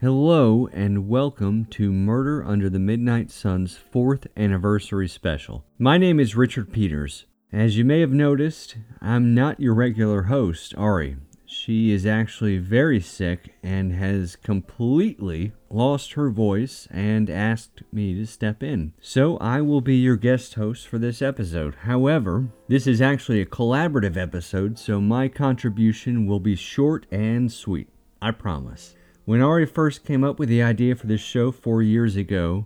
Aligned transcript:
Hello 0.00 0.68
and 0.72 1.08
welcome 1.08 1.64
to 1.64 1.92
Murder 1.92 2.44
Under 2.44 2.70
the 2.70 2.78
Midnight 2.78 3.32
Sun's 3.32 3.76
fourth 3.76 4.28
anniversary 4.36 5.08
special. 5.08 5.64
My 5.76 5.98
name 5.98 6.20
is 6.20 6.36
Richard 6.36 6.72
Peters. 6.72 7.26
As 7.52 7.76
you 7.76 7.84
may 7.84 7.98
have 7.98 8.12
noticed, 8.12 8.76
I'm 9.00 9.34
not 9.34 9.58
your 9.58 9.74
regular 9.74 10.22
host, 10.22 10.72
Ari. 10.78 11.16
She 11.46 11.90
is 11.90 12.06
actually 12.06 12.58
very 12.58 13.00
sick 13.00 13.56
and 13.60 13.92
has 13.92 14.36
completely 14.36 15.50
lost 15.68 16.12
her 16.12 16.30
voice 16.30 16.86
and 16.92 17.28
asked 17.28 17.82
me 17.90 18.14
to 18.14 18.24
step 18.24 18.62
in. 18.62 18.92
So 19.00 19.36
I 19.38 19.62
will 19.62 19.80
be 19.80 19.96
your 19.96 20.14
guest 20.14 20.54
host 20.54 20.86
for 20.86 20.98
this 20.98 21.20
episode. 21.20 21.74
However, 21.74 22.46
this 22.68 22.86
is 22.86 23.02
actually 23.02 23.40
a 23.40 23.46
collaborative 23.46 24.16
episode, 24.16 24.78
so 24.78 25.00
my 25.00 25.26
contribution 25.26 26.24
will 26.24 26.38
be 26.38 26.54
short 26.54 27.04
and 27.10 27.50
sweet. 27.50 27.88
I 28.22 28.30
promise. 28.30 28.94
When 29.28 29.42
Ari 29.42 29.66
first 29.66 30.06
came 30.06 30.24
up 30.24 30.38
with 30.38 30.48
the 30.48 30.62
idea 30.62 30.96
for 30.96 31.06
this 31.06 31.20
show 31.20 31.52
four 31.52 31.82
years 31.82 32.16
ago, 32.16 32.64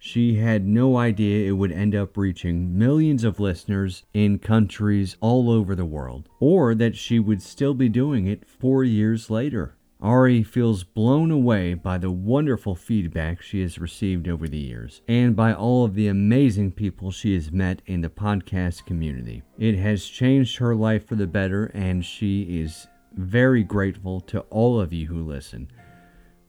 she 0.00 0.34
had 0.34 0.66
no 0.66 0.96
idea 0.96 1.46
it 1.46 1.52
would 1.52 1.70
end 1.70 1.94
up 1.94 2.16
reaching 2.16 2.76
millions 2.76 3.22
of 3.22 3.38
listeners 3.38 4.02
in 4.12 4.40
countries 4.40 5.16
all 5.20 5.48
over 5.48 5.76
the 5.76 5.84
world, 5.84 6.28
or 6.40 6.74
that 6.74 6.96
she 6.96 7.20
would 7.20 7.40
still 7.40 7.72
be 7.72 7.88
doing 7.88 8.26
it 8.26 8.48
four 8.48 8.82
years 8.82 9.30
later. 9.30 9.76
Ari 10.00 10.42
feels 10.42 10.82
blown 10.82 11.30
away 11.30 11.74
by 11.74 11.98
the 11.98 12.10
wonderful 12.10 12.74
feedback 12.74 13.40
she 13.40 13.62
has 13.62 13.78
received 13.78 14.26
over 14.26 14.48
the 14.48 14.58
years 14.58 15.02
and 15.06 15.36
by 15.36 15.54
all 15.54 15.84
of 15.84 15.94
the 15.94 16.08
amazing 16.08 16.72
people 16.72 17.12
she 17.12 17.32
has 17.34 17.52
met 17.52 17.80
in 17.86 18.00
the 18.00 18.10
podcast 18.10 18.86
community. 18.86 19.44
It 19.56 19.76
has 19.76 20.04
changed 20.04 20.56
her 20.56 20.74
life 20.74 21.06
for 21.06 21.14
the 21.14 21.28
better, 21.28 21.66
and 21.66 22.04
she 22.04 22.60
is 22.60 22.88
very 23.14 23.62
grateful 23.62 24.20
to 24.20 24.40
all 24.50 24.80
of 24.80 24.92
you 24.92 25.06
who 25.06 25.22
listen 25.22 25.68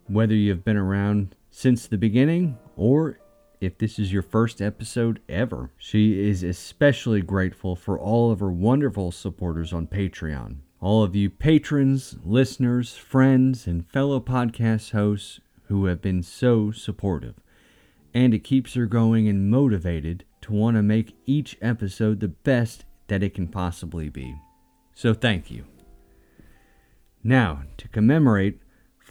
whether 0.08 0.34
you've 0.34 0.66
been 0.66 0.78
around 0.78 1.36
since 1.50 1.88
the 1.88 1.98
beginning 1.98 2.58
or 2.76 3.20
if 3.62 3.78
this 3.78 3.98
is 3.98 4.12
your 4.12 4.22
first 4.22 4.62
episode 4.62 5.22
ever. 5.30 5.72
She 5.78 6.28
is 6.28 6.44
especially 6.44 7.22
grateful 7.22 7.76
for 7.76 7.98
all 7.98 8.32
of 8.32 8.40
her 8.40 8.52
wonderful 8.52 9.12
supporters 9.12 9.72
on 9.72 9.88
Patreon. 9.88 10.58
All 10.82 11.04
of 11.04 11.16
you 11.16 11.30
patrons, 11.30 12.18
listeners, 12.26 12.96
friends, 12.96 13.66
and 13.68 13.88
fellow 13.88 14.20
podcast 14.20 14.92
hosts 14.92 15.40
who 15.68 15.86
have 15.86 16.02
been 16.02 16.24
so 16.24 16.72
supportive. 16.72 17.36
And 18.14 18.34
it 18.34 18.44
keeps 18.44 18.74
her 18.74 18.86
going 18.86 19.28
and 19.28 19.50
motivated 19.50 20.26
to 20.42 20.52
want 20.52 20.76
to 20.76 20.84
make 20.84 21.16
each 21.26 21.58
episode 21.62 22.20
the 22.20 22.28
best 22.28 22.84
that 23.08 23.24
it 23.24 23.34
can 23.34 23.48
possibly 23.48 24.10
be. 24.10 24.36
So 24.94 25.14
thank 25.14 25.50
you. 25.50 25.64
Now, 27.24 27.64
to 27.78 27.88
commemorate 27.88 28.60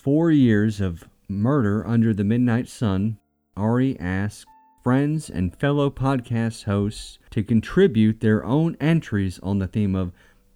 four 0.02 0.32
years 0.32 0.80
of 0.80 1.08
murder 1.28 1.86
under 1.86 2.12
the 2.12 2.24
midnight 2.24 2.66
sun, 2.66 3.16
Ari 3.56 3.96
asked 4.00 4.48
friends 4.82 5.30
and 5.30 5.54
fellow 5.54 5.90
podcast 5.90 6.64
hosts 6.64 7.20
to 7.30 7.44
contribute 7.44 8.18
their 8.18 8.44
own 8.44 8.76
entries 8.80 9.38
on 9.44 9.60
the 9.60 9.68
theme 9.68 9.94
of 9.94 10.10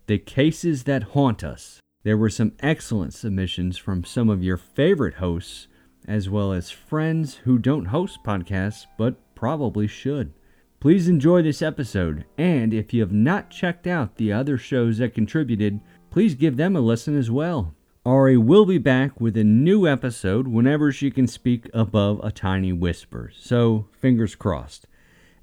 the 0.08 0.18
cases 0.18 0.82
that 0.82 1.14
haunt 1.14 1.44
us. 1.44 1.80
There 2.02 2.16
were 2.16 2.28
some 2.28 2.54
excellent 2.58 3.14
submissions 3.14 3.78
from 3.78 4.02
some 4.02 4.28
of 4.28 4.42
your 4.42 4.56
favorite 4.56 5.14
hosts, 5.14 5.68
as 6.08 6.28
well 6.28 6.52
as 6.52 6.70
friends 6.70 7.36
who 7.44 7.56
don't 7.56 7.86
host 7.86 8.24
podcasts 8.24 8.86
but 8.98 9.14
probably 9.36 9.86
should. 9.86 10.32
Please 10.80 11.06
enjoy 11.08 11.42
this 11.42 11.62
episode, 11.62 12.24
and 12.36 12.74
if 12.74 12.92
you 12.92 13.00
have 13.00 13.12
not 13.12 13.50
checked 13.50 13.86
out 13.86 14.16
the 14.16 14.32
other 14.32 14.58
shows 14.58 14.98
that 14.98 15.14
contributed, 15.14 15.80
please 16.10 16.34
give 16.34 16.56
them 16.56 16.74
a 16.74 16.80
listen 16.80 17.16
as 17.16 17.30
well. 17.30 17.76
Ari 18.06 18.36
will 18.36 18.64
be 18.66 18.78
back 18.78 19.20
with 19.20 19.36
a 19.36 19.42
new 19.42 19.84
episode 19.84 20.46
whenever 20.46 20.92
she 20.92 21.10
can 21.10 21.26
speak 21.26 21.68
above 21.74 22.20
a 22.22 22.30
tiny 22.30 22.72
whisper. 22.72 23.32
So, 23.36 23.88
fingers 23.90 24.36
crossed. 24.36 24.86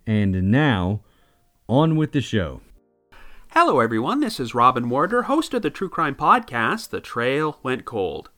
And 0.08 0.50
now, 0.50 1.02
on 1.68 1.98
with 1.98 2.14
the 2.14 2.22
show. 2.22 2.62
Hello, 3.50 3.82
everyone. 3.82 4.22
This 4.22 4.40
is 4.40 4.56
Robin 4.56 4.88
Warder, 4.88 5.24
host 5.24 5.54
of 5.54 5.62
the 5.62 5.70
true 5.70 5.90
crime 5.90 6.16
podcast, 6.16 6.90
The 6.90 7.02
Trail 7.02 7.60
Went 7.64 7.84
Cold. 7.84 8.30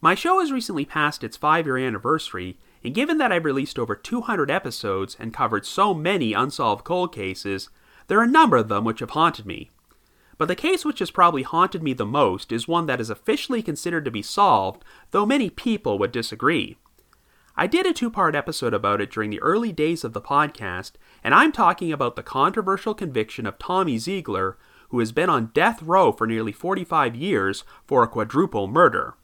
My 0.00 0.14
show 0.14 0.38
has 0.38 0.52
recently 0.52 0.84
passed 0.84 1.24
its 1.24 1.36
five 1.36 1.66
year 1.66 1.76
anniversary, 1.76 2.60
and 2.84 2.94
given 2.94 3.18
that 3.18 3.32
I've 3.32 3.44
released 3.44 3.80
over 3.80 3.96
200 3.96 4.48
episodes 4.48 5.16
and 5.18 5.34
covered 5.34 5.66
so 5.66 5.92
many 5.92 6.34
unsolved 6.34 6.84
cold 6.84 7.12
cases, 7.12 7.68
there 8.06 8.20
are 8.20 8.24
a 8.24 8.28
number 8.28 8.56
of 8.58 8.68
them 8.68 8.84
which 8.84 9.00
have 9.00 9.10
haunted 9.10 9.44
me. 9.44 9.70
But 10.38 10.48
the 10.48 10.54
case 10.54 10.84
which 10.84 10.98
has 10.98 11.10
probably 11.10 11.42
haunted 11.42 11.82
me 11.82 11.92
the 11.92 12.04
most 12.04 12.52
is 12.52 12.68
one 12.68 12.86
that 12.86 13.00
is 13.00 13.10
officially 13.10 13.62
considered 13.62 14.04
to 14.04 14.10
be 14.10 14.22
solved, 14.22 14.84
though 15.10 15.24
many 15.24 15.48
people 15.48 15.98
would 15.98 16.12
disagree. 16.12 16.76
I 17.56 17.66
did 17.66 17.86
a 17.86 17.94
two 17.94 18.10
part 18.10 18.34
episode 18.34 18.74
about 18.74 19.00
it 19.00 19.10
during 19.10 19.30
the 19.30 19.40
early 19.40 19.72
days 19.72 20.04
of 20.04 20.12
the 20.12 20.20
podcast, 20.20 20.92
and 21.24 21.34
I'm 21.34 21.52
talking 21.52 21.90
about 21.90 22.14
the 22.14 22.22
controversial 22.22 22.94
conviction 22.94 23.46
of 23.46 23.58
Tommy 23.58 23.96
Zeigler, 23.96 24.56
who 24.90 24.98
has 24.98 25.10
been 25.10 25.30
on 25.30 25.50
death 25.54 25.82
row 25.82 26.12
for 26.12 26.26
nearly 26.26 26.52
45 26.52 27.16
years 27.16 27.64
for 27.86 28.02
a 28.02 28.08
quadruple 28.08 28.68
murder. 28.68 29.14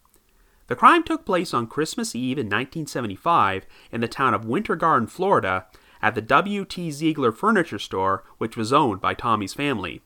The 0.68 0.76
crime 0.76 1.02
took 1.02 1.26
place 1.26 1.52
on 1.52 1.66
Christmas 1.66 2.14
Eve 2.14 2.38
in 2.38 2.46
1975 2.46 3.66
in 3.90 4.00
the 4.00 4.08
town 4.08 4.32
of 4.32 4.46
Winter 4.46 4.76
Garden, 4.76 5.06
Florida, 5.06 5.66
at 6.00 6.14
the 6.14 6.22
W.T. 6.22 6.88
Zeigler 6.88 7.36
Furniture 7.36 7.78
Store, 7.78 8.24
which 8.38 8.56
was 8.56 8.72
owned 8.72 9.02
by 9.02 9.12
Tommy's 9.12 9.52
family. 9.52 10.00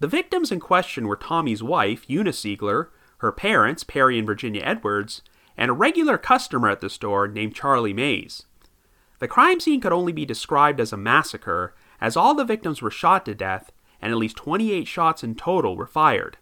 The 0.00 0.08
victims 0.08 0.52
in 0.52 0.60
question 0.60 1.08
were 1.08 1.16
Tommy's 1.16 1.62
wife, 1.62 2.08
Eunice 2.08 2.40
Zeigler, 2.40 2.88
her 3.18 3.32
parents, 3.32 3.82
Perry 3.82 4.18
and 4.18 4.26
Virginia 4.26 4.62
Edwards, 4.64 5.22
and 5.56 5.70
a 5.70 5.74
regular 5.74 6.16
customer 6.16 6.68
at 6.68 6.80
the 6.80 6.88
store 6.88 7.26
named 7.26 7.54
Charlie 7.54 7.92
Mays. 7.92 8.44
The 9.18 9.26
crime 9.26 9.58
scene 9.58 9.80
could 9.80 9.92
only 9.92 10.12
be 10.12 10.24
described 10.24 10.78
as 10.78 10.92
a 10.92 10.96
massacre, 10.96 11.74
as 12.00 12.16
all 12.16 12.34
the 12.34 12.44
victims 12.44 12.80
were 12.80 12.92
shot 12.92 13.24
to 13.26 13.34
death, 13.34 13.72
and 14.00 14.12
at 14.12 14.18
least 14.18 14.36
28 14.36 14.86
shots 14.86 15.24
in 15.24 15.34
total 15.34 15.76
were 15.76 15.86
fired. 15.86 16.38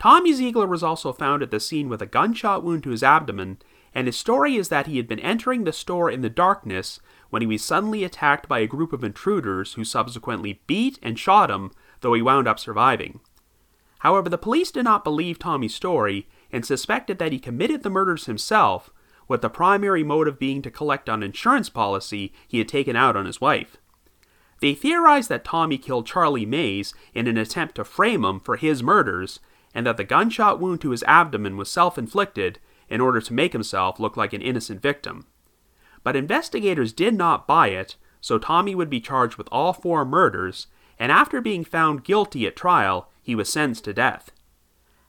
Tommy 0.00 0.32
Zeigler 0.32 0.68
was 0.68 0.82
also 0.82 1.12
found 1.12 1.44
at 1.44 1.52
the 1.52 1.60
scene 1.60 1.88
with 1.88 2.02
a 2.02 2.06
gunshot 2.06 2.64
wound 2.64 2.82
to 2.82 2.90
his 2.90 3.04
abdomen, 3.04 3.58
and 3.94 4.08
his 4.08 4.16
story 4.16 4.56
is 4.56 4.68
that 4.70 4.88
he 4.88 4.96
had 4.96 5.06
been 5.06 5.20
entering 5.20 5.62
the 5.62 5.72
store 5.72 6.10
in 6.10 6.22
the 6.22 6.28
darkness 6.28 6.98
when 7.30 7.40
he 7.40 7.46
was 7.46 7.62
suddenly 7.62 8.02
attacked 8.02 8.48
by 8.48 8.58
a 8.58 8.66
group 8.66 8.92
of 8.92 9.04
intruders 9.04 9.74
who 9.74 9.84
subsequently 9.84 10.60
beat 10.66 10.98
and 11.00 11.16
shot 11.16 11.48
him 11.48 11.70
though 12.04 12.12
he 12.12 12.22
wound 12.22 12.46
up 12.46 12.58
surviving. 12.60 13.18
However, 14.00 14.28
the 14.28 14.36
police 14.36 14.70
did 14.70 14.84
not 14.84 15.04
believe 15.04 15.38
Tommy's 15.38 15.74
story 15.74 16.28
and 16.52 16.64
suspected 16.64 17.18
that 17.18 17.32
he 17.32 17.38
committed 17.38 17.82
the 17.82 17.88
murders 17.88 18.26
himself, 18.26 18.90
with 19.26 19.40
the 19.40 19.48
primary 19.48 20.04
motive 20.04 20.38
being 20.38 20.60
to 20.60 20.70
collect 20.70 21.08
on 21.08 21.22
an 21.22 21.30
insurance 21.30 21.70
policy 21.70 22.30
he 22.46 22.58
had 22.58 22.68
taken 22.68 22.94
out 22.94 23.16
on 23.16 23.24
his 23.24 23.40
wife. 23.40 23.78
They 24.60 24.74
theorized 24.74 25.30
that 25.30 25.46
Tommy 25.46 25.78
killed 25.78 26.06
Charlie 26.06 26.44
Mays 26.44 26.92
in 27.14 27.26
an 27.26 27.38
attempt 27.38 27.76
to 27.76 27.84
frame 27.84 28.22
him 28.22 28.38
for 28.38 28.56
his 28.56 28.82
murders, 28.82 29.40
and 29.74 29.86
that 29.86 29.96
the 29.96 30.04
gunshot 30.04 30.60
wound 30.60 30.82
to 30.82 30.90
his 30.90 31.02
abdomen 31.04 31.56
was 31.56 31.70
self 31.70 31.96
inflicted 31.96 32.60
in 32.90 33.00
order 33.00 33.22
to 33.22 33.32
make 33.32 33.54
himself 33.54 33.98
look 33.98 34.14
like 34.14 34.34
an 34.34 34.42
innocent 34.42 34.82
victim. 34.82 35.26
But 36.02 36.16
investigators 36.16 36.92
did 36.92 37.14
not 37.14 37.46
buy 37.46 37.68
it, 37.68 37.96
so 38.20 38.36
Tommy 38.38 38.74
would 38.74 38.90
be 38.90 39.00
charged 39.00 39.36
with 39.36 39.48
all 39.50 39.72
four 39.72 40.04
murders, 40.04 40.66
and 40.98 41.10
after 41.10 41.40
being 41.40 41.64
found 41.64 42.04
guilty 42.04 42.46
at 42.46 42.56
trial, 42.56 43.10
he 43.22 43.34
was 43.34 43.52
sentenced 43.52 43.84
to 43.84 43.94
death. 43.94 44.30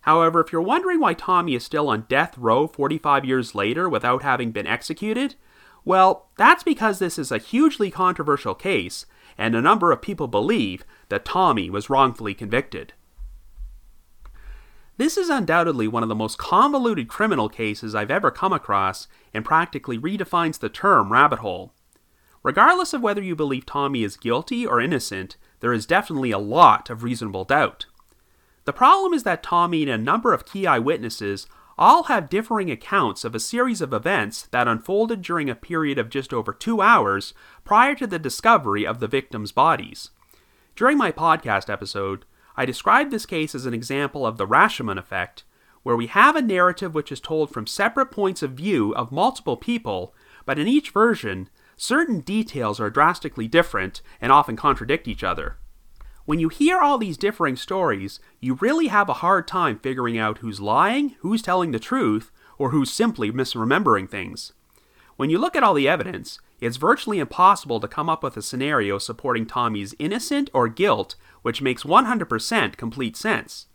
However, 0.01 0.39
if 0.39 0.51
you're 0.51 0.61
wondering 0.61 0.99
why 0.99 1.13
Tommy 1.13 1.55
is 1.55 1.63
still 1.63 1.89
on 1.89 2.05
death 2.07 2.37
row 2.37 2.67
45 2.67 3.25
years 3.25 3.55
later 3.55 3.89
without 3.89 4.21
having 4.21 4.51
been 4.51 4.67
executed, 4.67 5.35
Well, 5.83 6.29
that's 6.37 6.63
because 6.63 6.99
this 6.99 7.17
is 7.17 7.31
a 7.31 7.37
hugely 7.37 7.89
controversial 7.89 8.55
case, 8.55 9.05
and 9.37 9.55
a 9.55 9.61
number 9.61 9.91
of 9.91 10.01
people 10.01 10.27
believe 10.27 10.85
that 11.09 11.25
Tommy 11.25 11.69
was 11.69 11.89
wrongfully 11.89 12.33
convicted. 12.33 12.93
This 14.97 15.17
is 15.17 15.27
undoubtedly 15.27 15.87
one 15.89 16.03
of 16.03 16.09
the 16.09 16.15
most 16.15 16.37
convoluted 16.37 17.09
criminal 17.09 17.49
cases 17.49 17.93
I've 17.93 18.11
ever 18.11 18.31
come 18.31 18.53
across 18.53 19.07
and 19.33 19.43
practically 19.43 19.97
redefines 19.97 20.59
the 20.59 20.69
term 20.69 21.11
rabbit 21.11 21.39
hole. 21.39 21.73
Regardless 22.43 22.93
of 22.93 23.01
whether 23.01 23.21
you 23.21 23.35
believe 23.35 23.65
Tommy 23.65 24.03
is 24.03 24.15
guilty 24.15 24.65
or 24.65 24.79
innocent, 24.79 25.35
there 25.65 25.73
is 25.73 25.87
definitely 25.87 26.29
a 26.29 26.37
lot 26.37 26.91
of 26.91 27.01
reasonable 27.01 27.43
doubt. 27.43 27.87
The 28.65 28.71
problem 28.71 29.15
is 29.15 29.23
that 29.23 29.41
Tommy 29.41 29.81
and 29.81 29.91
a 29.91 29.97
number 29.97 30.31
of 30.31 30.45
key 30.45 30.67
eyewitnesses 30.67 31.47
all 31.75 32.03
have 32.03 32.29
differing 32.29 32.69
accounts 32.69 33.25
of 33.25 33.33
a 33.33 33.39
series 33.39 33.81
of 33.81 33.91
events 33.91 34.43
that 34.51 34.67
unfolded 34.67 35.23
during 35.23 35.49
a 35.49 35.55
period 35.55 35.97
of 35.97 36.11
just 36.11 36.31
over 36.31 36.53
two 36.53 36.81
hours 36.81 37.33
prior 37.63 37.95
to 37.95 38.05
the 38.05 38.19
discovery 38.19 38.85
of 38.85 38.99
the 38.99 39.07
victims' 39.07 39.51
bodies. 39.51 40.11
During 40.75 40.99
my 40.99 41.11
podcast 41.11 41.67
episode, 41.67 42.25
I 42.55 42.65
described 42.67 43.09
this 43.09 43.25
case 43.25 43.55
as 43.55 43.65
an 43.65 43.73
example 43.73 44.23
of 44.23 44.37
the 44.37 44.45
Rashomon 44.45 44.99
effect, 44.99 45.45
where 45.81 45.95
we 45.95 46.05
have 46.05 46.35
a 46.35 46.43
narrative 46.43 46.93
which 46.93 47.11
is 47.11 47.19
told 47.19 47.49
from 47.49 47.65
separate 47.65 48.11
points 48.11 48.43
of 48.43 48.51
view 48.51 48.93
of 48.93 49.11
multiple 49.11 49.57
people, 49.57 50.13
but 50.45 50.59
in 50.59 50.67
each 50.67 50.91
version, 50.91 51.49
certain 51.77 52.21
details 52.21 52.79
are 52.79 52.89
drastically 52.89 53.47
different 53.47 54.01
and 54.21 54.31
often 54.31 54.55
contradict 54.55 55.07
each 55.07 55.23
other. 55.23 55.57
When 56.25 56.39
you 56.39 56.49
hear 56.49 56.79
all 56.79 56.97
these 56.97 57.17
differing 57.17 57.55
stories, 57.55 58.19
you 58.39 58.55
really 58.55 58.87
have 58.87 59.09
a 59.09 59.21
hard 59.21 59.47
time 59.47 59.79
figuring 59.79 60.17
out 60.17 60.39
who's 60.39 60.59
lying, 60.59 61.15
who's 61.19 61.41
telling 61.41 61.71
the 61.71 61.79
truth, 61.79 62.31
or 62.57 62.71
who's 62.71 62.91
simply 62.91 63.31
misremembering 63.31 64.09
things. 64.09 64.53
When 65.17 65.29
you 65.29 65.37
look 65.37 65.55
at 65.55 65.63
all 65.63 65.73
the 65.73 65.87
evidence, 65.87 66.39
it's 66.59 66.77
virtually 66.77 67.19
impossible 67.19 67.79
to 67.79 67.87
come 67.87 68.09
up 68.09 68.23
with 68.23 68.37
a 68.37 68.41
scenario 68.41 68.97
supporting 68.97 69.45
Tommy's 69.45 69.93
innocent 69.99 70.49
or 70.53 70.67
guilt 70.67 71.15
which 71.45 71.61
makes 71.61 71.83
100% 71.83 72.75
complete 72.75 73.15
sense. 73.15 73.67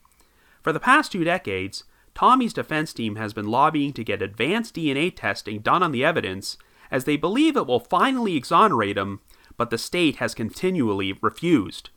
For 0.61 0.73
the 0.73 0.81
past 0.81 1.12
two 1.12 1.23
decades, 1.23 1.85
Tommy's 2.17 2.53
defense 2.53 2.93
team 2.93 3.14
has 3.14 3.32
been 3.32 3.46
lobbying 3.46 3.93
to 3.93 4.03
get 4.03 4.23
advanced 4.23 4.75
DNA 4.75 5.14
testing 5.14 5.61
done 5.61 5.81
on 5.81 5.93
the 5.93 6.05
evidence, 6.05 6.56
as 6.91 7.05
they 7.05 7.17
believe 7.17 7.57
it 7.57 7.67
will 7.67 7.81
finally 7.81 8.37
exonerate 8.37 8.99
him, 8.99 9.21
but 9.57 9.71
the 9.71 9.79
state 9.79 10.17
has 10.17 10.35
continually 10.35 11.13
refused. 11.21 11.91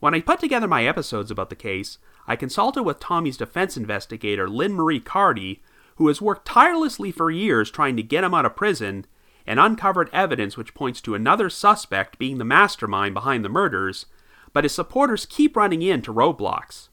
When 0.00 0.14
I 0.14 0.20
put 0.20 0.40
together 0.40 0.68
my 0.68 0.84
episodes 0.84 1.30
about 1.30 1.50
the 1.50 1.56
case, 1.56 1.98
I 2.26 2.36
consulted 2.36 2.82
with 2.82 3.00
Tommy's 3.00 3.36
defense 3.36 3.76
investigator, 3.76 4.48
Lynn 4.48 4.74
Marie 4.74 5.00
Carty, 5.00 5.62
who 5.96 6.08
has 6.08 6.22
worked 6.22 6.46
tirelessly 6.46 7.10
for 7.10 7.30
years 7.30 7.70
trying 7.70 7.96
to 7.96 8.02
get 8.02 8.22
him 8.22 8.34
out 8.34 8.44
of 8.44 8.54
prison 8.54 9.06
and 9.46 9.58
uncovered 9.58 10.10
evidence 10.12 10.56
which 10.56 10.74
points 10.74 11.00
to 11.00 11.14
another 11.14 11.48
suspect 11.48 12.18
being 12.18 12.38
the 12.38 12.44
mastermind 12.44 13.14
behind 13.14 13.44
the 13.44 13.48
murders, 13.48 14.06
but 14.52 14.64
his 14.64 14.74
supporters 14.74 15.26
keep 15.26 15.56
running 15.56 15.82
into 15.82 16.12
roadblocks. 16.12 16.88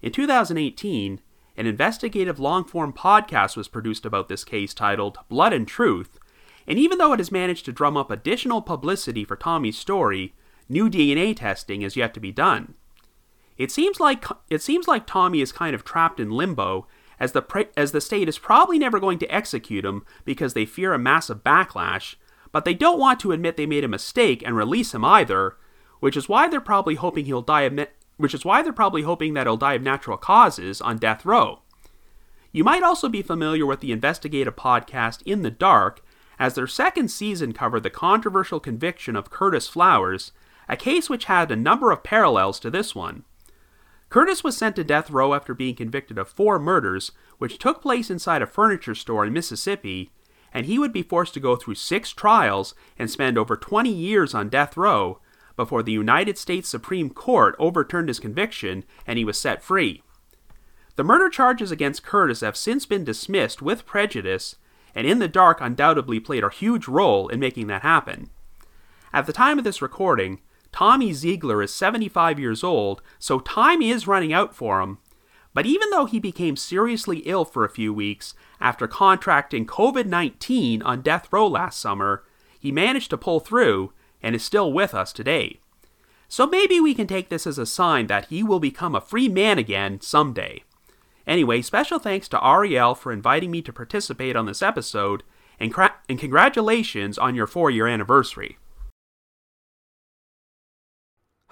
In 0.00 0.10
2018, 0.10 1.20
an 1.56 1.66
investigative 1.66 2.40
long 2.40 2.64
form 2.64 2.92
podcast 2.92 3.56
was 3.56 3.68
produced 3.68 4.06
about 4.06 4.28
this 4.28 4.42
case 4.42 4.72
titled 4.72 5.18
Blood 5.28 5.52
and 5.52 5.68
Truth, 5.68 6.18
and 6.66 6.78
even 6.78 6.98
though 6.98 7.12
it 7.12 7.20
has 7.20 7.32
managed 7.32 7.64
to 7.66 7.72
drum 7.72 7.96
up 7.96 8.10
additional 8.10 8.62
publicity 8.62 9.24
for 9.24 9.36
Tommy's 9.36 9.78
story, 9.78 10.34
new 10.68 10.88
DNA 10.88 11.36
testing 11.36 11.82
is 11.82 11.96
yet 11.96 12.14
to 12.14 12.20
be 12.20 12.32
done. 12.32 12.74
It 13.58 13.70
seems 13.70 14.00
like 14.00 14.24
it 14.48 14.62
seems 14.62 14.88
like 14.88 15.06
Tommy 15.06 15.40
is 15.40 15.52
kind 15.52 15.74
of 15.74 15.84
trapped 15.84 16.18
in 16.18 16.30
limbo 16.30 16.86
as 17.20 17.32
the 17.32 17.42
pre- 17.42 17.68
as 17.76 17.92
the 17.92 18.00
state 18.00 18.28
is 18.28 18.38
probably 18.38 18.78
never 18.78 18.98
going 18.98 19.18
to 19.18 19.34
execute 19.34 19.84
him 19.84 20.04
because 20.24 20.54
they 20.54 20.64
fear 20.64 20.94
a 20.94 20.98
massive 20.98 21.44
backlash, 21.44 22.16
but 22.50 22.64
they 22.64 22.74
don't 22.74 22.98
want 22.98 23.20
to 23.20 23.32
admit 23.32 23.56
they 23.56 23.66
made 23.66 23.84
a 23.84 23.88
mistake 23.88 24.42
and 24.44 24.56
release 24.56 24.94
him 24.94 25.04
either, 25.04 25.56
which 26.00 26.16
is 26.16 26.28
why 26.28 26.48
they're 26.48 26.60
probably 26.60 26.94
hoping 26.96 27.26
he'll 27.26 27.42
die 27.42 27.62
of 27.62 27.78
which 28.16 28.34
is 28.34 28.44
why 28.44 28.62
they're 28.62 28.72
probably 28.72 29.02
hoping 29.02 29.34
that 29.34 29.46
he'll 29.46 29.56
die 29.56 29.74
of 29.74 29.82
natural 29.82 30.16
causes 30.16 30.80
on 30.80 30.98
death 30.98 31.24
row. 31.24 31.60
You 32.50 32.64
might 32.64 32.82
also 32.82 33.08
be 33.08 33.22
familiar 33.22 33.64
with 33.64 33.80
the 33.80 33.92
investigative 33.92 34.56
podcast 34.56 35.22
In 35.22 35.42
the 35.42 35.50
Dark, 35.50 36.04
as 36.42 36.54
their 36.54 36.66
second 36.66 37.06
season 37.06 37.52
covered 37.52 37.84
the 37.84 37.88
controversial 37.88 38.58
conviction 38.58 39.14
of 39.14 39.30
Curtis 39.30 39.68
Flowers, 39.68 40.32
a 40.68 40.76
case 40.76 41.08
which 41.08 41.26
had 41.26 41.52
a 41.52 41.56
number 41.56 41.92
of 41.92 42.02
parallels 42.02 42.58
to 42.58 42.68
this 42.68 42.96
one. 42.96 43.22
Curtis 44.08 44.42
was 44.42 44.56
sent 44.56 44.74
to 44.74 44.82
death 44.82 45.08
row 45.08 45.34
after 45.34 45.54
being 45.54 45.76
convicted 45.76 46.18
of 46.18 46.28
four 46.28 46.58
murders, 46.58 47.12
which 47.38 47.58
took 47.58 47.80
place 47.80 48.10
inside 48.10 48.42
a 48.42 48.46
furniture 48.46 48.96
store 48.96 49.24
in 49.24 49.32
Mississippi, 49.32 50.10
and 50.52 50.66
he 50.66 50.80
would 50.80 50.92
be 50.92 51.04
forced 51.04 51.32
to 51.34 51.40
go 51.40 51.54
through 51.54 51.76
six 51.76 52.10
trials 52.10 52.74
and 52.98 53.08
spend 53.08 53.38
over 53.38 53.56
20 53.56 53.88
years 53.88 54.34
on 54.34 54.48
death 54.48 54.76
row 54.76 55.20
before 55.54 55.84
the 55.84 55.92
United 55.92 56.36
States 56.36 56.68
Supreme 56.68 57.10
Court 57.10 57.54
overturned 57.60 58.08
his 58.08 58.18
conviction 58.18 58.82
and 59.06 59.16
he 59.16 59.24
was 59.24 59.38
set 59.38 59.62
free. 59.62 60.02
The 60.96 61.04
murder 61.04 61.28
charges 61.28 61.70
against 61.70 62.02
Curtis 62.02 62.40
have 62.40 62.56
since 62.56 62.84
been 62.84 63.04
dismissed 63.04 63.62
with 63.62 63.86
prejudice, 63.86 64.56
and 64.94 65.06
In 65.06 65.18
the 65.18 65.28
Dark 65.28 65.60
undoubtedly 65.60 66.20
played 66.20 66.44
a 66.44 66.50
huge 66.50 66.88
role 66.88 67.28
in 67.28 67.40
making 67.40 67.66
that 67.68 67.82
happen. 67.82 68.30
At 69.12 69.26
the 69.26 69.32
time 69.32 69.58
of 69.58 69.64
this 69.64 69.82
recording, 69.82 70.40
Tommy 70.72 71.10
Zeigler 71.10 71.62
is 71.62 71.72
75 71.72 72.38
years 72.38 72.64
old, 72.64 73.02
so 73.18 73.38
time 73.38 73.82
is 73.82 74.06
running 74.06 74.32
out 74.32 74.54
for 74.54 74.80
him. 74.80 74.98
But 75.54 75.66
even 75.66 75.90
though 75.90 76.06
he 76.06 76.18
became 76.18 76.56
seriously 76.56 77.18
ill 77.18 77.44
for 77.44 77.64
a 77.64 77.70
few 77.70 77.92
weeks 77.92 78.34
after 78.60 78.88
contracting 78.88 79.66
COVID 79.66 80.06
19 80.06 80.82
on 80.82 81.02
death 81.02 81.28
row 81.30 81.46
last 81.46 81.78
summer, 81.78 82.24
he 82.58 82.72
managed 82.72 83.10
to 83.10 83.18
pull 83.18 83.40
through 83.40 83.92
and 84.22 84.34
is 84.34 84.44
still 84.44 84.72
with 84.72 84.94
us 84.94 85.12
today. 85.12 85.60
So 86.28 86.46
maybe 86.46 86.80
we 86.80 86.94
can 86.94 87.06
take 87.06 87.28
this 87.28 87.46
as 87.46 87.58
a 87.58 87.66
sign 87.66 88.06
that 88.06 88.26
he 88.26 88.42
will 88.42 88.60
become 88.60 88.94
a 88.94 89.02
free 89.02 89.28
man 89.28 89.58
again 89.58 90.00
someday. 90.00 90.62
Anyway, 91.26 91.62
special 91.62 91.98
thanks 91.98 92.28
to 92.28 92.44
Ariel 92.44 92.94
for 92.94 93.12
inviting 93.12 93.50
me 93.50 93.62
to 93.62 93.72
participate 93.72 94.36
on 94.36 94.46
this 94.46 94.62
episode, 94.62 95.22
and, 95.60 95.72
cra- 95.72 95.96
and 96.08 96.18
congratulations 96.18 97.18
on 97.18 97.34
your 97.34 97.46
four 97.46 97.70
year 97.70 97.86
anniversary. 97.86 98.58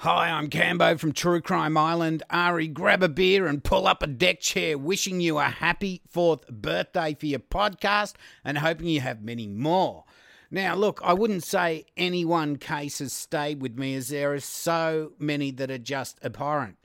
Hi, 0.02 0.30
I'm 0.30 0.48
Cambo 0.48 0.98
from 0.98 1.12
True 1.12 1.42
Crime 1.42 1.76
Island. 1.76 2.22
Ari, 2.30 2.68
grab 2.68 3.02
a 3.02 3.08
beer 3.08 3.46
and 3.46 3.62
pull 3.62 3.86
up 3.86 4.02
a 4.02 4.06
deck 4.06 4.40
chair. 4.40 4.78
Wishing 4.78 5.20
you 5.20 5.36
a 5.36 5.44
happy 5.44 6.00
fourth 6.08 6.48
birthday 6.48 7.12
for 7.12 7.26
your 7.26 7.40
podcast 7.40 8.14
and 8.42 8.56
hoping 8.56 8.86
you 8.86 9.02
have 9.02 9.22
many 9.22 9.46
more. 9.46 10.04
Now, 10.50 10.74
look, 10.74 11.00
I 11.04 11.12
wouldn't 11.12 11.44
say 11.44 11.84
any 11.98 12.24
one 12.24 12.56
case 12.56 13.00
has 13.00 13.12
stayed 13.12 13.60
with 13.60 13.78
me 13.78 13.94
as 13.94 14.08
there 14.08 14.32
are 14.32 14.40
so 14.40 15.12
many 15.18 15.50
that 15.52 15.70
are 15.70 15.76
just 15.76 16.18
abhorrent. 16.24 16.78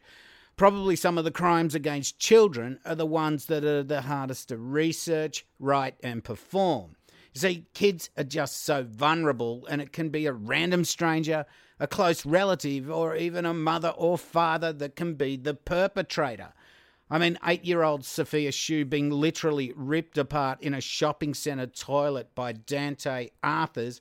Probably 0.57 0.95
some 0.95 1.17
of 1.17 1.25
the 1.25 1.31
crimes 1.31 1.75
against 1.75 2.17
children 2.17 2.79
are 2.85 2.95
the 2.95 3.05
ones 3.05 3.47
that 3.47 3.65
are 3.65 3.83
the 3.83 4.01
hardest 4.01 4.50
to 4.50 4.57
research, 4.57 5.45
write, 5.59 5.95
and 6.01 6.24
perform. 6.24 6.95
You 7.33 7.41
see, 7.41 7.65
kids 7.74 8.09
are 8.17 8.24
just 8.24 8.63
so 8.63 8.83
vulnerable, 8.83 9.67
and 9.69 9.81
it 9.81 9.91
can 9.91 10.07
be 10.09 10.25
a 10.25 10.31
random 10.31 10.85
stranger, 10.85 11.45
a 11.77 11.88
close 11.88 12.25
relative, 12.25 12.89
or 12.89 13.17
even 13.17 13.45
a 13.45 13.53
mother 13.53 13.93
or 13.97 14.17
father 14.17 14.71
that 14.71 14.95
can 14.95 15.15
be 15.15 15.35
the 15.35 15.53
perpetrator. 15.53 16.53
I 17.09 17.19
mean, 17.19 17.38
eight 17.45 17.65
year 17.65 17.83
old 17.83 18.05
Sophia 18.05 18.53
Shu 18.53 18.85
being 18.85 19.09
literally 19.09 19.74
ripped 19.75 20.17
apart 20.17 20.62
in 20.62 20.74
a 20.74 20.79
shopping 20.79 21.33
centre 21.33 21.67
toilet 21.67 22.33
by 22.33 22.53
Dante 22.53 23.31
Arthurs 23.43 24.00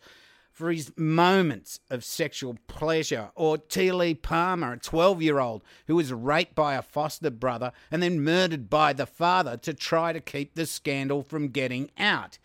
for 0.54 0.70
his 0.70 0.92
moments 0.96 1.80
of 1.90 2.04
sexual 2.04 2.56
pleasure. 2.68 3.30
Or 3.34 3.58
Tiahleigh 3.58 4.22
Palmer, 4.22 4.74
a 4.74 4.78
12 4.78 5.20
year 5.20 5.40
old 5.40 5.64
who 5.88 5.96
was 5.96 6.12
raped 6.12 6.54
by 6.54 6.76
a 6.76 6.82
foster 6.82 7.30
brother 7.30 7.72
and 7.90 8.00
then 8.00 8.22
murdered 8.22 8.70
by 8.70 8.92
the 8.92 9.04
father 9.04 9.56
to 9.58 9.74
try 9.74 10.12
to 10.12 10.20
keep 10.20 10.54
the 10.54 10.64
scandal 10.64 11.22
from 11.22 11.48
getting 11.48 11.90
out. 11.98 12.38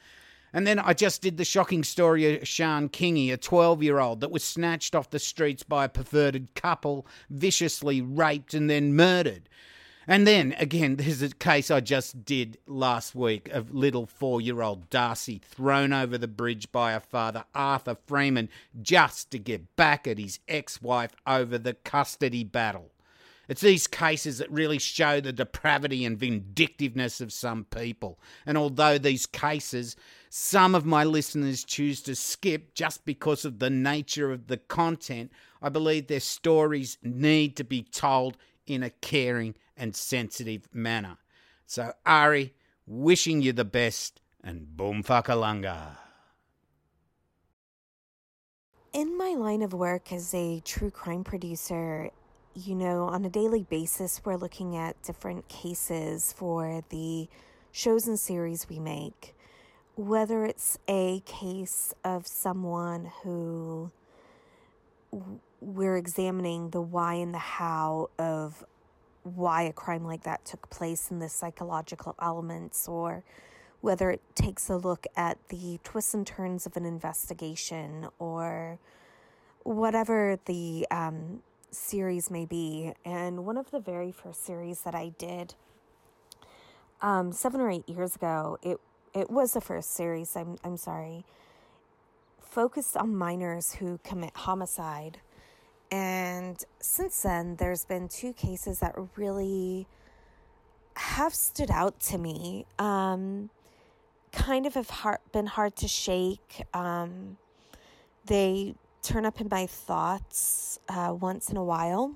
And 0.52 0.66
then 0.66 0.80
I 0.80 0.94
just 0.94 1.22
did 1.22 1.38
the 1.38 1.46
shocking 1.46 1.84
story 1.84 2.36
of 2.36 2.48
Sian 2.48 2.90
Kingi, 2.90 3.32
a 3.32 3.38
12 3.38 3.84
year 3.84 4.00
old 4.00 4.22
that 4.22 4.32
was 4.32 4.44
snatched 4.44 4.96
off 4.96 5.12
the 5.12 5.20
streets 5.20 5.62
by 5.62 5.86
a 5.86 5.90
perverted 5.90 6.56
couple, 6.56 7.06
viciously 7.30 8.02
raped, 8.02 8.56
and 8.56 8.68
then 8.68 8.96
murdered. 8.96 9.48
And 10.10 10.26
then 10.26 10.56
again, 10.58 10.96
there's 10.96 11.22
a 11.22 11.30
case 11.30 11.70
I 11.70 11.82
just 11.82 12.26
did 12.26 12.58
last 12.66 13.14
week 13.14 13.48
of 13.50 13.76
little 13.76 14.08
four 14.08 14.42
year 14.42 14.64
old 14.64 14.90
Darcy 14.90 15.40
thrown 15.46 15.94
over 15.94 16.18
the 16.18 16.28
bridge 16.28 16.72
by 16.72 16.94
her 16.94 17.00
father, 17.00 17.46
Arthur 17.54 17.96
Freeman, 18.08 18.50
just 18.82 19.30
to 19.30 19.38
get 19.38 19.76
back 19.76 20.08
at 20.08 20.18
his 20.18 20.40
ex 20.48 20.82
wife 20.82 21.12
over 21.28 21.60
the 21.60 21.76
custody 21.76 22.44
battle. 22.44 22.90
It's 23.48 23.62
these 23.62 23.86
cases 23.86 24.40
that 24.40 24.52
really 24.52 24.80
show 24.80 25.22
the 25.22 25.32
depravity 25.32 26.06
and 26.06 26.18
vindictiveness 26.18 27.22
of 27.22 27.32
some 27.32 27.66
people. 27.66 28.20
And 28.48 28.58
although 28.58 28.98
these 28.98 29.28
cases, 29.28 29.96
some 30.30 30.74
of 30.74 30.86
my 30.86 31.04
listeners 31.04 31.64
choose 31.64 32.02
to 32.04 32.16
skip 32.16 32.74
just 32.74 33.06
because 33.06 33.46
of 33.46 33.60
the 33.60 33.70
nature 33.70 34.32
of 34.32 34.48
the 34.48 34.58
content, 34.58 35.32
I 35.62 35.70
believe 35.70 36.08
their 36.08 36.20
stories 36.20 36.98
need 37.04 37.56
to 37.58 37.64
be 37.64 37.84
told 37.84 38.38
in 38.70 38.84
a 38.84 38.90
caring 38.90 39.56
and 39.76 39.96
sensitive 39.96 40.68
manner. 40.74 41.18
So, 41.66 41.94
Ari, 42.06 42.54
wishing 42.86 43.42
you 43.42 43.54
the 43.54 43.66
best 43.66 44.22
and 44.44 44.76
boom 44.76 45.04
in 48.94 49.18
my 49.18 49.36
line 49.36 49.62
of 49.62 49.74
work 49.74 50.12
as 50.12 50.34
a 50.34 50.62
true 50.66 50.90
crime 50.90 51.24
producer, 51.24 52.10
you 52.56 52.76
know, 52.76 53.04
on 53.04 53.24
a 53.24 53.30
daily 53.30 53.64
basis, 53.64 54.22
we're 54.26 54.36
looking 54.36 54.76
at 54.76 55.02
different 55.04 55.48
cases 55.48 56.34
for 56.34 56.84
the 56.90 57.28
shows 57.72 58.08
and 58.08 58.20
series 58.20 58.68
we 58.68 58.80
make. 58.80 59.36
Whether 59.96 60.46
it's 60.46 60.80
a 60.88 61.22
case 61.22 61.94
of 62.04 62.26
someone 62.26 63.12
who 63.24 63.92
we're 65.62 65.98
examining 65.98 66.70
the 66.70 66.82
why 66.82 67.16
and 67.16 67.34
the 67.34 67.38
how 67.40 68.10
of 68.18 68.66
why 69.24 69.64
a 69.64 69.74
crime 69.74 70.06
like 70.06 70.24
that 70.24 70.46
took 70.46 70.70
place 70.70 71.12
and 71.12 71.22
the 71.22 71.30
psychological 71.30 72.16
elements, 72.22 72.88
or 72.88 73.24
whether 73.82 74.10
it 74.10 74.22
takes 74.36 74.70
a 74.70 74.78
look 74.78 75.06
at 75.16 75.38
the 75.50 75.80
twists 75.84 76.14
and 76.14 76.26
turns 76.26 76.66
of 76.66 76.78
an 76.78 76.86
investigation, 76.86 78.08
or 78.20 78.80
whatever 79.64 80.40
the 80.46 80.88
um, 80.92 81.42
series 81.72 82.32
may 82.32 82.46
be. 82.46 82.94
And 83.06 83.46
one 83.46 83.58
of 83.58 83.72
the 83.72 83.80
very 83.80 84.12
first 84.12 84.46
series 84.46 84.82
that 84.82 84.96
I 84.96 85.10
did 85.18 85.56
um, 87.02 87.32
seven 87.32 87.62
or 87.62 87.70
eight 87.70 87.88
years 87.88 88.16
ago, 88.16 88.58
it 88.62 88.80
it 89.14 89.30
was 89.30 89.54
the 89.54 89.62
first 89.62 89.94
series. 89.94 90.36
I'm 90.36 90.58
I'm 90.64 90.78
sorry. 90.78 91.26
Focused 92.42 92.98
on 92.98 93.16
minors 93.16 93.76
who 93.76 94.00
commit 94.04 94.36
homicide, 94.36 95.20
and 95.92 96.64
since 96.80 97.22
then, 97.22 97.56
there's 97.56 97.86
been 97.86 98.08
two 98.08 98.34
cases 98.34 98.80
that 98.80 98.96
really 99.16 99.88
have 100.96 101.34
stood 101.34 101.72
out 101.72 102.00
to 102.02 102.18
me. 102.18 102.66
Um, 102.78 103.50
kind 104.32 104.66
of 104.66 104.76
have 104.76 104.90
hard, 104.90 105.20
been 105.32 105.48
hard 105.48 105.76
to 105.78 105.88
shake. 105.88 106.64
Um, 106.74 107.38
they 108.26 108.76
turn 109.02 109.26
up 109.26 109.42
in 109.42 109.48
my 109.50 109.66
thoughts 109.66 110.80
uh, 110.90 111.16
once 111.20 111.50
in 111.50 111.58
a 111.58 111.64
while. 111.64 112.16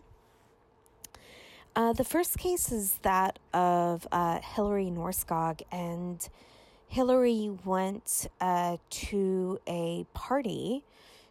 Uh, 1.75 1.94
the 1.94 2.03
first 2.03 2.38
case 2.38 2.72
is 2.72 3.00
that 3.01 3.39
of 3.51 4.08
uh, 4.12 4.39
Hillary 4.42 4.92
Norskog, 4.92 5.62
and 5.72 6.30
Hillary 6.88 7.50
went 7.65 8.27
uh, 8.39 8.77
to 8.89 9.60
a 9.68 10.06
party. 10.13 10.84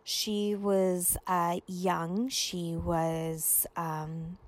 She 0.05 0.55
was 0.55 1.17
uh, 1.27 1.61
young. 1.67 2.29
She 2.29 2.75
was, 2.77 3.67
um, 3.77 4.39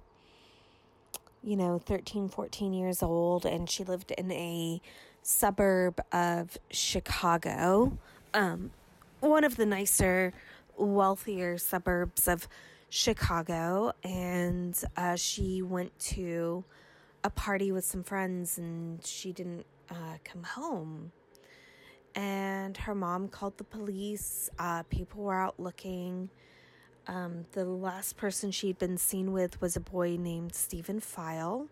you 1.42 1.56
know, 1.56 1.78
13, 1.78 2.28
14 2.28 2.74
years 2.74 3.02
old, 3.02 3.46
and 3.46 3.70
she 3.70 3.84
lived 3.84 4.10
in 4.12 4.32
a 4.32 4.80
suburb 5.22 6.00
of 6.12 6.58
Chicago. 6.70 7.96
Um, 8.32 8.72
one 9.20 9.44
of 9.44 9.56
the 9.56 9.66
nicer 9.66 10.32
wealthier 10.76 11.56
suburbs 11.56 12.26
of 12.26 12.48
Chicago, 12.90 13.92
and 14.02 14.80
uh, 14.96 15.16
she 15.16 15.62
went 15.62 15.96
to 15.98 16.64
a 17.22 17.30
party 17.30 17.72
with 17.72 17.84
some 17.84 18.02
friends, 18.02 18.58
and 18.58 19.04
she 19.04 19.32
didn't 19.32 19.66
uh, 19.88 20.18
come 20.24 20.42
home. 20.42 21.12
And 22.14 22.76
her 22.76 22.94
mom 22.94 23.28
called 23.28 23.58
the 23.58 23.64
police. 23.64 24.48
Uh, 24.58 24.84
people 24.84 25.24
were 25.24 25.34
out 25.34 25.58
looking. 25.58 26.30
Um, 27.06 27.46
the 27.52 27.64
last 27.64 28.16
person 28.16 28.50
she'd 28.50 28.78
been 28.78 28.96
seen 28.96 29.32
with 29.32 29.60
was 29.60 29.76
a 29.76 29.80
boy 29.80 30.16
named 30.16 30.54
Stephen 30.54 31.00
File, 31.00 31.66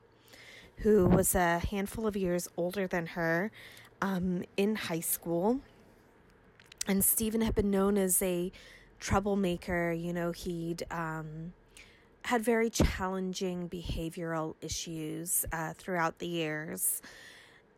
who 0.78 1.06
was 1.06 1.34
a 1.34 1.58
handful 1.58 2.06
of 2.06 2.16
years 2.16 2.48
older 2.56 2.86
than 2.86 3.06
her 3.06 3.50
um, 4.02 4.42
in 4.56 4.74
high 4.74 5.00
school. 5.00 5.60
And 6.86 7.04
Stephen 7.04 7.40
had 7.40 7.54
been 7.54 7.70
known 7.70 7.96
as 7.96 8.20
a 8.20 8.50
troublemaker. 8.98 9.92
You 9.92 10.12
know, 10.12 10.32
he'd 10.32 10.82
um, 10.90 11.52
had 12.24 12.42
very 12.42 12.70
challenging 12.70 13.68
behavioral 13.68 14.54
issues 14.60 15.44
uh, 15.52 15.72
throughout 15.74 16.18
the 16.18 16.26
years, 16.26 17.00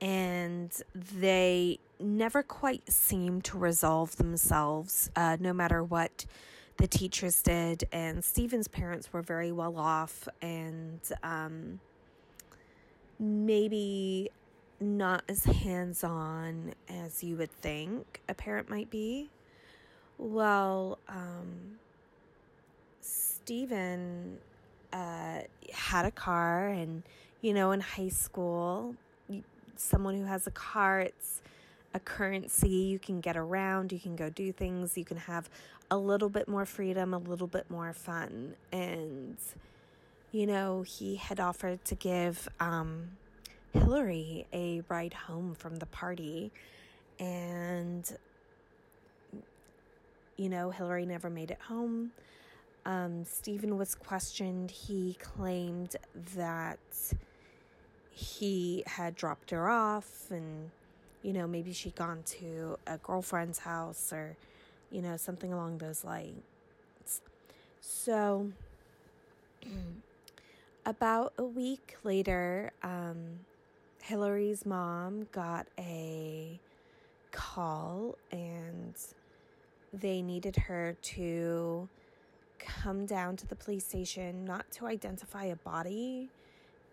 and 0.04 0.82
they 0.94 1.78
never 1.98 2.42
quite 2.42 2.92
seemed 2.92 3.42
to 3.42 3.56
resolve 3.56 4.16
themselves, 4.16 5.10
uh, 5.16 5.38
no 5.40 5.54
matter 5.54 5.82
what 5.82 6.26
the 6.76 6.86
teachers 6.86 7.40
did. 7.40 7.84
And 7.90 8.22
Stephen's 8.22 8.68
parents 8.68 9.14
were 9.14 9.22
very 9.22 9.50
well 9.50 9.78
off, 9.78 10.28
and 10.42 11.00
um, 11.22 11.80
maybe 13.18 14.30
not 14.78 15.24
as 15.26 15.44
hands 15.44 16.04
on 16.04 16.74
as 16.86 17.24
you 17.24 17.38
would 17.38 17.50
think 17.62 18.20
a 18.28 18.34
parent 18.34 18.68
might 18.68 18.90
be. 18.90 19.30
Well, 20.18 20.98
um, 21.08 21.78
Stephen 23.00 24.36
uh, 24.92 25.38
had 25.72 26.04
a 26.04 26.10
car, 26.10 26.68
and 26.68 27.04
you 27.40 27.54
know, 27.54 27.72
in 27.72 27.80
high 27.80 28.10
school, 28.10 28.96
someone 29.84 30.16
who 30.16 30.24
has 30.24 30.46
a 30.46 30.50
car, 30.50 31.00
it's 31.00 31.40
a 31.92 32.00
currency. 32.00 32.68
You 32.68 32.98
can 32.98 33.20
get 33.20 33.36
around, 33.36 33.92
you 33.92 33.98
can 33.98 34.16
go 34.16 34.30
do 34.30 34.52
things, 34.52 34.96
you 34.96 35.04
can 35.04 35.16
have 35.16 35.48
a 35.90 35.96
little 35.96 36.28
bit 36.28 36.48
more 36.48 36.66
freedom, 36.66 37.14
a 37.14 37.18
little 37.18 37.46
bit 37.46 37.70
more 37.70 37.92
fun. 37.92 38.54
And, 38.72 39.36
you 40.32 40.46
know, 40.46 40.82
he 40.82 41.16
had 41.16 41.40
offered 41.40 41.84
to 41.86 41.94
give 41.94 42.48
um, 42.60 43.10
Hillary 43.72 44.46
a 44.52 44.82
ride 44.88 45.14
home 45.14 45.54
from 45.54 45.76
the 45.76 45.86
party. 45.86 46.50
And 47.20 48.10
you 50.36 50.48
know, 50.48 50.70
Hillary 50.70 51.06
never 51.06 51.30
made 51.30 51.50
it 51.50 51.60
home. 51.60 52.10
Um, 52.86 53.24
Stephen 53.24 53.78
was 53.78 53.94
questioned. 53.94 54.70
He 54.70 55.16
claimed 55.20 55.96
that 56.36 56.78
he 58.14 58.84
had 58.86 59.16
dropped 59.16 59.50
her 59.50 59.68
off 59.68 60.30
and, 60.30 60.70
you 61.22 61.32
know, 61.32 61.48
maybe 61.48 61.72
she'd 61.72 61.96
gone 61.96 62.22
to 62.24 62.78
a 62.86 62.96
girlfriend's 62.98 63.58
house 63.58 64.12
or, 64.12 64.36
you 64.90 65.02
know, 65.02 65.16
something 65.16 65.52
along 65.52 65.78
those 65.78 66.04
lines. 66.04 66.42
So, 67.80 68.52
about 70.86 71.32
a 71.36 71.44
week 71.44 71.96
later, 72.04 72.70
um, 72.84 73.40
Hillary's 74.00 74.64
mom 74.64 75.26
got 75.32 75.66
a 75.76 76.60
call 77.32 78.16
and 78.30 78.94
they 79.92 80.22
needed 80.22 80.54
her 80.54 80.96
to 81.02 81.88
come 82.60 83.06
down 83.06 83.36
to 83.36 83.46
the 83.46 83.56
police 83.56 83.84
station 83.84 84.44
not 84.44 84.70
to 84.70 84.86
identify 84.86 85.44
a 85.46 85.56
body 85.56 86.30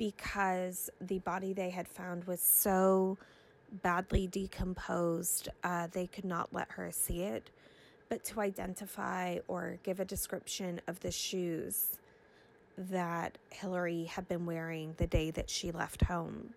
because 0.01 0.89
the 1.00 1.20
body 1.20 1.53
they 1.53 1.70
had 1.70 1.88
found 1.88 2.24
was 2.24 2.41
so 2.41 3.20
badly 3.84 4.25
decomposed 4.25 5.48
uh, 5.63 5.86
they 5.91 6.08
could 6.08 6.25
not 6.25 6.50
let 6.51 6.72
her 6.72 6.89
see 6.91 7.22
it 7.22 7.51
but 8.10 8.24
to 8.24 8.41
identify 8.41 9.38
or 9.48 9.77
give 9.84 10.00
a 10.00 10.05
description 10.05 10.81
of 10.88 11.00
the 11.01 11.12
shoes 11.12 12.00
that 12.77 13.38
Hillary 13.51 14.05
had 14.05 14.27
been 14.27 14.48
wearing 14.48 14.96
the 14.98 15.05
day 15.05 15.29
that 15.31 15.50
she 15.50 15.72
left 15.72 16.03
home. 16.03 16.50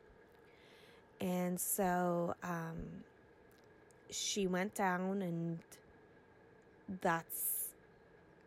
And 1.21 1.61
so 1.61 2.35
um, 2.43 2.79
she 4.11 4.47
went 4.47 4.75
down 4.75 5.21
and 5.21 5.59
that's 7.03 7.69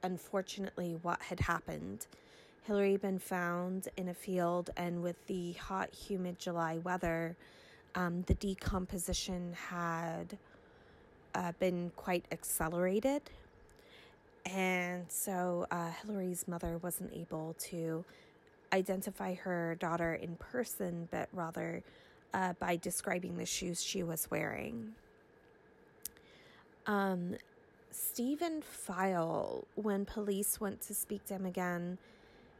unfortunately 0.01 0.97
what 1.03 1.21
had 1.21 1.39
happened. 1.39 2.07
Hillary 2.67 2.97
been 2.97 3.17
found 3.17 3.87
in 3.95 4.09
a 4.09 4.13
field, 4.13 4.71
and 4.75 5.01
with 5.01 5.15
the 5.27 5.53
hot, 5.53 5.89
humid 5.93 6.37
July 6.37 6.79
weather, 6.79 7.37
um, 7.95 8.23
the 8.23 8.33
decomposition 8.33 9.55
had 9.69 10.37
uh, 11.33 11.53
been 11.59 11.93
quite 11.95 12.25
accelerated. 12.33 13.21
And 14.45 15.05
so 15.07 15.65
uh, 15.71 15.91
Hillary's 16.03 16.45
mother 16.45 16.77
wasn't 16.79 17.13
able 17.13 17.55
to 17.69 18.03
identify 18.73 19.33
her 19.35 19.77
daughter 19.79 20.15
in 20.15 20.35
person, 20.35 21.07
but 21.09 21.29
rather 21.31 21.81
uh, 22.33 22.51
by 22.59 22.75
describing 22.75 23.37
the 23.37 23.45
shoes 23.45 23.81
she 23.81 24.03
was 24.03 24.29
wearing. 24.29 24.91
Um, 26.85 27.35
Stephen 27.91 28.61
File, 28.61 29.65
when 29.75 30.03
police 30.03 30.59
went 30.59 30.81
to 30.81 30.93
speak 30.93 31.25
to 31.27 31.35
him 31.35 31.45
again, 31.45 31.97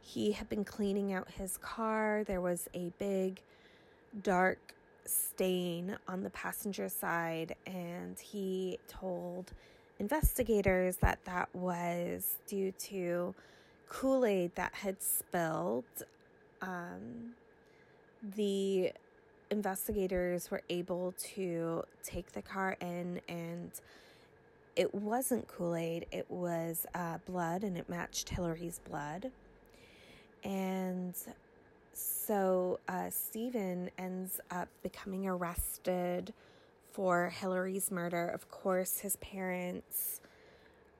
he 0.08 0.32
had 0.32 0.48
been 0.48 0.64
cleaning 0.64 1.12
out 1.12 1.30
his 1.30 1.58
car. 1.58 2.24
There 2.26 2.40
was 2.40 2.66
a 2.72 2.90
big, 2.98 3.42
dark 4.22 4.58
stain 5.04 5.98
on 6.08 6.22
the 6.22 6.30
passenger 6.30 6.88
side, 6.88 7.54
and 7.66 8.18
he 8.18 8.78
told 8.88 9.52
investigators 9.98 10.96
that 10.96 11.18
that 11.26 11.50
was 11.54 12.38
due 12.46 12.72
to 12.72 13.34
Kool 13.90 14.24
Aid 14.24 14.54
that 14.54 14.74
had 14.74 15.02
spilled. 15.02 15.84
Um, 16.62 17.34
the 18.22 18.92
investigators 19.50 20.50
were 20.50 20.62
able 20.70 21.12
to 21.34 21.82
take 22.02 22.32
the 22.32 22.42
car 22.42 22.76
in 22.80 23.20
and 23.28 23.72
it 24.74 24.94
wasn't 24.94 25.48
Kool 25.48 25.74
Aid, 25.74 26.06
it 26.12 26.30
was 26.30 26.86
uh, 26.94 27.18
blood 27.26 27.62
and 27.62 27.76
it 27.76 27.88
matched 27.88 28.28
Hillary's 28.28 28.80
blood. 28.88 29.32
And 30.44 31.14
so 31.92 32.80
uh, 32.88 33.10
Stephen 33.10 33.90
ends 33.98 34.40
up 34.50 34.68
becoming 34.82 35.26
arrested 35.26 36.32
for 36.92 37.30
Hillary's 37.30 37.90
murder. 37.90 38.28
Of 38.28 38.50
course, 38.50 39.00
his 39.00 39.16
parents 39.16 40.20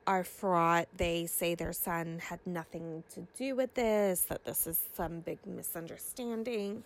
are 0.07 0.23
fraught. 0.23 0.87
They 0.97 1.25
say 1.25 1.55
their 1.55 1.73
son 1.73 2.19
had 2.19 2.39
nothing 2.45 3.03
to 3.13 3.27
do 3.37 3.55
with 3.55 3.73
this, 3.75 4.21
that 4.21 4.43
this 4.43 4.65
is 4.65 4.81
some 4.95 5.19
big 5.19 5.37
misunderstanding. 5.45 6.83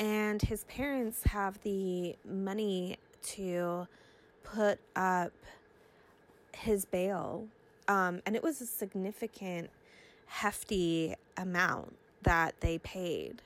And 0.00 0.42
his 0.42 0.64
parents 0.64 1.22
have 1.24 1.62
the 1.62 2.16
money 2.28 2.98
to 3.22 3.86
put 4.42 4.78
up 4.94 5.32
his 6.52 6.84
bail. 6.84 7.46
Um, 7.88 8.20
and 8.26 8.34
it 8.34 8.42
was 8.42 8.60
a 8.60 8.66
significant, 8.66 9.70
hefty 10.26 11.14
amount 11.36 11.96
that 12.22 12.60
they 12.60 12.78
paid. 12.78 13.42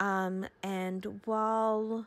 Um, 0.00 0.46
and 0.62 1.20
while 1.24 2.06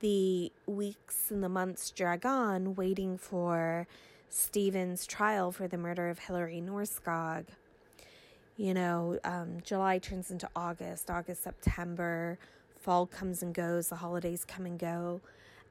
the 0.00 0.52
weeks 0.66 1.30
and 1.30 1.42
the 1.42 1.48
months 1.48 1.90
drag 1.90 2.26
on, 2.26 2.74
waiting 2.74 3.16
for 3.16 3.86
Stephen's 4.28 5.06
trial 5.06 5.52
for 5.52 5.68
the 5.68 5.78
murder 5.78 6.08
of 6.08 6.18
Hillary 6.18 6.62
Norskog, 6.64 7.44
you 8.56 8.74
know, 8.74 9.18
um, 9.24 9.58
July 9.64 9.98
turns 9.98 10.30
into 10.30 10.48
August, 10.54 11.10
August, 11.10 11.42
September, 11.42 12.38
fall 12.80 13.06
comes 13.06 13.42
and 13.42 13.54
goes, 13.54 13.88
the 13.88 13.96
holidays 13.96 14.44
come 14.44 14.66
and 14.66 14.78
go. 14.78 15.20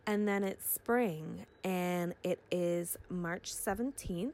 And 0.05 0.27
then 0.27 0.43
it's 0.43 0.69
spring, 0.69 1.45
and 1.63 2.13
it 2.23 2.39
is 2.51 2.97
March 3.09 3.53
17th, 3.53 4.31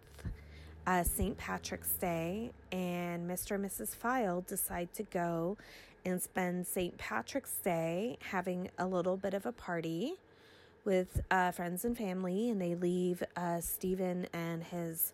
uh, 0.90 1.04
St. 1.04 1.38
Patrick's 1.38 1.92
Day, 1.92 2.50
and 2.72 3.30
Mr. 3.30 3.54
and 3.54 3.64
Mrs. 3.64 3.90
File 3.90 4.42
decide 4.42 4.92
to 4.96 5.04
go 5.04 5.56
and 6.04 6.20
spend 6.20 6.66
St. 6.66 6.98
Patrick's 6.98 7.60
Day 7.64 8.18
having 8.32 8.72
a 8.80 8.88
little 8.88 9.16
bit 9.16 9.36
of 9.36 9.46
a 9.46 9.52
party 9.52 10.14
with 10.86 11.22
uh, 11.30 11.52
friends 11.52 11.86
and 11.86 11.96
family, 11.96 12.50
and 12.50 12.60
they 12.60 12.74
leave 12.74 13.22
uh, 13.38 13.62
Stephen 13.62 14.26
and 14.34 14.64
his 14.64 15.14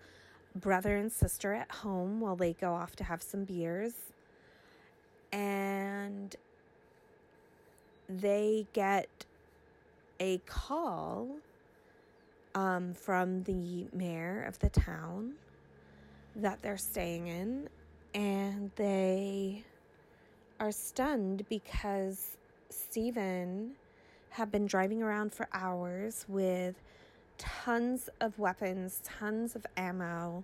brother 0.56 0.96
and 0.96 1.12
sister 1.12 1.54
at 1.54 1.70
home 1.70 2.22
while 2.22 2.38
they 2.38 2.54
go 2.54 2.74
off 2.74 2.96
to 2.96 3.04
have 3.04 3.22
some 3.22 3.44
beers. 3.44 3.96
And 5.34 6.34
they 8.08 8.66
get 8.72 9.26
a 10.22 10.38
call 10.46 11.28
um, 12.54 12.94
from 12.94 13.44
the 13.44 13.88
mayor 13.92 14.42
of 14.48 14.60
the 14.60 14.70
town 14.70 15.34
that 16.36 16.62
they're 16.62 16.78
staying 16.78 17.28
in, 17.28 17.70
and 18.14 18.72
they 18.76 19.64
are 20.60 20.72
stunned 20.72 21.48
because 21.50 22.38
Stephen 22.70 23.72
had 24.30 24.52
been 24.52 24.66
driving 24.66 25.02
around 25.02 25.34
for 25.34 25.48
hours 25.54 26.26
with 26.28 26.76
tons 27.38 28.10
of 28.22 28.38
weapons, 28.40 29.02
tons 29.04 29.56
of 29.56 29.66
ammo 29.78 30.44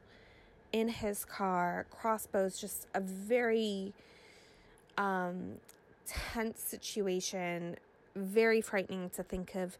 in 0.71 0.87
his 0.87 1.25
car, 1.25 1.85
crossbows, 1.89 2.59
just 2.59 2.87
a 2.93 3.01
very 3.01 3.93
um, 4.97 5.55
tense 6.07 6.61
situation 6.61 7.75
very 8.15 8.61
frightening 8.61 9.09
to 9.11 9.23
think 9.23 9.55
of 9.55 9.77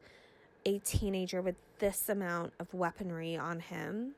a 0.65 0.79
teenager 0.79 1.41
with 1.41 1.55
this 1.79 2.07
amount 2.09 2.53
of 2.59 2.73
weaponry 2.73 3.35
on 3.35 3.59
him. 3.59 4.13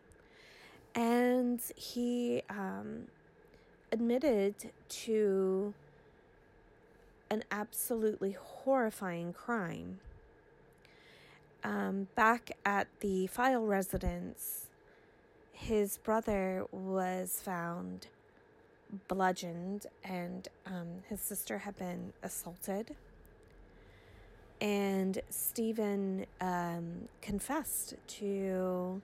And 0.95 1.61
he 1.75 2.43
um, 2.49 3.07
admitted 3.91 4.55
to 4.89 5.73
an 7.29 7.43
absolutely 7.51 8.33
horrifying 8.33 9.33
crime. 9.33 9.99
Um, 11.63 12.07
back 12.15 12.51
at 12.65 12.87
the 12.99 13.27
file 13.27 13.65
residence, 13.65 14.67
his 15.51 15.97
brother 15.97 16.65
was 16.71 17.41
found 17.43 18.07
bludgeoned, 19.07 19.87
and 20.03 20.47
um, 20.67 21.03
his 21.09 21.21
sister 21.21 21.59
had 21.59 21.77
been 21.77 22.13
assaulted 22.21 22.95
and 24.63 25.19
Stephen 25.29 26.25
um, 26.39 27.09
confessed 27.21 27.95
to 28.07 29.01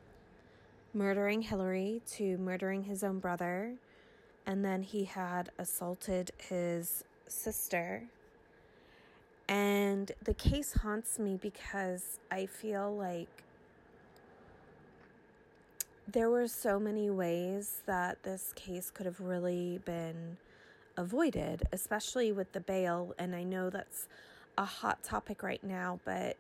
murdering 0.94 1.42
Hillary, 1.42 2.02
to 2.14 2.38
murdering 2.38 2.84
his 2.84 3.04
own 3.04 3.20
brother, 3.20 3.76
and 4.46 4.64
then 4.66 4.82
he 4.82 5.06
had 5.06 5.50
assaulted 5.58 6.32
his 6.38 7.04
sister. 7.28 8.04
And 9.48 10.12
the 10.24 10.34
case 10.34 10.74
haunts 10.74 11.20
me 11.20 11.38
because 11.42 12.20
I 12.32 12.46
feel 12.46 12.96
like 12.96 13.44
there 16.08 16.30
were 16.30 16.48
so 16.48 16.80
many 16.80 17.10
ways 17.10 17.82
that 17.86 18.24
this 18.24 18.54
case 18.56 18.90
could 18.90 19.06
have 19.06 19.20
really 19.20 19.80
been 19.86 20.38
avoided, 20.98 21.64
especially 21.72 22.32
with 22.32 22.52
the 22.52 22.60
bail. 22.60 23.14
And 23.18 23.36
I 23.36 23.44
know 23.44 23.70
that's 23.70 24.08
a 24.58 24.66
hot 24.66 25.04
topic 25.04 25.44
right 25.44 25.64
now, 25.64 26.00
but 26.06 26.38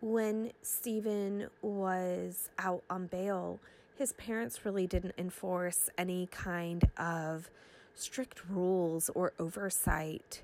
when 0.00 0.52
Stephen 0.62 1.48
was 1.62 2.48
out 2.58 2.82
on 2.90 3.06
bail, 3.06 3.60
his 3.96 4.12
parents 4.14 4.64
really 4.64 4.86
didn't 4.86 5.14
enforce 5.18 5.90
any 5.96 6.26
kind 6.30 6.88
of 6.96 7.50
strict 7.94 8.42
rules 8.48 9.10
or 9.14 9.32
oversight. 9.38 10.42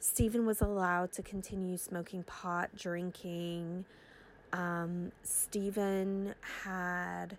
Stephen 0.00 0.44
was 0.44 0.60
allowed 0.60 1.12
to 1.12 1.22
continue 1.22 1.76
smoking 1.76 2.24
pot, 2.24 2.70
drinking. 2.76 3.84
Um, 4.52 5.12
Stephen 5.22 6.34
had 6.64 7.36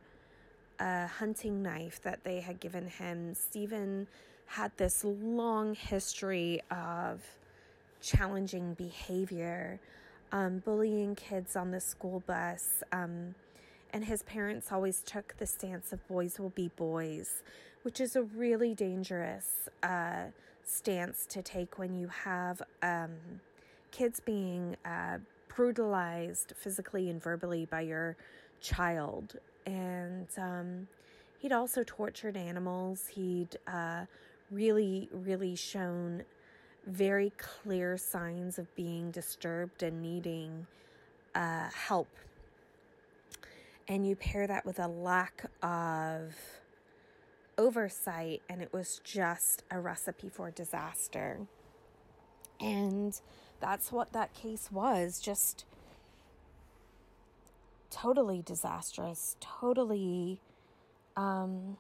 a 0.80 1.08
hunting 1.08 1.62
knife 1.62 2.02
that 2.04 2.24
they 2.24 2.40
had 2.40 2.60
given 2.60 2.88
him. 2.88 3.34
Stephen 3.34 4.08
had 4.46 4.72
this 4.78 5.04
long 5.04 5.76
history 5.76 6.62
of 6.72 7.22
challenging 8.02 8.74
behavior, 8.76 9.80
um, 10.32 10.60
bullying 10.60 11.16
kids 11.16 11.56
on 11.56 11.72
the 11.72 11.80
school 11.80 12.24
bus. 12.26 12.84
Um, 12.92 13.36
and 13.94 14.04
his 14.04 14.24
parents 14.24 14.72
always 14.72 15.02
took 15.06 15.38
the 15.38 15.46
stance 15.46 15.94
of 15.94 16.06
boys 16.08 16.40
will 16.40 16.50
be 16.50 16.70
boys, 16.76 17.44
which 17.84 18.02
is 18.02 18.16
a 18.16 18.24
really 18.24 18.74
dangerous 18.74 19.70
uh, 19.84 20.24
stance 20.66 21.28
to 21.28 21.44
take 21.44 21.78
when 21.78 21.94
you 21.94 22.08
have 22.08 22.62
um, 22.82 23.12
kids 23.92 24.20
being 24.20 24.76
uh, 24.84 25.20
brutalized 25.56 26.54
physically 26.58 27.10
and 27.12 27.22
verbally 27.22 27.66
by 27.66 27.82
your 27.82 28.18
child. 28.60 29.36
And 29.68 30.28
um, 30.38 30.88
he'd 31.40 31.52
also 31.52 31.84
tortured 31.86 32.36
animals. 32.36 33.08
He'd 33.08 33.58
uh, 33.68 34.06
really, 34.50 35.08
really 35.14 35.56
shown 35.56 36.24
very 36.88 37.32
clear 37.38 37.96
signs 37.98 38.58
of 38.58 38.74
being 38.76 39.12
disturbed 39.12 39.84
and 39.84 40.02
needing 40.02 40.66
uh, 41.36 41.70
help. 41.70 42.08
And 43.94 44.08
you 44.08 44.16
pair 44.16 44.48
that 44.48 44.66
with 44.66 44.80
a 44.80 44.88
lack 44.88 45.46
of 45.62 46.34
oversight, 47.60 48.42
and 48.50 48.60
it 48.60 48.74
was 48.74 49.00
just 49.04 49.62
a 49.70 49.80
recipe 49.80 50.30
for 50.30 50.50
disaster. 50.50 51.42
And 52.60 53.22
that's 53.60 53.92
what 53.92 54.12
that 54.14 54.34
case 54.34 54.72
was 54.72 55.20
just 55.20 55.66
totally 57.92 58.42
disastrous, 58.44 59.38
totally 59.40 60.42
um, 61.16 61.78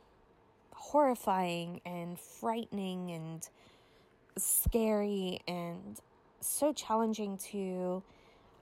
horrifying 0.71 1.81
and 1.83 2.19
frightening 2.19 3.09
and 3.09 3.49
scary 4.37 5.39
and 5.47 5.99
so 6.41 6.73
challenging 6.73 7.39
to 7.39 8.03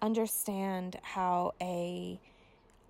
understand 0.01 0.95
how 1.01 1.53
a, 1.61 2.17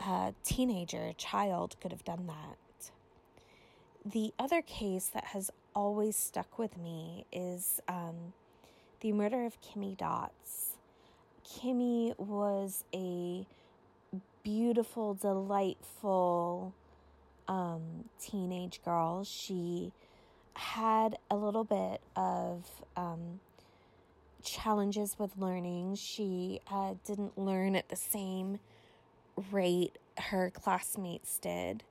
a 0.02 0.34
teenager, 0.44 1.06
a 1.06 1.14
child, 1.14 1.76
could 1.82 1.92
have 1.92 2.04
done 2.04 2.28
that. 2.28 2.92
The 4.06 4.34
other 4.40 4.62
case 4.62 5.08
that 5.14 5.26
has 5.26 5.52
always 5.76 6.16
stuck 6.16 6.58
with 6.58 6.78
me 6.78 7.26
is 7.32 7.82
um, 7.88 8.34
the 9.02 9.12
murder 9.12 9.46
of 9.46 9.62
Kimmy 9.62 9.96
Dotts. 9.96 10.76
Kimmy 11.46 12.18
was 12.18 12.84
a 12.94 13.46
beautiful, 14.44 15.14
delightful 15.14 16.74
um, 17.48 18.06
teenage 18.20 18.82
girl. 18.84 19.24
She 19.24 19.92
had 20.54 21.18
a 21.30 21.36
little 21.36 21.64
bit 21.64 22.02
of 22.16 22.66
um, 22.98 23.40
challenges 24.44 25.16
with 25.18 25.32
learning. 25.38 25.96
She 25.96 26.60
uh, 26.72 26.96
didn't 27.06 27.38
learn 27.38 27.76
at 27.76 27.90
the 27.90 27.96
same 27.96 28.60
rate 29.52 29.98
her 30.18 30.50
classmates 30.50 31.40
did. 31.40 31.84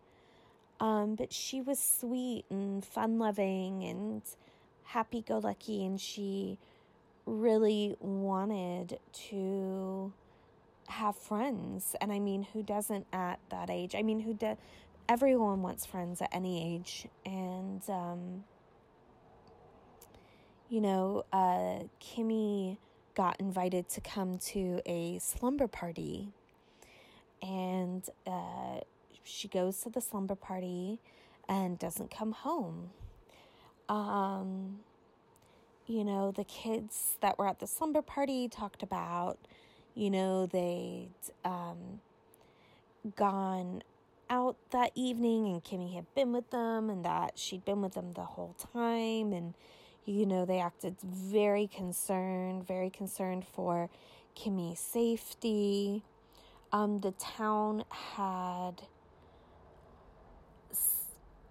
Um, 0.80 1.14
but 1.14 1.32
she 1.32 1.60
was 1.60 1.78
sweet 1.78 2.44
and 2.50 2.84
fun 2.84 3.18
loving 3.18 3.84
and 3.84 4.22
happy 4.84 5.22
go 5.22 5.38
lucky, 5.38 5.84
and 5.84 6.00
she 6.00 6.58
really 7.26 7.96
wanted 8.00 8.98
to 9.12 10.12
have 10.88 11.16
friends. 11.16 11.94
And 12.00 12.12
I 12.12 12.18
mean, 12.18 12.46
who 12.52 12.62
doesn't 12.62 13.06
at 13.12 13.38
that 13.50 13.70
age? 13.70 13.94
I 13.94 14.02
mean, 14.02 14.20
who 14.20 14.34
does? 14.34 14.56
Everyone 15.08 15.62
wants 15.62 15.86
friends 15.86 16.22
at 16.22 16.28
any 16.32 16.74
age. 16.74 17.06
And, 17.26 17.82
um, 17.88 18.44
you 20.68 20.80
know, 20.80 21.24
uh, 21.32 21.84
Kimmy 22.00 22.78
got 23.14 23.38
invited 23.40 23.88
to 23.90 24.00
come 24.00 24.38
to 24.38 24.80
a 24.86 25.18
slumber 25.18 25.66
party. 25.66 26.32
And 27.42 28.08
uh, 28.26 28.80
she 29.24 29.48
goes 29.48 29.80
to 29.82 29.90
the 29.90 30.00
slumber 30.00 30.34
party 30.34 30.98
and 31.48 31.78
doesn't 31.78 32.10
come 32.10 32.32
home. 32.32 32.90
Um, 33.88 34.80
you 35.86 36.04
know, 36.04 36.30
the 36.30 36.44
kids 36.44 37.16
that 37.20 37.38
were 37.38 37.48
at 37.48 37.58
the 37.58 37.66
slumber 37.66 38.02
party 38.02 38.48
talked 38.48 38.82
about, 38.82 39.38
you 39.94 40.10
know, 40.10 40.46
they'd 40.46 41.10
um, 41.44 42.00
gone 43.16 43.82
out 44.28 44.56
that 44.70 44.92
evening 44.94 45.46
and 45.46 45.64
Kimmy 45.64 45.94
had 45.94 46.06
been 46.14 46.32
with 46.32 46.50
them 46.50 46.88
and 46.88 47.04
that 47.04 47.32
she'd 47.36 47.64
been 47.64 47.82
with 47.82 47.94
them 47.94 48.12
the 48.12 48.22
whole 48.22 48.54
time. 48.72 49.32
And, 49.32 49.54
you 50.04 50.24
know, 50.26 50.44
they 50.44 50.60
acted 50.60 50.96
very 51.00 51.66
concerned, 51.66 52.66
very 52.66 52.90
concerned 52.90 53.44
for 53.44 53.90
Kimmy's 54.36 54.78
safety. 54.78 56.04
Um, 56.72 56.98
the 56.98 57.12
town 57.12 57.84
had, 57.90 58.82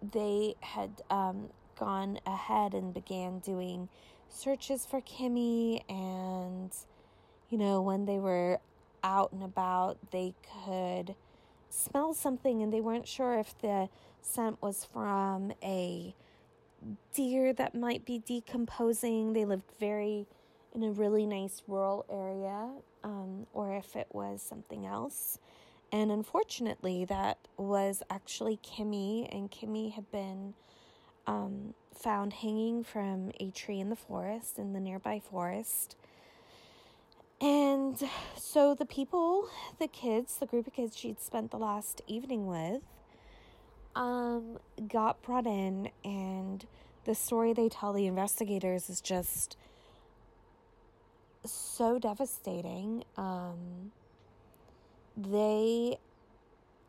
they 0.01 0.55
had 0.61 1.01
um, 1.09 1.49
gone 1.77 2.19
ahead 2.25 2.73
and 2.73 2.93
began 2.93 3.39
doing 3.39 3.89
searches 4.29 4.85
for 4.85 5.01
Kimmy 5.01 5.81
and 5.89 6.71
you 7.49 7.57
know 7.57 7.81
when 7.81 8.05
they 8.05 8.19
were 8.19 8.59
out 9.03 9.31
and 9.31 9.41
about 9.41 9.97
they 10.11 10.35
could 10.65 11.15
smell 11.69 12.13
something 12.13 12.61
and 12.61 12.71
they 12.71 12.81
weren't 12.81 13.07
sure 13.07 13.39
if 13.39 13.57
the 13.59 13.89
scent 14.21 14.61
was 14.61 14.85
from 14.85 15.51
a 15.63 16.13
deer 17.13 17.53
that 17.53 17.75
might 17.75 18.05
be 18.05 18.19
decomposing. 18.19 19.33
They 19.33 19.45
lived 19.45 19.71
very 19.79 20.27
in 20.73 20.83
a 20.83 20.91
really 20.91 21.25
nice 21.25 21.61
rural 21.67 22.05
area 22.09 22.69
um, 23.03 23.47
or 23.53 23.75
if 23.75 23.95
it 23.95 24.07
was 24.11 24.41
something 24.41 24.85
else 24.85 25.39
and 25.91 26.11
unfortunately 26.11 27.05
that 27.05 27.37
was 27.57 28.03
actually 28.09 28.57
kimmy 28.57 29.27
and 29.35 29.49
kimmy 29.51 29.93
had 29.93 30.09
been 30.11 30.53
um, 31.25 31.73
found 31.93 32.33
hanging 32.33 32.83
from 32.83 33.31
a 33.39 33.51
tree 33.51 33.79
in 33.79 33.89
the 33.89 33.95
forest, 33.95 34.57
in 34.57 34.73
the 34.73 34.79
nearby 34.79 35.19
forest. 35.19 35.95
And 37.41 38.01
so 38.35 38.75
the 38.75 38.85
people, 38.85 39.49
the 39.79 39.87
kids, 39.87 40.37
the 40.37 40.45
group 40.45 40.67
of 40.67 40.73
kids 40.73 40.97
she'd 40.97 41.21
spent 41.21 41.51
the 41.51 41.57
last 41.57 42.01
evening 42.07 42.47
with, 42.47 42.81
um, 43.95 44.59
got 44.87 45.21
brought 45.21 45.47
in, 45.47 45.89
and 46.03 46.65
the 47.05 47.15
story 47.15 47.53
they 47.53 47.69
tell 47.69 47.93
the 47.93 48.07
investigators 48.07 48.89
is 48.89 49.01
just 49.01 49.57
so 51.51 51.99
devastating. 51.99 53.03
Um, 53.17 53.91
they 55.17 55.97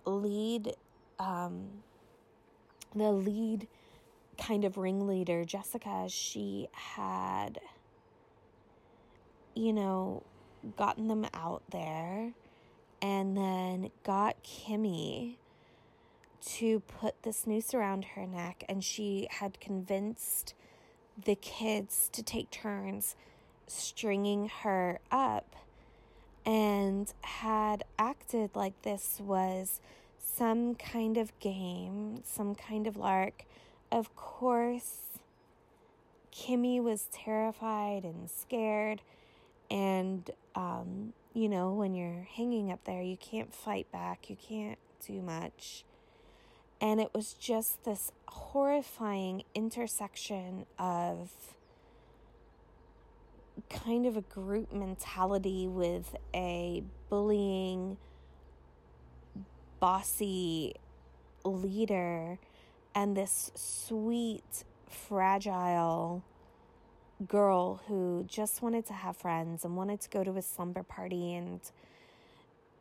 lead, 0.05 0.75
um, 1.19 1.69
the 2.95 3.13
lead 3.13 3.67
kind 4.39 4.65
of 4.65 4.77
ringleader, 4.77 5.45
Jessica, 5.45 6.07
she 6.09 6.69
had, 6.73 7.59
you 9.55 9.73
know, 9.73 10.23
gotten 10.77 11.09
them 11.09 11.27
out 11.35 11.63
there 11.71 12.33
and 13.03 13.37
then 13.37 13.91
got 14.05 14.43
Kimmy 14.43 15.37
to 16.43 16.81
put 16.81 17.23
this 17.23 17.47
noose 17.47 17.75
around 17.75 18.05
her 18.17 18.27
neck, 18.27 18.65
and 18.69 18.83
she 18.83 19.29
had 19.31 19.61
convinced 19.61 20.55
the 21.23 21.35
kids 21.35 22.09
to 22.13 22.23
take 22.23 22.51
turns 22.51 23.15
stringing 23.71 24.51
her 24.63 25.01
up 25.11 25.57
and 26.45 27.13
had 27.23 27.85
acted 27.99 28.51
like 28.55 28.83
this 28.83 29.21
was 29.23 29.81
some 30.19 30.75
kind 30.75 31.17
of 31.17 31.39
game, 31.39 32.23
some 32.25 32.55
kind 32.55 32.87
of 32.87 32.97
lark 32.97 33.45
of 33.93 34.15
course, 34.15 35.19
Kimmy 36.33 36.83
was 36.83 37.09
terrified 37.13 38.05
and 38.05 38.31
scared. 38.31 39.03
And, 39.71 40.31
um, 40.55 41.13
you 41.35 41.49
know, 41.49 41.73
when 41.73 41.95
you're 41.95 42.27
hanging 42.37 42.71
up 42.71 42.85
there, 42.85 43.03
you 43.03 43.17
can't 43.17 43.55
fight 43.55 43.91
back, 43.93 44.31
you 44.31 44.37
can't 44.37 44.79
do 45.07 45.21
much. 45.23 45.85
And 46.81 47.01
it 47.01 47.13
was 47.15 47.35
just 47.35 47.85
this 47.85 48.11
horrifying 48.27 49.43
intersection 49.55 50.67
of 50.79 51.31
kind 53.69 54.07
of 54.07 54.17
a 54.17 54.23
group 54.23 54.73
mentality 54.73 55.67
with 55.67 56.15
a 56.35 56.83
bullying, 57.09 57.97
bossy 59.79 60.75
leader 61.45 62.39
and 62.95 63.17
this 63.17 63.51
sweet, 63.55 64.65
fragile 64.89 66.23
girl 67.27 67.83
who 67.87 68.25
just 68.27 68.63
wanted 68.63 68.87
to 68.87 68.93
have 68.93 69.17
friends 69.17 69.65
and 69.65 69.77
wanted 69.77 70.01
to 70.01 70.09
go 70.09 70.25
to 70.25 70.37
a 70.37 70.43
slumber 70.43 70.83
party 70.83 71.35
and 71.35 71.61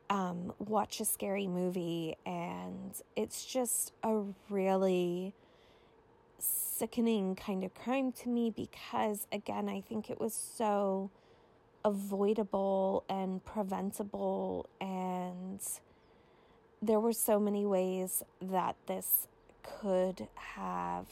um, 0.09 0.53
watch 0.59 0.99
a 0.99 1.05
scary 1.05 1.47
movie. 1.47 2.15
And 2.25 2.93
it's 3.15 3.45
just 3.45 3.93
a 4.03 4.21
really 4.49 5.33
sickening 6.39 7.35
kind 7.35 7.63
of 7.63 7.73
crime 7.73 8.11
to 8.13 8.29
me 8.29 8.49
because, 8.49 9.27
again, 9.31 9.69
I 9.69 9.81
think 9.81 10.09
it 10.09 10.19
was 10.19 10.33
so 10.33 11.09
avoidable 11.83 13.03
and 13.09 13.43
preventable 13.45 14.69
and 14.81 15.61
there 16.81 16.99
were 16.99 17.13
so 17.13 17.39
many 17.39 17.65
ways 17.65 18.23
that 18.41 18.75
this 18.87 19.27
could 19.63 20.27
have 20.35 21.07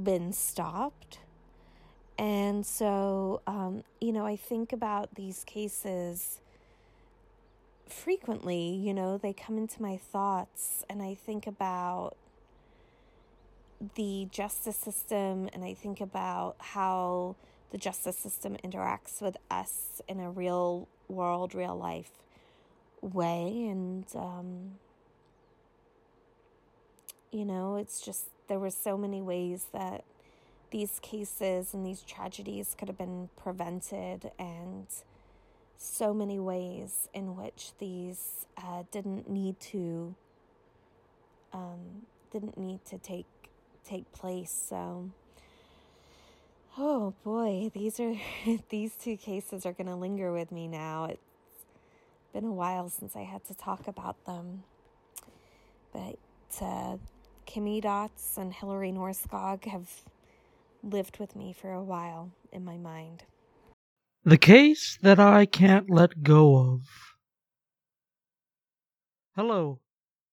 been 0.00 0.32
stopped. 0.32 1.18
And 2.18 2.64
so, 2.64 3.40
um, 3.46 3.84
you 4.00 4.12
know, 4.12 4.26
I 4.26 4.36
think 4.36 4.72
about 4.72 5.14
these 5.14 5.44
cases 5.44 6.40
frequently, 7.86 8.68
you 8.68 8.94
know, 8.94 9.18
they 9.18 9.32
come 9.32 9.58
into 9.58 9.80
my 9.82 9.96
thoughts, 9.96 10.84
and 10.88 11.02
I 11.02 11.14
think 11.14 11.46
about 11.46 12.16
the 13.94 14.28
justice 14.30 14.76
system 14.76 15.48
and 15.52 15.64
I 15.64 15.74
think 15.74 16.00
about 16.00 16.56
how 16.58 17.36
the 17.70 17.78
justice 17.78 18.16
system 18.16 18.56
interacts 18.62 19.20
with 19.20 19.36
us 19.50 20.00
in 20.06 20.20
a 20.20 20.30
real 20.30 20.86
world, 21.08 21.54
real 21.54 21.76
life 21.76 22.10
way. 23.02 23.66
And, 23.68 24.04
um, 24.14 24.72
you 27.32 27.44
know, 27.44 27.76
it's 27.76 28.00
just 28.00 28.26
there 28.48 28.58
were 28.58 28.70
so 28.70 28.96
many 28.96 29.20
ways 29.20 29.66
that 29.72 30.04
these 30.70 30.98
cases 31.02 31.74
and 31.74 31.86
these 31.86 32.02
tragedies 32.02 32.74
could 32.76 32.88
have 32.88 32.98
been 32.98 33.28
prevented, 33.36 34.32
and 34.38 34.86
so 35.78 36.12
many 36.12 36.38
ways 36.40 37.08
in 37.14 37.36
which 37.36 37.70
these 37.78 38.46
uh, 38.56 38.82
didn't 38.90 39.28
need 39.28 39.60
to 39.60 40.14
um, 41.52 42.06
didn't 42.32 42.58
need 42.58 42.84
to 42.86 42.98
take 42.98 43.26
take 43.84 44.10
place. 44.12 44.66
So, 44.68 45.10
oh 46.78 47.14
boy, 47.24 47.70
these 47.74 48.00
are 48.00 48.14
these 48.68 48.96
two 48.96 49.16
cases 49.16 49.66
are 49.66 49.72
going 49.72 49.86
to 49.86 49.96
linger 49.96 50.32
with 50.32 50.52
me 50.52 50.68
now. 50.68 51.06
It's 51.06 51.20
been 52.32 52.44
a 52.44 52.52
while 52.52 52.88
since 52.88 53.16
I 53.16 53.22
had 53.22 53.44
to 53.46 53.54
talk 53.54 53.86
about 53.86 54.24
them, 54.24 54.64
but 55.92 56.18
uh, 56.60 56.96
Kimmy 57.46 57.82
Dotts 57.82 58.36
and 58.36 58.52
Hillary 58.52 58.92
Norskog 58.92 59.64
have 59.66 59.88
lived 60.82 61.18
with 61.18 61.34
me 61.34 61.52
for 61.52 61.72
a 61.72 61.82
while 61.82 62.30
in 62.52 62.64
my 62.64 62.76
mind. 62.76 63.24
The 64.24 64.38
case 64.38 64.98
that 65.02 65.20
I 65.20 65.44
can't 65.44 65.90
let 65.90 66.22
go 66.22 66.56
of. 66.56 66.80
Hello, 69.36 69.80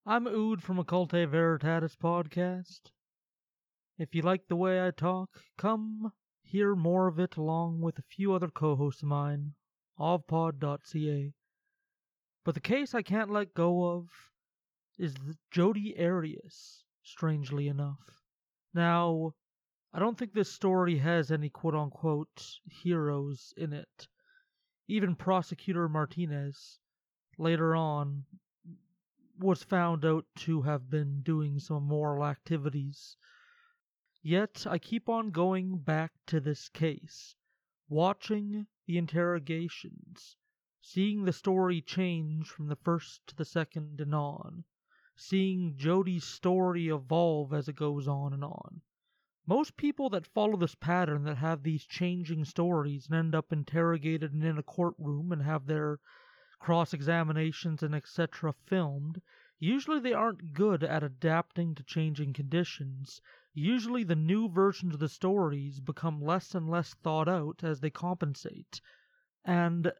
I'm 0.06 0.26
Ood 0.26 0.62
from 0.62 0.78
Occulte 0.78 1.26
Veritatis 1.28 1.96
podcast. 1.96 2.91
If 3.98 4.14
you 4.14 4.22
like 4.22 4.48
the 4.48 4.56
way 4.56 4.86
I 4.86 4.90
talk, 4.90 5.42
come 5.58 6.12
hear 6.40 6.74
more 6.74 7.08
of 7.08 7.18
it 7.18 7.36
along 7.36 7.82
with 7.82 7.98
a 7.98 8.02
few 8.02 8.32
other 8.32 8.48
co 8.48 8.74
hosts 8.74 9.02
of 9.02 9.08
mine, 9.08 9.54
ovpod.ca. 9.98 11.34
But 12.42 12.54
the 12.54 12.60
case 12.60 12.94
I 12.94 13.02
can't 13.02 13.30
let 13.30 13.52
go 13.52 13.84
of 13.90 14.08
is 14.98 15.14
Jodi 15.50 15.94
Arias, 15.98 16.84
strangely 17.02 17.68
enough. 17.68 18.22
Now, 18.72 19.34
I 19.92 19.98
don't 19.98 20.16
think 20.16 20.32
this 20.32 20.50
story 20.50 20.96
has 20.96 21.30
any 21.30 21.50
quote 21.50 21.74
unquote 21.74 22.60
heroes 22.64 23.52
in 23.58 23.74
it. 23.74 24.08
Even 24.88 25.16
Prosecutor 25.16 25.86
Martinez, 25.86 26.80
later 27.36 27.76
on, 27.76 28.24
was 29.38 29.62
found 29.62 30.06
out 30.06 30.24
to 30.36 30.62
have 30.62 30.88
been 30.88 31.20
doing 31.20 31.58
some 31.58 31.76
immoral 31.76 32.24
activities. 32.24 33.16
Yet 34.24 34.68
I 34.68 34.78
keep 34.78 35.08
on 35.08 35.32
going 35.32 35.78
back 35.78 36.12
to 36.26 36.38
this 36.38 36.68
case, 36.68 37.34
watching 37.88 38.68
the 38.86 38.96
interrogations, 38.96 40.36
seeing 40.80 41.24
the 41.24 41.32
story 41.32 41.80
change 41.80 42.48
from 42.48 42.68
the 42.68 42.76
first 42.76 43.26
to 43.26 43.34
the 43.34 43.44
second 43.44 44.00
and 44.00 44.14
on, 44.14 44.62
seeing 45.16 45.76
Jodi's 45.76 46.22
story 46.22 46.86
evolve 46.86 47.52
as 47.52 47.68
it 47.68 47.74
goes 47.74 48.06
on 48.06 48.32
and 48.32 48.44
on. 48.44 48.82
Most 49.44 49.76
people 49.76 50.08
that 50.10 50.28
follow 50.28 50.56
this 50.56 50.76
pattern, 50.76 51.24
that 51.24 51.38
have 51.38 51.64
these 51.64 51.84
changing 51.84 52.44
stories 52.44 53.06
and 53.06 53.16
end 53.16 53.34
up 53.34 53.52
interrogated 53.52 54.32
and 54.32 54.44
in 54.44 54.56
a 54.56 54.62
courtroom 54.62 55.32
and 55.32 55.42
have 55.42 55.66
their 55.66 55.98
cross 56.60 56.94
examinations 56.94 57.82
and 57.82 57.92
etc. 57.92 58.52
filmed, 58.52 59.20
usually 59.58 59.98
they 59.98 60.12
aren't 60.12 60.52
good 60.52 60.84
at 60.84 61.02
adapting 61.02 61.74
to 61.74 61.82
changing 61.82 62.32
conditions. 62.32 63.20
Usually 63.54 64.02
the 64.02 64.16
new 64.16 64.48
versions 64.48 64.94
of 64.94 65.00
the 65.00 65.08
stories 65.08 65.78
become 65.78 66.22
less 66.22 66.54
and 66.54 66.70
less 66.70 66.94
thought 66.94 67.28
out 67.28 67.62
as 67.62 67.80
they 67.80 67.90
compensate. 67.90 68.80
And 69.44 69.92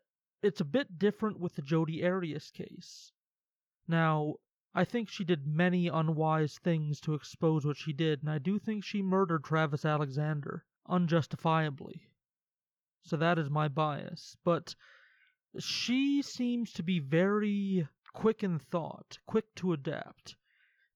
it's 0.43 0.61
a 0.61 0.65
bit 0.65 0.99
different 0.99 1.39
with 1.39 1.55
the 1.55 1.63
Jodi 1.63 2.05
Arias 2.05 2.51
case. 2.51 3.13
Now, 3.87 4.37
I 4.75 4.85
think 4.85 5.11
she 5.11 5.25
did 5.25 5.47
many 5.47 5.89
unwise 5.89 6.59
things 6.59 6.99
to 7.01 7.13
expose 7.13 7.67
what 7.67 7.77
she 7.77 7.93
did, 7.93 8.23
and 8.23 8.31
I 8.31 8.39
do 8.39 8.59
think 8.59 8.85
she 8.85 9.03
murdered 9.03 9.45
Travis 9.45 9.85
Alexander 9.85 10.65
unjustifiably. 10.87 12.09
So 13.03 13.19
that 13.19 13.39
is 13.39 13.51
my 13.51 13.69
bias. 13.69 14.37
But 14.45 14.75
she 15.59 16.23
seems 16.23 16.73
to 16.73 16.83
be 16.83 17.01
very 17.01 17.87
quick 18.15 18.43
in 18.43 18.59
thought, 18.59 19.19
quick 19.27 19.55
to 19.57 19.75
adapt. 19.75 20.37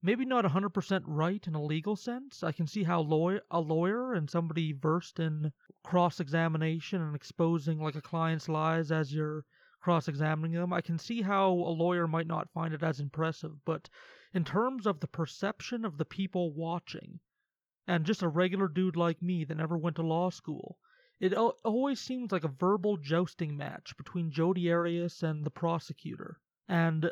Maybe 0.06 0.24
not 0.24 0.44
100% 0.44 1.02
right 1.04 1.44
in 1.48 1.56
a 1.56 1.60
legal 1.60 1.96
sense. 1.96 2.44
I 2.44 2.52
can 2.52 2.68
see 2.68 2.84
how 2.84 3.00
lawyer, 3.00 3.40
a 3.50 3.58
lawyer 3.58 4.14
and 4.14 4.30
somebody 4.30 4.70
versed 4.72 5.18
in 5.18 5.52
cross 5.82 6.20
examination 6.20 7.02
and 7.02 7.16
exposing 7.16 7.80
like 7.80 7.96
a 7.96 8.00
client's 8.00 8.48
lies 8.48 8.92
as 8.92 9.12
you're 9.12 9.44
cross 9.80 10.06
examining 10.06 10.52
them. 10.52 10.72
I 10.72 10.80
can 10.80 10.96
see 10.96 11.22
how 11.22 11.50
a 11.50 11.74
lawyer 11.74 12.06
might 12.06 12.28
not 12.28 12.52
find 12.52 12.72
it 12.72 12.84
as 12.84 13.00
impressive, 13.00 13.64
but 13.64 13.90
in 14.32 14.44
terms 14.44 14.86
of 14.86 15.00
the 15.00 15.08
perception 15.08 15.84
of 15.84 15.98
the 15.98 16.04
people 16.04 16.52
watching, 16.52 17.18
and 17.88 18.06
just 18.06 18.22
a 18.22 18.28
regular 18.28 18.68
dude 18.68 18.94
like 18.94 19.20
me 19.20 19.42
that 19.42 19.56
never 19.56 19.76
went 19.76 19.96
to 19.96 20.02
law 20.02 20.30
school, 20.30 20.78
it 21.18 21.34
always 21.34 21.98
seems 21.98 22.30
like 22.30 22.44
a 22.44 22.58
verbal 22.60 22.96
jousting 22.96 23.56
match 23.56 23.96
between 23.96 24.30
Jodi 24.30 24.70
Arias 24.70 25.24
and 25.24 25.44
the 25.44 25.50
prosecutor. 25.50 26.38
And 26.68 27.10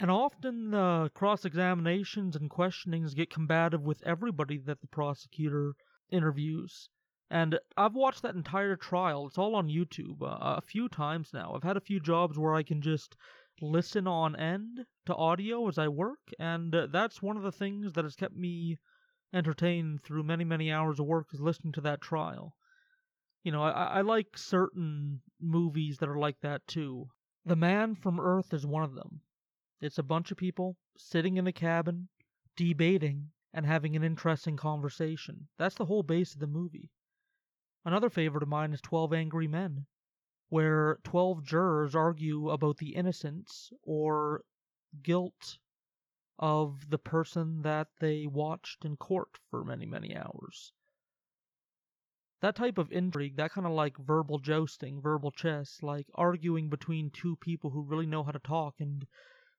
and 0.00 0.10
often 0.10 0.70
the 0.72 1.10
cross 1.14 1.44
examinations 1.44 2.34
and 2.34 2.50
questionings 2.50 3.14
get 3.14 3.30
combative 3.30 3.82
with 3.82 4.02
everybody 4.04 4.58
that 4.58 4.80
the 4.80 4.88
prosecutor 4.88 5.74
interviews. 6.10 6.88
And 7.30 7.58
I've 7.76 7.94
watched 7.94 8.22
that 8.22 8.34
entire 8.34 8.76
trial. 8.76 9.26
It's 9.26 9.38
all 9.38 9.54
on 9.54 9.68
YouTube 9.68 10.22
uh, 10.22 10.36
a 10.40 10.62
few 10.62 10.88
times 10.88 11.32
now. 11.32 11.54
I've 11.54 11.62
had 11.62 11.76
a 11.76 11.80
few 11.80 12.00
jobs 12.00 12.38
where 12.38 12.54
I 12.54 12.62
can 12.62 12.82
just 12.82 13.16
listen 13.60 14.06
on 14.06 14.36
end 14.36 14.84
to 15.06 15.14
audio 15.14 15.68
as 15.68 15.78
I 15.78 15.88
work, 15.88 16.20
and 16.38 16.74
uh, 16.74 16.86
that's 16.90 17.22
one 17.22 17.36
of 17.36 17.42
the 17.44 17.52
things 17.52 17.92
that 17.92 18.04
has 18.04 18.16
kept 18.16 18.36
me 18.36 18.78
entertained 19.32 20.02
through 20.02 20.22
many, 20.24 20.44
many 20.44 20.72
hours 20.72 21.00
of 21.00 21.06
work 21.06 21.28
is 21.32 21.40
listening 21.40 21.72
to 21.72 21.80
that 21.82 22.00
trial. 22.00 22.56
You 23.42 23.52
know, 23.52 23.62
I, 23.62 23.70
I 23.70 24.00
like 24.00 24.36
certain 24.36 25.20
movies 25.40 25.98
that 25.98 26.08
are 26.08 26.18
like 26.18 26.40
that 26.40 26.66
too. 26.66 27.08
The 27.44 27.56
Man 27.56 27.94
from 27.94 28.18
Earth 28.18 28.52
is 28.52 28.66
one 28.66 28.82
of 28.82 28.94
them. 28.94 29.20
It's 29.84 29.98
a 29.98 30.02
bunch 30.02 30.30
of 30.30 30.38
people 30.38 30.78
sitting 30.96 31.36
in 31.36 31.46
a 31.46 31.52
cabin, 31.52 32.08
debating, 32.56 33.32
and 33.52 33.66
having 33.66 33.94
an 33.94 34.02
interesting 34.02 34.56
conversation. 34.56 35.46
That's 35.58 35.74
the 35.74 35.84
whole 35.84 36.02
base 36.02 36.32
of 36.32 36.40
the 36.40 36.46
movie. 36.46 36.90
Another 37.84 38.08
favorite 38.08 38.42
of 38.42 38.48
mine 38.48 38.72
is 38.72 38.80
12 38.80 39.12
Angry 39.12 39.46
Men, 39.46 39.84
where 40.48 41.00
12 41.04 41.44
jurors 41.44 41.94
argue 41.94 42.48
about 42.48 42.78
the 42.78 42.94
innocence 42.94 43.70
or 43.82 44.46
guilt 45.02 45.58
of 46.38 46.88
the 46.88 46.96
person 46.96 47.60
that 47.60 47.88
they 48.00 48.26
watched 48.26 48.86
in 48.86 48.96
court 48.96 49.38
for 49.50 49.66
many, 49.66 49.84
many 49.84 50.16
hours. 50.16 50.72
That 52.40 52.56
type 52.56 52.78
of 52.78 52.90
intrigue, 52.90 53.36
that 53.36 53.50
kind 53.50 53.66
of 53.66 53.74
like 53.74 53.98
verbal 53.98 54.38
jousting, 54.38 55.02
verbal 55.02 55.30
chess, 55.30 55.82
like 55.82 56.06
arguing 56.14 56.70
between 56.70 57.10
two 57.10 57.36
people 57.36 57.68
who 57.68 57.82
really 57.82 58.06
know 58.06 58.22
how 58.22 58.30
to 58.30 58.38
talk 58.38 58.80
and 58.80 59.06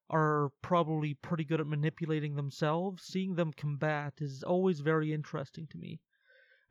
are 0.10 0.52
probably 0.62 1.14
pretty 1.14 1.44
good 1.44 1.60
at 1.60 1.68
manipulating 1.68 2.36
themselves, 2.36 3.04
seeing 3.04 3.36
them 3.36 3.54
combat 3.54 4.14
is 4.22 4.44
always 4.44 4.80
very 4.80 5.12
interesting 5.14 5.68
to 5.68 5.78
me. 5.78 6.00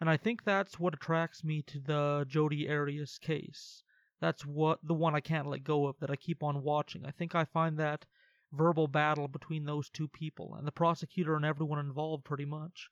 And 0.00 0.10
I 0.10 0.16
think 0.16 0.44
that's 0.44 0.78
what 0.78 0.94
attracts 0.94 1.42
me 1.44 1.62
to 1.62 1.80
the 1.80 2.26
Jodi 2.28 2.68
Arias 2.68 3.18
case. 3.18 3.82
That's 4.20 4.44
what 4.46 4.78
the 4.82 4.94
one 4.94 5.14
I 5.14 5.20
can't 5.20 5.48
let 5.48 5.64
go 5.64 5.86
of 5.86 5.98
that 6.00 6.10
I 6.10 6.16
keep 6.16 6.42
on 6.42 6.62
watching. 6.62 7.04
I 7.04 7.10
think 7.10 7.34
I 7.34 7.44
find 7.44 7.78
that 7.78 8.06
verbal 8.52 8.86
battle 8.86 9.28
between 9.28 9.64
those 9.64 9.90
two 9.90 10.08
people 10.08 10.54
and 10.54 10.66
the 10.66 10.72
prosecutor 10.72 11.34
and 11.34 11.44
everyone 11.44 11.78
involved 11.78 12.24
pretty 12.24 12.44
much 12.44 12.88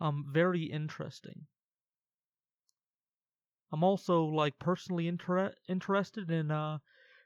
um 0.00 0.24
very 0.30 0.64
interesting. 0.64 1.46
I'm 3.72 3.84
also 3.84 4.24
like 4.24 4.58
personally 4.58 5.08
inter- 5.08 5.54
interested 5.68 6.30
in 6.30 6.50
uh 6.50 6.78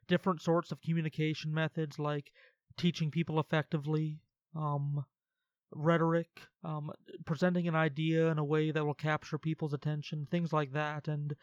different 0.06 0.42
sorts 0.42 0.72
of 0.72 0.80
communication 0.82 1.54
methods 1.54 1.98
like 1.98 2.32
teaching 2.80 3.10
people 3.10 3.38
effectively, 3.38 4.18
um 4.56 5.04
rhetoric, 5.72 6.40
um, 6.64 6.90
presenting 7.24 7.68
an 7.68 7.74
idea 7.76 8.28
in 8.28 8.38
a 8.38 8.44
way 8.44 8.70
that 8.70 8.84
will 8.84 8.94
capture 8.94 9.38
people's 9.38 9.72
attention, 9.72 10.26
things 10.30 10.52
like 10.52 10.72
that. 10.72 11.08
And 11.08 11.34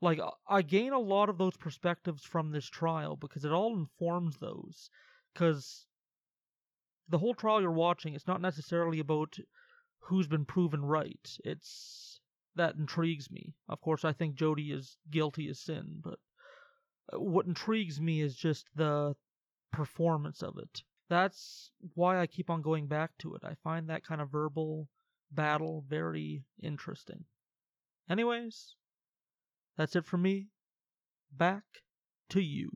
like 0.00 0.20
I 0.48 0.62
gain 0.62 0.92
a 0.92 0.98
lot 0.98 1.28
of 1.28 1.38
those 1.38 1.56
perspectives 1.56 2.24
from 2.24 2.50
this 2.50 2.66
trial 2.66 3.16
because 3.16 3.44
it 3.44 3.52
all 3.52 3.76
informs 3.76 4.36
those. 4.38 4.90
Because 5.32 5.86
the 7.08 7.18
whole 7.18 7.34
trial 7.34 7.60
you're 7.60 7.70
watching, 7.70 8.14
it's 8.14 8.26
not 8.26 8.40
necessarily 8.40 8.98
about 8.98 9.36
who's 10.00 10.26
been 10.26 10.44
proven 10.44 10.84
right. 10.84 11.28
It's 11.44 12.20
that 12.56 12.74
intrigues 12.74 13.30
me. 13.30 13.54
Of 13.68 13.80
course, 13.80 14.04
I 14.04 14.12
think 14.12 14.34
Jodi 14.34 14.72
is 14.72 14.96
guilty 15.10 15.48
as 15.48 15.60
sin, 15.60 16.00
but 16.02 16.18
uh, 17.12 17.20
what 17.20 17.46
intrigues 17.46 18.00
me 18.00 18.20
is 18.20 18.34
just 18.34 18.66
the 18.74 19.14
performance 19.72 20.42
of 20.42 20.56
it 20.58 20.82
that's 21.08 21.70
why 21.94 22.20
I 22.20 22.26
keep 22.26 22.50
on 22.50 22.62
going 22.62 22.86
back 22.86 23.12
to 23.20 23.34
it. 23.34 23.42
I 23.44 23.54
find 23.64 23.88
that 23.88 24.04
kind 24.04 24.20
of 24.20 24.30
verbal 24.30 24.88
battle 25.30 25.84
very 25.88 26.44
interesting. 26.62 27.24
Anyways, 28.10 28.74
that's 29.76 29.96
it 29.96 30.04
for 30.04 30.18
me. 30.18 30.48
Back 31.34 31.64
to 32.30 32.40
you. 32.40 32.70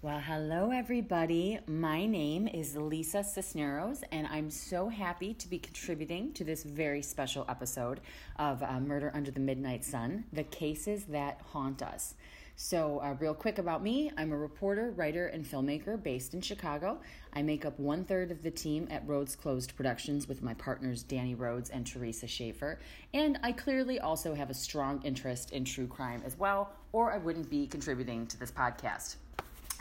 Well, 0.00 0.20
hello, 0.20 0.70
everybody. 0.70 1.58
My 1.66 2.06
name 2.06 2.46
is 2.46 2.76
Lisa 2.76 3.24
Cisneros, 3.24 4.04
and 4.12 4.28
I'm 4.28 4.48
so 4.48 4.88
happy 4.88 5.34
to 5.34 5.48
be 5.48 5.58
contributing 5.58 6.32
to 6.34 6.44
this 6.44 6.62
very 6.62 7.02
special 7.02 7.44
episode 7.48 8.00
of 8.36 8.62
uh, 8.62 8.78
Murder 8.78 9.10
Under 9.12 9.32
the 9.32 9.40
Midnight 9.40 9.84
Sun 9.84 10.24
The 10.32 10.44
Cases 10.44 11.04
That 11.06 11.40
Haunt 11.52 11.82
Us. 11.82 12.14
So, 12.60 13.00
uh, 13.04 13.14
real 13.20 13.34
quick 13.34 13.58
about 13.58 13.84
me 13.84 14.10
I'm 14.16 14.32
a 14.32 14.36
reporter, 14.36 14.90
writer, 14.90 15.28
and 15.28 15.44
filmmaker 15.44 16.02
based 16.02 16.34
in 16.34 16.40
Chicago. 16.40 16.98
I 17.32 17.40
make 17.40 17.64
up 17.64 17.78
one 17.78 18.04
third 18.04 18.32
of 18.32 18.42
the 18.42 18.50
team 18.50 18.88
at 18.90 19.06
Rhodes 19.06 19.36
Closed 19.36 19.76
Productions 19.76 20.26
with 20.26 20.42
my 20.42 20.54
partners 20.54 21.04
Danny 21.04 21.36
Rhodes 21.36 21.70
and 21.70 21.86
Teresa 21.86 22.26
Schaefer. 22.26 22.80
And 23.14 23.38
I 23.44 23.52
clearly 23.52 24.00
also 24.00 24.34
have 24.34 24.50
a 24.50 24.54
strong 24.54 25.00
interest 25.04 25.52
in 25.52 25.64
true 25.64 25.86
crime 25.86 26.20
as 26.26 26.36
well, 26.36 26.72
or 26.90 27.12
I 27.12 27.18
wouldn't 27.18 27.48
be 27.48 27.68
contributing 27.68 28.26
to 28.26 28.36
this 28.36 28.50
podcast. 28.50 29.14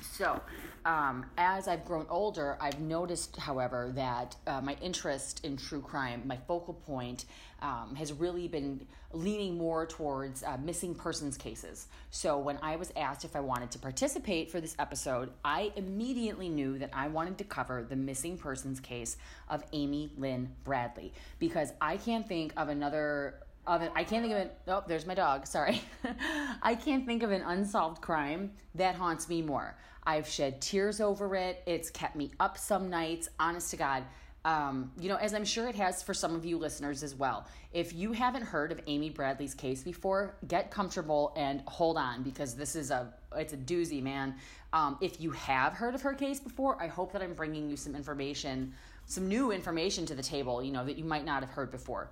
So, 0.01 0.41
um, 0.85 1.25
as 1.37 1.67
I've 1.67 1.85
grown 1.85 2.05
older, 2.09 2.57
I've 2.61 2.79
noticed, 2.79 3.37
however, 3.37 3.91
that 3.95 4.35
uh, 4.45 4.61
my 4.61 4.77
interest 4.81 5.43
in 5.43 5.57
true 5.57 5.81
crime, 5.81 6.23
my 6.25 6.37
focal 6.47 6.73
point, 6.73 7.25
um, 7.61 7.95
has 7.95 8.13
really 8.13 8.47
been 8.47 8.85
leaning 9.11 9.57
more 9.57 9.85
towards 9.85 10.43
uh, 10.43 10.57
missing 10.63 10.93
persons 10.93 11.37
cases. 11.37 11.87
So, 12.11 12.37
when 12.37 12.59
I 12.61 12.75
was 12.75 12.91
asked 12.95 13.25
if 13.25 13.35
I 13.35 13.39
wanted 13.39 13.71
to 13.71 13.79
participate 13.79 14.51
for 14.51 14.61
this 14.61 14.75
episode, 14.79 15.31
I 15.43 15.71
immediately 15.75 16.49
knew 16.49 16.77
that 16.79 16.91
I 16.93 17.07
wanted 17.07 17.37
to 17.39 17.43
cover 17.43 17.83
the 17.83 17.95
missing 17.95 18.37
persons 18.37 18.79
case 18.79 19.17
of 19.49 19.63
Amy 19.73 20.11
Lynn 20.17 20.49
Bradley 20.63 21.13
because 21.39 21.73
I 21.81 21.97
can't 21.97 22.27
think 22.27 22.53
of 22.55 22.69
another 22.69 23.39
of 23.67 23.81
it. 23.81 23.91
I 23.95 24.03
can't 24.03 24.23
think 24.23 24.33
of 24.33 24.39
it. 24.39 24.57
Oh, 24.67 24.83
there's 24.87 25.05
my 25.05 25.13
dog. 25.13 25.45
Sorry. 25.45 25.81
I 26.63 26.73
can't 26.73 27.05
think 27.05 27.21
of 27.21 27.31
an 27.31 27.41
unsolved 27.41 28.01
crime 28.01 28.51
that 28.75 28.95
haunts 28.95 29.27
me 29.27 29.41
more. 29.41 29.77
I've 30.05 30.27
shed 30.27 30.61
tears 30.61 31.01
over 31.01 31.35
it. 31.35 31.61
It's 31.65 31.89
kept 31.89 32.15
me 32.15 32.31
up 32.39 32.57
some 32.57 32.89
nights. 32.89 33.27
Honest 33.39 33.69
to 33.71 33.77
God. 33.77 34.03
Um, 34.45 34.91
you 34.97 35.09
know, 35.09 35.17
as 35.17 35.33
I'm 35.33 35.43
sure 35.43 35.67
it 35.67 35.75
has 35.75 36.01
for 36.01 36.13
some 36.13 36.33
of 36.33 36.45
you 36.45 36.57
listeners 36.57 37.03
as 37.03 37.13
well. 37.13 37.45
If 37.73 37.93
you 37.93 38.13
haven't 38.13 38.43
heard 38.43 38.71
of 38.71 38.79
Amy 38.87 39.09
Bradley's 39.09 39.53
case 39.53 39.83
before, 39.83 40.37
get 40.47 40.71
comfortable 40.71 41.33
and 41.35 41.61
hold 41.67 41.97
on 41.97 42.23
because 42.23 42.55
this 42.55 42.73
is 42.73 42.89
a 42.89 43.13
it's 43.35 43.51
a 43.51 43.57
doozy, 43.57 44.01
man. 44.01 44.35
Um, 44.71 44.97
if 45.01 45.19
you 45.19 45.31
have 45.31 45.73
heard 45.73 45.93
of 45.93 46.01
her 46.01 46.13
case 46.13 46.39
before, 46.39 46.81
I 46.81 46.87
hope 46.87 47.11
that 47.11 47.21
I'm 47.21 47.33
bringing 47.33 47.69
you 47.69 47.75
some 47.75 47.93
information, 47.93 48.73
some 49.05 49.27
new 49.27 49.51
information 49.51 50.05
to 50.05 50.15
the 50.15 50.23
table. 50.23 50.63
You 50.63 50.71
know 50.71 50.85
that 50.85 50.97
you 50.97 51.03
might 51.03 51.25
not 51.25 51.43
have 51.43 51.49
heard 51.49 51.69
before. 51.69 52.11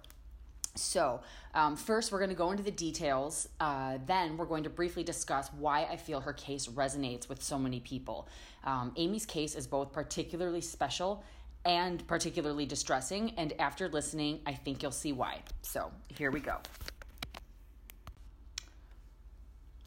So, 0.75 1.21
um, 1.53 1.77
first, 1.77 2.11
we're 2.11 2.19
going 2.19 2.29
to 2.29 2.35
go 2.35 2.51
into 2.51 2.63
the 2.63 2.71
details. 2.71 3.47
Uh, 3.59 3.97
then, 4.05 4.35
we're 4.35 4.45
going 4.45 4.63
to 4.63 4.69
briefly 4.69 5.03
discuss 5.03 5.49
why 5.57 5.85
I 5.85 5.95
feel 5.95 6.19
her 6.19 6.33
case 6.33 6.67
resonates 6.67 7.29
with 7.29 7.41
so 7.41 7.57
many 7.57 7.79
people. 7.79 8.27
Um, 8.65 8.91
Amy's 8.97 9.25
case 9.25 9.55
is 9.55 9.65
both 9.65 9.93
particularly 9.93 10.61
special 10.61 11.23
and 11.63 12.05
particularly 12.07 12.65
distressing, 12.65 13.31
and 13.37 13.53
after 13.57 13.89
listening, 13.89 14.39
I 14.45 14.53
think 14.53 14.83
you'll 14.83 14.91
see 14.91 15.13
why. 15.13 15.41
So, 15.61 15.91
here 16.09 16.29
we 16.29 16.41
go. 16.41 16.57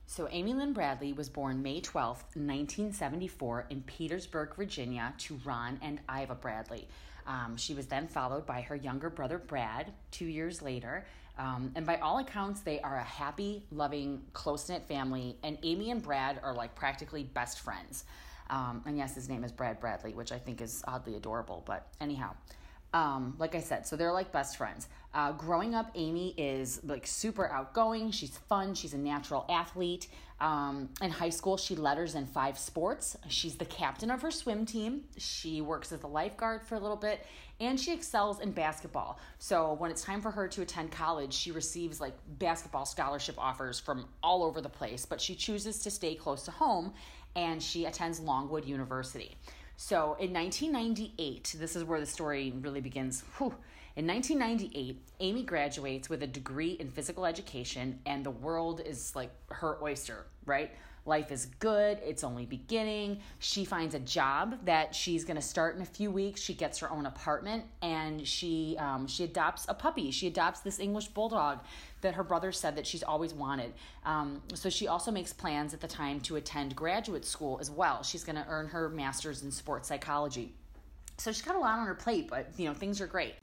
So, 0.06 0.26
Amy 0.30 0.54
Lynn 0.54 0.72
Bradley 0.72 1.12
was 1.12 1.28
born 1.28 1.62
May 1.62 1.80
12, 1.80 2.16
1974, 2.16 3.66
in 3.70 3.82
Petersburg, 3.82 4.56
Virginia, 4.56 5.14
to 5.18 5.38
Ron 5.44 5.78
and 5.82 6.00
Iva 6.10 6.34
Bradley. 6.34 6.88
Um, 7.28 7.56
she 7.56 7.74
was 7.74 7.86
then 7.86 8.08
followed 8.08 8.46
by 8.46 8.62
her 8.62 8.74
younger 8.74 9.10
brother 9.10 9.38
Brad 9.38 9.92
two 10.10 10.24
years 10.24 10.62
later. 10.62 11.06
Um, 11.38 11.70
and 11.76 11.86
by 11.86 11.98
all 11.98 12.18
accounts, 12.18 12.62
they 12.62 12.80
are 12.80 12.96
a 12.96 13.04
happy, 13.04 13.62
loving, 13.70 14.22
close 14.32 14.68
knit 14.68 14.88
family. 14.88 15.36
And 15.44 15.58
Amy 15.62 15.92
and 15.92 16.02
Brad 16.02 16.40
are 16.42 16.54
like 16.54 16.74
practically 16.74 17.22
best 17.22 17.60
friends. 17.60 18.04
Um, 18.50 18.82
and 18.86 18.96
yes, 18.96 19.14
his 19.14 19.28
name 19.28 19.44
is 19.44 19.52
Brad 19.52 19.78
Bradley, 19.78 20.14
which 20.14 20.32
I 20.32 20.38
think 20.38 20.60
is 20.60 20.82
oddly 20.88 21.16
adorable. 21.16 21.62
But 21.66 21.86
anyhow, 22.00 22.34
um, 22.92 23.34
like 23.38 23.54
I 23.54 23.60
said, 23.60 23.86
so 23.86 23.96
they're 23.96 24.12
like 24.12 24.32
best 24.32 24.56
friends. 24.56 24.88
Uh, 25.14 25.32
growing 25.32 25.74
up, 25.74 25.90
Amy 25.94 26.34
is 26.36 26.80
like 26.84 27.06
super 27.06 27.48
outgoing. 27.48 28.10
She's 28.10 28.36
fun. 28.36 28.74
She's 28.74 28.94
a 28.94 28.98
natural 28.98 29.44
athlete. 29.48 30.08
Um, 30.40 30.90
in 31.02 31.10
high 31.10 31.30
school, 31.30 31.56
she 31.56 31.74
letters 31.74 32.14
in 32.14 32.26
five 32.26 32.58
sports. 32.58 33.16
She's 33.28 33.56
the 33.56 33.64
captain 33.64 34.10
of 34.10 34.22
her 34.22 34.30
swim 34.30 34.64
team. 34.66 35.02
She 35.16 35.60
works 35.60 35.90
as 35.92 36.02
a 36.02 36.06
lifeguard 36.06 36.62
for 36.62 36.76
a 36.76 36.78
little 36.78 36.96
bit, 36.96 37.26
and 37.58 37.78
she 37.78 37.92
excels 37.92 38.38
in 38.40 38.52
basketball. 38.52 39.18
So 39.38 39.74
when 39.74 39.90
it's 39.90 40.02
time 40.02 40.20
for 40.20 40.30
her 40.30 40.46
to 40.46 40.62
attend 40.62 40.92
college, 40.92 41.34
she 41.34 41.50
receives 41.50 42.00
like 42.00 42.14
basketball 42.38 42.86
scholarship 42.86 43.34
offers 43.36 43.80
from 43.80 44.06
all 44.22 44.44
over 44.44 44.60
the 44.60 44.68
place, 44.68 45.04
but 45.04 45.20
she 45.20 45.34
chooses 45.34 45.80
to 45.80 45.90
stay 45.90 46.14
close 46.14 46.44
to 46.44 46.52
home, 46.52 46.94
and 47.34 47.60
she 47.60 47.86
attends 47.86 48.20
Longwood 48.20 48.64
University. 48.64 49.36
So 49.80 50.16
in 50.18 50.32
1998, 50.32 51.54
this 51.56 51.76
is 51.76 51.84
where 51.84 52.00
the 52.00 52.06
story 52.06 52.52
really 52.62 52.80
begins. 52.80 53.22
Whew. 53.38 53.54
In 53.94 54.08
1998, 54.08 55.00
Amy 55.20 55.44
graduates 55.44 56.08
with 56.08 56.20
a 56.24 56.26
degree 56.26 56.72
in 56.72 56.90
physical 56.90 57.24
education, 57.24 58.00
and 58.04 58.26
the 58.26 58.32
world 58.32 58.80
is 58.84 59.14
like 59.14 59.30
her 59.50 59.78
oyster, 59.80 60.26
right? 60.44 60.72
Life 61.08 61.32
is 61.32 61.46
good. 61.58 62.00
It's 62.04 62.22
only 62.22 62.44
beginning. 62.44 63.20
She 63.38 63.64
finds 63.64 63.94
a 63.94 63.98
job 63.98 64.58
that 64.66 64.94
she's 64.94 65.24
going 65.24 65.36
to 65.36 65.42
start 65.42 65.74
in 65.74 65.80
a 65.80 65.86
few 65.86 66.10
weeks. 66.10 66.38
She 66.38 66.52
gets 66.52 66.78
her 66.80 66.90
own 66.90 67.06
apartment 67.06 67.64
and 67.80 68.28
she 68.28 68.76
um, 68.78 69.06
she 69.06 69.24
adopts 69.24 69.64
a 69.70 69.74
puppy. 69.74 70.10
She 70.10 70.26
adopts 70.26 70.60
this 70.60 70.78
English 70.78 71.08
bulldog 71.08 71.60
that 72.02 72.12
her 72.12 72.22
brother 72.22 72.52
said 72.52 72.76
that 72.76 72.86
she's 72.86 73.02
always 73.02 73.32
wanted. 73.32 73.72
Um, 74.04 74.42
so 74.52 74.68
she 74.68 74.86
also 74.86 75.10
makes 75.10 75.32
plans 75.32 75.72
at 75.72 75.80
the 75.80 75.88
time 75.88 76.20
to 76.20 76.36
attend 76.36 76.76
graduate 76.76 77.24
school 77.24 77.56
as 77.58 77.70
well. 77.70 78.02
She's 78.02 78.22
going 78.22 78.36
to 78.36 78.44
earn 78.46 78.68
her 78.68 78.90
master's 78.90 79.42
in 79.42 79.50
sports 79.50 79.88
psychology. 79.88 80.52
So 81.16 81.32
she's 81.32 81.40
got 81.40 81.56
a 81.56 81.58
lot 81.58 81.78
on 81.78 81.86
her 81.86 81.94
plate, 81.94 82.28
but 82.28 82.50
you 82.58 82.66
know 82.66 82.74
things 82.74 83.00
are 83.00 83.06
great. 83.06 83.34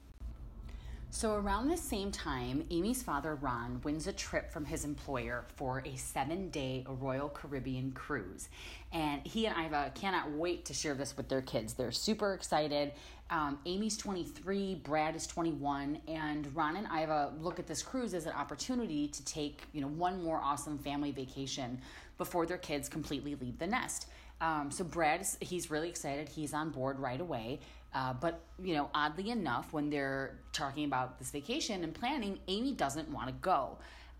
So, 1.16 1.36
around 1.36 1.68
the 1.68 1.78
same 1.78 2.12
time, 2.12 2.66
Amy's 2.70 3.02
father, 3.02 3.36
Ron, 3.36 3.80
wins 3.82 4.06
a 4.06 4.12
trip 4.12 4.52
from 4.52 4.66
his 4.66 4.84
employer 4.84 5.46
for 5.56 5.82
a 5.86 5.96
seven 5.96 6.50
day 6.50 6.84
Royal 6.86 7.30
Caribbean 7.30 7.92
cruise. 7.92 8.50
And 8.92 9.26
he 9.26 9.46
and 9.46 9.56
Iva 9.56 9.92
cannot 9.94 10.30
wait 10.32 10.66
to 10.66 10.74
share 10.74 10.92
this 10.92 11.16
with 11.16 11.30
their 11.30 11.40
kids. 11.40 11.72
They're 11.72 11.90
super 11.90 12.34
excited. 12.34 12.92
Um, 13.30 13.58
Amy's 13.64 13.96
23, 13.96 14.74
Brad 14.84 15.16
is 15.16 15.26
21, 15.26 16.02
and 16.06 16.54
Ron 16.54 16.76
and 16.76 16.86
Iva 16.86 17.32
look 17.40 17.58
at 17.58 17.66
this 17.66 17.82
cruise 17.82 18.12
as 18.12 18.26
an 18.26 18.32
opportunity 18.32 19.08
to 19.08 19.24
take, 19.24 19.62
you 19.72 19.80
know, 19.80 19.88
one 19.88 20.22
more 20.22 20.42
awesome 20.44 20.76
family 20.76 21.12
vacation 21.12 21.80
before 22.18 22.44
their 22.44 22.58
kids 22.58 22.90
completely 22.90 23.36
leave 23.36 23.58
the 23.58 23.66
nest. 23.66 24.08
Um, 24.42 24.70
so 24.70 24.84
Brad, 24.84 25.26
he's 25.40 25.70
really 25.70 25.88
excited. 25.88 26.28
He's 26.28 26.52
on 26.52 26.68
board 26.70 26.98
right 26.98 27.20
away. 27.20 27.60
Uh, 27.94 28.12
but 28.12 28.40
you 28.62 28.74
know, 28.74 28.90
oddly 28.94 29.30
enough, 29.30 29.72
when 29.72 29.90
they're 29.90 30.38
talking 30.52 30.84
about 30.84 31.18
this 31.18 31.30
vacation 31.30 31.82
and 31.84 31.94
planning, 31.94 32.38
Amy 32.48 32.72
doesn't 32.72 33.08
want 33.10 33.28
to 33.28 33.34
go. 33.34 33.78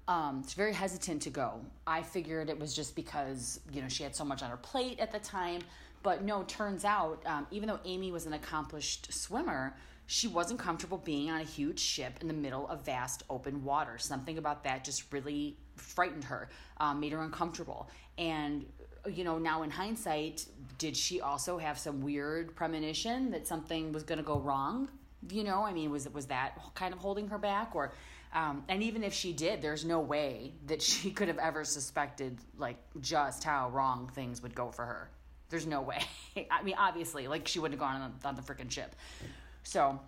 Um, 0.08 0.42
she's 0.44 0.54
very 0.54 0.72
hesitant 0.72 1.22
to 1.22 1.30
go. 1.30 1.60
I 1.86 2.02
figured 2.02 2.48
it 2.48 2.58
was 2.58 2.74
just 2.74 2.94
because 2.94 3.60
you 3.72 3.82
know 3.82 3.88
she 3.88 4.02
had 4.02 4.14
so 4.14 4.24
much 4.24 4.42
on 4.42 4.50
her 4.50 4.56
plate 4.56 5.00
at 5.00 5.12
the 5.12 5.18
time. 5.18 5.60
But 6.02 6.22
no, 6.22 6.44
turns 6.44 6.84
out 6.84 7.20
um, 7.26 7.46
even 7.50 7.68
though 7.68 7.80
Amy 7.84 8.12
was 8.12 8.26
an 8.26 8.32
accomplished 8.32 9.12
swimmer, 9.12 9.76
she 10.06 10.28
wasn't 10.28 10.60
comfortable 10.60 10.98
being 10.98 11.30
on 11.30 11.40
a 11.40 11.44
huge 11.44 11.80
ship 11.80 12.18
in 12.20 12.28
the 12.28 12.34
middle 12.34 12.68
of 12.68 12.84
vast 12.84 13.24
open 13.28 13.64
water. 13.64 13.98
Something 13.98 14.38
about 14.38 14.62
that 14.64 14.84
just 14.84 15.12
really 15.12 15.56
frightened 15.74 16.24
her, 16.24 16.48
um, 16.78 17.00
made 17.00 17.12
her 17.12 17.20
uncomfortable. 17.22 17.90
And 18.16 18.64
you 19.12 19.24
know, 19.24 19.38
now 19.38 19.62
in 19.62 19.70
hindsight, 19.70 20.46
did 20.78 20.96
she 20.96 21.20
also 21.20 21.58
have 21.58 21.78
some 21.78 22.02
weird 22.02 22.54
premonition 22.54 23.30
that 23.30 23.46
something 23.46 23.92
was 23.92 24.02
going 24.02 24.18
to 24.18 24.24
go 24.24 24.38
wrong? 24.38 24.88
You 25.30 25.44
know, 25.44 25.64
I 25.64 25.72
mean, 25.72 25.90
was 25.90 26.08
was 26.12 26.26
that 26.26 26.58
kind 26.74 26.92
of 26.92 27.00
holding 27.00 27.28
her 27.28 27.38
back, 27.38 27.74
or, 27.74 27.92
um, 28.34 28.64
and 28.68 28.82
even 28.82 29.02
if 29.02 29.12
she 29.12 29.32
did, 29.32 29.62
there's 29.62 29.84
no 29.84 30.00
way 30.00 30.52
that 30.66 30.82
she 30.90 31.10
could 31.10 31.28
have 31.28 31.38
ever 31.38 31.64
suspected 31.64 32.38
like 32.58 32.76
just 33.00 33.44
how 33.44 33.70
wrong 33.70 34.10
things 34.14 34.42
would 34.42 34.54
go 34.54 34.70
for 34.70 34.84
her. 34.84 35.10
There's 35.48 35.66
no 35.66 35.80
way. 35.80 36.02
I 36.50 36.62
mean, 36.62 36.74
obviously, 36.78 37.28
like 37.28 37.48
she 37.48 37.58
wouldn't 37.58 37.80
have 37.80 37.88
gone 37.88 38.00
on 38.00 38.14
the, 38.20 38.28
on 38.28 38.34
the 38.36 38.42
freaking 38.42 38.70
ship. 38.70 38.94
So 39.62 39.98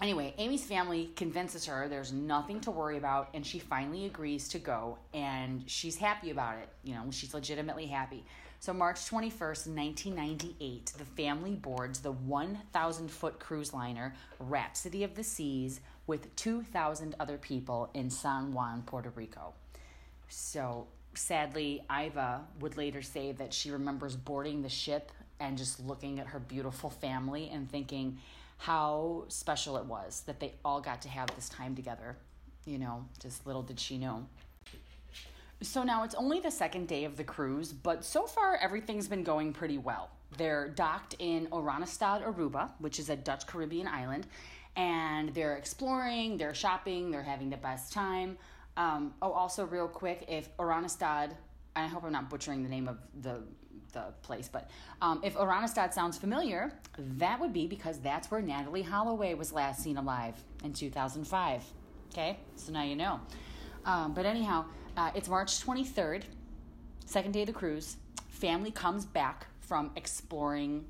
Anyway, 0.00 0.32
Amy's 0.38 0.64
family 0.64 1.10
convinces 1.16 1.66
her 1.66 1.88
there's 1.88 2.12
nothing 2.12 2.60
to 2.60 2.70
worry 2.70 2.96
about, 2.98 3.30
and 3.34 3.44
she 3.44 3.58
finally 3.58 4.06
agrees 4.06 4.46
to 4.48 4.58
go, 4.60 4.96
and 5.12 5.68
she's 5.68 5.96
happy 5.96 6.30
about 6.30 6.56
it. 6.58 6.68
You 6.84 6.94
know, 6.94 7.06
she's 7.10 7.34
legitimately 7.34 7.86
happy. 7.86 8.24
So, 8.60 8.72
March 8.72 9.08
21st, 9.08 9.68
1998, 9.68 10.92
the 10.98 11.04
family 11.04 11.54
boards 11.54 12.00
the 12.00 12.10
1,000 12.10 13.08
foot 13.08 13.38
cruise 13.38 13.72
liner 13.72 14.14
Rhapsody 14.40 15.04
of 15.04 15.14
the 15.14 15.22
Seas 15.22 15.80
with 16.08 16.34
2,000 16.34 17.14
other 17.20 17.38
people 17.38 17.88
in 17.94 18.10
San 18.10 18.52
Juan, 18.52 18.82
Puerto 18.82 19.10
Rico. 19.14 19.54
So, 20.28 20.88
sadly, 21.14 21.84
Iva 21.88 22.40
would 22.58 22.76
later 22.76 23.00
say 23.00 23.30
that 23.32 23.54
she 23.54 23.70
remembers 23.70 24.16
boarding 24.16 24.62
the 24.62 24.68
ship 24.68 25.12
and 25.38 25.56
just 25.56 25.78
looking 25.78 26.18
at 26.18 26.26
her 26.26 26.40
beautiful 26.40 26.90
family 26.90 27.50
and 27.52 27.70
thinking, 27.70 28.18
how 28.56 29.24
special 29.28 29.76
it 29.76 29.84
was 29.84 30.22
that 30.26 30.40
they 30.40 30.54
all 30.64 30.80
got 30.80 31.00
to 31.02 31.08
have 31.08 31.32
this 31.36 31.48
time 31.48 31.76
together. 31.76 32.16
You 32.64 32.78
know, 32.78 33.04
just 33.20 33.46
little 33.46 33.62
did 33.62 33.78
she 33.78 33.98
know. 33.98 34.26
So 35.60 35.82
now 35.82 36.04
it's 36.04 36.14
only 36.14 36.40
the 36.40 36.50
second 36.50 36.86
day 36.86 37.04
of 37.04 37.16
the 37.16 37.24
cruise, 37.24 37.72
but 37.72 38.04
so 38.04 38.26
far 38.26 38.56
everything's 38.56 39.08
been 39.08 39.24
going 39.24 39.52
pretty 39.52 39.78
well. 39.78 40.10
They're 40.36 40.68
docked 40.68 41.16
in 41.18 41.46
Oranjestad, 41.46 42.22
Aruba, 42.22 42.70
which 42.78 42.98
is 42.98 43.08
a 43.08 43.16
Dutch 43.16 43.46
Caribbean 43.46 43.88
island, 43.88 44.26
and 44.76 45.30
they're 45.30 45.56
exploring, 45.56 46.36
they're 46.36 46.54
shopping, 46.54 47.10
they're 47.10 47.22
having 47.22 47.50
the 47.50 47.56
best 47.56 47.92
time. 47.92 48.38
Um, 48.76 49.14
oh, 49.20 49.32
also, 49.32 49.64
real 49.64 49.88
quick, 49.88 50.26
if 50.28 50.56
Oranjestad 50.58 51.34
I 51.78 51.86
hope 51.86 52.04
I'm 52.04 52.12
not 52.12 52.28
butchering 52.28 52.62
the 52.62 52.68
name 52.68 52.88
of 52.88 52.98
the 53.22 53.42
the 53.92 54.12
place, 54.20 54.50
but 54.52 54.68
um, 55.00 55.20
if 55.24 55.34
Oranjestad 55.34 55.94
sounds 55.94 56.18
familiar, 56.18 56.72
that 56.98 57.40
would 57.40 57.54
be 57.54 57.66
because 57.66 57.98
that's 58.00 58.30
where 58.30 58.42
Natalee 58.42 58.84
Holloway 58.84 59.32
was 59.32 59.50
last 59.50 59.82
seen 59.82 59.96
alive 59.96 60.34
in 60.62 60.74
2005. 60.74 61.64
Okay, 62.12 62.38
so 62.56 62.70
now 62.70 62.82
you 62.82 62.96
know. 62.96 63.18
Um, 63.86 64.12
but 64.12 64.26
anyhow, 64.26 64.66
uh, 64.98 65.12
it's 65.14 65.28
March 65.28 65.64
23rd, 65.64 66.24
second 67.06 67.30
day 67.30 67.42
of 67.42 67.46
the 67.46 67.52
cruise. 67.52 67.96
Family 68.30 68.72
comes 68.72 69.06
back 69.06 69.46
from 69.60 69.92
exploring 69.94 70.84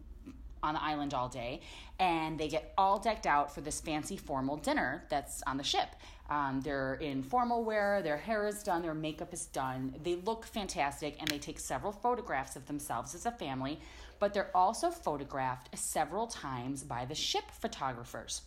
on 0.62 0.72
the 0.72 0.82
island 0.82 1.12
all 1.12 1.28
day, 1.28 1.60
and 2.00 2.38
they 2.38 2.48
get 2.48 2.72
all 2.78 2.98
decked 2.98 3.26
out 3.26 3.54
for 3.54 3.60
this 3.60 3.82
fancy 3.82 4.16
formal 4.16 4.56
dinner 4.56 5.04
that's 5.10 5.42
on 5.46 5.58
the 5.58 5.62
ship. 5.62 5.88
Um, 6.30 6.62
they're 6.64 6.94
in 6.94 7.22
formal 7.22 7.64
wear, 7.64 8.00
their 8.00 8.16
hair 8.16 8.46
is 8.46 8.62
done, 8.62 8.80
their 8.80 8.94
makeup 8.94 9.34
is 9.34 9.44
done. 9.44 9.94
They 10.02 10.14
look 10.16 10.46
fantastic, 10.46 11.16
and 11.20 11.28
they 11.28 11.38
take 11.38 11.60
several 11.60 11.92
photographs 11.92 12.56
of 12.56 12.66
themselves 12.66 13.14
as 13.14 13.26
a 13.26 13.30
family, 13.30 13.78
but 14.18 14.32
they're 14.32 14.56
also 14.56 14.90
photographed 14.90 15.68
several 15.78 16.26
times 16.26 16.82
by 16.82 17.04
the 17.04 17.14
ship 17.14 17.44
photographers. 17.60 18.40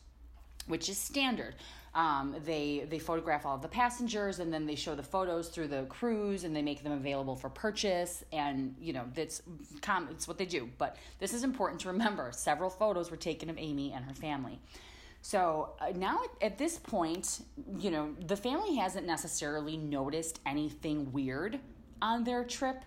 which 0.67 0.89
is 0.89 0.97
standard. 0.97 1.55
Um, 1.93 2.37
they 2.45 2.87
they 2.89 2.99
photograph 2.99 3.45
all 3.45 3.55
of 3.55 3.61
the 3.61 3.67
passengers 3.67 4.39
and 4.39 4.53
then 4.53 4.65
they 4.65 4.75
show 4.75 4.95
the 4.95 5.03
photos 5.03 5.49
through 5.49 5.67
the 5.67 5.83
cruise 5.89 6.45
and 6.45 6.55
they 6.55 6.61
make 6.61 6.83
them 6.83 6.93
available 6.93 7.35
for 7.35 7.49
purchase 7.49 8.23
and 8.31 8.75
you 8.79 8.93
know 8.93 9.03
that's 9.13 9.41
it's 10.09 10.27
what 10.27 10.37
they 10.37 10.45
do. 10.45 10.69
But 10.77 10.95
this 11.19 11.33
is 11.33 11.43
important 11.43 11.81
to 11.81 11.89
remember. 11.89 12.31
Several 12.31 12.69
photos 12.69 13.11
were 13.11 13.17
taken 13.17 13.49
of 13.49 13.57
Amy 13.57 13.91
and 13.91 14.05
her 14.05 14.13
family. 14.13 14.59
So 15.21 15.73
uh, 15.81 15.91
now 15.93 16.21
at, 16.23 16.51
at 16.51 16.57
this 16.57 16.77
point, 16.77 17.41
you 17.77 17.91
know 17.91 18.15
the 18.25 18.37
family 18.37 18.75
hasn't 18.75 19.05
necessarily 19.05 19.75
noticed 19.75 20.39
anything 20.45 21.11
weird 21.11 21.59
on 22.01 22.23
their 22.23 22.45
trip, 22.45 22.83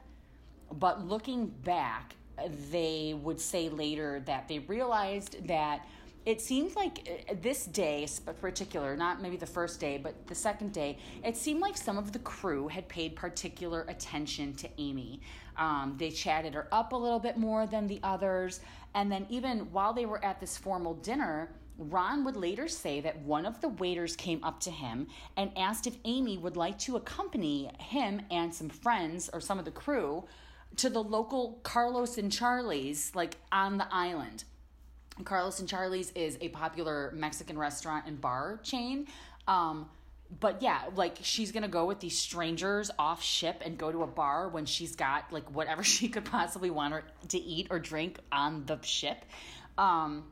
but 0.73 1.07
looking 1.07 1.49
back, 1.49 2.15
they 2.71 3.15
would 3.23 3.41
say 3.41 3.69
later 3.69 4.23
that 4.27 4.49
they 4.49 4.61
realized 4.61 5.47
that 5.47 5.87
it 6.27 6.41
seemed 6.41 6.75
like 6.75 7.25
uh, 7.31 7.35
this 7.43 7.67
day 7.67 8.07
particular 8.41 8.97
not 8.97 9.21
maybe 9.21 9.37
the 9.37 9.47
first 9.47 9.81
day 9.81 9.99
but 9.99 10.27
the 10.27 10.35
second 10.35 10.73
day 10.73 10.99
it 11.23 11.37
seemed 11.37 11.61
like 11.61 11.77
some 11.77 11.99
of 11.99 12.13
the 12.13 12.19
crew 12.21 12.69
had 12.69 12.89
paid 12.89 13.15
particular 13.15 13.85
attention 13.89 14.53
to 14.55 14.69
amy 14.79 15.21
um, 15.57 15.95
they 15.99 16.11
chatted 16.11 16.55
her 16.55 16.67
up 16.73 16.93
a 16.93 16.97
little 16.97 17.19
bit 17.19 17.37
more 17.37 17.67
than 17.67 17.87
the 17.87 18.01
others 18.03 18.61
and 18.95 19.11
then 19.11 19.27
even 19.29 19.61
while 19.73 19.93
they 19.93 20.07
were 20.07 20.25
at 20.25 20.41
this 20.41 20.57
formal 20.57 20.95
dinner 20.95 21.51
Ron 21.77 22.25
would 22.25 22.37
later 22.37 22.69
say 22.69 23.01
that 23.01 23.19
one 23.23 23.45
of 23.45 23.61
the 23.61 23.69
waiters 23.69 24.15
came 24.15 24.43
up 24.45 24.61
to 24.61 24.71
him 24.71 25.09
and 25.37 25.51
asked 25.57 25.89
if 25.89 25.97
Amy 26.05 26.39
would 26.39 26.57
like 26.57 26.79
to 26.81 26.95
accompany 26.95 27.69
him 27.81 28.23
and 28.31 28.55
some 28.55 28.69
friends 28.69 29.29
or 29.33 29.41
some 29.41 29.59
of 29.59 29.65
the 29.65 29.73
crew 29.73 30.25
to 30.77 30.89
the 30.89 31.03
local 31.03 31.59
Carlos 31.63 32.17
and 32.19 32.31
Charlie's, 32.31 33.13
like 33.15 33.37
on 33.51 33.79
the 33.79 33.93
island. 33.93 34.45
Carlos 35.23 35.61
and 35.61 35.69
Charlie's 35.69 36.11
is 36.13 36.39
a 36.41 36.49
popular 36.49 37.13
Mexican 37.15 37.57
restaurant 37.57 38.07
and 38.07 38.21
bar 38.21 38.59
chain. 38.63 39.07
Um, 39.47 39.89
but 40.41 40.63
yeah, 40.63 40.83
like 40.97 41.19
she's 41.23 41.53
gonna 41.53 41.69
go 41.69 41.85
with 41.85 42.01
these 42.01 42.19
strangers 42.19 42.91
off 42.99 43.23
ship 43.23 43.63
and 43.65 43.79
go 43.79 43.93
to 43.93 44.03
a 44.03 44.07
bar 44.07 44.49
when 44.49 44.67
she's 44.67 44.97
got 44.97 45.33
like 45.33 45.49
whatever 45.51 45.83
she 45.95 46.09
could 46.09 46.25
possibly 46.25 46.71
want 46.71 47.05
to 47.29 47.39
eat 47.39 47.69
or 47.71 47.79
drink 47.79 48.19
on 48.33 48.65
the 48.67 48.81
ship. 48.83 49.25
Um, 49.79 50.25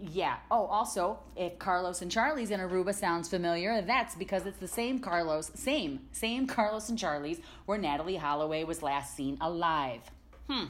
yeah. 0.00 0.36
Oh, 0.50 0.66
also, 0.66 1.18
if 1.36 1.58
Carlos 1.58 2.02
and 2.02 2.10
Charlie's 2.10 2.50
in 2.50 2.60
Aruba 2.60 2.94
sounds 2.94 3.28
familiar, 3.28 3.80
that's 3.82 4.14
because 4.14 4.44
it's 4.44 4.58
the 4.58 4.68
same 4.68 4.98
Carlos, 4.98 5.50
same, 5.54 6.00
same 6.12 6.46
Carlos 6.46 6.88
and 6.88 6.98
Charlie's 6.98 7.40
where 7.66 7.78
Natalee 7.78 8.18
Holloway 8.18 8.64
was 8.64 8.82
last 8.82 9.16
seen 9.16 9.38
alive. 9.40 10.00
Hmm. 10.48 10.64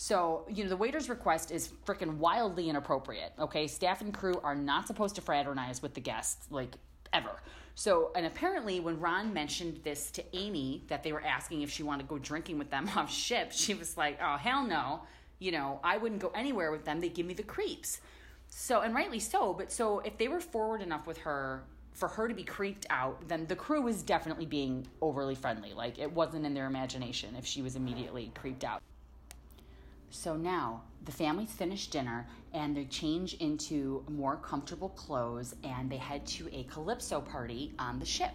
So, 0.00 0.46
you 0.48 0.64
know, 0.64 0.70
the 0.70 0.78
waiter's 0.78 1.10
request 1.10 1.50
is 1.50 1.68
freaking 1.84 2.16
wildly 2.16 2.70
inappropriate. 2.70 3.34
Okay, 3.38 3.66
staff 3.66 4.00
and 4.00 4.14
crew 4.14 4.40
are 4.42 4.54
not 4.54 4.86
supposed 4.86 5.14
to 5.16 5.20
fraternize 5.20 5.82
with 5.82 5.92
the 5.92 6.00
guests, 6.00 6.46
like 6.50 6.74
ever. 7.12 7.42
So, 7.74 8.10
and 8.16 8.24
apparently, 8.24 8.80
when 8.80 8.98
Ron 8.98 9.34
mentioned 9.34 9.80
this 9.84 10.10
to 10.12 10.24
Amy, 10.34 10.84
that 10.88 11.02
they 11.02 11.12
were 11.12 11.20
asking 11.22 11.60
if 11.60 11.70
she 11.70 11.82
wanted 11.82 12.04
to 12.04 12.08
go 12.08 12.16
drinking 12.16 12.56
with 12.56 12.70
them 12.70 12.88
off 12.96 13.12
ship, 13.12 13.52
she 13.52 13.74
was 13.74 13.98
like, 13.98 14.18
oh, 14.22 14.38
hell 14.38 14.66
no. 14.66 15.02
You 15.38 15.52
know, 15.52 15.80
I 15.84 15.98
wouldn't 15.98 16.22
go 16.22 16.32
anywhere 16.34 16.70
with 16.70 16.86
them. 16.86 17.00
They 17.00 17.10
give 17.10 17.26
me 17.26 17.34
the 17.34 17.42
creeps. 17.42 18.00
So, 18.48 18.80
and 18.80 18.94
rightly 18.94 19.20
so, 19.20 19.52
but 19.52 19.70
so 19.70 19.98
if 19.98 20.16
they 20.16 20.28
were 20.28 20.40
forward 20.40 20.80
enough 20.80 21.06
with 21.06 21.18
her 21.18 21.64
for 21.92 22.08
her 22.08 22.26
to 22.26 22.32
be 22.32 22.44
creeped 22.44 22.86
out, 22.88 23.28
then 23.28 23.44
the 23.48 23.56
crew 23.56 23.82
was 23.82 24.02
definitely 24.02 24.46
being 24.46 24.86
overly 25.02 25.34
friendly. 25.34 25.74
Like, 25.74 25.98
it 25.98 26.10
wasn't 26.10 26.46
in 26.46 26.54
their 26.54 26.68
imagination 26.68 27.36
if 27.36 27.44
she 27.44 27.60
was 27.60 27.76
immediately 27.76 28.32
creeped 28.34 28.64
out. 28.64 28.80
So 30.10 30.36
now 30.36 30.82
the 31.04 31.12
family's 31.12 31.52
finished 31.52 31.92
dinner 31.92 32.26
and 32.52 32.76
they 32.76 32.84
change 32.84 33.34
into 33.34 34.04
more 34.08 34.36
comfortable 34.36 34.90
clothes 34.90 35.54
and 35.64 35.88
they 35.88 35.96
head 35.96 36.26
to 36.26 36.48
a 36.52 36.64
calypso 36.64 37.20
party 37.20 37.72
on 37.78 37.98
the 37.98 38.06
ship. 38.06 38.32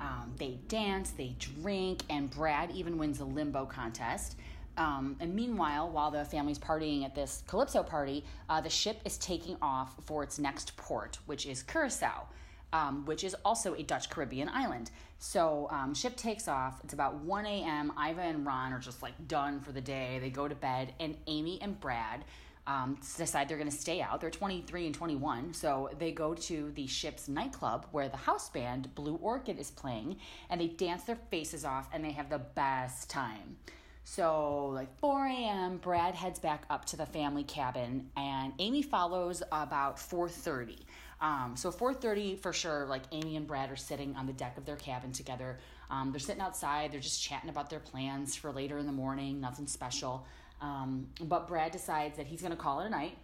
Um, 0.00 0.32
they 0.36 0.58
dance, 0.68 1.10
they 1.10 1.36
drink, 1.38 2.02
and 2.10 2.28
Brad 2.28 2.72
even 2.72 2.98
wins 2.98 3.20
a 3.20 3.24
limbo 3.24 3.64
contest. 3.64 4.36
Um, 4.76 5.16
and 5.20 5.32
meanwhile, 5.32 5.88
while 5.88 6.10
the 6.10 6.24
family's 6.24 6.58
partying 6.58 7.04
at 7.04 7.14
this 7.14 7.44
calypso 7.46 7.84
party, 7.84 8.24
uh, 8.50 8.60
the 8.60 8.68
ship 8.68 9.00
is 9.04 9.16
taking 9.18 9.56
off 9.62 9.94
for 10.04 10.24
its 10.24 10.38
next 10.40 10.76
port, 10.76 11.18
which 11.26 11.46
is 11.46 11.62
Curacao 11.62 12.26
um, 12.74 13.04
which 13.06 13.22
is 13.22 13.36
also 13.44 13.74
a 13.74 13.82
Dutch 13.84 14.10
Caribbean 14.10 14.48
island. 14.48 14.90
So 15.24 15.68
um, 15.70 15.94
ship 15.94 16.16
takes 16.16 16.48
off. 16.48 16.80
It's 16.84 16.92
about 16.92 17.14
1 17.14 17.46
a.m. 17.46 17.92
Iva 17.98 18.20
and 18.20 18.44
Ron 18.44 18.74
are 18.74 18.78
just 18.78 19.02
like 19.02 19.14
done 19.26 19.58
for 19.58 19.72
the 19.72 19.80
day. 19.80 20.18
They 20.20 20.28
go 20.28 20.46
to 20.46 20.54
bed, 20.54 20.92
and 21.00 21.16
Amy 21.26 21.58
and 21.62 21.80
Brad 21.80 22.24
um, 22.66 22.98
decide 23.16 23.48
they're 23.48 23.56
going 23.56 23.70
to 23.70 23.74
stay 23.74 24.02
out. 24.02 24.20
They're 24.20 24.28
23 24.28 24.84
and 24.84 24.94
21, 24.94 25.54
so 25.54 25.88
they 25.98 26.12
go 26.12 26.34
to 26.34 26.70
the 26.72 26.86
ship's 26.86 27.26
nightclub 27.26 27.86
where 27.90 28.10
the 28.10 28.18
house 28.18 28.50
band 28.50 28.94
Blue 28.94 29.14
Orchid 29.14 29.58
is 29.58 29.70
playing, 29.70 30.18
and 30.50 30.60
they 30.60 30.68
dance 30.68 31.04
their 31.04 31.18
faces 31.30 31.64
off, 31.64 31.88
and 31.94 32.04
they 32.04 32.12
have 32.12 32.28
the 32.28 32.38
best 32.38 33.08
time. 33.08 33.56
So, 34.04 34.66
like 34.66 34.94
4 34.98 35.26
a.m., 35.26 35.78
Brad 35.78 36.14
heads 36.14 36.38
back 36.38 36.66
up 36.68 36.84
to 36.86 36.98
the 36.98 37.06
family 37.06 37.44
cabin, 37.44 38.10
and 38.14 38.52
Amy 38.58 38.82
follows 38.82 39.42
about 39.50 39.96
4:30. 39.96 40.80
Um, 41.20 41.54
so 41.56 41.70
4:30 41.70 42.38
for 42.40 42.52
sure. 42.52 42.86
Like 42.86 43.02
Amy 43.12 43.36
and 43.36 43.46
Brad 43.46 43.70
are 43.70 43.76
sitting 43.76 44.14
on 44.16 44.26
the 44.26 44.32
deck 44.32 44.58
of 44.58 44.64
their 44.64 44.76
cabin 44.76 45.12
together. 45.12 45.58
Um, 45.90 46.10
they're 46.10 46.20
sitting 46.20 46.42
outside. 46.42 46.92
They're 46.92 47.00
just 47.00 47.22
chatting 47.22 47.50
about 47.50 47.70
their 47.70 47.80
plans 47.80 48.34
for 48.34 48.52
later 48.52 48.78
in 48.78 48.86
the 48.86 48.92
morning. 48.92 49.40
Nothing 49.40 49.66
special. 49.66 50.26
Um, 50.60 51.08
but 51.20 51.46
Brad 51.46 51.72
decides 51.72 52.16
that 52.16 52.26
he's 52.26 52.40
going 52.40 52.52
to 52.52 52.56
call 52.56 52.80
it 52.80 52.86
a 52.86 52.90
night, 52.90 53.16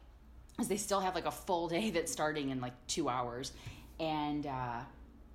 as 0.59 0.69
they 0.69 0.77
still 0.77 1.01
have 1.01 1.15
like 1.15 1.27
a 1.27 1.31
full 1.31 1.69
day 1.69 1.91
that's 1.95 2.13
starting 2.13 2.51
in 2.51 2.61
like 2.61 2.75
two 2.87 3.09
hours, 3.09 3.53
and. 3.99 4.47
Uh, 4.47 4.81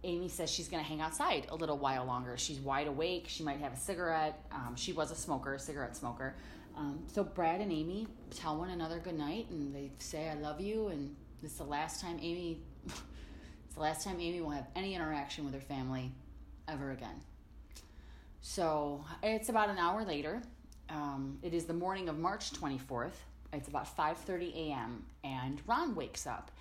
Amy 0.03 0.29
says 0.29 0.51
she's 0.51 0.67
going 0.67 0.83
to 0.83 0.87
hang 0.87 1.01
outside 1.01 1.47
a 1.49 1.55
little 1.55 1.79
while 1.79 2.05
longer. 2.05 2.37
She's 2.37 2.59
wide 2.59 2.85
awake. 2.85 3.25
She 3.27 3.41
might 3.41 3.57
have 3.57 3.73
a 3.73 3.77
cigarette. 3.77 4.39
Um, 4.51 4.75
she 4.75 4.93
was 4.93 5.09
a 5.09 5.15
smoker, 5.15 5.55
a 5.55 5.59
cigarette 5.59 5.97
smoker. 5.97 6.35
Um, 6.77 6.99
so 7.11 7.23
Brad 7.23 7.61
and 7.61 7.71
Amy 7.71 8.07
tell 8.29 8.57
one 8.57 8.69
another 8.69 8.99
good 8.99 9.17
night, 9.17 9.47
and 9.49 9.73
they 9.73 9.91
say 9.97 10.29
"I 10.29 10.35
love 10.35 10.61
you," 10.61 10.87
and 10.87 11.15
this 11.41 11.51
is 11.51 11.57
the 11.57 11.63
last 11.63 12.01
time 12.01 12.17
Amy. 12.21 12.61
it's 12.85 13.75
the 13.75 13.81
last 13.81 14.03
time 14.03 14.19
Amy 14.19 14.41
will 14.41 14.51
have 14.51 14.67
any 14.75 14.95
interaction 14.95 15.45
with 15.45 15.53
her 15.53 15.59
family 15.59 16.11
ever 16.67 16.91
again. 16.91 17.21
So 18.41 19.03
it's 19.23 19.49
about 19.49 19.69
an 19.69 19.77
hour 19.77 20.03
later. 20.03 20.41
Um, 20.89 21.39
it 21.41 21.53
is 21.53 21.65
the 21.65 21.73
morning 21.73 22.09
of 22.09 22.17
March 22.19 22.51
24th. 22.51 23.13
It's 23.53 23.67
about 23.67 23.95
5:30 23.97 24.53
a.m. 24.55 25.05
and 25.23 25.61
Ron 25.65 25.95
wakes 25.95 26.27
up 26.27 26.51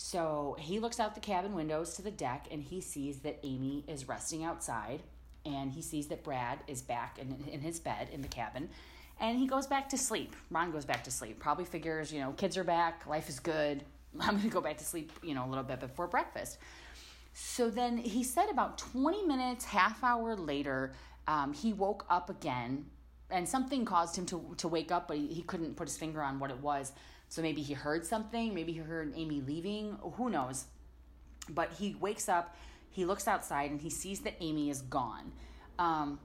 so 0.00 0.54
he 0.60 0.78
looks 0.78 1.00
out 1.00 1.16
the 1.16 1.20
cabin 1.20 1.56
windows 1.56 1.94
to 1.94 2.02
the 2.02 2.12
deck 2.12 2.46
and 2.52 2.62
he 2.62 2.80
sees 2.80 3.18
that 3.22 3.40
Amy 3.42 3.82
is 3.88 4.06
resting 4.06 4.44
outside 4.44 5.02
and 5.44 5.72
he 5.72 5.82
sees 5.82 6.06
that 6.06 6.22
Brad 6.22 6.60
is 6.68 6.82
back 6.82 7.18
in, 7.18 7.44
in 7.50 7.60
his 7.60 7.80
bed 7.80 8.06
in 8.12 8.22
the 8.22 8.28
cabin 8.28 8.68
and 9.18 9.36
he 9.36 9.48
goes 9.48 9.66
back 9.66 9.88
to 9.88 9.98
sleep. 9.98 10.36
Ron 10.52 10.70
goes 10.70 10.84
back 10.84 11.02
to 11.02 11.10
sleep. 11.10 11.40
Probably 11.40 11.64
figures, 11.64 12.12
you 12.12 12.20
know, 12.20 12.30
kids 12.30 12.56
are 12.56 12.62
back, 12.62 13.08
life 13.08 13.28
is 13.28 13.40
good. 13.40 13.82
I'm 14.20 14.36
going 14.36 14.42
to 14.42 14.48
go 14.48 14.60
back 14.60 14.78
to 14.78 14.84
sleep, 14.84 15.12
you 15.22 15.34
know, 15.34 15.44
a 15.44 15.48
little 15.48 15.64
bit 15.64 15.80
before 15.80 16.06
breakfast. 16.06 16.58
So 17.32 17.70
then 17.70 17.98
he 17.98 18.24
said 18.24 18.50
about 18.50 18.78
20 18.78 19.24
minutes, 19.24 19.64
half 19.64 20.02
hour 20.02 20.34
later, 20.34 20.92
um, 21.26 21.52
he 21.52 21.72
woke 21.72 22.04
up 22.10 22.30
again 22.30 22.86
and 23.30 23.48
something 23.48 23.84
caused 23.84 24.16
him 24.16 24.26
to, 24.26 24.54
to 24.56 24.68
wake 24.68 24.90
up, 24.90 25.08
but 25.08 25.18
he, 25.18 25.26
he 25.26 25.42
couldn't 25.42 25.76
put 25.76 25.86
his 25.86 25.96
finger 25.96 26.22
on 26.22 26.38
what 26.38 26.50
it 26.50 26.58
was. 26.60 26.92
So 27.28 27.42
maybe 27.42 27.60
he 27.60 27.74
heard 27.74 28.06
something, 28.06 28.54
maybe 28.54 28.72
he 28.72 28.78
heard 28.78 29.12
Amy 29.14 29.42
leaving, 29.42 29.98
who 30.14 30.30
knows. 30.30 30.64
But 31.50 31.72
he 31.78 31.94
wakes 32.00 32.28
up, 32.28 32.56
he 32.90 33.04
looks 33.04 33.28
outside, 33.28 33.70
and 33.70 33.80
he 33.80 33.90
sees 33.90 34.20
that 34.20 34.34
Amy 34.40 34.70
is 34.70 34.82
gone. 34.82 35.32
Um, 35.78 36.18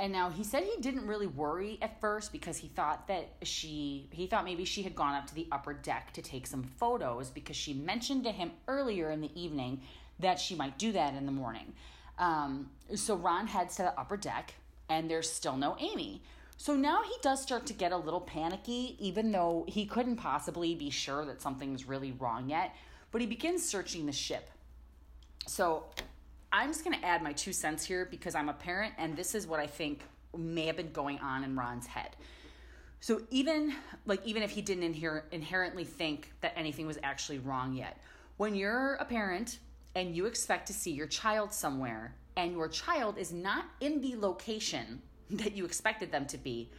and 0.00 0.12
now 0.12 0.30
he 0.30 0.44
said 0.44 0.62
he 0.62 0.80
didn't 0.80 1.06
really 1.06 1.26
worry 1.26 1.78
at 1.82 2.00
first 2.00 2.32
because 2.32 2.56
he 2.56 2.68
thought 2.68 3.08
that 3.08 3.28
she 3.42 4.08
he 4.12 4.26
thought 4.26 4.44
maybe 4.44 4.64
she 4.64 4.82
had 4.82 4.94
gone 4.94 5.14
up 5.14 5.26
to 5.26 5.34
the 5.34 5.48
upper 5.50 5.74
deck 5.74 6.12
to 6.12 6.22
take 6.22 6.46
some 6.46 6.62
photos 6.62 7.30
because 7.30 7.56
she 7.56 7.74
mentioned 7.74 8.24
to 8.24 8.30
him 8.30 8.52
earlier 8.68 9.10
in 9.10 9.20
the 9.20 9.40
evening 9.40 9.80
that 10.20 10.38
she 10.38 10.54
might 10.54 10.78
do 10.78 10.92
that 10.92 11.14
in 11.14 11.26
the 11.26 11.32
morning. 11.32 11.72
Um, 12.18 12.70
so 12.94 13.14
Ron 13.14 13.46
heads 13.46 13.76
to 13.76 13.82
the 13.82 13.98
upper 13.98 14.16
deck 14.16 14.54
and 14.88 15.10
there's 15.10 15.30
still 15.30 15.56
no 15.56 15.76
Amy. 15.78 16.22
So 16.56 16.74
now 16.74 17.02
he 17.04 17.14
does 17.22 17.40
start 17.40 17.66
to 17.66 17.72
get 17.72 17.92
a 17.92 17.96
little 17.96 18.20
panicky, 18.20 18.96
even 18.98 19.30
though 19.30 19.64
he 19.68 19.86
couldn't 19.86 20.16
possibly 20.16 20.74
be 20.74 20.90
sure 20.90 21.24
that 21.24 21.40
something's 21.40 21.86
really 21.86 22.12
wrong 22.12 22.48
yet. 22.50 22.74
But 23.12 23.20
he 23.20 23.28
begins 23.28 23.64
searching 23.64 24.06
the 24.06 24.12
ship. 24.12 24.50
So 25.46 25.84
I'm 26.52 26.70
just 26.70 26.84
going 26.84 26.98
to 26.98 27.06
add 27.06 27.22
my 27.22 27.32
two 27.32 27.52
cents 27.52 27.84
here 27.84 28.06
because 28.10 28.34
I'm 28.34 28.48
a 28.48 28.54
parent, 28.54 28.94
and 28.98 29.16
this 29.16 29.34
is 29.34 29.46
what 29.46 29.60
I 29.60 29.66
think 29.66 30.02
may 30.36 30.66
have 30.66 30.76
been 30.76 30.92
going 30.92 31.18
on 31.18 31.44
in 31.44 31.56
Ron's 31.56 31.86
head. 31.86 32.16
So 33.00 33.22
even 33.30 33.74
like 34.06 34.24
even 34.26 34.42
if 34.42 34.50
he 34.50 34.60
didn't 34.60 34.94
inher- 34.94 35.22
inherently 35.30 35.84
think 35.84 36.32
that 36.40 36.52
anything 36.56 36.86
was 36.86 36.98
actually 37.02 37.38
wrong 37.38 37.74
yet, 37.74 38.00
when 38.38 38.54
you're 38.54 38.94
a 38.94 39.04
parent 39.04 39.58
and 39.94 40.16
you 40.16 40.26
expect 40.26 40.66
to 40.66 40.72
see 40.72 40.90
your 40.90 41.06
child 41.06 41.52
somewhere 41.52 42.14
and 42.36 42.52
your 42.52 42.68
child 42.68 43.18
is 43.18 43.32
not 43.32 43.66
in 43.80 44.00
the 44.00 44.16
location 44.16 45.00
that 45.30 45.54
you 45.54 45.64
expected 45.64 46.10
them 46.10 46.26
to 46.26 46.38
be, 46.38 46.70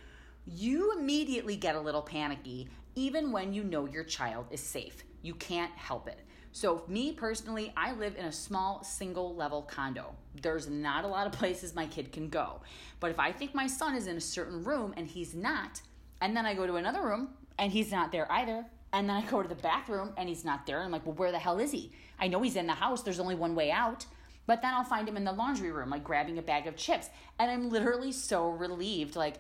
you 0.45 0.97
immediately 0.97 1.55
get 1.55 1.76
a 1.76 1.80
little 1.80 2.01
panicky, 2.01 2.67
even 2.95 3.32
when 3.32 3.53
you 3.53 3.63
know 3.63 3.86
your 3.86 4.03
child 4.03 4.45
is 4.51 4.61
safe. 4.61 5.03
You 5.22 5.36
can't 5.36 5.72
help 5.74 6.07
it. 6.07 6.20
So, 6.52 6.84
me 6.88 7.12
personally, 7.12 7.72
I 7.78 7.93
live 7.93 8.16
in 8.16 8.26
a 8.26 8.32
small 8.32 8.84
single 8.84 9.36
level 9.36 9.62
condo. 9.62 10.16
There's 10.41 10.68
not 10.68 11.06
a 11.06 11.08
lot 11.08 11.28
of 11.28 11.34
places 11.34 11.76
my 11.76 11.86
kid 11.86 12.12
can 12.12 12.30
go. 12.30 12.62
But 13.00 13.12
if 13.12 13.20
I 13.20 13.32
think 13.32 13.54
my 13.54 13.68
son 13.68 13.95
is 13.95 14.08
in 14.08 14.18
a 14.18 14.22
certain 14.22 14.64
room 14.64 14.93
and 14.97 15.08
he's 15.08 15.36
not, 15.36 15.82
and 16.22 16.36
then 16.36 16.45
I 16.45 16.56
go 16.56 16.66
to 16.66 16.76
another 16.76 17.02
room 17.02 17.30
and 17.60 17.72
he's 17.72 17.91
not 17.91 18.12
there 18.12 18.30
either, 18.32 18.66
and 18.91 19.08
then 19.08 19.16
I 19.16 19.22
go 19.26 19.43
to 19.43 19.47
the 19.47 19.56
bathroom 19.56 20.12
and 20.18 20.28
he's 20.28 20.43
not 20.43 20.66
there, 20.66 20.78
and 20.78 20.86
I'm 20.86 20.91
like, 20.91 21.06
well, 21.06 21.16
where 21.16 21.32
the 21.32 21.39
hell 21.39 21.60
is 21.60 21.72
he? 21.72 21.91
I 22.20 22.28
know 22.28 22.41
he's 22.41 22.56
in 22.56 22.68
the 22.68 22.74
house, 22.74 23.04
there's 23.04 23.20
only 23.20 23.36
one 23.36 23.54
way 23.54 23.72
out. 23.72 24.06
But 24.47 24.64
then 24.64 24.74
I'll 24.74 24.84
find 24.84 25.08
him 25.08 25.16
in 25.16 25.26
the 25.26 25.32
laundry 25.32 25.72
room, 25.72 25.91
like 25.91 26.04
grabbing 26.04 26.39
a 26.39 26.41
bag 26.41 26.66
of 26.66 26.76
chips. 26.76 27.12
And 27.38 27.52
I'm 27.52 27.70
literally 27.70 28.12
so 28.12 28.50
relieved, 28.50 29.16
like, 29.16 29.36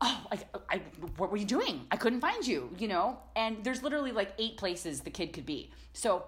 oh, 0.00 0.26
I, 0.30 0.38
I, 0.70 0.80
what 1.16 1.30
were 1.30 1.36
you 1.36 1.44
doing? 1.44 1.86
I 1.90 1.96
couldn't 1.96 2.20
find 2.20 2.46
you, 2.46 2.70
you 2.78 2.88
know? 2.88 3.18
And 3.34 3.62
there's 3.64 3.82
literally 3.82 4.12
like 4.12 4.32
eight 4.38 4.56
places 4.56 5.00
the 5.00 5.10
kid 5.10 5.32
could 5.32 5.46
be. 5.46 5.70
So 5.92 6.24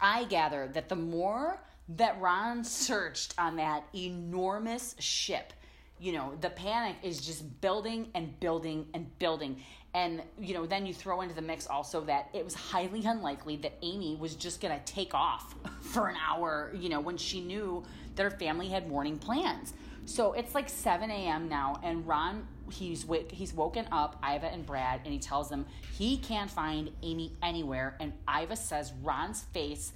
I 0.00 0.24
gather 0.24 0.68
that 0.72 0.88
the 0.88 0.96
more 0.96 1.60
that 1.90 2.20
Ron 2.20 2.64
searched 2.64 3.34
on 3.38 3.56
that 3.56 3.84
enormous 3.94 4.96
ship, 4.98 5.52
you 5.98 6.12
know, 6.12 6.34
the 6.40 6.50
panic 6.50 6.96
is 7.02 7.20
just 7.24 7.60
building 7.60 8.08
and 8.14 8.38
building 8.40 8.86
and 8.92 9.18
building. 9.18 9.62
And, 9.94 10.22
you 10.38 10.52
know, 10.52 10.66
then 10.66 10.84
you 10.84 10.92
throw 10.92 11.22
into 11.22 11.34
the 11.34 11.42
mix 11.42 11.66
also 11.66 12.02
that 12.02 12.28
it 12.34 12.44
was 12.44 12.54
highly 12.54 13.04
unlikely 13.04 13.56
that 13.58 13.72
Amy 13.82 14.16
was 14.16 14.34
just 14.34 14.60
going 14.60 14.78
to 14.78 14.84
take 14.84 15.14
off 15.14 15.54
for 15.80 16.08
an 16.08 16.16
hour, 16.16 16.72
you 16.74 16.88
know, 16.88 17.00
when 17.00 17.16
she 17.16 17.40
knew 17.40 17.82
that 18.14 18.22
her 18.22 18.30
family 18.30 18.68
had 18.68 18.88
morning 18.88 19.18
plans. 19.18 19.72
So 20.04 20.34
it's 20.34 20.54
like 20.54 20.68
7 20.68 21.10
a.m. 21.10 21.48
now, 21.48 21.80
and 21.82 22.06
Ron, 22.06 22.46
he's 22.70 23.02
w- 23.02 23.26
he's 23.30 23.52
woken 23.52 23.86
up 23.92 24.22
Iva 24.22 24.46
and 24.46 24.64
Brad, 24.64 25.00
and 25.04 25.12
he 25.12 25.18
tells 25.18 25.48
them 25.48 25.66
he 25.96 26.18
can't 26.18 26.50
find 26.50 26.90
Amy 27.02 27.32
anywhere. 27.42 27.96
And 28.00 28.12
Iva 28.28 28.56
says 28.56 28.92
Ron's 29.02 29.42
face 29.42 29.92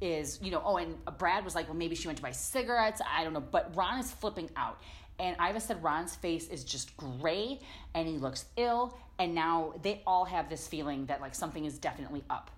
is, 0.00 0.38
you 0.42 0.50
know, 0.50 0.62
oh, 0.64 0.76
and 0.76 0.96
Brad 1.18 1.44
was 1.44 1.54
like, 1.54 1.66
well, 1.66 1.76
maybe 1.76 1.94
she 1.94 2.08
went 2.08 2.18
to 2.18 2.22
buy 2.22 2.32
cigarettes. 2.32 3.00
I 3.10 3.24
don't 3.24 3.32
know. 3.32 3.40
But 3.40 3.74
Ron 3.74 3.98
is 3.98 4.10
flipping 4.10 4.50
out. 4.56 4.80
And 5.18 5.36
Iva 5.40 5.60
said 5.60 5.82
Ron's 5.82 6.16
face 6.16 6.48
is 6.48 6.64
just 6.64 6.96
gray 6.96 7.60
and 7.94 8.08
he 8.08 8.18
looks 8.18 8.46
ill. 8.56 8.98
And 9.18 9.34
now 9.34 9.74
they 9.82 10.02
all 10.06 10.24
have 10.24 10.48
this 10.48 10.66
feeling 10.66 11.06
that 11.06 11.20
like 11.20 11.34
something 11.34 11.64
is 11.64 11.78
definitely 11.78 12.24
up. 12.28 12.50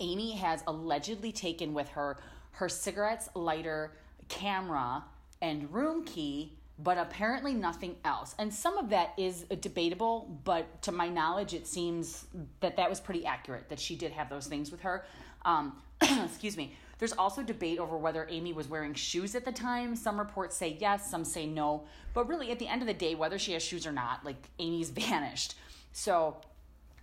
Amy 0.00 0.36
has 0.36 0.62
allegedly 0.66 1.32
taken 1.32 1.74
with 1.74 1.88
her 1.88 2.18
her 2.52 2.68
cigarettes, 2.68 3.28
lighter, 3.34 3.92
camera, 4.28 5.04
and 5.40 5.72
room 5.72 6.04
key, 6.04 6.57
but 6.78 6.96
apparently 6.96 7.54
nothing 7.54 7.96
else. 8.04 8.34
And 8.38 8.52
some 8.52 8.78
of 8.78 8.90
that 8.90 9.12
is 9.16 9.42
debatable, 9.60 10.40
but 10.44 10.82
to 10.82 10.92
my 10.92 11.08
knowledge, 11.08 11.52
it 11.52 11.66
seems 11.66 12.26
that 12.60 12.76
that 12.76 12.88
was 12.88 13.00
pretty 13.00 13.26
accurate 13.26 13.68
that 13.68 13.80
she 13.80 13.96
did 13.96 14.12
have 14.12 14.30
those 14.30 14.46
things 14.46 14.70
with 14.70 14.80
her. 14.82 15.04
Um, 15.44 15.82
excuse 16.00 16.56
me. 16.56 16.74
There's 16.98 17.12
also 17.12 17.42
debate 17.42 17.78
over 17.78 17.96
whether 17.96 18.26
Amy 18.28 18.52
was 18.52 18.68
wearing 18.68 18.92
shoes 18.94 19.36
at 19.36 19.44
the 19.44 19.52
time. 19.52 19.94
Some 19.94 20.18
reports 20.18 20.56
say 20.56 20.76
yes, 20.80 21.08
some 21.08 21.24
say 21.24 21.46
no. 21.46 21.84
But 22.12 22.28
really, 22.28 22.50
at 22.50 22.58
the 22.58 22.66
end 22.66 22.82
of 22.82 22.88
the 22.88 22.94
day, 22.94 23.14
whether 23.14 23.38
she 23.38 23.52
has 23.52 23.62
shoes 23.62 23.86
or 23.86 23.92
not, 23.92 24.24
like 24.24 24.48
Amy's 24.58 24.90
vanished. 24.90 25.54
So 25.92 26.36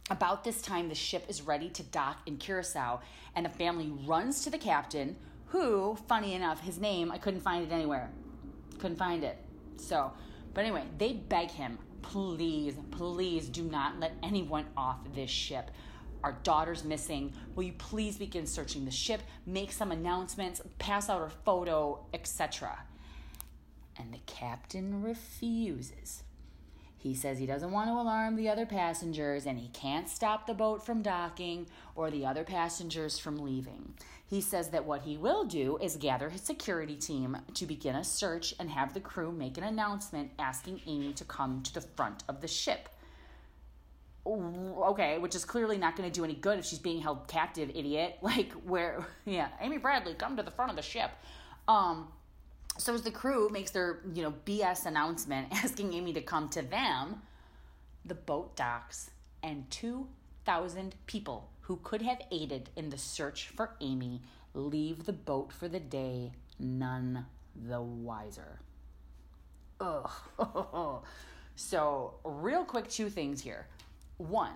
about 0.09 0.43
this 0.43 0.61
time, 0.61 0.89
the 0.89 0.95
ship 0.95 1.26
is 1.30 1.41
ready 1.41 1.69
to 1.69 1.84
dock 1.84 2.19
in 2.26 2.38
Curacao, 2.38 3.01
and 3.36 3.45
the 3.45 3.49
family 3.49 3.91
runs 4.05 4.43
to 4.43 4.49
the 4.49 4.57
captain, 4.57 5.15
who, 5.47 5.97
funny 6.07 6.34
enough, 6.34 6.61
his 6.61 6.78
name, 6.78 7.11
I 7.11 7.17
couldn't 7.17 7.39
find 7.39 7.65
it 7.65 7.73
anywhere. 7.73 8.11
Couldn't 8.80 8.97
find 8.97 9.23
it. 9.23 9.38
So, 9.78 10.11
but 10.53 10.61
anyway, 10.61 10.84
they 10.97 11.13
beg 11.13 11.51
him, 11.51 11.78
please, 12.01 12.76
please 12.91 13.49
do 13.49 13.63
not 13.63 13.99
let 13.99 14.13
anyone 14.23 14.65
off 14.78 14.99
this 15.13 15.30
ship. 15.30 15.71
Our 16.23 16.34
daughter's 16.43 16.84
missing. 16.84 17.34
Will 17.55 17.63
you 17.63 17.73
please 17.73 18.17
begin 18.17 18.47
searching 18.47 18.86
the 18.86 18.91
ship, 18.91 19.21
make 19.45 19.71
some 19.71 19.91
announcements, 19.91 20.61
pass 20.80 21.09
out 21.09 21.21
her 21.21 21.32
photo, 21.43 22.05
etc.? 22.13 22.80
And 23.97 24.13
the 24.13 24.19
captain 24.26 25.03
refuses. 25.03 26.23
He 26.97 27.13
says 27.13 27.38
he 27.38 27.45
doesn't 27.45 27.71
want 27.71 27.89
to 27.89 27.93
alarm 27.93 28.36
the 28.36 28.49
other 28.49 28.65
passengers 28.65 29.45
and 29.45 29.59
he 29.59 29.67
can't 29.67 30.09
stop 30.09 30.47
the 30.47 30.55
boat 30.55 30.84
from 30.84 31.03
docking 31.03 31.67
or 31.93 32.09
the 32.09 32.26
other 32.26 32.43
passengers 32.43 33.19
from 33.19 33.38
leaving. 33.38 33.93
He 34.28 34.41
says 34.41 34.69
that 34.69 34.86
what 34.86 35.03
he 35.03 35.17
will 35.17 35.43
do 35.45 35.78
is 35.80 35.97
gather 35.97 36.30
his 36.30 36.41
security 36.41 36.95
team 36.95 37.38
to 37.53 37.65
begin 37.65 37.95
a 37.95 38.03
search 38.03 38.55
and 38.59 38.69
have 38.71 38.93
the 38.93 38.99
crew 38.99 39.32
make 39.32 39.57
an 39.57 39.63
announcement 39.63 40.32
asking 40.39 40.82
Amy 40.88 41.13
to 41.13 41.23
come 41.23 41.61
to 41.61 41.73
the 41.73 41.82
front 41.82 42.23
of 42.28 42.41
the 42.41 42.47
ship. 42.47 42.89
Okay, 44.26 45.19
which 45.19 45.36
is 45.36 45.45
clearly 45.45 45.78
not 45.78 45.95
going 45.95 46.09
to 46.09 46.13
do 46.13 46.23
any 46.23 46.34
good 46.34 46.57
if 46.57 46.65
she's 46.65 46.80
being 46.80 47.01
held 47.01 47.28
captive, 47.28 47.69
idiot. 47.76 48.17
Like, 48.23 48.51
where, 48.65 49.05
yeah, 49.26 49.49
Amy 49.61 49.78
Bradley, 49.78 50.15
come 50.15 50.38
to 50.38 50.43
the 50.43 50.49
front 50.49 50.71
of 50.71 50.76
the 50.76 50.82
ship. 50.82 51.11
Um, 51.67 52.07
so 52.80 52.95
as 52.95 53.03
the 53.03 53.11
crew 53.11 53.49
makes 53.49 53.69
their, 53.69 53.99
you 54.11 54.23
know, 54.23 54.34
BS 54.45 54.88
announcement 54.88 55.49
asking 55.51 55.93
Amy 55.93 56.13
to 56.13 56.21
come 56.21 56.49
to 56.49 56.63
them, 56.63 57.21
the 58.03 58.15
boat 58.15 58.55
docks 58.55 59.11
and 59.43 59.69
2,000 59.69 60.95
people 61.05 61.49
who 61.66 61.80
could 61.84 62.01
have 62.01 62.22
aided 62.32 62.70
in 62.76 62.89
the 62.89 62.97
search 62.97 63.49
for 63.55 63.72
Amy 63.82 64.22
leave 64.53 65.05
the 65.05 65.13
boat 65.13 65.51
for 65.51 65.68
the 65.68 65.80
day 65.80 66.32
none 66.59 67.26
the 67.68 67.82
wiser. 67.82 68.59
Ugh. 69.80 70.09
so, 71.55 72.13
real 72.24 72.63
quick, 72.63 72.88
two 72.88 73.09
things 73.09 73.41
here. 73.41 73.68
One, 74.18 74.53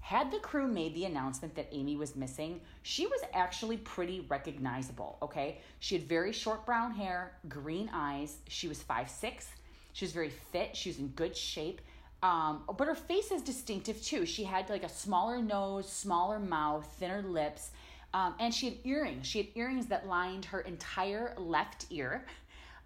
had 0.00 0.30
the 0.30 0.38
crew 0.38 0.68
made 0.68 0.94
the 0.94 1.04
announcement 1.04 1.54
that 1.56 1.68
Amy 1.72 1.96
was 1.96 2.14
missing, 2.14 2.60
she 2.82 3.06
was 3.06 3.20
actually 3.34 3.76
pretty 3.78 4.20
recognizable, 4.28 5.18
okay? 5.20 5.58
She 5.80 5.96
had 5.96 6.08
very 6.08 6.32
short 6.32 6.64
brown 6.64 6.92
hair, 6.92 7.32
green 7.48 7.90
eyes. 7.92 8.36
She 8.48 8.68
was 8.68 8.80
five 8.82 9.10
six. 9.10 9.48
She 9.92 10.04
was 10.04 10.12
very 10.12 10.30
fit. 10.30 10.76
She 10.76 10.90
was 10.90 10.98
in 10.98 11.08
good 11.08 11.36
shape. 11.36 11.80
Um, 12.22 12.62
but 12.78 12.86
her 12.86 12.94
face 12.94 13.32
is 13.32 13.42
distinctive 13.42 14.00
too. 14.02 14.24
She 14.26 14.44
had 14.44 14.70
like 14.70 14.84
a 14.84 14.88
smaller 14.88 15.42
nose, 15.42 15.90
smaller 15.90 16.38
mouth, 16.38 16.86
thinner 16.98 17.22
lips, 17.22 17.70
um, 18.14 18.34
and 18.38 18.54
she 18.54 18.66
had 18.66 18.78
earrings. 18.84 19.26
She 19.26 19.38
had 19.38 19.48
earrings 19.54 19.86
that 19.86 20.06
lined 20.06 20.44
her 20.46 20.60
entire 20.60 21.34
left 21.36 21.86
ear 21.90 22.26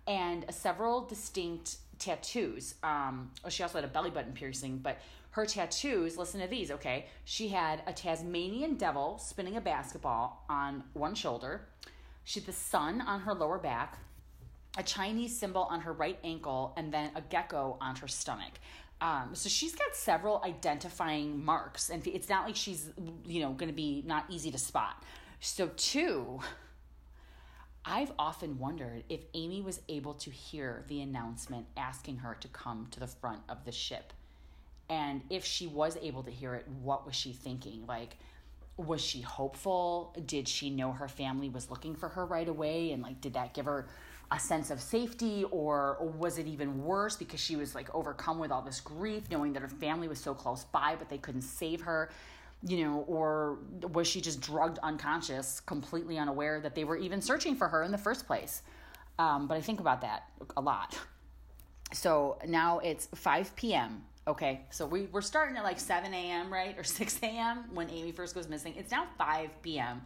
and 0.06 0.44
several 0.50 1.02
distinct 1.04 1.76
tattoos. 1.98 2.74
Um, 2.82 3.30
oh, 3.44 3.48
she 3.48 3.62
also 3.62 3.78
had 3.78 3.84
a 3.84 3.92
belly 3.92 4.10
button 4.10 4.32
piercing, 4.32 4.78
but 4.78 4.98
her 5.30 5.44
tattoos, 5.44 6.16
listen 6.16 6.40
to 6.40 6.46
these, 6.46 6.70
okay? 6.70 7.06
She 7.24 7.48
had 7.48 7.82
a 7.86 7.92
Tasmanian 7.92 8.76
devil 8.76 9.18
spinning 9.18 9.56
a 9.56 9.60
basketball 9.60 10.44
on 10.48 10.82
one 10.94 11.14
shoulder. 11.14 11.66
She 12.24 12.40
had 12.40 12.46
the 12.46 12.52
sun 12.52 13.02
on 13.02 13.20
her 13.20 13.34
lower 13.34 13.58
back, 13.58 13.98
a 14.78 14.82
Chinese 14.82 15.38
symbol 15.38 15.62
on 15.64 15.80
her 15.80 15.92
right 15.92 16.18
ankle, 16.24 16.72
and 16.76 16.92
then 16.92 17.10
a 17.14 17.20
gecko 17.20 17.76
on 17.80 17.96
her 17.96 18.08
stomach. 18.08 18.52
Um, 19.00 19.30
so 19.34 19.48
she's 19.48 19.74
got 19.74 19.94
several 19.94 20.42
identifying 20.44 21.44
marks, 21.44 21.90
and 21.90 22.06
it's 22.06 22.28
not 22.28 22.46
like 22.46 22.56
she's, 22.56 22.90
you 23.26 23.40
know, 23.40 23.52
going 23.52 23.68
to 23.68 23.74
be 23.74 24.02
not 24.06 24.24
easy 24.30 24.50
to 24.50 24.58
spot. 24.58 25.02
So, 25.40 25.70
two, 25.76 26.40
I've 27.84 28.12
often 28.18 28.58
wondered 28.58 29.04
if 29.08 29.20
Amy 29.34 29.60
was 29.60 29.80
able 29.88 30.14
to 30.14 30.30
hear 30.30 30.84
the 30.88 31.02
announcement 31.02 31.66
asking 31.76 32.18
her 32.18 32.36
to 32.40 32.48
come 32.48 32.88
to 32.92 33.00
the 33.00 33.06
front 33.06 33.42
of 33.48 33.64
the 33.64 33.72
ship. 33.72 34.12
And 34.88 35.22
if 35.30 35.44
she 35.44 35.66
was 35.66 35.98
able 36.00 36.22
to 36.22 36.30
hear 36.30 36.54
it, 36.54 36.66
what 36.82 37.04
was 37.04 37.14
she 37.14 37.32
thinking? 37.32 37.84
Like, 37.86 38.16
was 38.76 39.00
she 39.00 39.20
hopeful? 39.20 40.16
Did 40.26 40.48
she 40.48 40.70
know 40.70 40.92
her 40.92 41.08
family 41.08 41.48
was 41.48 41.70
looking 41.70 41.94
for 41.94 42.08
her 42.08 42.24
right 42.24 42.48
away? 42.48 42.92
And 42.92 43.02
like, 43.02 43.20
did 43.20 43.34
that 43.34 43.54
give 43.54 43.66
her 43.66 43.88
a 44.30 44.38
sense 44.38 44.70
of 44.70 44.80
safety? 44.80 45.44
Or, 45.50 45.96
or 46.00 46.08
was 46.08 46.38
it 46.38 46.46
even 46.46 46.84
worse 46.84 47.16
because 47.16 47.40
she 47.40 47.56
was 47.56 47.74
like 47.74 47.94
overcome 47.94 48.38
with 48.38 48.50
all 48.50 48.62
this 48.62 48.80
grief, 48.80 49.24
knowing 49.30 49.52
that 49.54 49.62
her 49.62 49.68
family 49.68 50.08
was 50.08 50.20
so 50.20 50.34
close 50.34 50.64
by, 50.64 50.96
but 50.98 51.08
they 51.08 51.18
couldn't 51.18 51.42
save 51.42 51.80
her? 51.82 52.10
You 52.66 52.84
know, 52.84 53.04
or 53.06 53.58
was 53.92 54.08
she 54.08 54.20
just 54.20 54.40
drugged 54.40 54.78
unconscious, 54.82 55.60
completely 55.60 56.18
unaware 56.18 56.60
that 56.60 56.74
they 56.74 56.84
were 56.84 56.96
even 56.96 57.20
searching 57.20 57.54
for 57.54 57.68
her 57.68 57.82
in 57.82 57.92
the 57.92 57.98
first 57.98 58.26
place? 58.26 58.62
Um, 59.18 59.46
but 59.46 59.56
I 59.56 59.60
think 59.60 59.80
about 59.80 60.00
that 60.02 60.24
a 60.56 60.60
lot. 60.60 60.98
So 61.92 62.38
now 62.46 62.80
it's 62.80 63.06
5 63.14 63.54
p.m. 63.56 64.02
Okay, 64.28 64.62
so 64.70 64.86
we, 64.86 65.02
we're 65.12 65.20
starting 65.20 65.56
at 65.56 65.62
like 65.62 65.78
7 65.78 66.12
a.m., 66.12 66.52
right? 66.52 66.76
Or 66.76 66.82
6 66.82 67.18
a.m. 67.22 67.64
when 67.72 67.88
Amy 67.90 68.12
first 68.12 68.34
goes 68.34 68.48
missing. 68.48 68.74
It's 68.76 68.90
now 68.90 69.06
5 69.18 69.62
p.m. 69.62 70.02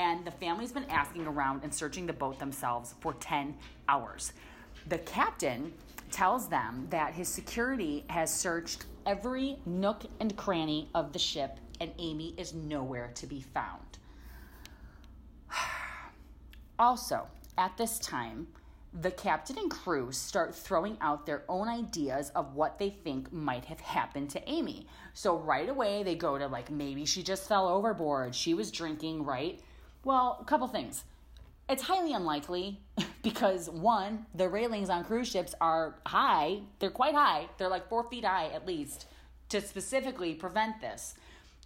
And 0.00 0.24
the 0.24 0.30
family's 0.30 0.72
been 0.72 0.88
asking 0.88 1.26
around 1.26 1.62
and 1.62 1.74
searching 1.74 2.06
the 2.06 2.14
boat 2.14 2.38
themselves 2.38 2.94
for 3.00 3.12
10 3.12 3.54
hours. 3.86 4.32
The 4.88 4.96
captain 4.96 5.74
tells 6.10 6.48
them 6.48 6.86
that 6.88 7.12
his 7.12 7.28
security 7.28 8.06
has 8.08 8.32
searched 8.32 8.86
every 9.04 9.58
nook 9.66 10.04
and 10.18 10.34
cranny 10.38 10.88
of 10.94 11.12
the 11.12 11.18
ship, 11.18 11.58
and 11.82 11.92
Amy 11.98 12.34
is 12.38 12.54
nowhere 12.54 13.10
to 13.16 13.26
be 13.26 13.42
found. 13.42 13.98
also, 16.78 17.26
at 17.58 17.76
this 17.76 17.98
time, 17.98 18.46
the 19.02 19.10
captain 19.10 19.58
and 19.58 19.70
crew 19.70 20.12
start 20.12 20.54
throwing 20.54 20.96
out 21.02 21.26
their 21.26 21.44
own 21.46 21.68
ideas 21.68 22.30
of 22.30 22.54
what 22.54 22.78
they 22.78 22.88
think 22.88 23.30
might 23.34 23.66
have 23.66 23.80
happened 23.80 24.30
to 24.30 24.48
Amy. 24.48 24.86
So 25.12 25.36
right 25.36 25.68
away 25.68 26.02
they 26.04 26.14
go 26.14 26.38
to 26.38 26.46
like 26.46 26.70
maybe 26.70 27.04
she 27.04 27.22
just 27.22 27.46
fell 27.46 27.68
overboard, 27.68 28.34
she 28.34 28.54
was 28.54 28.70
drinking, 28.70 29.26
right? 29.26 29.60
Well, 30.04 30.38
a 30.40 30.44
couple 30.44 30.66
things. 30.68 31.04
It's 31.68 31.82
highly 31.82 32.12
unlikely 32.12 32.80
because 33.22 33.68
one, 33.68 34.26
the 34.34 34.48
railings 34.48 34.90
on 34.90 35.04
cruise 35.04 35.28
ships 35.28 35.54
are 35.60 35.96
high. 36.06 36.60
They're 36.78 36.90
quite 36.90 37.14
high. 37.14 37.48
They're 37.58 37.68
like 37.68 37.88
four 37.88 38.04
feet 38.08 38.24
high 38.24 38.46
at 38.48 38.66
least 38.66 39.06
to 39.50 39.60
specifically 39.60 40.34
prevent 40.34 40.80
this. 40.80 41.14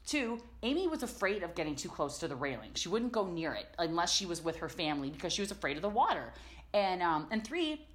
Two, 0.07 0.41
Amy 0.63 0.87
was 0.89 1.03
afraid 1.03 1.43
of 1.43 1.55
getting 1.55 1.77
too 1.77 1.89
close 1.89 2.19
to 2.19 2.29
the 2.29 2.37
railing. 2.37 2.71
She 2.75 2.89
wouldn't 2.89 3.13
go 3.13 3.27
near 3.27 3.55
it 3.55 3.69
unless 3.79 4.13
she 4.13 4.27
was 4.27 4.43
with 4.45 4.57
her 4.57 4.69
family 4.69 5.11
because 5.11 5.33
she 5.33 5.41
was 5.41 5.51
afraid 5.51 5.77
of 5.77 5.83
the 5.83 5.89
water. 5.89 6.33
And 6.75 7.03
um, 7.03 7.27
and 7.31 7.43
three, 7.47 7.87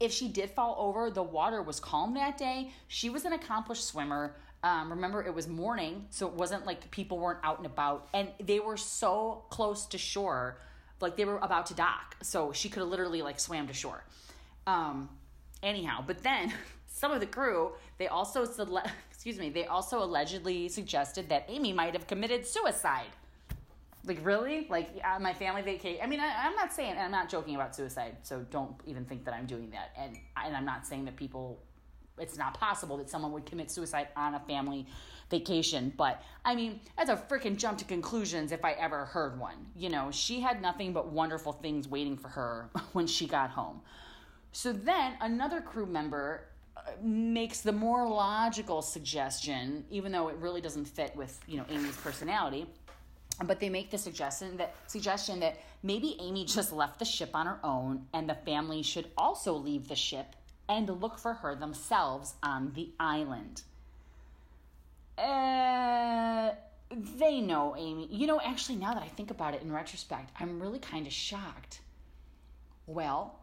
if 0.00 0.12
she 0.12 0.28
did 0.28 0.50
fall 0.50 0.76
over, 0.78 1.10
the 1.10 1.22
water 1.22 1.62
was 1.62 1.80
calm 1.80 2.14
that 2.14 2.36
day. 2.38 2.70
She 2.88 3.10
was 3.10 3.24
an 3.24 3.32
accomplished 3.32 3.86
swimmer. 3.86 4.36
Um, 4.62 4.90
remember, 4.90 5.22
it 5.22 5.34
was 5.34 5.48
morning, 5.48 6.06
so 6.10 6.26
it 6.26 6.34
wasn't 6.34 6.66
like 6.66 6.90
people 6.90 7.18
weren't 7.18 7.38
out 7.42 7.58
and 7.58 7.66
about, 7.66 8.08
and 8.14 8.28
they 8.42 8.58
were 8.58 8.76
so 8.76 9.44
close 9.50 9.86
to 9.86 9.98
shore, 9.98 10.58
like 11.00 11.16
they 11.16 11.24
were 11.24 11.38
about 11.38 11.66
to 11.66 11.74
dock. 11.74 12.16
So 12.22 12.52
she 12.52 12.68
could 12.68 12.80
have 12.80 12.88
literally 12.88 13.22
like 13.22 13.38
swam 13.38 13.66
to 13.68 13.74
shore. 13.74 14.04
Um, 14.66 15.08
anyhow, 15.62 16.02
but 16.06 16.22
then 16.22 16.52
some 16.86 17.12
of 17.12 17.20
the 17.20 17.26
crew 17.26 17.72
they 17.98 18.08
also 18.08 18.42
excuse 19.10 19.38
me 19.38 19.50
they 19.50 19.66
also 19.66 20.02
allegedly 20.02 20.68
suggested 20.68 21.28
that 21.28 21.44
Amy 21.48 21.72
might 21.72 21.92
have 21.92 22.06
committed 22.06 22.46
suicide. 22.46 23.10
Like 24.06 24.24
really? 24.24 24.66
Like 24.70 24.90
my 25.20 25.32
family 25.32 25.62
vacation. 25.62 26.00
I 26.02 26.06
mean, 26.06 26.20
I, 26.20 26.46
am 26.46 26.54
not 26.54 26.72
saying 26.72 26.92
and 26.92 27.00
I'm 27.00 27.10
not 27.10 27.28
joking 27.28 27.54
about 27.54 27.74
suicide, 27.74 28.16
so 28.22 28.44
don't 28.50 28.74
even 28.86 29.04
think 29.04 29.24
that 29.24 29.34
I'm 29.34 29.46
doing 29.46 29.70
that. 29.70 29.92
And 29.98 30.16
and 30.42 30.56
I'm 30.56 30.64
not 30.64 30.86
saying 30.86 31.04
that 31.06 31.16
people. 31.16 31.62
It's 32.18 32.38
not 32.38 32.54
possible 32.54 32.96
that 32.96 33.10
someone 33.10 33.30
would 33.32 33.44
commit 33.44 33.70
suicide 33.70 34.08
on 34.16 34.36
a 34.36 34.40
family 34.40 34.86
vacation, 35.28 35.92
but 35.98 36.22
I 36.46 36.54
mean, 36.54 36.80
that's 36.96 37.10
a 37.10 37.16
freaking 37.16 37.56
jump 37.56 37.76
to 37.78 37.84
conclusions 37.84 38.52
if 38.52 38.64
I 38.64 38.72
ever 38.72 39.04
heard 39.04 39.38
one. 39.38 39.66
You 39.76 39.90
know, 39.90 40.10
she 40.10 40.40
had 40.40 40.62
nothing 40.62 40.94
but 40.94 41.08
wonderful 41.08 41.52
things 41.52 41.88
waiting 41.88 42.16
for 42.16 42.28
her 42.28 42.70
when 42.92 43.06
she 43.06 43.26
got 43.26 43.50
home. 43.50 43.82
So 44.52 44.72
then 44.72 45.14
another 45.20 45.60
crew 45.60 45.84
member 45.84 46.46
uh, 46.76 46.92
makes 47.02 47.60
the 47.60 47.72
more 47.72 48.08
logical 48.08 48.80
suggestion, 48.80 49.84
even 49.90 50.12
though 50.12 50.28
it 50.28 50.36
really 50.36 50.60
doesn't 50.60 50.86
fit 50.86 51.14
with 51.16 51.38
you 51.46 51.58
know 51.58 51.66
Amy's 51.68 51.96
personality. 51.96 52.66
But 53.44 53.60
they 53.60 53.68
make 53.68 53.90
the 53.90 53.98
suggestion 53.98 54.56
that 54.56 54.74
suggestion 54.86 55.40
that 55.40 55.60
maybe 55.82 56.16
Amy 56.20 56.44
just 56.46 56.72
left 56.72 56.98
the 56.98 57.04
ship 57.04 57.30
on 57.34 57.46
her 57.46 57.58
own, 57.62 58.06
and 58.14 58.28
the 58.28 58.34
family 58.34 58.82
should 58.82 59.10
also 59.16 59.52
leave 59.52 59.88
the 59.88 59.96
ship 59.96 60.34
and 60.68 60.88
look 60.88 61.18
for 61.18 61.34
her 61.34 61.54
themselves 61.54 62.34
on 62.42 62.72
the 62.74 62.90
island. 62.98 63.62
Uh, 65.18 66.52
they 66.90 67.40
know 67.40 67.74
Amy. 67.76 68.08
You 68.10 68.26
know, 68.26 68.40
actually, 68.40 68.76
now 68.76 68.94
that 68.94 69.02
I 69.02 69.08
think 69.08 69.30
about 69.30 69.54
it 69.54 69.62
in 69.62 69.72
retrospect, 69.72 70.30
I'm 70.38 70.60
really 70.60 70.78
kind 70.78 71.06
of 71.06 71.12
shocked. 71.12 71.80
Well, 72.86 73.38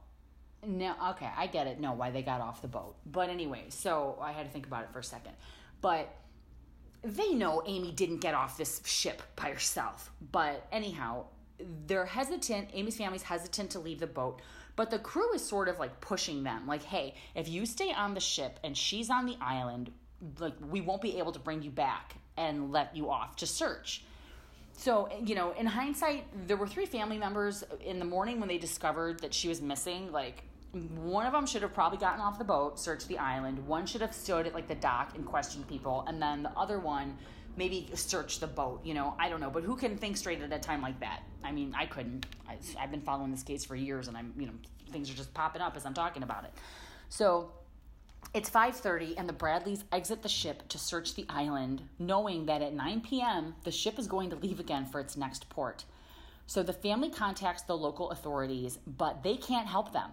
no, 0.66 0.96
okay, 1.12 1.30
I 1.36 1.48
get 1.48 1.68
it. 1.68 1.80
No, 1.80 1.94
why 1.94 2.12
they 2.12 2.22
got 2.22 2.42
off 2.42 2.62
the 2.62 2.68
boat. 2.68 2.96
But 3.06 3.30
anyway, 3.30 3.66
so 3.70 4.18
I 4.22 4.32
had 4.32 4.46
to 4.46 4.52
think 4.52 4.66
about 4.66 4.84
it 4.84 4.90
for 4.92 5.00
a 5.00 5.04
second. 5.04 5.34
But 5.82 6.14
they 7.04 7.34
know 7.34 7.62
Amy 7.66 7.92
didn't 7.92 8.20
get 8.20 8.34
off 8.34 8.58
this 8.58 8.82
ship 8.86 9.22
by 9.36 9.50
herself. 9.50 10.12
But 10.32 10.66
anyhow, 10.72 11.26
they're 11.88 12.06
hesitant. 12.06 12.70
Amy's 12.74 12.98
family's 12.98 13.24
hesitant 13.24 13.72
to 13.72 13.80
leave 13.80 14.00
the 14.00 14.08
boat, 14.08 14.42
but 14.76 14.90
the 14.90 15.00
crew 15.00 15.34
is 15.34 15.46
sort 15.46 15.68
of 15.68 15.80
like 15.80 16.02
pushing 16.02 16.44
them, 16.44 16.66
like, 16.68 16.84
"Hey, 16.84 17.16
if 17.36 17.48
you 17.48 17.66
stay 17.66 17.92
on 17.92 18.14
the 18.14 18.20
ship 18.20 18.60
and 18.64 18.78
she's 18.78 19.10
on 19.10 19.26
the 19.26 19.38
island, 19.40 19.92
like 20.40 20.54
we 20.70 20.82
won't 20.82 21.02
be 21.02 21.20
able 21.20 21.32
to 21.34 21.40
bring 21.40 21.62
you 21.62 21.72
back 21.72 22.16
and 22.38 22.72
let 22.72 22.96
you 22.96 23.10
off 23.10 23.36
to 23.38 23.48
search." 23.48 24.04
So, 24.76 25.10
you 25.24 25.36
know, 25.36 25.52
in 25.52 25.66
hindsight, 25.68 26.26
there 26.48 26.58
were 26.58 26.68
three 26.68 26.88
family 26.88 27.18
members 27.18 27.64
in 27.80 28.00
the 28.00 28.06
morning 28.06 28.40
when 28.40 28.50
they 28.50 28.58
discovered 28.58 29.20
that 29.20 29.34
she 29.34 29.48
was 29.48 29.62
missing. 29.62 30.12
Like, 30.12 30.44
one 30.74 31.28
of 31.28 31.34
them 31.34 31.46
should 31.46 31.62
have 31.62 31.74
probably 31.74 32.00
gotten 32.00 32.20
off 32.20 32.40
the 32.40 32.44
boat, 32.44 32.80
searched 32.80 33.08
the 33.08 33.20
island. 33.20 33.66
One 33.68 33.86
should 33.86 34.02
have 34.02 34.14
stood 34.14 34.48
at 34.48 34.54
like 34.54 34.68
the 34.68 34.76
dock 34.76 35.16
and 35.16 35.26
questioned 35.26 35.68
people, 35.68 36.04
and 36.08 36.22
then 36.22 36.44
the 36.44 36.52
other 36.58 36.80
one 36.80 37.16
maybe 37.56 37.88
searched 37.94 38.40
the 38.40 38.48
boat. 38.48 38.84
You 38.84 38.96
know, 38.96 39.16
I 39.20 39.30
don't 39.30 39.40
know, 39.40 39.52
but 39.52 39.64
who 39.64 39.76
can 39.76 39.98
think 39.98 40.18
straight 40.18 40.42
at 40.42 40.52
a 40.52 40.58
time 40.58 40.82
like 40.82 41.00
that? 41.02 41.22
I 41.44 41.52
mean, 41.52 41.76
I 41.78 41.86
couldn't. 41.86 42.26
I, 42.48 42.58
have 42.80 42.90
been 42.90 43.02
following 43.02 43.30
this 43.30 43.44
case 43.44 43.64
for 43.64 43.76
years, 43.76 44.08
and 44.08 44.18
I'm 44.18 44.34
you 44.38 44.48
know 44.48 44.54
things 44.92 45.12
are 45.12 45.16
just 45.16 45.34
popping 45.34 45.62
up 45.62 45.78
as 45.78 45.86
I'm 45.86 45.94
talking 45.94 46.24
about 46.24 46.44
it. 46.46 46.54
So 47.10 47.52
it's 48.34 48.50
5:30 48.50 49.14
and 49.16 49.30
the 49.30 49.34
Bradleys 49.34 49.84
exit 49.92 50.24
the 50.24 50.30
ship 50.30 50.68
to 50.70 50.80
search 50.80 51.14
the 51.14 51.28
island, 51.30 51.84
knowing 52.00 52.48
that 52.48 52.64
at 52.64 52.74
9 52.74 53.02
p.m. 53.02 53.54
the 53.64 53.72
ship 53.72 54.00
is 54.00 54.08
going 54.08 54.32
to 54.32 54.36
leave 54.38 54.60
again 54.60 54.88
for 54.88 55.00
its 55.00 55.16
next 55.16 55.50
port. 55.50 55.86
So 56.48 56.64
the 56.64 56.74
family 56.74 57.12
contacts 57.12 57.62
the 57.62 57.78
local 57.78 58.10
authorities, 58.10 58.80
but 58.88 59.22
they 59.22 59.38
can't 59.38 59.68
help 59.68 59.94
them. 59.94 60.10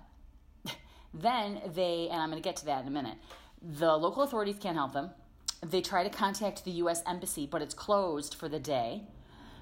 Then 1.12 1.60
they, 1.74 2.08
and 2.10 2.20
I'm 2.20 2.30
going 2.30 2.42
to 2.42 2.46
get 2.46 2.56
to 2.56 2.66
that 2.66 2.82
in 2.82 2.88
a 2.88 2.90
minute, 2.90 3.18
the 3.62 3.96
local 3.96 4.22
authorities 4.22 4.56
can't 4.60 4.76
help 4.76 4.92
them. 4.92 5.10
They 5.62 5.80
try 5.80 6.02
to 6.02 6.10
contact 6.10 6.64
the 6.64 6.70
U.S. 6.72 7.02
Embassy, 7.06 7.46
but 7.46 7.60
it's 7.60 7.74
closed 7.74 8.34
for 8.34 8.48
the 8.48 8.58
day. 8.58 9.02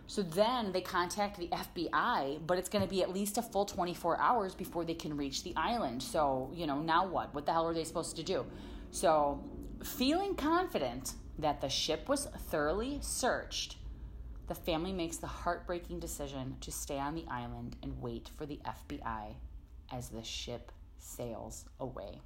So 0.06 0.22
then 0.22 0.72
they 0.72 0.80
contact 0.80 1.38
the 1.38 1.48
FBI, 1.48 2.46
but 2.46 2.56
it's 2.56 2.68
going 2.70 2.82
to 2.82 2.88
be 2.88 3.02
at 3.02 3.12
least 3.12 3.36
a 3.36 3.42
full 3.42 3.66
24 3.66 4.18
hours 4.18 4.54
before 4.54 4.84
they 4.84 4.94
can 4.94 5.16
reach 5.16 5.42
the 5.42 5.52
island. 5.54 6.02
So, 6.02 6.50
you 6.54 6.66
know, 6.66 6.80
now 6.80 7.06
what? 7.06 7.34
What 7.34 7.44
the 7.44 7.52
hell 7.52 7.66
are 7.68 7.74
they 7.74 7.84
supposed 7.84 8.16
to 8.16 8.22
do? 8.22 8.46
So, 8.90 9.44
feeling 9.84 10.34
confident 10.34 11.12
that 11.38 11.60
the 11.60 11.68
ship 11.68 12.08
was 12.08 12.24
thoroughly 12.24 12.98
searched, 13.02 13.76
the 14.46 14.54
family 14.54 14.92
makes 14.92 15.18
the 15.18 15.26
heartbreaking 15.26 16.00
decision 16.00 16.56
to 16.62 16.72
stay 16.72 16.98
on 16.98 17.14
the 17.14 17.26
island 17.30 17.76
and 17.82 18.00
wait 18.00 18.30
for 18.38 18.46
the 18.46 18.60
FBI 18.66 19.34
as 19.92 20.08
the 20.08 20.24
ship 20.24 20.72
sails 20.98 21.64
away. 21.80 22.20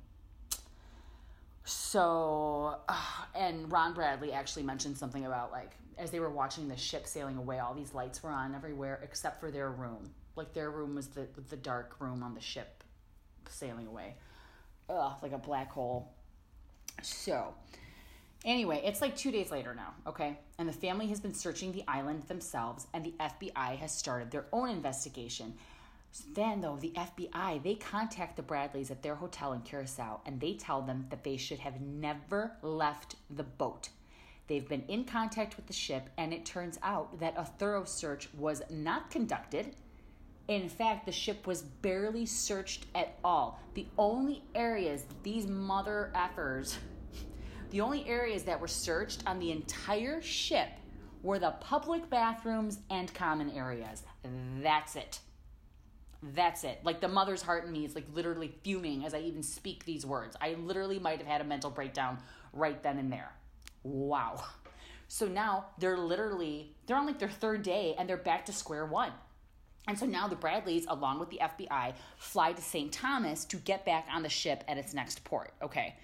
So, 1.64 2.76
uh, 2.88 2.96
and 3.34 3.70
Ron 3.70 3.94
Bradley 3.94 4.32
actually 4.32 4.64
mentioned 4.64 4.98
something 4.98 5.26
about 5.26 5.52
like 5.52 5.70
as 5.98 6.10
they 6.10 6.20
were 6.20 6.30
watching 6.30 6.68
the 6.68 6.76
ship 6.76 7.06
sailing 7.06 7.36
away, 7.36 7.58
all 7.58 7.74
these 7.74 7.94
lights 7.94 8.22
were 8.22 8.30
on 8.30 8.54
everywhere 8.54 9.00
except 9.02 9.40
for 9.40 9.50
their 9.50 9.70
room. 9.70 10.10
Like 10.34 10.52
their 10.54 10.70
room 10.70 10.94
was 10.94 11.08
the 11.08 11.28
the 11.48 11.56
dark 11.56 11.96
room 12.00 12.22
on 12.22 12.34
the 12.34 12.40
ship 12.40 12.82
sailing 13.48 13.86
away. 13.86 14.14
Ugh, 14.88 15.12
like 15.22 15.32
a 15.32 15.38
black 15.38 15.70
hole. 15.70 16.12
So, 17.02 17.54
anyway, 18.44 18.82
it's 18.84 19.00
like 19.00 19.16
two 19.16 19.30
days 19.30 19.50
later 19.50 19.74
now, 19.74 19.94
okay? 20.06 20.38
And 20.58 20.68
the 20.68 20.72
family 20.72 21.06
has 21.08 21.20
been 21.20 21.34
searching 21.34 21.72
the 21.72 21.84
island 21.88 22.24
themselves, 22.24 22.86
and 22.92 23.04
the 23.04 23.14
FBI 23.18 23.76
has 23.78 23.92
started 23.96 24.30
their 24.30 24.46
own 24.52 24.68
investigation. 24.68 25.54
Then, 26.34 26.60
though, 26.60 26.76
the 26.76 26.92
FBI, 26.92 27.62
they 27.62 27.74
contact 27.74 28.36
the 28.36 28.42
Bradleys 28.42 28.90
at 28.90 29.02
their 29.02 29.14
hotel 29.14 29.54
in 29.54 29.62
Curacao 29.62 30.20
and 30.26 30.40
they 30.40 30.54
tell 30.54 30.82
them 30.82 31.06
that 31.10 31.24
they 31.24 31.36
should 31.36 31.60
have 31.60 31.80
never 31.80 32.52
left 32.62 33.16
the 33.30 33.44
boat. 33.44 33.88
They've 34.46 34.68
been 34.68 34.84
in 34.88 35.04
contact 35.04 35.56
with 35.56 35.66
the 35.66 35.72
ship, 35.72 36.10
and 36.18 36.32
it 36.32 36.44
turns 36.44 36.78
out 36.82 37.20
that 37.20 37.34
a 37.36 37.44
thorough 37.44 37.84
search 37.84 38.28
was 38.34 38.60
not 38.68 39.10
conducted. 39.10 39.76
In 40.48 40.68
fact, 40.68 41.06
the 41.06 41.12
ship 41.12 41.46
was 41.46 41.62
barely 41.62 42.26
searched 42.26 42.86
at 42.94 43.16
all. 43.24 43.60
The 43.74 43.86
only 43.96 44.42
areas 44.54 45.06
these 45.22 45.46
mother 45.46 46.12
effers, 46.14 46.76
the 47.70 47.80
only 47.80 48.06
areas 48.06 48.42
that 48.42 48.60
were 48.60 48.68
searched 48.68 49.22
on 49.26 49.38
the 49.38 49.52
entire 49.52 50.20
ship 50.20 50.68
were 51.22 51.38
the 51.38 51.52
public 51.60 52.10
bathrooms 52.10 52.80
and 52.90 53.14
common 53.14 53.50
areas. 53.50 54.02
That's 54.60 54.96
it. 54.96 55.20
That's 56.22 56.64
it. 56.64 56.80
Like 56.84 57.00
the 57.00 57.08
mother's 57.08 57.42
heart 57.42 57.64
in 57.64 57.72
me 57.72 57.84
is 57.84 57.94
like 57.94 58.06
literally 58.14 58.54
fuming 58.62 59.04
as 59.04 59.14
I 59.14 59.20
even 59.20 59.42
speak 59.42 59.84
these 59.84 60.06
words. 60.06 60.36
I 60.40 60.54
literally 60.54 60.98
might 60.98 61.18
have 61.18 61.26
had 61.26 61.40
a 61.40 61.44
mental 61.44 61.70
breakdown 61.70 62.18
right 62.52 62.80
then 62.82 62.98
and 62.98 63.12
there. 63.12 63.32
Wow. 63.82 64.42
So 65.08 65.26
now 65.26 65.66
they're 65.78 65.98
literally 65.98 66.76
they're 66.86 66.96
on 66.96 67.06
like 67.06 67.18
their 67.18 67.28
third 67.28 67.62
day 67.62 67.94
and 67.98 68.08
they're 68.08 68.16
back 68.16 68.46
to 68.46 68.52
square 68.52 68.86
one. 68.86 69.12
And 69.88 69.98
so 69.98 70.06
now 70.06 70.28
the 70.28 70.36
Bradleys, 70.36 70.86
along 70.88 71.18
with 71.18 71.30
the 71.30 71.40
FBI, 71.42 71.94
fly 72.16 72.52
to 72.52 72.62
St. 72.62 72.92
Thomas 72.92 73.44
to 73.46 73.56
get 73.56 73.84
back 73.84 74.06
on 74.12 74.22
the 74.22 74.28
ship 74.28 74.62
at 74.68 74.78
its 74.78 74.94
next 74.94 75.24
port. 75.24 75.52
Okay. 75.60 75.96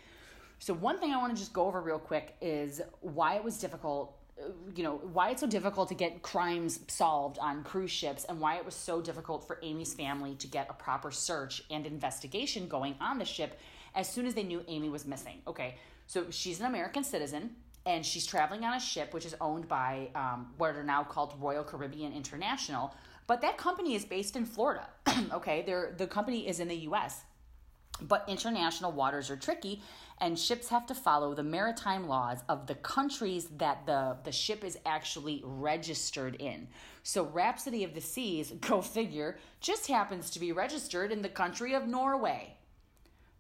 So, 0.59 0.75
one 0.75 0.99
thing 0.99 1.13
I 1.13 1.19
want 1.19 1.33
to 1.35 1.39
just 1.41 1.53
go 1.53 1.67
over 1.67 1.81
real 1.81 2.01
quick 2.01 2.35
is 2.41 2.81
why 3.01 3.37
it 3.37 3.45
was 3.45 3.59
difficult 3.59 4.18
you 4.75 4.83
know 4.83 4.97
why 5.13 5.31
it's 5.31 5.41
so 5.41 5.47
difficult 5.47 5.89
to 5.89 5.95
get 5.95 6.23
crimes 6.23 6.81
solved 6.89 7.39
on 7.39 7.63
cruise 7.65 7.91
ships 7.91 8.25
and 8.25 8.41
why 8.41 8.57
it 8.57 8.65
was 8.65 8.75
so 8.75 9.01
difficult 9.01 9.47
for 9.47 9.59
Amy's 9.63 9.95
family 9.95 10.35
to 10.37 10.47
get 10.47 10.67
a 10.71 10.73
proper 10.73 11.11
search 11.11 11.63
and 11.71 11.87
investigation 11.87 12.69
going 12.69 12.95
on 13.01 13.19
the 13.19 13.25
ship 13.25 13.59
as 13.95 14.09
soon 14.09 14.27
as 14.27 14.35
they 14.35 14.43
knew 14.43 14.63
Amy 14.69 14.89
was 14.89 15.07
missing. 15.07 15.43
Okay, 15.47 15.77
so 16.07 16.27
she's 16.31 16.61
an 16.61 16.67
American 16.67 17.05
citizen 17.05 17.51
and 17.87 18.05
she's 18.05 18.27
traveling 18.27 18.65
on 18.65 18.75
a 18.75 18.81
ship 18.81 19.15
which 19.15 19.27
is 19.27 19.35
owned 19.41 19.67
by 19.69 20.09
um, 20.15 20.49
what 20.59 20.77
are 20.77 20.85
now 20.85 21.03
called 21.03 21.35
Royal 21.41 21.65
Caribbean 21.65 22.13
International. 22.13 22.95
But 23.27 23.41
that 23.43 23.59
company 23.59 23.95
is 23.95 24.05
based 24.05 24.37
in 24.37 24.47
Florida. 24.47 24.89
okay, 25.33 25.63
They're, 25.67 25.95
the 25.97 26.07
company 26.07 26.49
is 26.49 26.61
in 26.61 26.69
the 26.69 26.77
U.S. 26.77 27.23
But 28.01 28.25
international 28.29 28.93
waters 28.93 29.31
are 29.31 29.37
tricky, 29.37 29.83
and 30.21 30.39
ships 30.39 30.69
have 30.69 30.87
to 30.87 30.95
follow 30.95 31.35
the 31.35 31.43
maritime 31.43 32.09
laws 32.09 32.39
of 32.49 32.67
the 32.67 32.75
countries 32.75 33.47
that 33.59 33.87
the, 33.87 34.17
the 34.25 34.33
ship 34.33 34.65
is 34.65 34.79
actually 34.85 35.43
registered 35.45 36.37
in. 36.37 36.69
So, 37.03 37.25
Rhapsody 37.25 37.85
of 37.85 37.95
the 37.95 38.01
Seas, 38.01 38.51
go 38.61 38.81
figure, 38.81 39.39
just 39.61 39.87
happens 39.87 40.31
to 40.31 40.41
be 40.41 40.53
registered 40.53 41.13
in 41.13 41.23
the 41.23 41.29
country 41.29 41.75
of 41.75 41.87
Norway. 41.87 42.55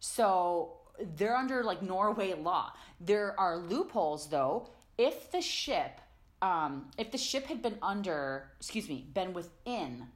So, 0.00 0.78
they're 1.16 1.36
under 1.36 1.62
like 1.62 1.82
Norway 1.82 2.34
law. 2.34 2.72
There 3.00 3.38
are 3.38 3.56
loopholes, 3.56 4.28
though. 4.28 4.70
If 4.96 5.30
the 5.30 5.40
ship, 5.40 6.00
um, 6.42 6.90
if 6.98 7.12
the 7.12 7.18
ship 7.18 7.46
had 7.46 7.62
been 7.62 7.78
under, 7.82 8.50
excuse 8.58 8.88
me, 8.88 9.06
been 9.14 9.32
within 9.32 10.06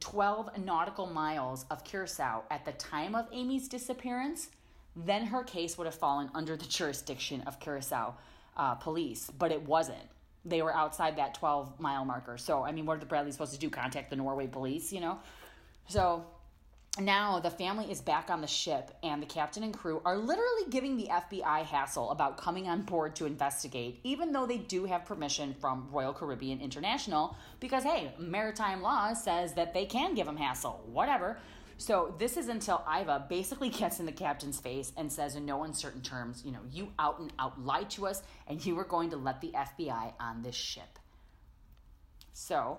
12 0.00 0.58
nautical 0.58 1.06
miles 1.06 1.64
of 1.70 1.82
Curacao 1.84 2.44
at 2.50 2.64
the 2.64 2.72
time 2.72 3.14
of 3.14 3.26
Amy's 3.32 3.68
disappearance, 3.68 4.50
then 5.04 5.26
her 5.26 5.42
case 5.42 5.78
would 5.78 5.86
have 5.86 5.94
fallen 5.94 6.30
under 6.34 6.56
the 6.56 6.66
jurisdiction 6.66 7.42
of 7.42 7.60
Curacao 7.60 8.14
uh, 8.56 8.74
police, 8.74 9.30
but 9.38 9.52
it 9.52 9.62
wasn't. 9.62 9.98
They 10.44 10.62
were 10.62 10.74
outside 10.74 11.16
that 11.16 11.34
12 11.34 11.78
mile 11.78 12.04
marker. 12.04 12.38
So, 12.38 12.64
I 12.64 12.72
mean, 12.72 12.86
what 12.86 12.96
are 12.96 13.00
the 13.00 13.06
Bradley 13.06 13.32
supposed 13.32 13.52
to 13.52 13.58
do? 13.58 13.70
Contact 13.70 14.10
the 14.10 14.16
Norway 14.16 14.46
police, 14.46 14.92
you 14.92 15.00
know? 15.00 15.18
So, 15.88 16.24
now 17.00 17.38
the 17.38 17.50
family 17.50 17.90
is 17.90 18.00
back 18.00 18.28
on 18.30 18.40
the 18.40 18.46
ship, 18.46 18.90
and 19.02 19.22
the 19.22 19.26
captain 19.26 19.62
and 19.62 19.72
crew 19.72 20.02
are 20.04 20.16
literally 20.16 20.64
giving 20.70 20.96
the 20.96 21.06
FBI 21.06 21.62
hassle 21.64 22.10
about 22.10 22.36
coming 22.36 22.66
on 22.68 22.82
board 22.82 23.14
to 23.16 23.26
investigate, 23.26 24.00
even 24.02 24.32
though 24.32 24.46
they 24.46 24.58
do 24.58 24.84
have 24.84 25.04
permission 25.04 25.54
from 25.60 25.86
Royal 25.92 26.12
Caribbean 26.12 26.60
International, 26.60 27.36
because 27.60 27.84
hey, 27.84 28.12
maritime 28.18 28.82
law 28.82 29.12
says 29.12 29.52
that 29.54 29.74
they 29.74 29.86
can 29.86 30.14
give 30.14 30.26
them 30.26 30.36
hassle, 30.36 30.82
whatever. 30.86 31.38
So 31.78 32.14
this 32.18 32.36
is 32.36 32.48
until 32.48 32.84
Iva 33.00 33.26
basically 33.28 33.68
gets 33.70 34.00
in 34.00 34.06
the 34.06 34.12
captain's 34.12 34.60
face 34.60 34.92
and 34.96 35.10
says 35.10 35.36
in 35.36 35.46
no 35.46 35.64
uncertain 35.64 36.02
terms, 36.02 36.42
you 36.44 36.52
know, 36.52 36.60
you 36.70 36.92
out 36.98 37.18
and 37.20 37.32
out 37.38 37.64
lied 37.64 37.88
to 37.90 38.06
us, 38.06 38.22
and 38.46 38.64
you 38.64 38.74
were 38.74 38.84
going 38.84 39.10
to 39.10 39.16
let 39.16 39.40
the 39.40 39.52
FBI 39.56 40.12
on 40.20 40.42
this 40.42 40.54
ship. 40.54 40.98
So, 42.32 42.78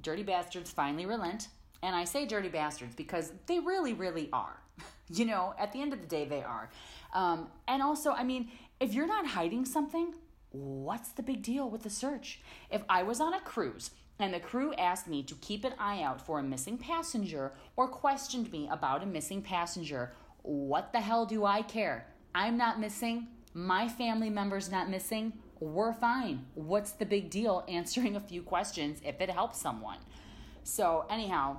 dirty 0.00 0.22
bastards 0.22 0.70
finally 0.70 1.06
relent 1.06 1.48
and 1.82 1.94
I 1.94 2.04
say 2.04 2.26
dirty 2.26 2.48
bastards 2.48 2.94
because 2.94 3.32
they 3.46 3.60
really, 3.60 3.92
really 3.92 4.28
are. 4.32 4.60
you 5.08 5.24
know, 5.24 5.54
at 5.58 5.72
the 5.72 5.80
end 5.80 5.92
of 5.92 6.00
the 6.00 6.06
day, 6.06 6.24
they 6.24 6.42
are. 6.42 6.70
Um, 7.14 7.48
and 7.68 7.82
also, 7.82 8.10
I 8.10 8.24
mean, 8.24 8.50
if 8.80 8.92
you're 8.92 9.06
not 9.06 9.26
hiding 9.26 9.64
something, 9.64 10.14
what's 10.50 11.10
the 11.10 11.22
big 11.22 11.42
deal 11.42 11.70
with 11.70 11.82
the 11.82 11.90
search? 11.90 12.40
If 12.70 12.82
I 12.88 13.02
was 13.02 13.20
on 13.20 13.34
a 13.34 13.40
cruise 13.40 13.90
and 14.18 14.32
the 14.32 14.40
crew 14.40 14.72
asked 14.74 15.06
me 15.06 15.22
to 15.24 15.34
keep 15.36 15.64
an 15.64 15.74
eye 15.78 16.02
out 16.02 16.24
for 16.24 16.38
a 16.38 16.42
missing 16.42 16.78
passenger 16.78 17.52
or 17.76 17.88
questioned 17.88 18.50
me 18.50 18.68
about 18.70 19.02
a 19.02 19.06
missing 19.06 19.42
passenger, 19.42 20.12
what 20.42 20.92
the 20.92 21.00
hell 21.00 21.26
do 21.26 21.44
I 21.44 21.62
care? 21.62 22.06
I'm 22.34 22.56
not 22.56 22.80
missing. 22.80 23.28
My 23.52 23.88
family 23.88 24.30
member's 24.30 24.70
not 24.70 24.88
missing. 24.88 25.32
We're 25.60 25.92
fine. 25.92 26.46
What's 26.54 26.92
the 26.92 27.06
big 27.06 27.30
deal 27.30 27.64
answering 27.68 28.16
a 28.16 28.20
few 28.20 28.42
questions 28.42 29.00
if 29.04 29.20
it 29.20 29.30
helps 29.30 29.60
someone? 29.60 29.98
So, 30.62 31.06
anyhow, 31.08 31.58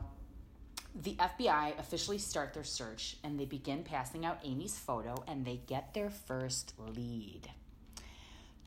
the 0.95 1.15
FBI 1.15 1.79
officially 1.79 2.17
start 2.17 2.53
their 2.53 2.63
search 2.63 3.17
and 3.23 3.39
they 3.39 3.45
begin 3.45 3.83
passing 3.83 4.25
out 4.25 4.39
Amy's 4.43 4.77
photo 4.77 5.23
and 5.27 5.45
they 5.45 5.61
get 5.67 5.93
their 5.93 6.09
first 6.09 6.73
lead. 6.77 7.49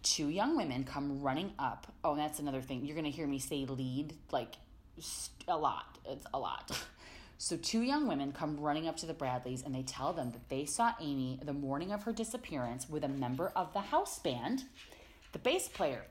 Two 0.03 0.29
young 0.29 0.57
women 0.57 0.85
come 0.85 1.21
running 1.21 1.53
up. 1.59 1.93
Oh, 2.03 2.17
that's 2.17 2.39
another 2.39 2.61
thing. 2.61 2.85
You're 2.85 2.95
going 2.95 3.05
to 3.05 3.11
hear 3.11 3.27
me 3.27 3.39
say 3.39 3.67
lead 3.67 4.15
like 4.31 4.55
a 5.49 5.57
lot. 5.57 5.99
It's 6.05 6.27
a 6.33 6.39
lot. 6.39 6.71
So, 7.43 7.57
two 7.57 7.81
young 7.81 8.07
women 8.07 8.33
come 8.33 8.61
running 8.61 8.87
up 8.87 8.99
to 8.99 9.07
the 9.07 9.15
Bradleys 9.15 9.63
and 9.65 9.75
they 9.75 9.83
tell 9.83 10.13
them 10.13 10.31
that 10.33 10.51
they 10.51 10.67
saw 10.67 10.93
Amy 11.01 11.41
the 11.43 11.55
morning 11.55 11.91
of 11.91 12.03
her 12.03 12.13
disappearance 12.13 12.87
with 12.87 13.03
a 13.03 13.09
member 13.09 13.51
of 13.57 13.73
the 13.73 13.81
house 13.81 14.19
band, 14.19 14.65
the 15.33 15.39
bass 15.39 15.67
player 15.67 16.03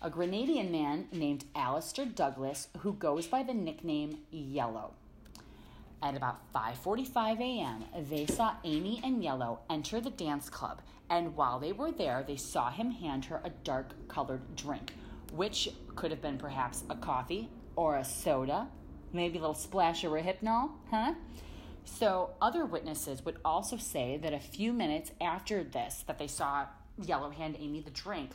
a 0.00 0.10
Grenadian 0.10 0.70
man 0.70 1.08
named 1.10 1.44
Alister 1.56 2.04
Douglas 2.04 2.68
who 2.78 2.92
goes 2.92 3.26
by 3.26 3.42
the 3.42 3.54
nickname 3.54 4.18
Yellow. 4.30 4.94
At 6.00 6.16
about 6.16 6.52
5:45 6.54 7.40
a.m., 7.40 7.84
they 8.08 8.26
saw 8.26 8.54
Amy 8.62 9.00
and 9.02 9.24
Yellow 9.24 9.58
enter 9.68 10.00
the 10.00 10.10
dance 10.10 10.48
club, 10.48 10.80
and 11.10 11.34
while 11.36 11.58
they 11.58 11.72
were 11.72 11.92
there, 11.92 12.24
they 12.26 12.36
saw 12.36 12.70
him 12.70 12.90
hand 12.90 13.24
her 13.26 13.40
a 13.44 13.50
dark-colored 13.50 14.56
drink, 14.56 14.92
which 15.32 15.70
could 15.96 16.10
have 16.10 16.22
been 16.22 16.38
perhaps 16.38 16.84
a 16.90 16.96
coffee 16.96 17.50
or 17.76 17.96
a 17.96 18.04
soda, 18.04 18.68
maybe 19.12 19.38
a 19.38 19.40
little 19.40 19.54
splash 19.54 20.04
of 20.04 20.12
Rohypnol, 20.12 20.70
huh? 20.90 21.14
So, 21.84 22.30
other 22.42 22.66
witnesses 22.66 23.24
would 23.24 23.38
also 23.44 23.78
say 23.78 24.18
that 24.22 24.34
a 24.34 24.38
few 24.38 24.74
minutes 24.74 25.12
after 25.20 25.64
this 25.64 26.04
that 26.06 26.18
they 26.18 26.26
saw 26.26 26.66
Yellow 27.02 27.30
hand 27.30 27.56
Amy 27.58 27.80
the 27.80 27.90
drink, 27.90 28.32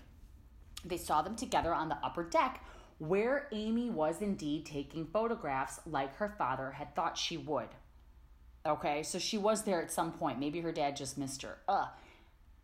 they 0.84 0.98
saw 0.98 1.22
them 1.22 1.36
together 1.36 1.74
on 1.74 1.90
the 1.90 1.98
upper 2.04 2.24
deck 2.24 2.66
where 2.98 3.48
Amy 3.52 3.90
was 3.90 4.22
indeed 4.22 4.66
taking 4.66 5.06
photographs 5.06 5.80
like 5.86 6.16
her 6.16 6.34
father 6.38 6.72
had 6.72 6.96
thought 6.96 7.18
she 7.18 7.38
would. 7.38 7.70
Okay, 8.66 9.04
so 9.04 9.20
she 9.20 9.38
was 9.38 9.64
there 9.64 9.82
at 9.82 9.92
some 9.92 10.14
point. 10.14 10.40
Maybe 10.40 10.62
her 10.62 10.72
dad 10.72 10.96
just 10.96 11.18
missed 11.18 11.42
her. 11.42 11.58
Ugh. 11.68 11.90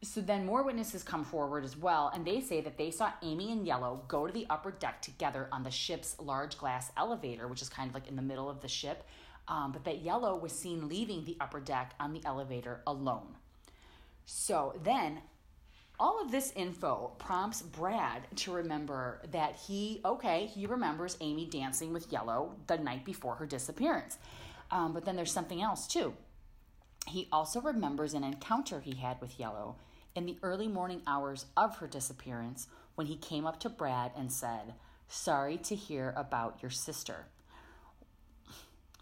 So 0.01 0.21
then 0.21 0.45
more 0.45 0.63
witnesses 0.63 1.03
come 1.03 1.25
forward 1.25 1.65
as 1.65 1.75
well, 1.75 2.09
and 2.13 2.25
they 2.25 2.39
say 2.39 2.61
that 2.61 2.77
they 2.77 2.89
saw 2.89 3.11
Amy 3.21 3.51
and 3.51 3.67
Yellow 3.67 4.03
go 4.07 4.25
to 4.25 4.31
the 4.31 4.47
upper 4.49 4.71
deck 4.71 5.01
together 5.01 5.49
on 5.51 5.63
the 5.63 5.71
ship's 5.71 6.15
large 6.19 6.57
glass 6.57 6.89
elevator, 6.95 7.49
which 7.49 7.61
is 7.61 7.67
kind 7.67 7.89
of 7.89 7.93
like 7.93 8.07
in 8.07 8.15
the 8.15 8.21
middle 8.21 8.49
of 8.49 8.61
the 8.61 8.69
ship. 8.69 9.03
Um, 9.49 9.73
but 9.73 9.83
that 9.83 10.01
Yellow 10.01 10.37
was 10.37 10.53
seen 10.53 10.87
leaving 10.87 11.25
the 11.25 11.35
upper 11.41 11.59
deck 11.59 11.95
on 11.99 12.13
the 12.13 12.21
elevator 12.23 12.81
alone. 12.87 13.35
So 14.25 14.79
then 14.83 15.19
all 15.99 16.21
of 16.21 16.31
this 16.31 16.53
info 16.55 17.11
prompts 17.17 17.61
Brad 17.61 18.21
to 18.37 18.53
remember 18.53 19.21
that 19.31 19.57
he, 19.67 19.99
okay, 20.05 20.45
he 20.45 20.65
remembers 20.65 21.17
Amy 21.19 21.45
dancing 21.45 21.91
with 21.91 22.11
Yellow 22.11 22.55
the 22.67 22.77
night 22.77 23.03
before 23.03 23.35
her 23.35 23.45
disappearance. 23.45 24.17
Um, 24.71 24.93
but 24.93 25.03
then 25.03 25.17
there's 25.17 25.33
something 25.33 25.61
else 25.61 25.87
too. 25.87 26.13
He 27.07 27.27
also 27.31 27.59
remembers 27.59 28.13
an 28.13 28.23
encounter 28.23 28.79
he 28.79 28.95
had 28.95 29.19
with 29.19 29.39
Yellow 29.39 29.75
in 30.15 30.25
the 30.25 30.37
early 30.43 30.67
morning 30.67 31.01
hours 31.07 31.45
of 31.55 31.77
her 31.77 31.87
disappearance 31.87 32.67
when 32.95 33.07
he 33.07 33.15
came 33.15 33.45
up 33.45 33.59
to 33.61 33.69
Brad 33.69 34.11
and 34.17 34.31
said, 34.31 34.73
Sorry 35.07 35.57
to 35.57 35.75
hear 35.75 36.13
about 36.15 36.59
your 36.61 36.71
sister. 36.71 37.25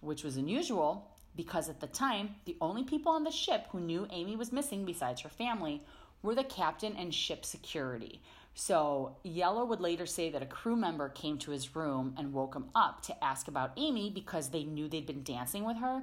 Which 0.02 0.24
was 0.24 0.38
unusual 0.38 1.12
because 1.36 1.70
at 1.70 1.80
the 1.80 1.88
time, 1.88 2.36
the 2.46 2.58
only 2.60 2.84
people 2.84 3.12
on 3.12 3.24
the 3.24 3.32
ship 3.32 3.68
who 3.70 3.80
knew 3.80 4.08
Amy 4.12 4.36
was 4.36 4.52
missing 4.52 4.86
besides 4.86 5.22
her 5.22 5.30
family 5.30 5.82
were 6.24 6.36
the 6.36 6.44
captain 6.44 6.96
and 6.98 7.14
ship 7.14 7.46
security. 7.46 8.22
So, 8.56 9.18
Yellow 9.24 9.64
would 9.66 9.80
later 9.80 10.08
say 10.08 10.32
that 10.32 10.42
a 10.42 10.48
crew 10.48 10.76
member 10.76 11.10
came 11.10 11.38
to 11.40 11.52
his 11.52 11.76
room 11.76 12.16
and 12.18 12.34
woke 12.34 12.56
him 12.56 12.66
up 12.74 13.04
to 13.04 13.24
ask 13.24 13.48
about 13.48 13.74
Amy 13.78 14.10
because 14.10 14.50
they 14.50 14.64
knew 14.64 14.88
they'd 14.88 15.06
been 15.06 15.24
dancing 15.24 15.64
with 15.64 15.78
her. 15.78 16.02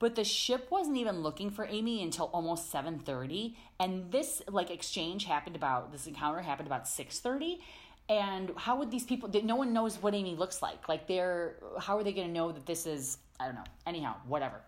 But 0.00 0.16
the 0.16 0.24
ship 0.24 0.68
wasn't 0.70 0.96
even 0.96 1.22
looking 1.22 1.50
for 1.50 1.66
Amy 1.66 2.02
until 2.02 2.26
almost 2.32 2.72
7:30, 2.72 3.54
and 3.78 4.10
this 4.10 4.42
like 4.48 4.70
exchange 4.70 5.26
happened 5.26 5.54
about 5.54 5.92
this 5.92 6.08
encounter 6.08 6.40
happened 6.40 6.66
about 6.66 6.88
6:30. 6.88 7.60
And 8.08 8.50
how 8.56 8.76
would 8.76 8.90
these 8.90 9.04
people 9.04 9.30
no 9.44 9.54
one 9.54 9.72
knows 9.72 10.02
what 10.02 10.14
Amy 10.14 10.34
looks 10.34 10.60
like. 10.62 10.88
Like 10.88 11.06
they're 11.06 11.54
how 11.78 11.96
are 11.98 12.02
they 12.02 12.12
going 12.12 12.26
to 12.26 12.32
know 12.32 12.50
that 12.50 12.66
this 12.66 12.86
is 12.86 13.18
I 13.38 13.44
don't 13.46 13.54
know. 13.54 13.64
Anyhow, 13.86 14.16
whatever. 14.26 14.62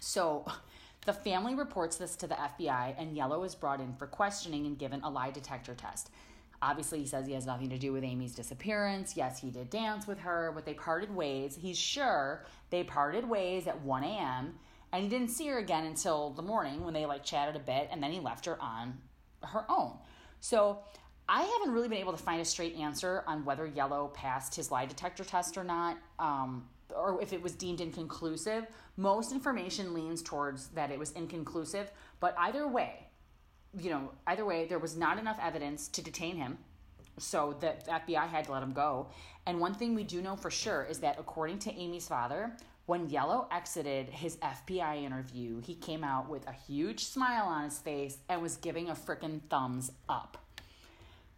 So, 0.00 0.44
the 1.06 1.12
family 1.12 1.54
reports 1.54 1.96
this 1.96 2.16
to 2.16 2.26
the 2.26 2.34
FBI, 2.34 2.94
and 2.98 3.16
Yellow 3.16 3.42
is 3.44 3.54
brought 3.54 3.80
in 3.80 3.94
for 3.94 4.06
questioning 4.06 4.66
and 4.66 4.78
given 4.78 5.02
a 5.02 5.10
lie 5.10 5.30
detector 5.30 5.74
test. 5.74 6.10
Obviously, 6.62 7.00
he 7.00 7.06
says 7.06 7.26
he 7.26 7.32
has 7.32 7.44
nothing 7.44 7.68
to 7.70 7.78
do 7.78 7.92
with 7.92 8.04
Amy's 8.04 8.34
disappearance. 8.34 9.16
Yes, 9.16 9.40
he 9.40 9.50
did 9.50 9.68
dance 9.68 10.06
with 10.06 10.20
her, 10.20 10.52
but 10.54 10.64
they 10.64 10.74
parted 10.74 11.14
ways. 11.14 11.58
He's 11.60 11.76
sure 11.76 12.44
they 12.70 12.84
parted 12.84 13.28
ways 13.28 13.66
at 13.66 13.80
1 13.82 14.04
a.m., 14.04 14.54
and 14.92 15.02
he 15.02 15.08
didn't 15.08 15.28
see 15.28 15.48
her 15.48 15.58
again 15.58 15.86
until 15.86 16.30
the 16.30 16.42
morning 16.42 16.84
when 16.84 16.94
they 16.94 17.04
like 17.04 17.24
chatted 17.24 17.56
a 17.56 17.64
bit, 17.64 17.88
and 17.90 18.02
then 18.02 18.12
he 18.12 18.20
left 18.20 18.46
her 18.46 18.60
on 18.62 18.98
her 19.42 19.64
own. 19.68 19.96
So 20.40 20.78
I 21.28 21.42
haven't 21.42 21.72
really 21.72 21.88
been 21.88 21.98
able 21.98 22.12
to 22.12 22.22
find 22.22 22.40
a 22.40 22.44
straight 22.44 22.76
answer 22.76 23.24
on 23.26 23.44
whether 23.44 23.66
Yellow 23.66 24.12
passed 24.14 24.54
his 24.54 24.70
lie 24.70 24.86
detector 24.86 25.24
test 25.24 25.56
or 25.56 25.64
not. 25.64 25.98
Um, 26.18 26.68
or 26.94 27.20
if 27.22 27.32
it 27.32 27.42
was 27.42 27.52
deemed 27.52 27.80
inconclusive. 27.80 28.66
Most 28.96 29.32
information 29.32 29.94
leans 29.94 30.22
towards 30.22 30.68
that 30.68 30.90
it 30.90 30.98
was 30.98 31.12
inconclusive, 31.12 31.90
but 32.20 32.34
either 32.38 32.68
way, 32.68 33.01
you 33.78 33.90
know, 33.90 34.10
either 34.26 34.44
way, 34.44 34.66
there 34.66 34.78
was 34.78 34.96
not 34.96 35.18
enough 35.18 35.38
evidence 35.42 35.88
to 35.88 36.02
detain 36.02 36.36
him. 36.36 36.58
So 37.18 37.56
the 37.60 37.74
FBI 37.88 38.28
had 38.28 38.44
to 38.46 38.52
let 38.52 38.62
him 38.62 38.72
go. 38.72 39.08
And 39.46 39.60
one 39.60 39.74
thing 39.74 39.94
we 39.94 40.04
do 40.04 40.22
know 40.22 40.36
for 40.36 40.50
sure 40.50 40.86
is 40.88 41.00
that 41.00 41.18
according 41.18 41.58
to 41.60 41.72
Amy's 41.72 42.08
father, 42.08 42.56
when 42.86 43.08
Yellow 43.08 43.48
exited 43.50 44.08
his 44.08 44.36
FBI 44.36 45.02
interview, 45.04 45.60
he 45.60 45.74
came 45.74 46.04
out 46.04 46.28
with 46.28 46.46
a 46.46 46.52
huge 46.52 47.04
smile 47.04 47.46
on 47.46 47.64
his 47.64 47.78
face 47.78 48.18
and 48.28 48.42
was 48.42 48.56
giving 48.56 48.88
a 48.88 48.94
freaking 48.94 49.40
thumbs 49.48 49.92
up. 50.08 50.38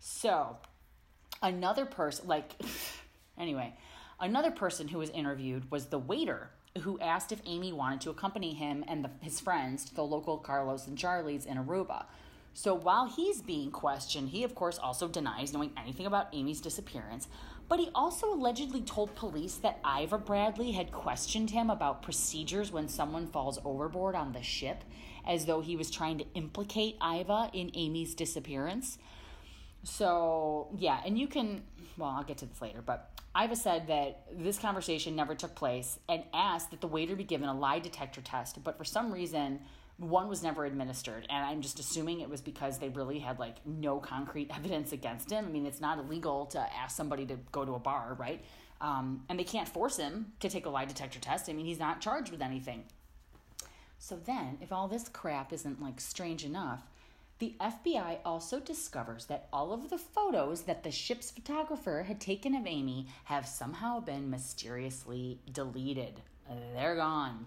So, 0.00 0.56
another 1.42 1.86
person, 1.86 2.28
like, 2.28 2.52
anyway, 3.38 3.74
another 4.20 4.50
person 4.50 4.88
who 4.88 4.98
was 4.98 5.10
interviewed 5.10 5.70
was 5.70 5.86
the 5.86 5.98
waiter 5.98 6.50
who 6.80 6.98
asked 6.98 7.30
if 7.30 7.40
Amy 7.46 7.72
wanted 7.72 8.00
to 8.02 8.10
accompany 8.10 8.52
him 8.52 8.84
and 8.88 9.04
the, 9.04 9.10
his 9.20 9.40
friends 9.40 9.84
to 9.84 9.94
the 9.94 10.02
local 10.02 10.38
Carlos 10.38 10.86
and 10.86 10.98
Charlie's 10.98 11.46
in 11.46 11.56
Aruba. 11.56 12.06
So 12.56 12.72
while 12.72 13.06
he's 13.06 13.42
being 13.42 13.72
questioned, 13.72 14.28
he 14.28 14.44
of 14.44 14.54
course 14.54 14.78
also 14.78 15.08
denies 15.08 15.52
knowing 15.52 15.72
anything 15.76 16.06
about 16.06 16.28
Amy's 16.32 16.60
disappearance, 16.60 17.26
but 17.68 17.80
he 17.80 17.90
also 17.94 18.32
allegedly 18.32 18.80
told 18.80 19.16
police 19.16 19.56
that 19.56 19.80
Iva 19.84 20.18
Bradley 20.18 20.70
had 20.72 20.92
questioned 20.92 21.50
him 21.50 21.68
about 21.68 22.02
procedures 22.02 22.70
when 22.70 22.88
someone 22.88 23.26
falls 23.26 23.58
overboard 23.64 24.14
on 24.14 24.32
the 24.32 24.42
ship, 24.42 24.84
as 25.26 25.46
though 25.46 25.62
he 25.62 25.74
was 25.74 25.90
trying 25.90 26.18
to 26.18 26.26
implicate 26.34 26.96
Iva 27.02 27.50
in 27.52 27.72
Amy's 27.74 28.14
disappearance. 28.14 28.98
So, 29.82 30.68
yeah, 30.78 31.00
and 31.04 31.18
you 31.18 31.26
can, 31.26 31.64
well, 31.98 32.10
I'll 32.10 32.24
get 32.24 32.38
to 32.38 32.46
this 32.46 32.62
later, 32.62 32.82
but 32.84 33.10
Iva 33.36 33.56
said 33.56 33.88
that 33.88 34.26
this 34.32 34.58
conversation 34.58 35.16
never 35.16 35.34
took 35.34 35.56
place 35.56 35.98
and 36.08 36.22
asked 36.32 36.70
that 36.70 36.80
the 36.80 36.86
waiter 36.86 37.16
be 37.16 37.24
given 37.24 37.48
a 37.48 37.58
lie 37.58 37.80
detector 37.80 38.20
test, 38.20 38.62
but 38.62 38.78
for 38.78 38.84
some 38.84 39.10
reason, 39.10 39.60
one 39.98 40.28
was 40.28 40.42
never 40.42 40.64
administered 40.64 41.26
and 41.30 41.44
i'm 41.46 41.60
just 41.60 41.78
assuming 41.78 42.20
it 42.20 42.28
was 42.28 42.40
because 42.40 42.78
they 42.78 42.88
really 42.90 43.18
had 43.18 43.38
like 43.38 43.56
no 43.64 43.98
concrete 43.98 44.50
evidence 44.56 44.92
against 44.92 45.30
him 45.30 45.44
i 45.44 45.48
mean 45.48 45.66
it's 45.66 45.80
not 45.80 45.98
illegal 45.98 46.46
to 46.46 46.58
ask 46.76 46.96
somebody 46.96 47.24
to 47.26 47.36
go 47.52 47.64
to 47.64 47.74
a 47.74 47.78
bar 47.78 48.16
right 48.18 48.44
um, 48.80 49.22
and 49.28 49.38
they 49.38 49.44
can't 49.44 49.68
force 49.68 49.96
him 49.96 50.32
to 50.40 50.48
take 50.48 50.66
a 50.66 50.70
lie 50.70 50.84
detector 50.84 51.20
test 51.20 51.48
i 51.48 51.52
mean 51.52 51.66
he's 51.66 51.78
not 51.78 52.00
charged 52.00 52.30
with 52.30 52.42
anything 52.42 52.84
so 53.98 54.16
then 54.26 54.58
if 54.60 54.72
all 54.72 54.88
this 54.88 55.08
crap 55.08 55.52
isn't 55.52 55.80
like 55.80 56.00
strange 56.00 56.44
enough 56.44 56.82
the 57.40 57.54
FBI 57.60 58.18
also 58.24 58.60
discovers 58.60 59.26
that 59.26 59.48
all 59.52 59.72
of 59.72 59.90
the 59.90 59.98
photos 59.98 60.62
that 60.62 60.84
the 60.84 60.92
ship's 60.92 61.32
photographer 61.32 62.04
had 62.06 62.20
taken 62.20 62.54
of 62.54 62.66
Amy 62.66 63.08
have 63.24 63.46
somehow 63.46 63.98
been 63.98 64.30
mysteriously 64.30 65.40
deleted. 65.52 66.20
They're 66.74 66.94
gone. 66.94 67.46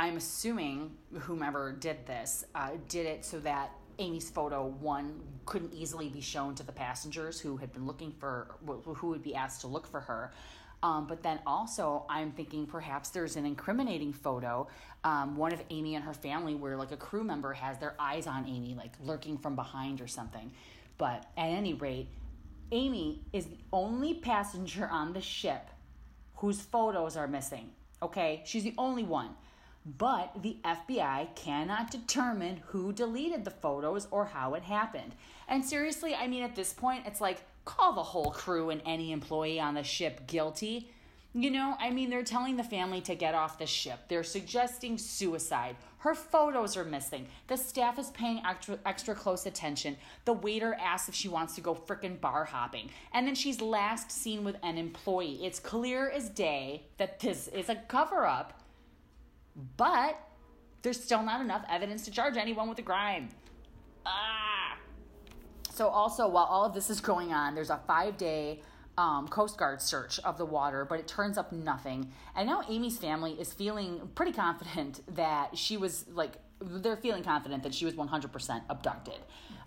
I'm 0.00 0.16
assuming 0.16 0.92
whomever 1.12 1.72
did 1.72 2.06
this 2.06 2.46
uh, 2.54 2.70
did 2.88 3.04
it 3.04 3.22
so 3.22 3.38
that 3.40 3.72
Amy's 3.98 4.30
photo 4.30 4.68
one 4.80 5.20
couldn't 5.44 5.74
easily 5.74 6.08
be 6.08 6.22
shown 6.22 6.54
to 6.54 6.62
the 6.62 6.72
passengers 6.72 7.38
who 7.38 7.58
had 7.58 7.70
been 7.74 7.86
looking 7.86 8.14
for 8.18 8.56
who 8.66 9.08
would 9.08 9.22
be 9.22 9.34
asked 9.34 9.60
to 9.60 9.66
look 9.66 9.86
for 9.86 10.00
her. 10.00 10.32
Um, 10.82 11.06
but 11.06 11.22
then 11.22 11.40
also, 11.46 12.06
I'm 12.08 12.32
thinking 12.32 12.64
perhaps 12.64 13.10
there's 13.10 13.36
an 13.36 13.44
incriminating 13.44 14.14
photo, 14.14 14.68
um, 15.04 15.36
one 15.36 15.52
of 15.52 15.62
Amy 15.68 15.96
and 15.96 16.04
her 16.06 16.14
family, 16.14 16.54
where 16.54 16.78
like 16.78 16.92
a 16.92 16.96
crew 16.96 17.22
member 17.22 17.52
has 17.52 17.76
their 17.76 17.94
eyes 18.00 18.26
on 18.26 18.48
Amy, 18.48 18.74
like 18.74 18.94
lurking 19.04 19.36
from 19.36 19.54
behind 19.54 20.00
or 20.00 20.06
something. 20.06 20.50
But 20.96 21.26
at 21.36 21.50
any 21.50 21.74
rate, 21.74 22.08
Amy 22.72 23.20
is 23.34 23.44
the 23.44 23.58
only 23.70 24.14
passenger 24.14 24.88
on 24.90 25.12
the 25.12 25.20
ship 25.20 25.68
whose 26.36 26.62
photos 26.62 27.18
are 27.18 27.28
missing. 27.28 27.72
Okay, 28.02 28.40
she's 28.46 28.64
the 28.64 28.72
only 28.78 29.02
one. 29.02 29.34
But 29.86 30.42
the 30.42 30.58
FBI 30.64 31.34
cannot 31.34 31.90
determine 31.90 32.62
who 32.66 32.92
deleted 32.92 33.44
the 33.44 33.50
photos 33.50 34.08
or 34.10 34.26
how 34.26 34.54
it 34.54 34.62
happened. 34.62 35.14
And 35.48 35.64
seriously, 35.64 36.14
I 36.14 36.26
mean, 36.26 36.42
at 36.42 36.54
this 36.54 36.72
point, 36.72 37.06
it's 37.06 37.20
like 37.20 37.42
call 37.64 37.92
the 37.92 38.02
whole 38.02 38.30
crew 38.30 38.70
and 38.70 38.82
any 38.84 39.12
employee 39.12 39.60
on 39.60 39.74
the 39.74 39.82
ship 39.82 40.26
guilty. 40.26 40.90
You 41.32 41.50
know, 41.50 41.76
I 41.78 41.90
mean, 41.90 42.10
they're 42.10 42.24
telling 42.24 42.56
the 42.56 42.64
family 42.64 43.00
to 43.02 43.14
get 43.14 43.34
off 43.34 43.58
the 43.58 43.66
ship. 43.66 44.00
They're 44.08 44.24
suggesting 44.24 44.98
suicide. 44.98 45.76
Her 45.98 46.14
photos 46.14 46.76
are 46.76 46.84
missing. 46.84 47.28
The 47.46 47.56
staff 47.56 47.98
is 48.00 48.10
paying 48.10 48.42
extra, 48.44 48.78
extra 48.84 49.14
close 49.14 49.46
attention. 49.46 49.96
The 50.24 50.32
waiter 50.32 50.74
asks 50.74 51.08
if 51.08 51.14
she 51.14 51.28
wants 51.28 51.54
to 51.54 51.60
go 51.60 51.74
frickin' 51.74 52.20
bar 52.20 52.46
hopping. 52.46 52.90
And 53.12 53.26
then 53.26 53.36
she's 53.36 53.60
last 53.60 54.10
seen 54.10 54.42
with 54.42 54.56
an 54.62 54.76
employee. 54.76 55.44
It's 55.44 55.60
clear 55.60 56.10
as 56.10 56.30
day 56.30 56.82
that 56.98 57.20
this 57.20 57.46
is 57.48 57.68
a 57.68 57.76
cover 57.76 58.26
up 58.26 58.59
but 59.76 60.18
there's 60.82 61.02
still 61.02 61.22
not 61.22 61.40
enough 61.40 61.64
evidence 61.68 62.04
to 62.06 62.10
charge 62.10 62.36
anyone 62.36 62.68
with 62.68 62.78
a 62.78 62.82
crime. 62.82 63.28
Ah. 64.06 64.76
So, 65.70 65.88
also, 65.88 66.28
while 66.28 66.44
all 66.44 66.64
of 66.64 66.74
this 66.74 66.90
is 66.90 67.00
going 67.00 67.32
on, 67.32 67.54
there's 67.54 67.70
a 67.70 67.80
five 67.86 68.16
day 68.16 68.62
um, 68.98 69.28
Coast 69.28 69.56
Guard 69.56 69.80
search 69.80 70.18
of 70.20 70.36
the 70.36 70.44
water, 70.44 70.84
but 70.84 70.98
it 70.98 71.08
turns 71.08 71.38
up 71.38 71.52
nothing. 71.52 72.12
And 72.36 72.46
now 72.46 72.62
Amy's 72.68 72.98
family 72.98 73.32
is 73.32 73.52
feeling 73.52 74.10
pretty 74.14 74.32
confident 74.32 75.02
that 75.14 75.56
she 75.56 75.76
was 75.76 76.06
like, 76.12 76.32
they're 76.60 76.96
feeling 76.96 77.24
confident 77.24 77.62
that 77.62 77.72
she 77.74 77.84
was 77.86 77.94
100% 77.94 78.62
abducted. 78.68 79.20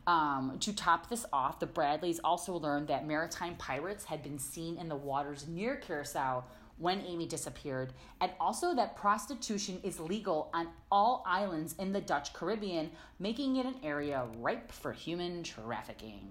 Um, 0.05 0.57
to 0.59 0.75
top 0.75 1.09
this 1.09 1.25
off, 1.31 1.59
the 1.59 1.65
Bradleys 1.65 2.19
also 2.23 2.53
learned 2.53 2.89
that 2.89 3.07
maritime 3.07 3.55
pirates 3.55 4.03
had 4.03 4.21
been 4.21 4.37
seen 4.37 4.77
in 4.77 4.89
the 4.89 4.95
waters 4.95 5.47
near 5.47 5.77
Curacao 5.77 6.43
when 6.83 6.99
Amy 7.07 7.25
disappeared, 7.25 7.93
and 8.19 8.29
also 8.41 8.75
that 8.75 8.97
prostitution 8.97 9.79
is 9.83 10.01
legal 10.01 10.51
on 10.53 10.67
all 10.91 11.23
islands 11.25 11.75
in 11.79 11.93
the 11.93 12.01
Dutch 12.01 12.33
Caribbean, 12.33 12.91
making 13.19 13.55
it 13.55 13.65
an 13.65 13.75
area 13.83 14.25
ripe 14.39 14.69
for 14.69 14.91
human 14.91 15.43
trafficking. 15.43 16.27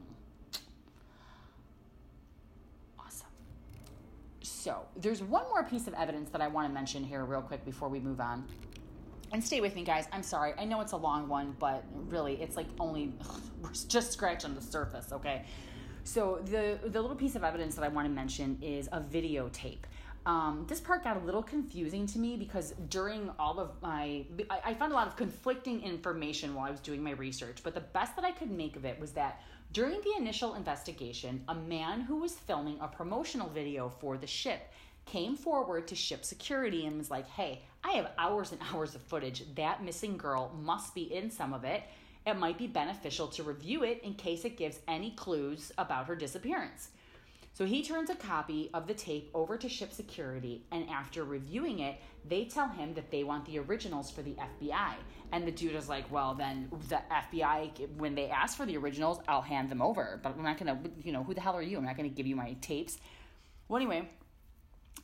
Awesome. 2.99 3.29
So, 4.43 4.83
there's 4.95 5.23
one 5.23 5.45
more 5.49 5.65
piece 5.65 5.87
of 5.87 5.95
evidence 5.95 6.29
that 6.29 6.43
I 6.43 6.49
want 6.49 6.69
to 6.69 6.75
mention 6.75 7.03
here, 7.03 7.25
real 7.25 7.41
quick, 7.41 7.65
before 7.65 7.89
we 7.89 7.99
move 7.99 8.21
on. 8.21 8.45
And 9.33 9.43
stay 9.43 9.63
with 9.63 9.75
me, 9.75 9.85
guys. 9.85 10.07
I'm 10.13 10.23
sorry. 10.23 10.53
I 10.59 10.67
know 10.67 10.83
it's 10.83 10.93
a 10.93 10.99
long 10.99 11.29
one, 11.29 11.57
but 11.59 11.83
really, 12.11 12.35
it's 12.43 12.59
like 12.59 12.67
only 12.79 13.15
ugh, 13.23 13.41
we're 13.63 13.71
just 13.89 14.13
scratching 14.13 14.55
the 14.55 14.61
surface, 14.61 15.13
okay? 15.13 15.47
So 16.05 16.43
the 16.45 16.79
the 16.85 17.01
little 17.01 17.17
piece 17.17 17.37
of 17.37 17.45
evidence 17.45 17.75
that 17.77 17.85
I 17.85 17.89
want 17.89 18.07
to 18.07 18.13
mention 18.13 18.59
is 18.61 18.89
a 18.93 19.01
videotape. 19.01 19.85
Um, 20.25 20.67
this 20.69 20.79
part 20.79 21.03
got 21.03 21.17
a 21.17 21.25
little 21.25 21.43
confusing 21.43 22.07
to 22.07 22.19
me 22.19 22.37
because 22.37 22.75
during 22.89 23.31
all 23.39 23.59
of 23.59 23.71
my, 23.83 24.25
I, 24.49 24.61
I 24.67 24.75
found 24.75 24.93
a 24.93 24.95
lot 24.95 25.09
of 25.09 25.17
conflicting 25.17 25.83
information 25.83 26.55
while 26.55 26.67
I 26.67 26.71
was 26.71 26.81
doing 26.81 27.03
my 27.03 27.11
research. 27.13 27.59
But 27.65 27.75
the 27.75 27.81
best 27.81 28.15
that 28.17 28.25
I 28.25 28.31
could 28.31 28.51
make 28.51 28.77
of 28.77 28.85
it 28.85 29.01
was 29.01 29.13
that 29.13 29.43
during 29.73 30.01
the 30.03 30.15
initial 30.17 30.55
investigation, 30.55 31.43
a 31.49 31.55
man 31.55 32.03
who 32.03 32.17
was 32.17 32.35
filming 32.35 32.79
a 32.81 32.87
promotional 32.87 33.49
video 33.49 33.89
for 33.89 34.17
the 34.17 34.27
ship 34.27 34.71
came 35.07 35.37
forward 35.37 35.89
to 35.89 35.97
ship 35.97 36.25
security 36.25 36.87
and 36.87 36.99
was 36.99 37.11
like, 37.11 37.27
hey, 37.31 37.63
I 37.83 37.93
have 37.93 38.13
hours 38.17 38.53
and 38.53 38.61
hours 38.73 38.95
of 38.95 39.03
footage. 39.03 39.43
That 39.57 39.83
missing 39.83 40.17
girl 40.17 40.55
must 40.63 40.95
be 40.95 41.13
in 41.13 41.31
some 41.31 41.53
of 41.53 41.65
it. 41.65 41.83
It 42.25 42.39
might 42.39 42.59
be 42.59 42.69
beneficial 42.69 43.27
to 43.29 43.43
review 43.43 43.83
it 43.83 44.01
in 44.05 44.15
case 44.15 44.45
it 44.45 44.57
gives 44.57 44.79
any 44.87 45.11
clues 45.11 45.73
about 45.79 46.07
her 46.07 46.15
disappearance. 46.15 46.91
So 47.55 47.67
he 47.67 47.83
turns 47.83 48.09
a 48.09 48.15
copy 48.15 48.71
of 48.73 48.87
the 48.87 48.95
tape 48.95 49.31
over 49.35 49.59
to 49.59 49.69
ship 49.69 49.93
security, 49.93 50.65
and 50.71 50.89
after 50.89 51.23
reviewing 51.23 51.81
it, 51.81 51.97
they 52.27 52.47
tell 52.47 52.69
him 52.69 52.95
that 52.95 53.11
they 53.11 53.25
want 53.25 53.45
the 53.45 53.59
originals 53.59 54.11
for 54.11 54.23
the 54.23 54.35
FBI. 54.35 54.95
And 55.33 55.47
the 55.47 55.51
dude 55.51 55.75
is 55.75 55.89
like, 55.89 56.11
Well, 56.11 56.35
then 56.35 56.71
the 56.89 57.01
FBI, 57.11 57.91
when 57.99 58.15
they 58.15 58.31
ask 58.31 58.57
for 58.57 58.65
the 58.65 58.77
originals, 58.79 59.21
I'll 59.29 59.43
hand 59.43 59.71
them 59.71 59.83
over. 59.83 60.19
But 60.23 60.35
I'm 60.37 60.43
not 60.43 60.59
gonna, 60.59 60.81
you 61.03 61.13
know, 61.13 61.25
who 61.25 61.35
the 61.35 61.41
hell 61.43 61.57
are 61.57 61.63
you? 61.63 61.77
I'm 61.77 61.85
not 61.85 61.97
gonna 61.97 62.09
give 62.09 62.27
you 62.27 62.37
my 62.37 62.55
tapes. 62.63 62.99
Well, 63.69 63.77
anyway, 63.77 64.09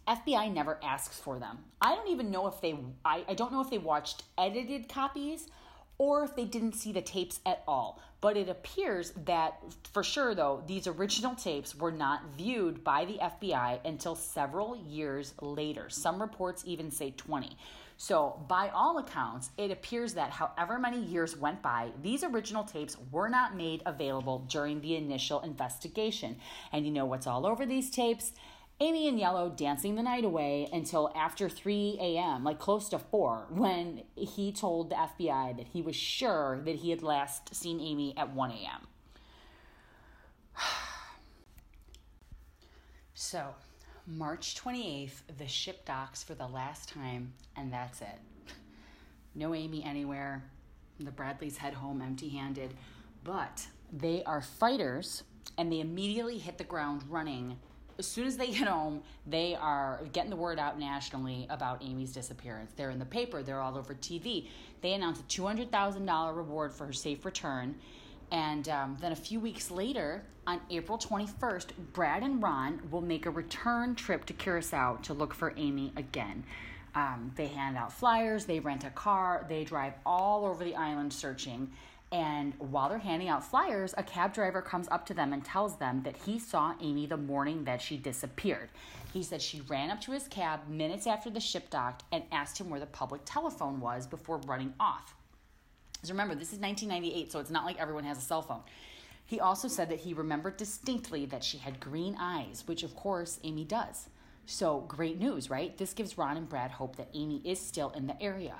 FBI 0.06 0.52
never 0.52 0.80
asks 0.82 1.18
for 1.18 1.38
them. 1.38 1.58
I 1.82 1.94
don't 1.94 2.08
even 2.08 2.30
know 2.30 2.46
if 2.46 2.60
they, 2.62 2.78
I, 3.04 3.24
I 3.28 3.34
don't 3.34 3.52
know 3.52 3.60
if 3.60 3.68
they 3.68 3.78
watched 3.78 4.22
edited 4.38 4.88
copies 4.88 5.48
or 5.98 6.24
if 6.24 6.34
they 6.34 6.44
didn't 6.44 6.74
see 6.74 6.92
the 6.92 7.02
tapes 7.02 7.40
at 7.44 7.62
all. 7.68 8.00
But 8.20 8.36
it 8.36 8.48
appears 8.48 9.12
that, 9.26 9.62
for 9.92 10.02
sure 10.02 10.34
though, 10.34 10.62
these 10.66 10.88
original 10.88 11.34
tapes 11.34 11.74
were 11.76 11.92
not 11.92 12.22
viewed 12.36 12.82
by 12.82 13.04
the 13.04 13.18
FBI 13.18 13.84
until 13.84 14.16
several 14.16 14.76
years 14.76 15.34
later. 15.40 15.88
Some 15.88 16.20
reports 16.20 16.64
even 16.66 16.90
say 16.90 17.12
20. 17.16 17.56
So, 18.00 18.40
by 18.46 18.68
all 18.68 18.98
accounts, 18.98 19.50
it 19.56 19.72
appears 19.72 20.14
that 20.14 20.30
however 20.30 20.78
many 20.78 21.00
years 21.00 21.36
went 21.36 21.62
by, 21.62 21.90
these 22.00 22.22
original 22.22 22.62
tapes 22.62 22.96
were 23.10 23.28
not 23.28 23.56
made 23.56 23.82
available 23.86 24.44
during 24.48 24.80
the 24.80 24.94
initial 24.94 25.40
investigation. 25.40 26.36
And 26.72 26.86
you 26.86 26.92
know 26.92 27.06
what's 27.06 27.26
all 27.26 27.44
over 27.44 27.66
these 27.66 27.90
tapes? 27.90 28.32
Amy 28.80 29.08
and 29.08 29.18
Yellow 29.18 29.48
dancing 29.50 29.96
the 29.96 30.02
night 30.04 30.24
away 30.24 30.68
until 30.72 31.10
after 31.16 31.48
3 31.48 31.98
a.m., 32.00 32.44
like 32.44 32.60
close 32.60 32.88
to 32.90 32.98
4, 32.98 33.48
when 33.50 34.04
he 34.14 34.52
told 34.52 34.90
the 34.90 34.94
FBI 34.94 35.56
that 35.56 35.66
he 35.68 35.82
was 35.82 35.96
sure 35.96 36.60
that 36.64 36.76
he 36.76 36.90
had 36.90 37.02
last 37.02 37.52
seen 37.54 37.80
Amy 37.80 38.14
at 38.16 38.32
1 38.32 38.50
a.m. 38.52 38.86
so, 43.14 43.54
March 44.06 44.54
28th, 44.54 45.22
the 45.38 45.48
ship 45.48 45.84
docks 45.84 46.22
for 46.22 46.34
the 46.34 46.46
last 46.46 46.88
time, 46.88 47.32
and 47.56 47.72
that's 47.72 48.00
it. 48.00 48.20
No 49.34 49.56
Amy 49.56 49.82
anywhere. 49.84 50.44
The 51.00 51.10
Bradleys 51.10 51.58
head 51.58 51.74
home 51.74 52.00
empty 52.00 52.28
handed, 52.28 52.74
but 53.24 53.66
they 53.92 54.22
are 54.24 54.40
fighters 54.40 55.24
and 55.56 55.72
they 55.72 55.80
immediately 55.80 56.38
hit 56.38 56.58
the 56.58 56.64
ground 56.64 57.02
running 57.08 57.56
as 57.98 58.06
soon 58.06 58.26
as 58.26 58.36
they 58.36 58.48
get 58.48 58.68
home, 58.68 59.02
they 59.26 59.56
are 59.56 60.00
getting 60.12 60.30
the 60.30 60.36
word 60.36 60.58
out 60.58 60.78
nationally 60.78 61.46
about 61.50 61.82
Amy's 61.82 62.12
disappearance. 62.12 62.72
They're 62.76 62.90
in 62.90 62.98
the 62.98 63.04
paper, 63.04 63.42
they're 63.42 63.60
all 63.60 63.76
over 63.76 63.94
TV. 63.94 64.48
They 64.80 64.92
announced 64.92 65.20
a 65.22 65.40
$200,000 65.40 66.36
reward 66.36 66.72
for 66.72 66.86
her 66.86 66.92
safe 66.92 67.24
return. 67.24 67.74
And 68.30 68.68
um, 68.68 68.96
then 69.00 69.12
a 69.12 69.16
few 69.16 69.40
weeks 69.40 69.70
later, 69.70 70.22
on 70.46 70.60
April 70.70 70.98
21st, 70.98 71.70
Brad 71.92 72.22
and 72.22 72.42
Ron 72.42 72.80
will 72.90 73.00
make 73.00 73.26
a 73.26 73.30
return 73.30 73.94
trip 73.94 74.26
to 74.26 74.32
Curacao 74.32 74.96
to 75.02 75.14
look 75.14 75.34
for 75.34 75.54
Amy 75.56 75.92
again. 75.96 76.44
Um, 76.94 77.32
they 77.36 77.46
hand 77.46 77.76
out 77.76 77.92
flyers, 77.92 78.44
they 78.44 78.60
rent 78.60 78.84
a 78.84 78.90
car, 78.90 79.46
they 79.48 79.64
drive 79.64 79.94
all 80.04 80.46
over 80.46 80.64
the 80.64 80.74
island 80.74 81.12
searching. 81.12 81.70
And 82.10 82.54
while 82.58 82.88
they're 82.88 82.98
handing 82.98 83.28
out 83.28 83.44
flyers, 83.44 83.94
a 83.98 84.02
cab 84.02 84.32
driver 84.32 84.62
comes 84.62 84.88
up 84.90 85.04
to 85.06 85.14
them 85.14 85.32
and 85.32 85.44
tells 85.44 85.76
them 85.76 86.02
that 86.04 86.16
he 86.16 86.38
saw 86.38 86.74
Amy 86.80 87.06
the 87.06 87.18
morning 87.18 87.64
that 87.64 87.82
she 87.82 87.98
disappeared. 87.98 88.70
He 89.12 89.22
said 89.22 89.42
she 89.42 89.60
ran 89.62 89.90
up 89.90 90.00
to 90.02 90.12
his 90.12 90.26
cab 90.26 90.68
minutes 90.68 91.06
after 91.06 91.28
the 91.28 91.40
ship 91.40 91.68
docked 91.68 92.04
and 92.10 92.24
asked 92.32 92.58
him 92.58 92.70
where 92.70 92.80
the 92.80 92.86
public 92.86 93.22
telephone 93.24 93.80
was 93.80 94.06
before 94.06 94.38
running 94.46 94.72
off. 94.80 95.14
So 96.02 96.12
remember, 96.12 96.34
this 96.34 96.52
is 96.52 96.60
1998, 96.60 97.32
so 97.32 97.40
it's 97.40 97.50
not 97.50 97.64
like 97.64 97.78
everyone 97.78 98.04
has 98.04 98.18
a 98.18 98.22
cell 98.22 98.42
phone. 98.42 98.62
He 99.26 99.40
also 99.40 99.68
said 99.68 99.90
that 99.90 100.00
he 100.00 100.14
remembered 100.14 100.56
distinctly 100.56 101.26
that 101.26 101.44
she 101.44 101.58
had 101.58 101.80
green 101.80 102.16
eyes, 102.18 102.62
which 102.64 102.82
of 102.82 102.96
course 102.96 103.38
Amy 103.44 103.64
does. 103.64 104.08
So 104.46 104.80
great 104.88 105.18
news, 105.18 105.50
right? 105.50 105.76
This 105.76 105.92
gives 105.92 106.16
Ron 106.16 106.38
and 106.38 106.48
Brad 106.48 106.70
hope 106.70 106.96
that 106.96 107.10
Amy 107.12 107.42
is 107.44 107.60
still 107.60 107.90
in 107.90 108.06
the 108.06 108.20
area. 108.22 108.54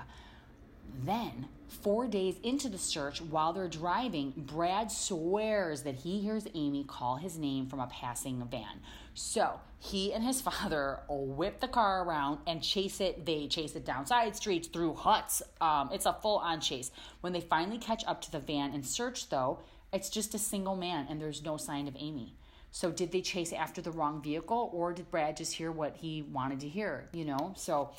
Then, 1.03 1.47
four 1.67 2.07
days 2.07 2.35
into 2.43 2.69
the 2.69 2.77
search, 2.77 3.21
while 3.21 3.53
they're 3.53 3.67
driving, 3.67 4.33
Brad 4.35 4.91
swears 4.91 5.83
that 5.83 5.95
he 5.95 6.19
hears 6.19 6.47
Amy 6.53 6.83
call 6.83 7.17
his 7.17 7.37
name 7.37 7.67
from 7.67 7.79
a 7.79 7.87
passing 7.87 8.45
van. 8.49 8.81
So 9.13 9.59
he 9.79 10.13
and 10.13 10.23
his 10.23 10.41
father 10.49 10.99
whip 11.09 11.59
the 11.59 11.67
car 11.67 12.03
around 12.03 12.39
and 12.47 12.61
chase 12.61 13.01
it. 13.01 13.25
They 13.25 13.47
chase 13.47 13.75
it 13.75 13.85
down 13.85 14.05
side 14.05 14.35
streets, 14.35 14.67
through 14.67 14.95
huts. 14.95 15.41
Um, 15.61 15.89
it's 15.93 16.05
a 16.05 16.13
full 16.13 16.37
on 16.37 16.61
chase. 16.61 16.91
When 17.21 17.33
they 17.33 17.41
finally 17.41 17.77
catch 17.77 18.03
up 18.05 18.21
to 18.21 18.31
the 18.31 18.39
van 18.39 18.73
and 18.73 18.85
search, 18.85 19.29
though, 19.29 19.59
it's 19.91 20.09
just 20.09 20.33
a 20.35 20.39
single 20.39 20.75
man 20.75 21.07
and 21.09 21.19
there's 21.21 21.43
no 21.43 21.57
sign 21.57 21.87
of 21.87 21.95
Amy. 21.97 22.35
So 22.71 22.91
did 22.91 23.11
they 23.11 23.21
chase 23.21 23.51
after 23.51 23.81
the 23.81 23.91
wrong 23.91 24.21
vehicle 24.21 24.69
or 24.73 24.93
did 24.93 25.09
Brad 25.09 25.37
just 25.37 25.53
hear 25.53 25.71
what 25.71 25.97
he 25.97 26.21
wanted 26.21 26.59
to 26.59 26.67
hear, 26.67 27.09
you 27.13 27.25
know? 27.25 27.53
So 27.55 27.91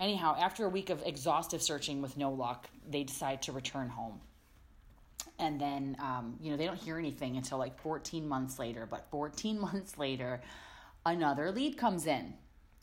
Anyhow, 0.00 0.34
after 0.40 0.64
a 0.64 0.68
week 0.70 0.88
of 0.88 1.02
exhaustive 1.04 1.60
searching 1.60 2.00
with 2.00 2.16
no 2.16 2.30
luck, 2.30 2.68
they 2.88 3.04
decide 3.04 3.42
to 3.42 3.52
return 3.52 3.90
home. 3.90 4.18
And 5.38 5.60
then, 5.60 5.96
um, 6.00 6.36
you 6.40 6.50
know, 6.50 6.56
they 6.56 6.64
don't 6.64 6.78
hear 6.78 6.98
anything 6.98 7.36
until 7.36 7.58
like 7.58 7.78
14 7.80 8.26
months 8.26 8.58
later. 8.58 8.86
But 8.90 9.10
14 9.10 9.60
months 9.60 9.98
later, 9.98 10.40
another 11.04 11.52
lead 11.52 11.76
comes 11.76 12.06
in. 12.06 12.32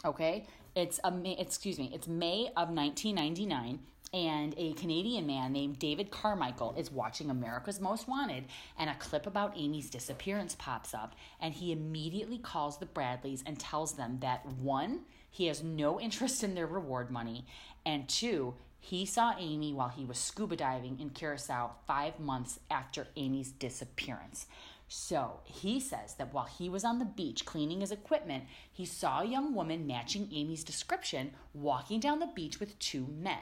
Okay, 0.05 0.45
it's 0.75 0.99
a 1.03 1.41
excuse 1.41 1.79
me, 1.79 1.89
it's 1.91 2.07
May 2.07 2.49
of 2.55 2.69
1999, 2.69 3.79
and 4.13 4.53
a 4.55 4.73
Canadian 4.73 5.25
man 5.25 5.51
named 5.51 5.79
David 5.79 6.11
Carmichael 6.11 6.75
is 6.77 6.91
watching 6.91 7.31
America's 7.31 7.81
Most 7.81 8.07
Wanted, 8.07 8.45
and 8.77 8.91
a 8.91 8.95
clip 8.95 9.25
about 9.25 9.57
Amy's 9.57 9.89
disappearance 9.89 10.55
pops 10.55 10.93
up, 10.93 11.15
and 11.41 11.55
he 11.55 11.71
immediately 11.71 12.37
calls 12.37 12.77
the 12.77 12.85
Bradleys 12.85 13.43
and 13.47 13.59
tells 13.59 13.93
them 13.93 14.19
that 14.21 14.45
one, 14.45 14.99
he 15.37 15.45
has 15.45 15.63
no 15.63 16.01
interest 16.01 16.43
in 16.43 16.55
their 16.55 16.65
reward 16.65 17.11
money, 17.11 17.45
and 17.85 18.09
two, 18.09 18.55
he 18.79 19.05
saw 19.05 19.35
Amy 19.37 19.71
while 19.71 19.89
he 19.89 20.03
was 20.03 20.17
scuba 20.17 20.55
diving 20.55 20.99
in 20.99 21.11
Curacao 21.11 21.75
five 21.85 22.19
months 22.19 22.59
after 22.71 23.07
Amy's 23.15 23.51
disappearance. 23.51 24.47
So 24.87 25.41
he 25.43 25.79
says 25.79 26.15
that 26.15 26.33
while 26.33 26.45
he 26.45 26.69
was 26.69 26.83
on 26.83 26.97
the 26.97 27.05
beach 27.05 27.45
cleaning 27.45 27.81
his 27.81 27.91
equipment, 27.91 28.45
he 28.71 28.83
saw 28.83 29.19
a 29.19 29.27
young 29.27 29.53
woman 29.53 29.85
matching 29.85 30.27
Amy's 30.33 30.63
description 30.63 31.31
walking 31.53 31.99
down 31.99 32.17
the 32.17 32.31
beach 32.33 32.59
with 32.59 32.79
two 32.79 33.05
men. 33.05 33.37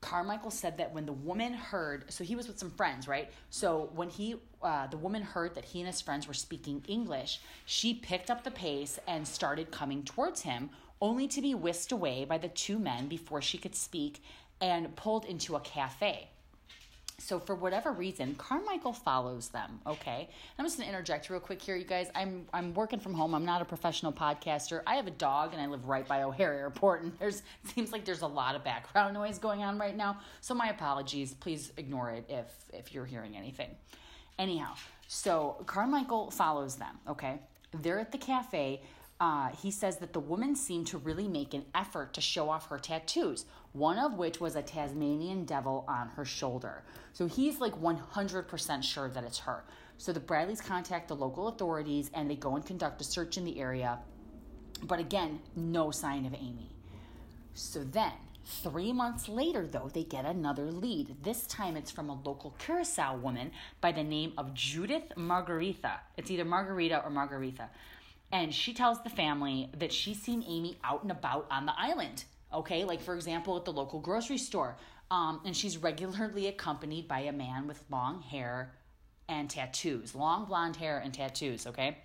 Carmichael 0.00 0.52
said 0.52 0.78
that 0.78 0.92
when 0.92 1.06
the 1.06 1.12
woman 1.12 1.54
heard, 1.54 2.12
so 2.12 2.22
he 2.22 2.36
was 2.36 2.46
with 2.46 2.58
some 2.58 2.70
friends, 2.70 3.08
right? 3.08 3.32
So 3.50 3.90
when 3.94 4.10
he, 4.10 4.36
uh, 4.62 4.86
the 4.86 4.98
woman 4.98 5.22
heard 5.22 5.56
that 5.56 5.64
he 5.64 5.80
and 5.80 5.88
his 5.88 6.00
friends 6.00 6.28
were 6.28 6.34
speaking 6.34 6.84
English, 6.86 7.40
she 7.64 7.94
picked 7.94 8.30
up 8.30 8.44
the 8.44 8.50
pace 8.52 9.00
and 9.08 9.26
started 9.26 9.72
coming 9.72 10.04
towards 10.04 10.42
him, 10.42 10.70
only 11.00 11.28
to 11.28 11.40
be 11.40 11.54
whisked 11.54 11.92
away 11.92 12.24
by 12.24 12.38
the 12.38 12.48
two 12.48 12.78
men 12.78 13.08
before 13.08 13.42
she 13.42 13.58
could 13.58 13.74
speak 13.74 14.22
and 14.60 14.94
pulled 14.96 15.24
into 15.24 15.56
a 15.56 15.60
cafe. 15.60 16.28
So 17.18 17.40
for 17.40 17.54
whatever 17.54 17.92
reason, 17.92 18.34
Carmichael 18.34 18.92
follows 18.92 19.48
them. 19.48 19.80
Okay, 19.86 20.28
I'm 20.58 20.64
just 20.64 20.76
gonna 20.76 20.88
interject 20.88 21.30
real 21.30 21.40
quick 21.40 21.62
here, 21.62 21.74
you 21.74 21.84
guys. 21.84 22.08
I'm 22.14 22.46
I'm 22.52 22.74
working 22.74 23.00
from 23.00 23.14
home. 23.14 23.34
I'm 23.34 23.44
not 23.44 23.62
a 23.62 23.64
professional 23.64 24.12
podcaster. 24.12 24.82
I 24.86 24.96
have 24.96 25.06
a 25.06 25.12
dog, 25.12 25.52
and 25.54 25.62
I 25.62 25.66
live 25.66 25.86
right 25.86 26.06
by 26.06 26.22
O'Hare 26.22 26.52
Airport. 26.52 27.02
And 27.02 27.12
there's 27.18 27.42
seems 27.64 27.90
like 27.90 28.04
there's 28.04 28.20
a 28.20 28.26
lot 28.26 28.54
of 28.54 28.64
background 28.64 29.14
noise 29.14 29.38
going 29.38 29.62
on 29.62 29.78
right 29.78 29.96
now. 29.96 30.18
So 30.42 30.54
my 30.54 30.68
apologies. 30.68 31.32
Please 31.34 31.72
ignore 31.78 32.10
it 32.10 32.26
if 32.28 32.52
if 32.74 32.92
you're 32.92 33.06
hearing 33.06 33.36
anything. 33.36 33.70
Anyhow, 34.38 34.74
so 35.08 35.56
Carmichael 35.66 36.30
follows 36.30 36.76
them. 36.76 36.98
Okay, 37.08 37.40
they're 37.72 37.98
at 37.98 38.12
the 38.12 38.18
cafe 38.18 38.82
uh, 39.18 39.48
he 39.48 39.70
says 39.70 39.96
that 39.98 40.12
the 40.12 40.20
woman 40.20 40.54
seemed 40.54 40.86
to 40.88 40.98
really 40.98 41.26
make 41.26 41.54
an 41.54 41.64
effort 41.74 42.12
to 42.14 42.20
show 42.20 42.50
off 42.50 42.68
her 42.68 42.78
tattoos, 42.78 43.46
one 43.72 43.98
of 43.98 44.14
which 44.14 44.40
was 44.40 44.56
a 44.56 44.62
Tasmanian 44.62 45.44
devil 45.44 45.84
on 45.88 46.08
her 46.10 46.24
shoulder. 46.24 46.82
So 47.12 47.26
he's 47.26 47.58
like 47.58 47.80
100% 47.80 48.82
sure 48.82 49.08
that 49.08 49.24
it's 49.24 49.38
her. 49.40 49.64
So 49.96 50.12
the 50.12 50.20
Bradleys 50.20 50.60
contact 50.60 51.08
the 51.08 51.16
local 51.16 51.48
authorities 51.48 52.10
and 52.12 52.30
they 52.30 52.36
go 52.36 52.56
and 52.56 52.66
conduct 52.66 53.00
a 53.00 53.04
search 53.04 53.38
in 53.38 53.44
the 53.44 53.58
area. 53.58 53.98
But 54.82 54.98
again, 54.98 55.40
no 55.54 55.90
sign 55.90 56.26
of 56.26 56.34
Amy. 56.34 56.70
So 57.54 57.82
then, 57.84 58.12
three 58.44 58.92
months 58.92 59.30
later, 59.30 59.66
though, 59.66 59.90
they 59.90 60.04
get 60.04 60.26
another 60.26 60.70
lead. 60.70 61.22
This 61.22 61.46
time 61.46 61.74
it's 61.74 61.90
from 61.90 62.10
a 62.10 62.20
local 62.22 62.54
Curacao 62.58 63.16
woman 63.16 63.52
by 63.80 63.92
the 63.92 64.04
name 64.04 64.34
of 64.36 64.52
Judith 64.52 65.12
Margaritha. 65.16 66.00
It's 66.18 66.30
either 66.30 66.44
Margarita 66.44 67.02
or 67.02 67.10
Margaritha. 67.10 67.68
And 68.32 68.54
she 68.54 68.74
tells 68.74 69.02
the 69.02 69.10
family 69.10 69.70
that 69.78 69.92
she's 69.92 70.20
seen 70.20 70.44
Amy 70.46 70.78
out 70.82 71.02
and 71.02 71.10
about 71.10 71.46
on 71.50 71.66
the 71.66 71.74
island. 71.76 72.24
Okay, 72.52 72.84
like 72.84 73.00
for 73.00 73.14
example, 73.14 73.56
at 73.56 73.64
the 73.64 73.72
local 73.72 74.00
grocery 74.00 74.38
store. 74.38 74.76
Um, 75.10 75.40
and 75.44 75.56
she's 75.56 75.78
regularly 75.78 76.48
accompanied 76.48 77.06
by 77.06 77.20
a 77.20 77.32
man 77.32 77.68
with 77.68 77.82
long 77.90 78.22
hair 78.22 78.72
and 79.28 79.48
tattoos, 79.48 80.14
long 80.14 80.46
blonde 80.46 80.76
hair 80.76 80.98
and 80.98 81.14
tattoos. 81.14 81.66
Okay, 81.66 81.98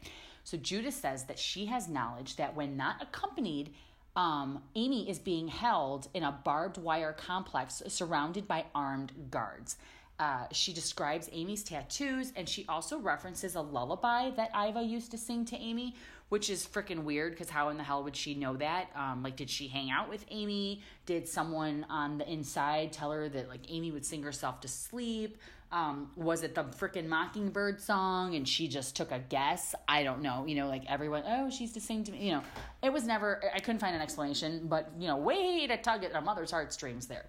so 0.44 0.58
Judith 0.58 0.94
says 0.94 1.26
that 1.26 1.40
she 1.40 1.66
has 1.68 1.88
knowledge 1.88 2.36
that 2.36 2.56
when 2.56 2.78
not 2.78 3.02
accompanied, 3.02 3.74
um, 4.16 4.62
Amy 4.76 5.10
is 5.10 5.20
being 5.20 5.48
held 5.48 6.08
in 6.14 6.24
a 6.24 6.40
barbed 6.44 6.78
wire 6.78 7.14
complex 7.14 7.82
surrounded 7.88 8.48
by 8.48 8.66
armed 8.76 9.12
guards. 9.32 9.78
Uh, 10.22 10.46
she 10.52 10.72
describes 10.72 11.28
Amy's 11.32 11.64
tattoos 11.64 12.32
and 12.36 12.48
she 12.48 12.64
also 12.70 13.00
references 13.00 13.56
a 13.56 13.62
lullaby 13.62 14.30
that 14.30 14.52
Iva 14.56 14.84
used 14.84 15.10
to 15.10 15.18
sing 15.18 15.46
to 15.46 15.58
Amy, 15.58 15.96
which 16.30 16.48
is 16.48 16.64
freaking 16.64 17.06
weird 17.06 17.32
because 17.32 17.50
how 17.50 17.70
in 17.70 17.78
the 17.78 17.84
hell 17.84 18.04
would 18.04 18.16
she 18.16 18.36
know 18.36 18.56
that? 18.58 18.92
Um, 18.96 19.24
like, 19.24 19.36
did 19.36 19.50
she 19.50 19.68
hang 19.68 19.90
out 19.90 20.10
with 20.10 20.24
Amy? 20.30 20.84
Did 21.08 21.28
someone 21.28 21.88
on 21.90 22.20
the 22.20 22.32
inside 22.32 22.94
tell 22.94 23.10
her 23.10 23.30
that 23.30 23.50
like 23.50 23.62
Amy 23.68 23.90
would 23.90 24.06
sing 24.06 24.22
herself 24.22 24.62
to 24.62 24.68
sleep? 24.68 25.40
Um, 25.72 26.12
was 26.16 26.44
it 26.44 26.54
the 26.54 26.66
freaking 26.66 27.08
Mockingbird 27.08 27.82
song 27.82 28.36
and 28.36 28.48
she 28.48 28.68
just 28.68 28.96
took 28.96 29.12
a 29.12 29.18
guess? 29.18 29.74
I 29.88 30.04
don't 30.04 30.22
know. 30.22 30.46
You 30.46 30.54
know, 30.54 30.68
like 30.68 30.84
everyone, 30.88 31.24
oh, 31.26 31.50
she's 31.50 31.74
to 31.74 31.82
sing 31.82 32.04
to 32.04 32.12
me. 32.12 32.28
You 32.28 32.34
know, 32.34 32.44
it 32.84 32.94
was 32.94 33.08
never, 33.08 33.42
I 33.56 33.60
couldn't 33.60 33.80
find 33.80 33.96
an 33.96 34.04
explanation, 34.04 34.68
but 34.68 34.92
you 35.00 35.08
know, 35.08 35.18
way 35.18 35.66
to 35.66 35.78
tug 35.78 36.04
at 36.04 36.14
a 36.14 36.22
mother's 36.22 36.52
heartstrings 36.52 37.08
there. 37.08 37.26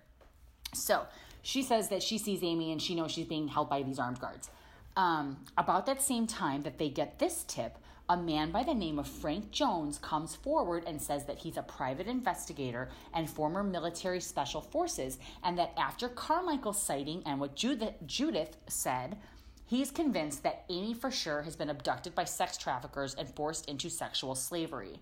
So 0.74 1.06
she 1.42 1.62
says 1.62 1.88
that 1.88 2.02
she 2.02 2.18
sees 2.18 2.42
Amy 2.42 2.72
and 2.72 2.80
she 2.80 2.94
knows 2.94 3.12
she's 3.12 3.26
being 3.26 3.48
held 3.48 3.68
by 3.68 3.82
these 3.82 3.98
armed 3.98 4.20
guards. 4.20 4.50
Um, 4.96 5.38
about 5.56 5.86
that 5.86 6.02
same 6.02 6.26
time 6.26 6.62
that 6.62 6.78
they 6.78 6.88
get 6.88 7.18
this 7.18 7.44
tip, 7.44 7.78
a 8.08 8.16
man 8.16 8.50
by 8.50 8.62
the 8.62 8.74
name 8.74 8.98
of 8.98 9.08
Frank 9.08 9.50
Jones 9.50 9.98
comes 9.98 10.34
forward 10.34 10.84
and 10.86 11.00
says 11.00 11.24
that 11.26 11.38
he's 11.38 11.56
a 11.56 11.62
private 11.62 12.06
investigator 12.06 12.90
and 13.14 13.28
former 13.28 13.62
military 13.62 14.20
special 14.20 14.60
forces, 14.60 15.18
and 15.42 15.56
that 15.58 15.72
after 15.78 16.08
Carmichael's 16.08 16.82
sighting 16.82 17.22
and 17.24 17.40
what 17.40 17.56
Judith, 17.56 17.94
Judith 18.04 18.56
said, 18.66 19.16
he's 19.64 19.90
convinced 19.90 20.42
that 20.42 20.64
Amy 20.68 20.92
for 20.92 21.10
sure 21.10 21.42
has 21.42 21.56
been 21.56 21.70
abducted 21.70 22.14
by 22.14 22.24
sex 22.24 22.58
traffickers 22.58 23.14
and 23.14 23.28
forced 23.34 23.68
into 23.68 23.88
sexual 23.88 24.34
slavery. 24.34 25.00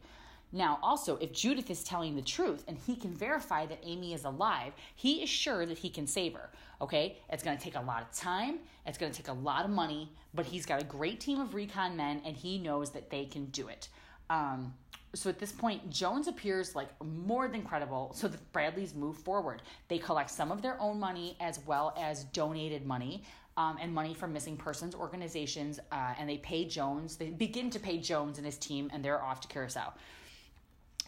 Now, 0.53 0.78
also, 0.82 1.16
if 1.18 1.32
Judith 1.32 1.70
is 1.70 1.84
telling 1.84 2.16
the 2.16 2.22
truth 2.22 2.64
and 2.66 2.76
he 2.76 2.96
can 2.96 3.14
verify 3.14 3.66
that 3.66 3.78
Amy 3.84 4.14
is 4.14 4.24
alive, 4.24 4.72
he 4.96 5.22
is 5.22 5.28
sure 5.28 5.64
that 5.64 5.78
he 5.78 5.88
can 5.88 6.07
save 6.07 6.34
her. 6.34 6.51
Okay? 6.80 7.18
It's 7.30 7.42
going 7.42 7.57
to 7.57 7.62
take 7.62 7.76
a 7.76 7.80
lot 7.80 8.03
of 8.03 8.11
time, 8.12 8.59
it's 8.86 8.98
going 8.98 9.12
to 9.12 9.16
take 9.16 9.28
a 9.28 9.38
lot 9.38 9.64
of 9.64 9.70
money, 9.70 10.11
but 10.34 10.46
he's 10.46 10.66
got 10.66 10.82
a 10.82 10.84
great 10.84 11.20
team 11.20 11.40
of 11.40 11.55
recon 11.55 11.96
men 11.96 12.20
and 12.24 12.36
he 12.36 12.59
knows 12.59 12.90
that 12.90 13.11
they 13.11 13.26
can 13.26 13.46
do 13.46 13.68
it. 13.68 13.88
Um, 14.28 14.74
so 15.14 15.28
at 15.28 15.38
this 15.38 15.53
point, 15.53 15.90
Jones 15.90 16.28
appears 16.28 16.74
like 16.74 16.88
more 17.03 17.48
than 17.48 17.62
credible. 17.62 18.12
So 18.14 18.28
the 18.28 18.38
Bradleys 18.53 18.94
move 18.94 19.16
forward. 19.16 19.62
They 19.88 19.98
collect 19.98 20.30
some 20.30 20.53
of 20.53 20.62
their 20.62 20.80
own 20.80 21.01
money 21.01 21.36
as 21.40 21.61
well 21.66 21.94
as 21.98 22.24
donated 22.24 22.86
money 22.86 23.24
um, 23.57 23.76
and 23.80 23.92
money 23.92 24.14
from 24.14 24.32
missing 24.32 24.57
persons 24.57 24.94
organizations, 24.94 25.80
uh, 25.90 26.14
and 26.18 26.28
they 26.28 26.38
pay 26.38 26.64
Jones. 26.64 27.16
They 27.16 27.30
begin 27.30 27.70
to 27.70 27.80
pay 27.80 27.98
Jones 27.98 28.38
and 28.38 28.46
his 28.46 28.57
team, 28.57 28.88
and 28.92 29.05
they're 29.05 29.22
off 29.22 29.40
to 29.40 29.48
Curacao. 29.48 29.92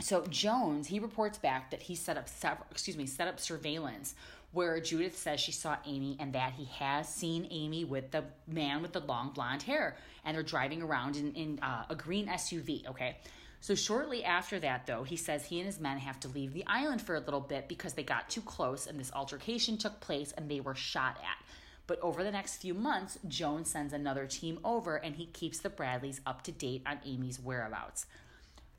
So 0.01 0.25
Jones, 0.27 0.89
he 0.89 0.99
reports 0.99 1.39
back 1.39 1.71
that 1.71 1.83
he 1.83 1.95
set 1.95 2.17
up 2.17 2.29
several, 2.29 2.67
excuse 2.71 2.97
me, 2.97 3.07
set 3.07 3.29
up 3.29 3.39
surveillance 3.39 4.15
where 4.53 4.81
Judith 4.81 5.17
says 5.17 5.41
she 5.41 5.53
saw 5.53 5.77
Amy 5.87 6.17
and 6.21 6.35
that 6.35 6.53
he 6.53 6.67
has 6.67 7.09
seen 7.09 7.49
Amy 7.51 7.85
with 7.85 8.11
the 8.11 8.25
man 8.47 8.83
with 8.83 8.93
the 8.93 9.01
long 9.01 9.31
blonde 9.31 9.63
hair, 9.63 9.97
and 10.25 10.37
they're 10.37 10.43
driving 10.43 10.83
around 10.83 11.17
in, 11.17 11.33
in 11.33 11.59
uh, 11.61 11.85
a 11.89 11.95
green 11.95 12.27
SUV. 12.27 12.87
Okay. 12.89 13.17
So 13.61 13.77
shortly 13.77 14.25
after 14.25 14.59
that, 14.59 14.87
though, 14.87 15.05
he 15.05 15.17
says 15.17 15.45
he 15.45 15.61
and 15.61 15.67
his 15.67 15.79
men 15.79 15.99
have 15.99 16.19
to 16.21 16.29
leave 16.29 16.53
the 16.53 16.67
island 16.67 17.01
for 17.01 17.15
a 17.15 17.21
little 17.21 17.41
bit 17.41 17.69
because 17.69 17.93
they 17.93 18.03
got 18.03 18.29
too 18.29 18.41
close 18.41 18.89
and 18.89 18.99
this 18.99 19.13
altercation 19.13 19.79
took 19.79 20.01
place 20.01 20.33
and 20.37 20.51
they 20.51 20.59
were 20.59 20.75
shot 20.75 21.17
at. 21.23 21.47
But 21.87 22.01
over 22.01 22.25
the 22.25 22.33
next 22.33 22.57
few 22.57 22.75
months, 22.75 23.19
Jones 23.29 23.71
sends 23.71 23.93
another 23.93 24.27
team 24.27 24.59
over 24.65 24.97
and 24.97 25.15
he 25.15 25.27
keeps 25.27 25.61
the 25.61 25.71
Bradleys 25.71 26.21
up 26.27 26.43
to 26.43 26.53
date 26.53 26.83
on 26.87 26.99
Amy's 27.07 27.39
whereabouts. 27.39 28.07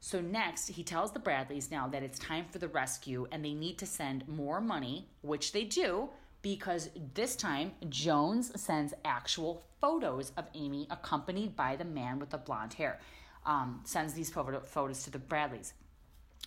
So 0.06 0.20
next, 0.20 0.68
he 0.68 0.84
tells 0.84 1.14
the 1.14 1.20
Bradleys 1.20 1.72
now 1.72 1.88
that 1.88 2.04
it's 2.04 2.20
time 2.20 2.44
for 2.52 2.60
the 2.60 2.68
rescue 2.68 3.26
and 3.32 3.44
they 3.44 3.54
need 3.54 3.78
to 3.78 3.86
send 3.86 4.28
more 4.28 4.60
money, 4.60 5.08
which 5.22 5.54
they 5.54 5.64
do 5.64 6.10
because 6.42 6.90
this 7.14 7.38
time 7.38 7.72
Jones 7.88 8.52
sends 8.62 8.94
actual 9.06 9.64
photos 9.80 10.34
of 10.36 10.48
Amy 10.56 10.88
accompanied 10.92 11.56
by 11.56 11.78
the 11.78 11.86
man 11.86 12.20
with 12.20 12.32
the 12.32 12.38
blonde 12.38 12.74
hair. 12.74 13.00
Um, 13.46 13.80
sends 13.86 14.14
these 14.14 14.30
photo- 14.30 14.60
photos 14.60 15.04
to 15.04 15.10
the 15.10 15.20
Bradleys. 15.20 15.74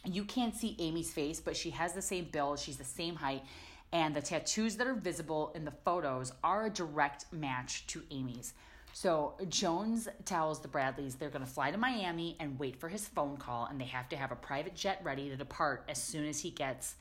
You 0.05 0.25
can't 0.25 0.55
see 0.55 0.77
Amy's 0.79 1.11
face, 1.11 1.41
but 1.41 1.57
she 1.57 1.71
has 1.71 1.95
the 1.95 2.03
same 2.03 2.27
build, 2.31 2.59
she's 2.59 2.77
the 2.77 2.85
same 2.85 3.15
height, 3.15 3.43
and 3.91 4.15
the 4.15 4.21
tattoos 4.21 4.77
that 4.77 4.87
are 4.87 4.93
visible 4.93 5.53
in 5.55 5.65
the 5.65 5.73
photos 5.83 6.31
are 6.45 6.67
a 6.67 6.71
direct 6.71 7.33
match 7.33 7.87
to 7.87 8.03
Amy's. 8.11 8.53
So 8.97 9.35
Jones 9.51 10.09
tells 10.25 10.61
the 10.61 10.69
Bradleys 10.69 11.17
they're 11.17 11.29
going 11.29 11.45
to 11.45 11.51
fly 11.51 11.71
to 11.71 11.77
Miami 11.77 12.35
and 12.41 12.59
wait 12.59 12.81
for 12.81 12.89
his 12.89 13.07
phone 13.07 13.37
call, 13.37 13.67
and 13.67 13.79
they 13.79 13.85
have 13.85 14.09
to 14.09 14.17
have 14.17 14.33
a 14.33 14.37
private 14.37 14.75
jet 14.75 15.03
ready 15.05 15.29
to 15.29 15.37
depart 15.37 15.85
as 15.87 16.03
soon 16.03 16.27
as 16.27 16.41
he 16.41 16.49
gets 16.49 16.95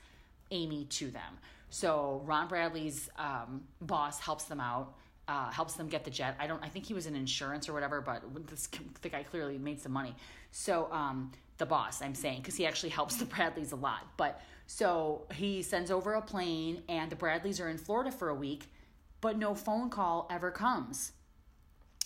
Amy 0.51 0.83
to 0.89 1.09
them. 1.09 1.39
So 1.69 2.21
Ron 2.25 2.49
Bradley's 2.49 3.09
um, 3.17 3.63
boss 3.79 4.19
helps 4.19 4.43
them 4.43 4.59
out. 4.59 4.93
Uh, 5.29 5.49
helps 5.51 5.75
them 5.75 5.87
get 5.87 6.03
the 6.03 6.11
jet. 6.11 6.35
I 6.37 6.47
don't. 6.47 6.61
I 6.61 6.67
think 6.67 6.85
he 6.85 6.93
was 6.93 7.05
in 7.05 7.15
insurance 7.15 7.69
or 7.69 7.73
whatever, 7.73 8.01
but 8.01 8.23
this 8.45 8.67
the 9.01 9.07
guy 9.07 9.23
clearly 9.23 9.57
made 9.57 9.79
some 9.79 9.93
money. 9.93 10.17
So 10.51 10.89
um, 10.91 11.31
the 11.59 11.65
boss, 11.65 12.01
I'm 12.01 12.13
saying, 12.13 12.41
because 12.41 12.57
he 12.57 12.65
actually 12.65 12.89
helps 12.89 13.15
the 13.21 13.25
Bradleys 13.25 13.71
a 13.71 13.77
lot. 13.77 14.05
But 14.17 14.41
so 14.67 15.21
he 15.33 15.61
sends 15.61 15.91
over 15.91 16.15
a 16.15 16.21
plane, 16.21 16.83
and 16.89 17.09
the 17.09 17.15
Bradleys 17.15 17.61
are 17.61 17.69
in 17.69 17.77
Florida 17.77 18.11
for 18.11 18.27
a 18.27 18.35
week, 18.35 18.65
but 19.21 19.37
no 19.37 19.55
phone 19.55 19.89
call 19.89 20.27
ever 20.29 20.51
comes. 20.51 21.13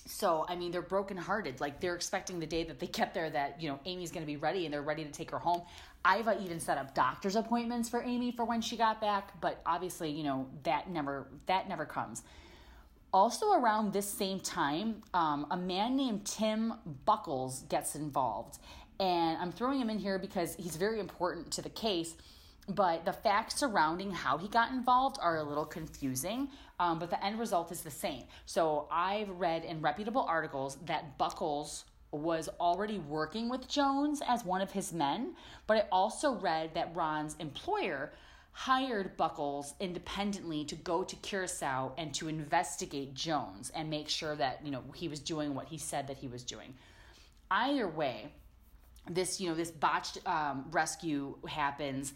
So, 0.06 0.45
I 0.47 0.56
mean, 0.56 0.72
they're 0.72 0.82
brokenhearted. 0.82 1.62
Like, 1.62 1.80
they're 1.80 1.95
expecting 1.95 2.39
the 2.39 2.45
day 2.45 2.64
that 2.64 2.80
they 2.80 2.88
get 2.88 3.14
there 3.14 3.30
that, 3.30 3.62
you 3.62 3.70
know, 3.70 3.80
Amy's 3.86 4.12
going 4.12 4.24
to 4.24 4.28
be 4.28 4.38
ready 4.38 4.66
and 4.66 4.74
they're 4.74 4.82
ready 4.82 5.04
to 5.04 5.12
take 5.12 5.32
her 5.32 5.39
home. 5.39 5.62
Iva 6.06 6.38
even 6.41 6.60
set 6.60 6.78
up 6.78 6.95
doctor's 6.95 7.36
appointments 7.36 7.89
for 7.89 8.02
Amy 8.02 8.32
for 8.32 8.45
when 8.45 8.62
she 8.62 8.78
got 8.78 9.02
back, 9.02 9.39
but 9.41 9.62
obviously, 9.66 10.10
you 10.10 10.24
know, 10.24 10.47
that 10.64 10.89
never 10.89 11.28
that 11.45 11.68
never 11.68 11.86
comes. 11.86 12.24
Also, 13.12 13.52
around 13.54 13.91
this 13.91 14.08
same 14.08 14.39
time, 14.39 15.02
um, 15.14 15.47
a 15.52 15.58
man 15.58 15.95
named 15.95 16.26
Tim 16.26 16.74
Buckles 17.06 17.64
gets 17.64 17.95
involved. 17.95 18.60
And 19.00 19.38
I'm 19.38 19.52
throwing 19.52 19.80
him 19.80 19.89
in 19.89 19.97
here 19.97 20.20
because 20.20 20.56
he's 20.56 20.76
very 20.76 21.00
important 21.00 21.52
to 21.54 21.62
the 21.62 21.70
case 21.70 22.16
but 22.70 23.03
the 23.03 23.13
facts 23.13 23.55
surrounding 23.55 24.11
how 24.11 24.38
he 24.38 24.47
got 24.47 24.72
involved 24.72 25.17
are 25.22 25.38
a 25.38 25.43
little 25.43 25.65
confusing, 25.65 26.49
um, 26.80 26.99
but 26.99 27.09
the 27.09 27.24
end 27.24 27.39
result 27.39 27.72
is 27.72 27.82
the 27.82 27.91
same. 27.91 28.24
So 28.45 28.88
I've 28.91 29.30
read 29.30 29.65
in 29.65 29.82
reputable 29.82 30.22
articles 30.22 30.78
that 30.86 31.17
Buckles 31.17 31.86
was 32.11 32.49
already 32.59 32.99
working 32.99 33.49
with 33.49 33.67
Jones 33.67 34.22
as 34.28 34.45
one 34.45 34.61
of 34.61 34.72
his 34.72 34.93
men, 34.93 35.36
but 35.67 35.78
I 35.78 35.84
also 35.91 36.34
read 36.36 36.74
that 36.76 36.95
Ron's 36.95 37.36
employer 37.39 38.13
hired 38.51 39.15
Buckles 39.15 39.74
independently 39.80 40.65
to 40.65 40.76
go 40.76 41.03
to 41.03 41.15
Curacao 41.17 41.93
and 41.97 42.13
to 42.15 42.28
investigate 42.28 43.13
Jones 43.13 43.72
and 43.76 43.89
make 43.89 44.09
sure 44.09 44.36
that, 44.36 44.59
you 44.63 44.72
know, 44.72 44.84
he 44.95 45.07
was 45.07 45.20
doing 45.20 45.55
what 45.55 45.67
he 45.67 45.78
said 45.78 46.07
that 46.07 46.17
he 46.17 46.28
was 46.28 46.43
doing. 46.43 46.74
Either 47.51 47.88
way, 47.88 48.32
this, 49.09 49.39
you 49.39 49.49
know, 49.49 49.55
this 49.55 49.72
botched 49.72 50.20
um, 50.28 50.65
rescue 50.72 51.36
happens 51.47 52.13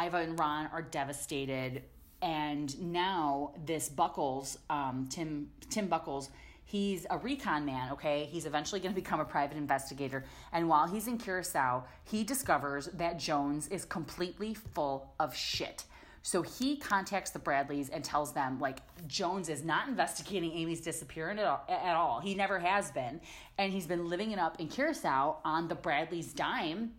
Iva 0.00 0.18
and 0.18 0.38
Ron 0.38 0.68
are 0.72 0.82
devastated, 0.82 1.82
and 2.22 2.78
now 2.80 3.52
this 3.64 3.88
Buckles, 3.88 4.58
um, 4.70 5.08
Tim 5.10 5.48
Tim 5.70 5.86
Buckles, 5.86 6.30
he's 6.64 7.06
a 7.10 7.18
recon 7.18 7.64
man. 7.64 7.92
Okay, 7.92 8.28
he's 8.30 8.46
eventually 8.46 8.80
going 8.80 8.94
to 8.94 9.00
become 9.00 9.20
a 9.20 9.24
private 9.24 9.56
investigator, 9.56 10.24
and 10.52 10.68
while 10.68 10.86
he's 10.86 11.06
in 11.06 11.18
Curacao, 11.18 11.84
he 12.04 12.24
discovers 12.24 12.86
that 12.94 13.18
Jones 13.18 13.68
is 13.68 13.84
completely 13.84 14.54
full 14.54 15.12
of 15.20 15.34
shit. 15.34 15.84
So 16.26 16.40
he 16.40 16.78
contacts 16.78 17.32
the 17.32 17.38
Bradleys 17.38 17.90
and 17.90 18.02
tells 18.02 18.32
them 18.32 18.58
like 18.58 18.78
Jones 19.06 19.50
is 19.50 19.62
not 19.62 19.88
investigating 19.88 20.52
Amy's 20.52 20.80
disappearance 20.80 21.38
at 21.38 21.46
all, 21.46 21.64
at 21.68 21.94
all. 21.94 22.20
He 22.20 22.34
never 22.34 22.58
has 22.58 22.90
been, 22.92 23.20
and 23.58 23.70
he's 23.70 23.86
been 23.86 24.08
living 24.08 24.32
it 24.32 24.38
up 24.38 24.58
in 24.58 24.68
Curacao 24.68 25.36
on 25.44 25.68
the 25.68 25.74
Bradleys' 25.74 26.32
dime 26.32 26.92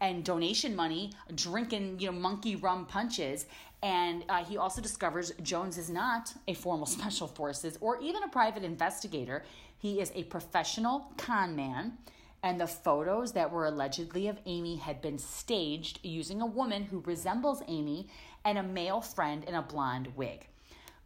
and 0.00 0.24
donation 0.24 0.74
money, 0.74 1.12
drinking 1.34 2.00
you 2.00 2.06
know 2.10 2.18
monkey 2.18 2.56
rum 2.56 2.86
punches. 2.86 3.46
And 3.82 4.24
uh, 4.28 4.44
he 4.44 4.56
also 4.56 4.80
discovers 4.80 5.32
Jones 5.42 5.76
is 5.76 5.90
not 5.90 6.32
a 6.48 6.54
formal 6.54 6.86
special 6.98 7.28
forces 7.28 7.78
or 7.80 8.00
even 8.00 8.22
a 8.22 8.28
private 8.28 8.64
investigator. 8.64 9.44
He 9.78 10.00
is 10.00 10.10
a 10.14 10.24
professional 10.24 11.12
con 11.16 11.54
man. 11.54 11.98
And 12.42 12.60
the 12.60 12.66
photos 12.66 13.32
that 13.32 13.50
were 13.50 13.66
allegedly 13.66 14.28
of 14.28 14.38
Amy 14.44 14.76
had 14.76 15.00
been 15.00 15.18
staged 15.18 16.00
using 16.02 16.42
a 16.42 16.46
woman 16.46 16.84
who 16.84 17.00
resembles 17.06 17.62
Amy 17.68 18.08
and 18.44 18.58
a 18.58 18.62
male 18.62 19.00
friend 19.00 19.44
in 19.44 19.54
a 19.54 19.62
blonde 19.62 20.08
wig. 20.14 20.46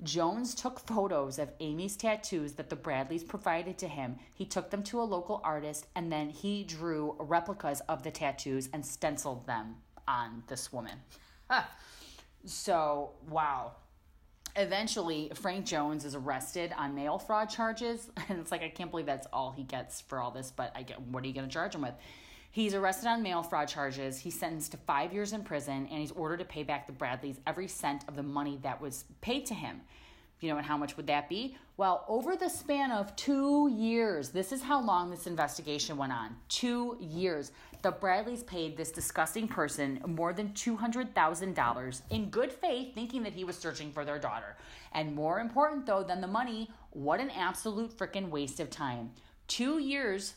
Jones 0.02 0.54
took 0.54 0.78
photos 0.78 1.38
of 1.38 1.50
Amy's 1.58 1.96
tattoos 1.96 2.52
that 2.54 2.70
the 2.70 2.76
Bradleys 2.76 3.24
provided 3.24 3.78
to 3.78 3.88
him. 3.88 4.16
He 4.32 4.44
took 4.44 4.70
them 4.70 4.82
to 4.84 5.00
a 5.00 5.02
local 5.02 5.40
artist 5.42 5.86
and 5.96 6.10
then 6.10 6.28
he 6.30 6.62
drew 6.62 7.16
replicas 7.18 7.80
of 7.88 8.02
the 8.04 8.10
tattoos 8.10 8.68
and 8.72 8.84
stenciled 8.84 9.46
them 9.46 9.76
on 10.06 10.44
this 10.46 10.72
woman. 10.72 10.98
so, 12.44 13.10
wow. 13.28 13.72
Eventually, 14.54 15.30
Frank 15.34 15.66
Jones 15.66 16.04
is 16.04 16.14
arrested 16.14 16.72
on 16.76 16.94
mail 16.94 17.18
fraud 17.18 17.50
charges. 17.50 18.10
And 18.28 18.38
it's 18.38 18.52
like, 18.52 18.62
I 18.62 18.68
can't 18.68 18.90
believe 18.90 19.06
that's 19.06 19.26
all 19.32 19.52
he 19.52 19.64
gets 19.64 20.00
for 20.00 20.20
all 20.20 20.30
this, 20.30 20.52
but 20.54 20.72
I 20.76 20.82
get, 20.82 21.00
what 21.00 21.24
are 21.24 21.26
you 21.26 21.34
going 21.34 21.48
to 21.48 21.52
charge 21.52 21.74
him 21.74 21.82
with? 21.82 21.94
He's 22.50 22.74
arrested 22.74 23.08
on 23.08 23.22
mail 23.22 23.42
fraud 23.42 23.68
charges. 23.68 24.18
He's 24.18 24.38
sentenced 24.38 24.72
to 24.72 24.78
five 24.78 25.12
years 25.12 25.32
in 25.32 25.42
prison, 25.42 25.86
and 25.90 26.00
he's 26.00 26.12
ordered 26.12 26.38
to 26.38 26.44
pay 26.44 26.62
back 26.62 26.86
the 26.86 26.92
Bradleys 26.92 27.40
every 27.46 27.68
cent 27.68 28.04
of 28.08 28.16
the 28.16 28.22
money 28.22 28.58
that 28.62 28.80
was 28.80 29.04
paid 29.20 29.46
to 29.46 29.54
him. 29.54 29.80
You 30.40 30.50
know, 30.50 30.56
and 30.56 30.66
how 30.66 30.76
much 30.76 30.96
would 30.96 31.08
that 31.08 31.28
be? 31.28 31.56
Well, 31.76 32.04
over 32.08 32.36
the 32.36 32.48
span 32.48 32.92
of 32.92 33.14
two 33.16 33.68
years, 33.76 34.30
this 34.30 34.52
is 34.52 34.62
how 34.62 34.80
long 34.80 35.10
this 35.10 35.26
investigation 35.26 35.96
went 35.96 36.12
on. 36.12 36.36
Two 36.48 36.96
years. 37.00 37.50
The 37.82 37.90
Bradleys 37.90 38.44
paid 38.44 38.76
this 38.76 38.92
disgusting 38.92 39.46
person 39.46 40.00
more 40.06 40.32
than 40.32 40.50
$200,000 40.50 42.02
in 42.10 42.30
good 42.30 42.52
faith, 42.52 42.94
thinking 42.94 43.22
that 43.24 43.32
he 43.32 43.44
was 43.44 43.56
searching 43.56 43.92
for 43.92 44.04
their 44.04 44.18
daughter. 44.18 44.56
And 44.92 45.14
more 45.14 45.40
important, 45.40 45.86
though, 45.86 46.02
than 46.02 46.20
the 46.20 46.26
money, 46.26 46.70
what 46.90 47.20
an 47.20 47.30
absolute 47.30 47.96
freaking 47.96 48.30
waste 48.30 48.58
of 48.60 48.70
time. 48.70 49.10
Two 49.48 49.78
years 49.78 50.34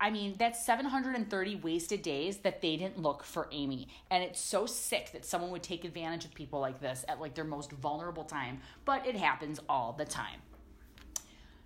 I 0.00 0.10
mean, 0.10 0.36
that's 0.38 0.64
730 0.64 1.56
wasted 1.56 2.02
days 2.02 2.38
that 2.38 2.60
they 2.60 2.76
didn't 2.76 2.98
look 2.98 3.24
for 3.24 3.48
Amy. 3.50 3.88
And 4.10 4.22
it's 4.22 4.40
so 4.40 4.66
sick 4.66 5.10
that 5.12 5.24
someone 5.24 5.50
would 5.50 5.62
take 5.62 5.84
advantage 5.84 6.24
of 6.24 6.34
people 6.34 6.60
like 6.60 6.80
this 6.80 7.04
at 7.08 7.20
like 7.20 7.34
their 7.34 7.44
most 7.44 7.72
vulnerable 7.72 8.24
time, 8.24 8.60
but 8.84 9.06
it 9.06 9.16
happens 9.16 9.60
all 9.68 9.92
the 9.92 10.04
time. 10.04 10.40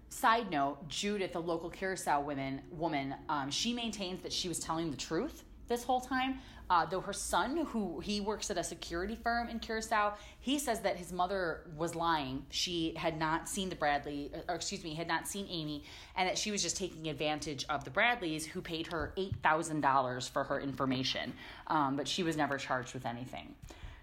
Side 0.09 0.51
note, 0.51 0.89
Judith, 0.89 1.37
a 1.37 1.39
local 1.39 1.69
Curacao 1.69 2.23
woman, 2.23 2.63
woman, 2.71 3.15
um, 3.29 3.51
she 3.51 3.75
maintains 3.75 4.23
that 4.23 4.33
she 4.33 4.49
was 4.49 4.59
telling 4.59 4.91
the 4.91 4.97
truth 4.97 5.45
this 5.69 5.85
whole 5.85 6.01
time. 6.01 6.41
Uh, 6.71 6.85
though 6.85 7.01
her 7.01 7.15
son, 7.15 7.65
who 7.67 7.99
he 8.01 8.21
works 8.21 8.51
at 8.51 8.59
a 8.59 8.65
security 8.65 9.17
firm 9.17 9.49
in 9.49 9.59
Curacao, 9.59 10.15
he 10.41 10.59
says 10.59 10.81
that 10.81 10.97
his 10.97 11.13
mother 11.13 11.63
was 11.77 11.95
lying. 11.95 12.45
She 12.51 12.95
had 12.95 13.19
not 13.19 13.49
seen 13.49 13.71
the 13.71 13.75
Bradley, 13.75 14.31
or 14.49 14.55
excuse 14.55 14.85
me, 14.85 14.95
had 14.95 15.09
not 15.09 15.27
seen 15.27 15.47
Amy, 15.49 15.85
and 16.15 16.29
that 16.29 16.37
she 16.37 16.51
was 16.51 16.63
just 16.63 16.77
taking 16.77 17.09
advantage 17.09 17.65
of 17.71 17.85
the 17.85 17.91
Bradleys, 17.91 18.45
who 18.45 18.61
paid 18.61 18.89
her 18.89 19.15
eight 19.17 19.35
thousand 19.43 19.81
dollars 19.81 20.29
for 20.29 20.45
her 20.45 20.61
information. 20.61 21.33
Um, 21.69 21.97
but 21.97 22.07
she 22.07 22.23
was 22.23 22.37
never 22.37 22.59
charged 22.59 22.93
with 22.93 23.07
anything. 23.07 23.55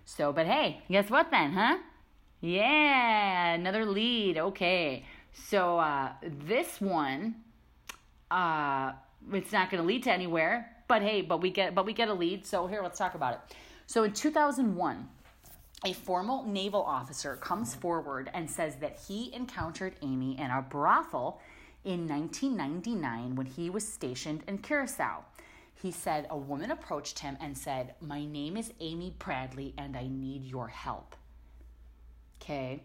So, 0.05 0.33
but 0.33 0.47
hey, 0.47 0.81
guess 0.89 1.09
what 1.09 1.29
then, 1.29 1.51
huh? 1.53 1.77
Yeah, 2.41 3.53
another 3.53 3.85
lead. 3.85 4.37
Okay, 4.37 5.05
so 5.33 5.77
uh, 5.79 6.11
this 6.23 6.81
one, 6.81 7.35
uh, 8.31 8.93
it's 9.33 9.51
not 9.51 9.69
going 9.69 9.81
to 9.81 9.87
lead 9.87 10.03
to 10.03 10.11
anywhere 10.11 10.74
but 10.87 11.01
hey, 11.01 11.21
but 11.21 11.41
we 11.41 11.49
get 11.49 11.75
but 11.75 11.85
we 11.85 11.93
get 11.93 12.09
a 12.09 12.13
lead. 12.13 12.45
So 12.45 12.67
here, 12.67 12.81
let's 12.81 12.97
talk 12.97 13.15
about 13.15 13.33
it. 13.33 13.55
So 13.87 14.03
in 14.03 14.13
2001, 14.13 15.07
a 15.85 15.93
formal 15.93 16.43
naval 16.45 16.81
officer 16.81 17.35
comes 17.35 17.75
forward 17.75 18.29
and 18.33 18.49
says 18.49 18.77
that 18.77 18.97
he 19.07 19.33
encountered 19.33 19.95
Amy 20.01 20.39
in 20.39 20.49
a 20.49 20.61
brothel 20.61 21.39
in 21.83 22.07
1999 22.07 23.35
when 23.35 23.45
he 23.45 23.69
was 23.69 23.87
stationed 23.87 24.43
in 24.47 24.57
Curacao. 24.57 25.23
He 25.75 25.91
said 25.91 26.25
a 26.29 26.37
woman 26.37 26.71
approached 26.71 27.19
him 27.19 27.37
and 27.39 27.55
said, 27.55 27.93
My 28.01 28.25
name 28.25 28.57
is 28.57 28.73
Amy 28.79 29.13
Bradley 29.19 29.73
and 29.77 29.95
I 29.95 30.07
need 30.07 30.43
your 30.43 30.67
help. 30.67 31.15
Okay. 32.41 32.81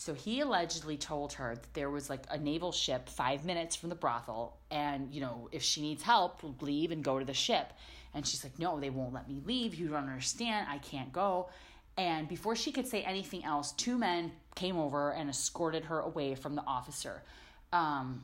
So 0.00 0.14
he 0.14 0.40
allegedly 0.40 0.96
told 0.96 1.34
her 1.34 1.56
that 1.56 1.74
there 1.74 1.90
was 1.90 2.08
like 2.08 2.24
a 2.30 2.38
naval 2.38 2.72
ship 2.72 3.06
five 3.06 3.44
minutes 3.44 3.76
from 3.76 3.90
the 3.90 3.94
brothel, 3.94 4.56
and 4.70 5.12
you 5.12 5.20
know, 5.20 5.50
if 5.52 5.62
she 5.62 5.82
needs 5.82 6.02
help, 6.02 6.40
leave 6.62 6.90
and 6.90 7.04
go 7.04 7.18
to 7.18 7.24
the 7.26 7.34
ship. 7.34 7.74
And 8.14 8.26
she's 8.26 8.42
like, 8.42 8.58
No, 8.58 8.80
they 8.80 8.88
won't 8.88 9.12
let 9.12 9.28
me 9.28 9.42
leave. 9.44 9.74
You 9.74 9.88
don't 9.88 10.08
understand. 10.08 10.68
I 10.70 10.78
can't 10.78 11.12
go. 11.12 11.50
And 11.98 12.28
before 12.28 12.56
she 12.56 12.72
could 12.72 12.86
say 12.86 13.02
anything 13.02 13.44
else, 13.44 13.72
two 13.72 13.98
men 13.98 14.32
came 14.54 14.78
over 14.78 15.12
and 15.12 15.28
escorted 15.28 15.84
her 15.84 16.00
away 16.00 16.34
from 16.34 16.54
the 16.54 16.64
officer. 16.66 17.22
Um, 17.70 18.22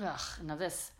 ugh, 0.00 0.20
now 0.44 0.54
this, 0.54 0.92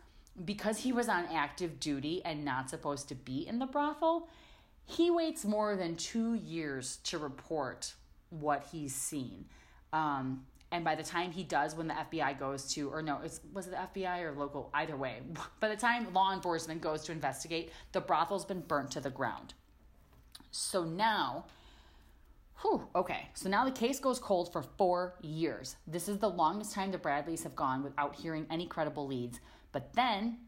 because 0.45 0.79
he 0.79 0.93
was 0.93 1.09
on 1.09 1.27
active 1.27 1.79
duty 1.79 2.23
and 2.24 2.45
not 2.45 2.70
supposed 2.70 3.09
to 3.11 3.15
be 3.15 3.47
in 3.47 3.61
the 3.61 3.66
brothel, 3.66 4.29
he 4.85 5.12
waits 5.12 5.45
more 5.45 5.77
than 5.77 5.95
two 5.95 6.35
years 6.35 6.97
to 7.05 7.19
report 7.19 7.95
what 8.31 8.66
he's 8.73 8.97
seen. 8.97 9.45
Um, 9.93 10.44
and 10.73 10.85
by 10.85 10.94
the 10.94 11.02
time 11.02 11.31
he 11.31 11.44
does, 11.44 11.77
when 11.77 11.86
the 11.86 11.94
FBI 11.94 12.39
goes 12.39 12.73
to, 12.74 12.89
or 12.89 13.02
no, 13.02 13.20
it's, 13.23 13.40
was 13.52 13.66
it 13.66 13.73
the 13.73 14.01
FBI 14.01 14.23
or 14.23 14.32
local? 14.32 14.70
Either 14.73 14.97
way, 14.97 15.20
by 15.60 15.69
the 15.69 15.77
time 15.77 16.12
law 16.14 16.32
enforcement 16.32 16.81
goes 16.81 17.02
to 17.05 17.12
investigate, 17.12 17.70
the 17.93 18.01
brothel's 18.01 18.47
been 18.47 18.60
burnt 18.60 18.90
to 18.93 19.01
the 19.01 19.10
ground. 19.10 19.52
So 20.51 20.82
now, 20.82 21.44
whew, 22.62 22.89
okay, 22.97 23.28
so 23.35 23.51
now 23.51 23.64
the 23.66 23.70
case 23.70 24.01
goes 24.01 24.19
cold 24.19 24.51
for 24.51 24.62
four 24.62 25.14
years. 25.20 25.77
This 25.86 26.09
is 26.09 26.19
the 26.19 26.28
longest 26.31 26.73
time 26.73 26.90
the 26.90 26.98
Bradleys 26.98 27.43
have 27.43 27.55
gone 27.55 27.82
without 27.82 28.14
hearing 28.14 28.47
any 28.51 28.66
credible 28.66 29.06
leads. 29.06 29.40
But 29.73 29.93
then, 29.93 30.39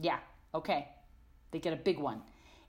yeah, 0.00 0.18
okay, 0.52 0.88
they 1.52 1.60
get 1.60 1.72
a 1.72 1.76
big 1.76 1.98
one. 1.98 2.22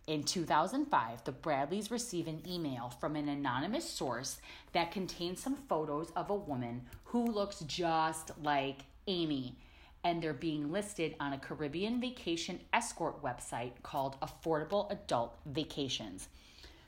In 0.07 0.23
2005, 0.23 1.25
the 1.25 1.33
Bradleys 1.33 1.91
receive 1.91 2.29
an 2.29 2.41
email 2.47 2.93
from 3.01 3.17
an 3.17 3.27
anonymous 3.27 3.89
source 3.89 4.39
that 4.71 4.89
contains 4.89 5.41
some 5.41 5.57
photos 5.67 6.11
of 6.15 6.29
a 6.29 6.35
woman 6.35 6.83
who 7.03 7.25
looks 7.25 7.59
just 7.67 8.31
like 8.41 8.77
Amy. 9.07 9.57
And 10.05 10.23
they're 10.23 10.33
being 10.33 10.71
listed 10.71 11.15
on 11.19 11.33
a 11.33 11.37
Caribbean 11.37 11.99
vacation 11.99 12.61
escort 12.71 13.21
website 13.21 13.73
called 13.83 14.15
Affordable 14.21 14.89
Adult 14.89 15.35
Vacations. 15.45 16.29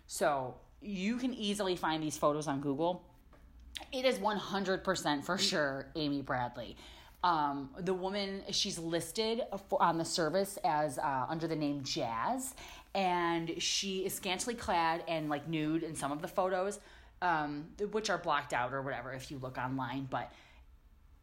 So 0.08 0.56
you 0.82 1.18
can 1.18 1.34
easily 1.34 1.76
find 1.76 2.02
these 2.02 2.18
photos 2.18 2.48
on 2.48 2.62
Google. 2.62 3.04
It 3.92 4.06
is 4.06 4.18
100% 4.20 5.26
for 5.26 5.38
sure 5.38 5.88
Amy 5.98 6.22
Bradley. 6.22 6.78
Um, 7.22 7.72
the 7.78 7.94
woman 7.94 8.44
she's 8.52 8.80
listed 8.80 9.42
on 9.72 9.98
the 9.98 10.06
service 10.06 10.58
as 10.64 10.98
uh, 10.98 11.26
under 11.28 11.48
the 11.48 11.56
name 11.56 11.84
Jazz, 11.84 12.56
and 12.96 13.62
she 13.62 14.06
is 14.06 14.14
scantily 14.14 14.56
clad 14.56 15.04
and 15.08 15.30
like 15.30 15.48
nude 15.48 15.84
in 15.84 15.96
some 15.96 16.12
of 16.12 16.22
the 16.22 16.28
photos, 16.28 16.80
um, 17.22 17.68
which 17.92 18.10
are 18.10 18.18
blocked 18.18 18.54
out 18.54 18.74
or 18.74 18.82
whatever 18.82 19.14
if 19.14 19.30
you 19.32 19.38
look 19.38 19.58
online. 19.58 20.08
But 20.10 20.32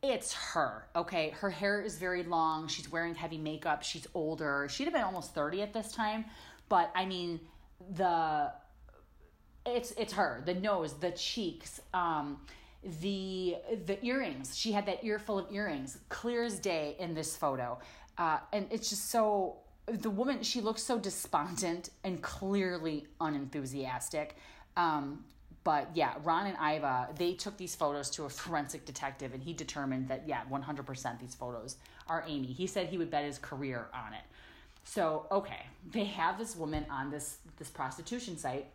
it's 0.02 0.32
her, 0.32 0.86
okay? 0.94 1.30
Her 1.30 1.50
hair 1.50 1.80
is 1.80 1.98
very 1.98 2.22
long. 2.22 2.68
She's 2.68 2.90
wearing 2.90 3.14
heavy 3.14 3.38
makeup. 3.38 3.82
She's 3.82 4.06
older. 4.14 4.68
She'd 4.70 4.84
have 4.84 4.92
been 4.92 5.02
almost 5.02 5.34
thirty 5.34 5.62
at 5.62 5.72
this 5.72 5.92
time, 5.92 6.26
but 6.68 6.90
I 6.94 7.06
mean 7.06 7.40
the 7.94 8.52
it's 9.64 9.92
it's 9.92 10.12
her. 10.12 10.42
The 10.44 10.54
nose, 10.54 10.94
the 10.94 11.10
cheeks. 11.10 11.80
Um, 11.92 12.40
the 13.00 13.56
the 13.86 14.04
earrings 14.04 14.56
she 14.56 14.70
had 14.70 14.86
that 14.86 15.02
ear 15.02 15.18
full 15.18 15.40
of 15.40 15.52
earrings 15.52 15.98
clear 16.08 16.44
as 16.44 16.60
day 16.60 16.94
in 17.00 17.14
this 17.14 17.36
photo 17.36 17.78
uh, 18.16 18.38
and 18.52 18.66
it's 18.70 18.88
just 18.88 19.10
so 19.10 19.56
the 19.86 20.10
woman 20.10 20.42
she 20.42 20.60
looks 20.60 20.82
so 20.82 20.98
despondent 20.98 21.90
and 22.04 22.22
clearly 22.22 23.06
unenthusiastic 23.20 24.36
um, 24.76 25.24
but 25.64 25.88
yeah 25.94 26.14
ron 26.24 26.46
and 26.46 26.56
iva 26.76 27.08
they 27.16 27.32
took 27.32 27.56
these 27.56 27.74
photos 27.74 28.10
to 28.10 28.24
a 28.24 28.28
forensic 28.28 28.84
detective 28.84 29.32
and 29.32 29.42
he 29.42 29.52
determined 29.52 30.08
that 30.08 30.24
yeah 30.26 30.42
100% 30.50 31.20
these 31.20 31.34
photos 31.34 31.76
are 32.08 32.24
amy 32.26 32.48
he 32.48 32.66
said 32.66 32.88
he 32.88 32.98
would 32.98 33.10
bet 33.10 33.24
his 33.24 33.38
career 33.38 33.88
on 33.94 34.12
it 34.12 34.24
so 34.84 35.26
okay 35.30 35.66
they 35.92 36.04
have 36.04 36.38
this 36.38 36.56
woman 36.56 36.84
on 36.90 37.10
this 37.10 37.38
this 37.58 37.68
prostitution 37.68 38.36
site 38.36 38.66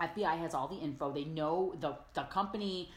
FBI 0.00 0.38
has 0.38 0.54
all 0.54 0.68
the 0.68 0.76
info. 0.76 1.12
They 1.12 1.24
know 1.24 1.74
the 1.80 1.96
the 2.14 2.22
company, 2.22 2.90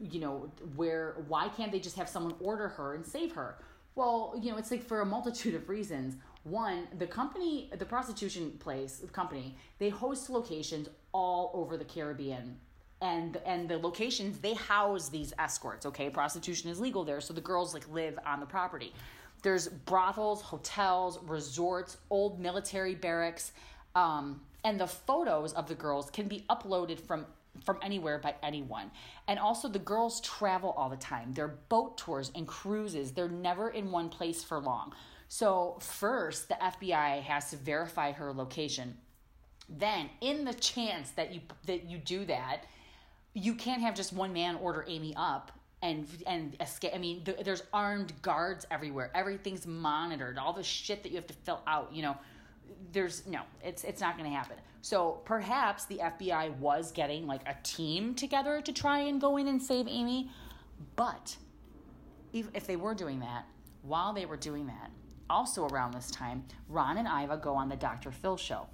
you 0.00 0.20
know, 0.20 0.50
where 0.76 1.16
why 1.28 1.48
can't 1.48 1.72
they 1.72 1.80
just 1.80 1.96
have 1.96 2.08
someone 2.08 2.34
order 2.40 2.68
her 2.68 2.94
and 2.94 3.04
save 3.04 3.32
her? 3.32 3.58
Well, 3.94 4.34
you 4.40 4.50
know, 4.50 4.58
it's 4.58 4.70
like 4.70 4.82
for 4.82 5.00
a 5.00 5.06
multitude 5.06 5.54
of 5.54 5.68
reasons. 5.68 6.16
One, 6.44 6.86
the 6.98 7.06
company, 7.06 7.70
the 7.76 7.86
prostitution 7.86 8.52
place, 8.58 8.96
the 8.98 9.08
company, 9.08 9.56
they 9.78 9.88
host 9.88 10.28
locations 10.28 10.88
all 11.12 11.50
over 11.54 11.76
the 11.76 11.84
Caribbean. 11.84 12.56
And 13.00 13.38
and 13.44 13.68
the 13.68 13.78
locations 13.78 14.38
they 14.38 14.54
house 14.54 15.08
these 15.08 15.32
escorts, 15.38 15.84
okay? 15.86 16.08
Prostitution 16.08 16.70
is 16.70 16.80
legal 16.80 17.02
there, 17.04 17.20
so 17.20 17.34
the 17.34 17.40
girls 17.40 17.74
like 17.74 17.90
live 17.90 18.18
on 18.24 18.40
the 18.40 18.46
property. 18.46 18.94
There's 19.42 19.68
brothels, 19.68 20.40
hotels, 20.42 21.18
resorts, 21.24 21.98
old 22.08 22.40
military 22.40 22.94
barracks. 22.94 23.52
Um, 23.94 24.40
and 24.64 24.80
the 24.80 24.86
photos 24.86 25.52
of 25.52 25.68
the 25.68 25.74
girls 25.74 26.10
can 26.10 26.28
be 26.28 26.44
uploaded 26.48 27.00
from 27.00 27.26
from 27.64 27.78
anywhere 27.82 28.18
by 28.18 28.34
anyone. 28.42 28.90
And 29.28 29.38
also 29.38 29.68
the 29.68 29.78
girls 29.78 30.20
travel 30.20 30.74
all 30.76 30.88
the 30.88 30.96
time. 30.96 31.32
They're 31.32 31.56
boat 31.68 31.96
tours 31.96 32.32
and 32.34 32.46
cruises. 32.46 33.12
They're 33.12 33.28
never 33.28 33.70
in 33.70 33.90
one 33.90 34.08
place 34.08 34.42
for 34.42 34.58
long. 34.58 34.92
So 35.28 35.78
first 35.80 36.48
the 36.48 36.54
FBI 36.54 37.22
has 37.22 37.50
to 37.50 37.56
verify 37.56 38.12
her 38.12 38.32
location. 38.32 38.96
Then 39.68 40.10
in 40.20 40.44
the 40.44 40.54
chance 40.54 41.10
that 41.12 41.32
you 41.32 41.40
that 41.66 41.84
you 41.84 41.98
do 41.98 42.24
that, 42.26 42.64
you 43.32 43.54
can't 43.54 43.82
have 43.82 43.94
just 43.94 44.12
one 44.12 44.32
man 44.32 44.56
order 44.56 44.84
Amy 44.86 45.14
up 45.16 45.52
and 45.82 46.06
and 46.26 46.56
escape. 46.60 46.92
I 46.94 46.98
mean, 46.98 47.24
th- 47.24 47.38
there's 47.44 47.62
armed 47.72 48.12
guards 48.22 48.66
everywhere. 48.70 49.10
Everything's 49.14 49.66
monitored. 49.66 50.38
All 50.38 50.52
the 50.52 50.62
shit 50.62 51.02
that 51.02 51.10
you 51.10 51.16
have 51.16 51.26
to 51.28 51.34
fill 51.34 51.62
out, 51.66 51.94
you 51.94 52.02
know, 52.02 52.16
there's 52.92 53.26
no 53.26 53.40
it's 53.62 53.84
it's 53.84 54.00
not 54.00 54.16
going 54.16 54.28
to 54.28 54.34
happen 54.34 54.56
so 54.80 55.20
perhaps 55.24 55.84
the 55.86 55.98
fbi 55.98 56.54
was 56.58 56.92
getting 56.92 57.26
like 57.26 57.40
a 57.46 57.56
team 57.62 58.14
together 58.14 58.60
to 58.60 58.72
try 58.72 59.00
and 59.00 59.20
go 59.20 59.36
in 59.36 59.48
and 59.48 59.62
save 59.62 59.86
amy 59.88 60.30
but 60.96 61.36
if, 62.32 62.48
if 62.54 62.66
they 62.66 62.76
were 62.76 62.94
doing 62.94 63.20
that 63.20 63.46
while 63.82 64.12
they 64.12 64.26
were 64.26 64.36
doing 64.36 64.66
that 64.66 64.90
also 65.28 65.66
around 65.68 65.92
this 65.92 66.10
time 66.10 66.44
ron 66.68 66.98
and 66.98 67.08
iva 67.08 67.36
go 67.36 67.54
on 67.54 67.68
the 67.68 67.76
dr 67.76 68.10
phil 68.12 68.36
show 68.36 68.66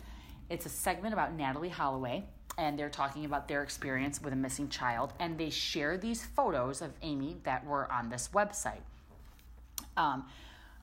it's 0.48 0.66
a 0.66 0.68
segment 0.68 1.12
about 1.14 1.36
Natalee 1.36 1.70
holloway 1.70 2.24
and 2.58 2.78
they're 2.78 2.90
talking 2.90 3.24
about 3.24 3.46
their 3.46 3.62
experience 3.62 4.20
with 4.20 4.32
a 4.32 4.36
missing 4.36 4.68
child 4.68 5.12
and 5.20 5.38
they 5.38 5.50
share 5.50 5.96
these 5.96 6.24
photos 6.24 6.82
of 6.82 6.92
amy 7.02 7.36
that 7.44 7.64
were 7.64 7.90
on 7.92 8.08
this 8.08 8.30
website 8.34 8.82
um, 9.96 10.24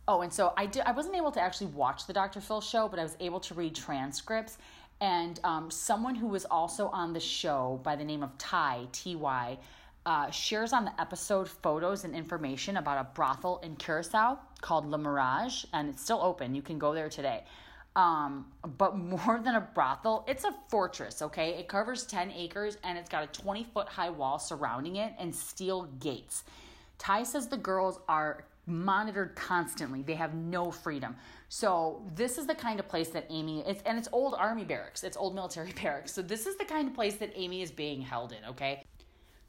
Oh, 0.07 0.21
and 0.21 0.31
so 0.31 0.53
I 0.55 0.67
did. 0.67 0.83
I 0.85 0.91
wasn't 0.91 1.15
able 1.15 1.31
to 1.33 1.41
actually 1.41 1.67
watch 1.67 2.07
the 2.07 2.13
Dr. 2.13 2.39
Phil 2.39 2.61
show, 2.61 2.87
but 2.87 2.97
I 2.97 3.03
was 3.03 3.17
able 3.19 3.41
to 3.41 3.53
read 3.53 3.75
transcripts. 3.75 4.57
And 5.01 5.39
um, 5.43 5.69
someone 5.69 6.15
who 6.15 6.27
was 6.27 6.45
also 6.45 6.87
on 6.87 7.13
the 7.13 7.19
show 7.19 7.81
by 7.83 7.95
the 7.95 8.05
name 8.05 8.23
of 8.23 8.35
Ty 8.37 8.87
T 8.93 9.15
Y 9.15 9.57
uh, 10.07 10.31
shares 10.31 10.71
on 10.71 10.85
the 10.85 11.01
episode 11.01 11.49
photos 11.49 12.05
and 12.05 12.15
information 12.15 12.77
about 12.77 12.97
a 12.97 13.03
brothel 13.13 13.59
in 13.61 13.75
Curacao 13.75 14.39
called 14.61 14.89
Le 14.89 14.97
Mirage, 14.97 15.65
and 15.73 15.89
it's 15.89 16.01
still 16.01 16.21
open. 16.21 16.55
You 16.55 16.61
can 16.61 16.79
go 16.79 16.93
there 16.93 17.09
today. 17.09 17.43
Um, 17.97 18.45
but 18.77 18.95
more 18.97 19.41
than 19.43 19.55
a 19.55 19.67
brothel, 19.75 20.23
it's 20.25 20.45
a 20.45 20.55
fortress, 20.69 21.21
okay? 21.21 21.55
It 21.55 21.67
covers 21.67 22.05
10 22.05 22.31
acres 22.31 22.77
and 22.85 22.97
it's 22.97 23.09
got 23.09 23.23
a 23.23 23.27
20 23.27 23.65
foot 23.65 23.89
high 23.89 24.09
wall 24.09 24.39
surrounding 24.39 24.95
it 24.95 25.11
and 25.19 25.35
steel 25.35 25.89
gates. 25.99 26.45
Ty 26.99 27.23
says 27.23 27.47
the 27.47 27.57
girls 27.57 27.99
are 28.07 28.45
monitored 28.65 29.35
constantly. 29.35 30.03
They 30.03 30.15
have 30.15 30.33
no 30.33 30.71
freedom. 30.71 31.17
So 31.49 32.01
this 32.15 32.37
is 32.37 32.45
the 32.47 32.55
kind 32.55 32.79
of 32.79 32.87
place 32.87 33.09
that 33.09 33.25
Amy 33.29 33.61
it's 33.67 33.81
and 33.83 33.97
it's 33.97 34.07
old 34.13 34.35
army 34.35 34.63
barracks. 34.63 35.03
It's 35.03 35.17
old 35.17 35.35
military 35.35 35.73
barracks. 35.81 36.13
So 36.13 36.21
this 36.21 36.45
is 36.45 36.55
the 36.55 36.65
kind 36.65 36.87
of 36.87 36.93
place 36.93 37.15
that 37.15 37.31
Amy 37.35 37.61
is 37.61 37.71
being 37.71 38.01
held 38.01 38.31
in, 38.31 38.45
okay? 38.51 38.85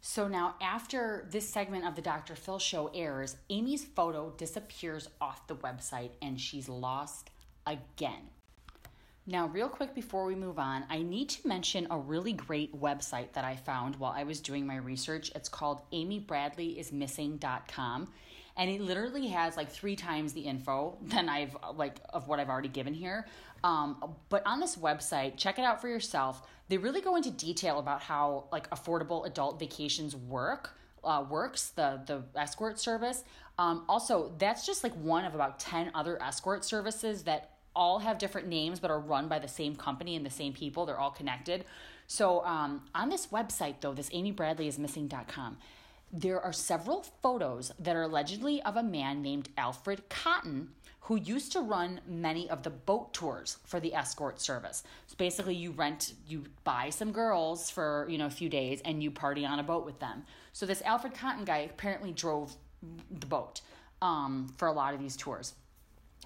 So 0.00 0.28
now 0.28 0.54
after 0.60 1.26
this 1.30 1.48
segment 1.48 1.86
of 1.86 1.96
the 1.96 2.02
Dr. 2.02 2.36
Phil 2.36 2.58
show 2.58 2.90
airs, 2.94 3.36
Amy's 3.50 3.84
photo 3.84 4.32
disappears 4.36 5.08
off 5.20 5.46
the 5.46 5.56
website 5.56 6.12
and 6.22 6.40
she's 6.40 6.66
lost 6.68 7.30
again. 7.66 8.30
Now, 9.26 9.48
real 9.48 9.68
quick 9.68 9.94
before 9.94 10.24
we 10.24 10.34
move 10.34 10.58
on, 10.58 10.84
I 10.88 11.02
need 11.02 11.28
to 11.30 11.46
mention 11.46 11.86
a 11.90 11.98
really 11.98 12.32
great 12.32 12.74
website 12.74 13.34
that 13.34 13.44
I 13.44 13.56
found 13.56 13.96
while 13.96 14.14
I 14.16 14.22
was 14.22 14.40
doing 14.40 14.66
my 14.66 14.76
research. 14.76 15.30
It's 15.34 15.50
called 15.50 15.82
amybradleyismissing.com 15.92 18.08
and 18.58 18.68
it 18.68 18.80
literally 18.80 19.28
has 19.28 19.56
like 19.56 19.70
three 19.70 19.96
times 19.96 20.32
the 20.32 20.40
info 20.40 20.98
than 21.02 21.28
I've 21.28 21.56
like 21.74 22.00
of 22.10 22.26
what 22.26 22.40
I've 22.40 22.48
already 22.48 22.68
given 22.68 22.92
here. 22.92 23.26
Um, 23.64 24.14
but 24.28 24.46
on 24.46 24.60
this 24.60 24.76
website, 24.76 25.36
check 25.36 25.58
it 25.58 25.62
out 25.62 25.80
for 25.80 25.88
yourself. 25.88 26.42
They 26.68 26.78
really 26.78 27.00
go 27.00 27.16
into 27.16 27.30
detail 27.30 27.78
about 27.78 28.02
how 28.02 28.44
like 28.52 28.68
affordable 28.70 29.26
adult 29.26 29.58
vacations 29.58 30.14
work 30.14 30.74
uh, 31.04 31.24
works, 31.28 31.70
the 31.70 32.00
the 32.06 32.22
escort 32.38 32.78
service. 32.78 33.24
Um, 33.58 33.84
also, 33.88 34.32
that's 34.38 34.64
just 34.66 34.84
like 34.84 34.94
one 34.94 35.24
of 35.24 35.34
about 35.34 35.58
10 35.58 35.90
other 35.94 36.22
escort 36.22 36.64
services 36.64 37.24
that 37.24 37.50
all 37.74 37.98
have 38.00 38.18
different 38.18 38.48
names 38.48 38.80
but 38.80 38.90
are 38.90 39.00
run 39.00 39.28
by 39.28 39.38
the 39.38 39.48
same 39.48 39.74
company 39.74 40.16
and 40.16 40.24
the 40.24 40.30
same 40.30 40.52
people. 40.52 40.86
They're 40.86 40.98
all 40.98 41.10
connected. 41.10 41.64
So 42.06 42.44
um, 42.44 42.82
on 42.94 43.08
this 43.08 43.28
website, 43.28 43.76
though, 43.80 43.92
this 43.92 44.08
Amy 44.12 44.32
Bradley 44.32 44.66
is 44.66 44.78
missing.com, 44.78 45.58
there 46.12 46.40
are 46.40 46.52
several 46.52 47.04
photos 47.22 47.72
that 47.78 47.96
are 47.96 48.02
allegedly 48.02 48.62
of 48.62 48.76
a 48.76 48.82
man 48.82 49.22
named 49.22 49.48
Alfred 49.56 50.08
Cotton 50.08 50.70
who 51.02 51.16
used 51.16 51.52
to 51.52 51.60
run 51.60 52.00
many 52.06 52.48
of 52.50 52.62
the 52.62 52.70
boat 52.70 53.14
tours 53.14 53.56
for 53.64 53.80
the 53.80 53.94
escort 53.94 54.40
service. 54.40 54.82
So 55.06 55.14
basically 55.16 55.54
you 55.54 55.70
rent 55.70 56.12
you 56.26 56.44
buy 56.64 56.90
some 56.90 57.12
girls 57.12 57.70
for, 57.70 58.06
you 58.10 58.18
know, 58.18 58.26
a 58.26 58.30
few 58.30 58.48
days 58.48 58.82
and 58.84 59.02
you 59.02 59.10
party 59.10 59.44
on 59.46 59.58
a 59.58 59.62
boat 59.62 59.86
with 59.86 59.98
them. 60.00 60.24
So 60.52 60.66
this 60.66 60.82
Alfred 60.82 61.14
Cotton 61.14 61.44
guy 61.44 61.68
apparently 61.70 62.12
drove 62.12 62.54
the 63.10 63.26
boat 63.26 63.62
um, 64.02 64.52
for 64.56 64.68
a 64.68 64.72
lot 64.72 64.94
of 64.94 65.00
these 65.00 65.16
tours. 65.16 65.54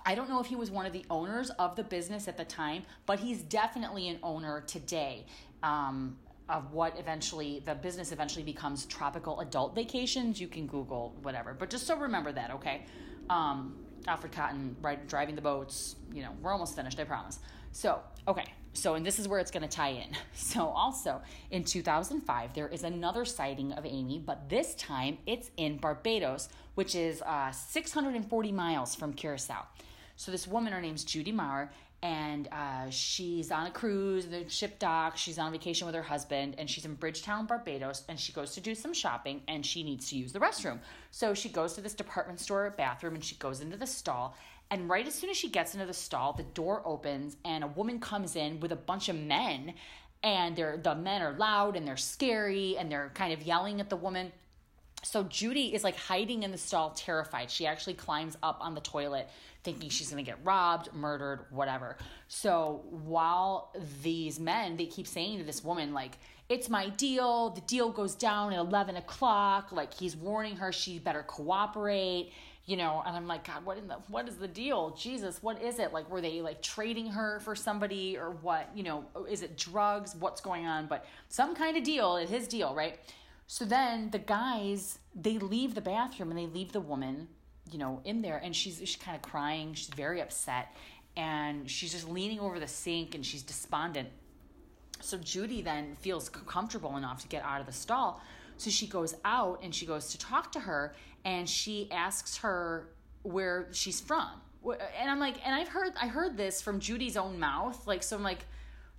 I 0.04 0.14
don't 0.14 0.28
know 0.28 0.40
if 0.40 0.46
he 0.46 0.56
was 0.56 0.70
one 0.70 0.84
of 0.84 0.92
the 0.92 1.04
owners 1.10 1.50
of 1.50 1.76
the 1.76 1.84
business 1.84 2.26
at 2.26 2.36
the 2.36 2.44
time, 2.44 2.82
but 3.06 3.20
he's 3.20 3.42
definitely 3.42 4.08
an 4.08 4.18
owner 4.22 4.62
today. 4.62 5.26
Um, 5.62 6.16
of 6.52 6.72
what 6.72 6.98
eventually 6.98 7.62
the 7.64 7.74
business 7.74 8.12
eventually 8.12 8.44
becomes 8.44 8.84
tropical 8.86 9.40
adult 9.40 9.74
vacations 9.74 10.40
you 10.40 10.46
can 10.46 10.66
google 10.66 11.16
whatever. 11.22 11.54
But 11.54 11.70
just 11.70 11.86
so 11.86 11.96
remember 11.96 12.30
that 12.32 12.50
okay? 12.52 12.86
Um, 13.28 13.84
alfred 14.06 14.32
cotton 14.32 14.76
right, 14.82 15.08
driving 15.08 15.34
the 15.36 15.40
boats 15.40 15.96
you 16.12 16.22
know 16.22 16.30
we're 16.42 16.52
almost 16.52 16.76
finished 16.76 17.00
i 17.00 17.04
promise. 17.04 17.40
So 17.72 18.00
okay 18.28 18.44
so 18.74 18.94
and 18.94 19.04
this 19.04 19.18
is 19.18 19.26
where 19.26 19.40
it's 19.40 19.50
going 19.50 19.62
to 19.62 19.76
tie 19.76 19.90
in. 19.90 20.10
So 20.34 20.68
also 20.68 21.22
in 21.50 21.64
2005 21.64 22.54
there 22.54 22.68
is 22.68 22.84
another 22.84 23.24
sighting 23.24 23.72
of 23.72 23.86
amy 23.86 24.22
but 24.24 24.48
this 24.48 24.74
time 24.74 25.18
it's 25.26 25.50
in 25.56 25.78
barbados 25.78 26.50
which 26.74 26.94
is 26.94 27.22
uh, 27.22 27.50
640 27.50 28.52
miles 28.52 28.94
from 28.94 29.12
curacao. 29.14 29.66
So 30.16 30.30
this 30.30 30.46
woman, 30.46 30.72
her 30.72 30.80
name's 30.80 31.04
Judy 31.04 31.32
Maurer, 31.32 31.70
and 32.02 32.48
uh, 32.50 32.90
she's 32.90 33.52
on 33.52 33.66
a 33.66 33.70
cruise, 33.70 34.26
the 34.26 34.48
ship 34.48 34.80
docks. 34.80 35.20
She's 35.20 35.38
on 35.38 35.52
vacation 35.52 35.86
with 35.86 35.94
her 35.94 36.02
husband, 36.02 36.56
and 36.58 36.68
she's 36.68 36.84
in 36.84 36.94
Bridgetown, 36.94 37.46
Barbados, 37.46 38.02
and 38.08 38.18
she 38.18 38.32
goes 38.32 38.54
to 38.54 38.60
do 38.60 38.74
some 38.74 38.92
shopping, 38.92 39.42
and 39.46 39.64
she 39.64 39.84
needs 39.84 40.10
to 40.10 40.16
use 40.16 40.32
the 40.32 40.40
restroom. 40.40 40.80
So 41.12 41.32
she 41.32 41.48
goes 41.48 41.74
to 41.74 41.80
this 41.80 41.94
department 41.94 42.40
store 42.40 42.74
bathroom, 42.76 43.14
and 43.14 43.24
she 43.24 43.36
goes 43.36 43.60
into 43.60 43.76
the 43.76 43.86
stall. 43.86 44.36
And 44.70 44.88
right 44.88 45.06
as 45.06 45.14
soon 45.14 45.30
as 45.30 45.36
she 45.36 45.48
gets 45.48 45.74
into 45.74 45.86
the 45.86 45.94
stall, 45.94 46.32
the 46.32 46.42
door 46.42 46.82
opens, 46.84 47.36
and 47.44 47.62
a 47.62 47.68
woman 47.68 48.00
comes 48.00 48.34
in 48.34 48.58
with 48.58 48.72
a 48.72 48.76
bunch 48.76 49.08
of 49.08 49.14
men, 49.14 49.74
and 50.24 50.56
they're 50.56 50.78
the 50.78 50.94
men 50.94 51.22
are 51.22 51.34
loud 51.34 51.76
and 51.76 51.86
they're 51.86 51.96
scary, 51.96 52.76
and 52.78 52.90
they're 52.90 53.12
kind 53.14 53.32
of 53.32 53.42
yelling 53.42 53.80
at 53.80 53.90
the 53.90 53.96
woman. 53.96 54.32
So 55.02 55.24
Judy 55.24 55.74
is 55.74 55.82
like 55.84 55.96
hiding 55.96 56.44
in 56.44 56.52
the 56.52 56.58
stall, 56.58 56.90
terrified. 56.90 57.50
She 57.50 57.66
actually 57.66 57.94
climbs 57.94 58.36
up 58.42 58.58
on 58.60 58.74
the 58.74 58.80
toilet, 58.80 59.28
thinking 59.64 59.90
she's 59.90 60.10
gonna 60.10 60.22
get 60.22 60.38
robbed, 60.44 60.92
murdered, 60.94 61.46
whatever. 61.50 61.96
So 62.28 62.84
while 62.90 63.72
these 64.02 64.38
men, 64.38 64.76
they 64.76 64.86
keep 64.86 65.06
saying 65.06 65.38
to 65.38 65.44
this 65.44 65.64
woman, 65.64 65.92
like, 65.92 66.18
it's 66.48 66.68
my 66.68 66.88
deal, 66.90 67.50
the 67.50 67.62
deal 67.62 67.90
goes 67.90 68.14
down 68.14 68.52
at 68.52 68.58
11 68.58 68.96
o'clock, 68.96 69.72
like 69.72 69.92
he's 69.92 70.16
warning 70.16 70.56
her 70.56 70.70
she 70.70 70.98
better 70.98 71.22
cooperate, 71.22 72.30
you 72.64 72.76
know, 72.76 73.02
and 73.04 73.16
I'm 73.16 73.26
like, 73.26 73.44
God, 73.44 73.64
what 73.64 73.78
in 73.78 73.88
the, 73.88 73.94
what 74.08 74.28
is 74.28 74.36
the 74.36 74.46
deal? 74.46 74.90
Jesus, 74.90 75.42
what 75.42 75.60
is 75.60 75.80
it? 75.80 75.92
Like, 75.92 76.08
were 76.08 76.20
they 76.20 76.40
like 76.42 76.62
trading 76.62 77.08
her 77.08 77.40
for 77.40 77.56
somebody 77.56 78.16
or 78.16 78.30
what? 78.42 78.70
You 78.74 78.84
know, 78.84 79.04
is 79.28 79.42
it 79.42 79.56
drugs? 79.56 80.14
What's 80.14 80.40
going 80.40 80.66
on? 80.66 80.86
But 80.86 81.04
some 81.28 81.56
kind 81.56 81.76
of 81.76 81.82
deal, 81.82 82.16
it's 82.16 82.30
his 82.30 82.46
deal, 82.46 82.72
right? 82.74 83.00
So 83.52 83.66
then 83.66 84.08
the 84.08 84.18
guys, 84.18 84.98
they 85.14 85.36
leave 85.36 85.74
the 85.74 85.82
bathroom 85.82 86.30
and 86.30 86.38
they 86.38 86.46
leave 86.46 86.72
the 86.72 86.80
woman, 86.80 87.28
you 87.70 87.78
know, 87.78 88.00
in 88.02 88.22
there 88.22 88.38
and 88.42 88.56
she's 88.56 88.78
she's 88.78 88.96
kind 88.96 89.14
of 89.14 89.20
crying, 89.20 89.74
she's 89.74 89.88
very 89.88 90.22
upset 90.22 90.74
and 91.18 91.70
she's 91.70 91.92
just 91.92 92.08
leaning 92.08 92.40
over 92.40 92.58
the 92.58 92.66
sink 92.66 93.14
and 93.14 93.26
she's 93.26 93.42
despondent. 93.42 94.08
So 95.02 95.18
Judy 95.18 95.60
then 95.60 95.96
feels 96.00 96.30
comfortable 96.30 96.96
enough 96.96 97.20
to 97.24 97.28
get 97.28 97.44
out 97.44 97.60
of 97.60 97.66
the 97.66 97.74
stall. 97.74 98.22
So 98.56 98.70
she 98.70 98.86
goes 98.86 99.16
out 99.22 99.60
and 99.62 99.74
she 99.74 99.84
goes 99.84 100.08
to 100.12 100.18
talk 100.18 100.50
to 100.52 100.60
her 100.60 100.94
and 101.26 101.46
she 101.46 101.90
asks 101.90 102.38
her 102.38 102.88
where 103.20 103.68
she's 103.72 104.00
from. 104.00 104.30
And 104.98 105.10
I'm 105.10 105.20
like, 105.20 105.46
and 105.46 105.54
I've 105.54 105.68
heard 105.68 105.92
I 106.00 106.06
heard 106.06 106.38
this 106.38 106.62
from 106.62 106.80
Judy's 106.80 107.18
own 107.18 107.38
mouth. 107.38 107.86
Like 107.86 108.02
so 108.02 108.16
I'm 108.16 108.22
like 108.22 108.46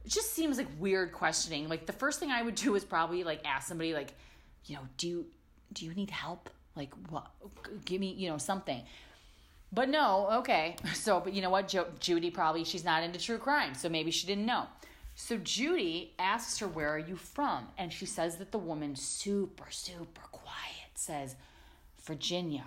it 0.05 0.11
just 0.11 0.33
seems 0.33 0.59
like 0.59 0.67
weird 0.77 1.11
questioning. 1.11 1.69
Like 1.69 1.87
the 1.87 1.93
first 1.93 2.19
thing 2.19 2.29
I 2.29 2.43
would 2.43 2.53
do 2.53 2.75
is 2.75 2.85
probably 2.85 3.23
like 3.23 3.41
ask 3.45 3.67
somebody 3.67 3.95
like 3.95 4.13
you 4.65 4.75
know, 4.75 4.81
do 4.97 5.07
you, 5.07 5.25
do 5.73 5.85
you 5.85 5.93
need 5.93 6.09
help? 6.09 6.49
Like, 6.75 6.93
what? 7.09 7.27
Give 7.85 7.99
me, 7.99 8.13
you 8.13 8.29
know, 8.29 8.37
something. 8.37 8.81
But 9.71 9.89
no, 9.89 10.27
okay. 10.39 10.75
So, 10.93 11.19
but 11.19 11.33
you 11.33 11.41
know 11.41 11.49
what? 11.49 11.67
Jo- 11.67 11.87
Judy 11.99 12.29
probably, 12.29 12.63
she's 12.63 12.85
not 12.85 13.03
into 13.03 13.19
true 13.19 13.37
crime. 13.37 13.73
So 13.73 13.89
maybe 13.89 14.11
she 14.11 14.27
didn't 14.27 14.45
know. 14.45 14.67
So 15.15 15.37
Judy 15.37 16.13
asks 16.17 16.57
her, 16.59 16.67
Where 16.67 16.89
are 16.89 16.99
you 16.99 17.15
from? 17.15 17.67
And 17.77 17.91
she 17.91 18.05
says 18.05 18.37
that 18.37 18.51
the 18.51 18.57
woman, 18.57 18.95
super, 18.95 19.65
super 19.69 20.21
quiet, 20.31 20.91
says, 20.95 21.35
Virginia. 22.03 22.65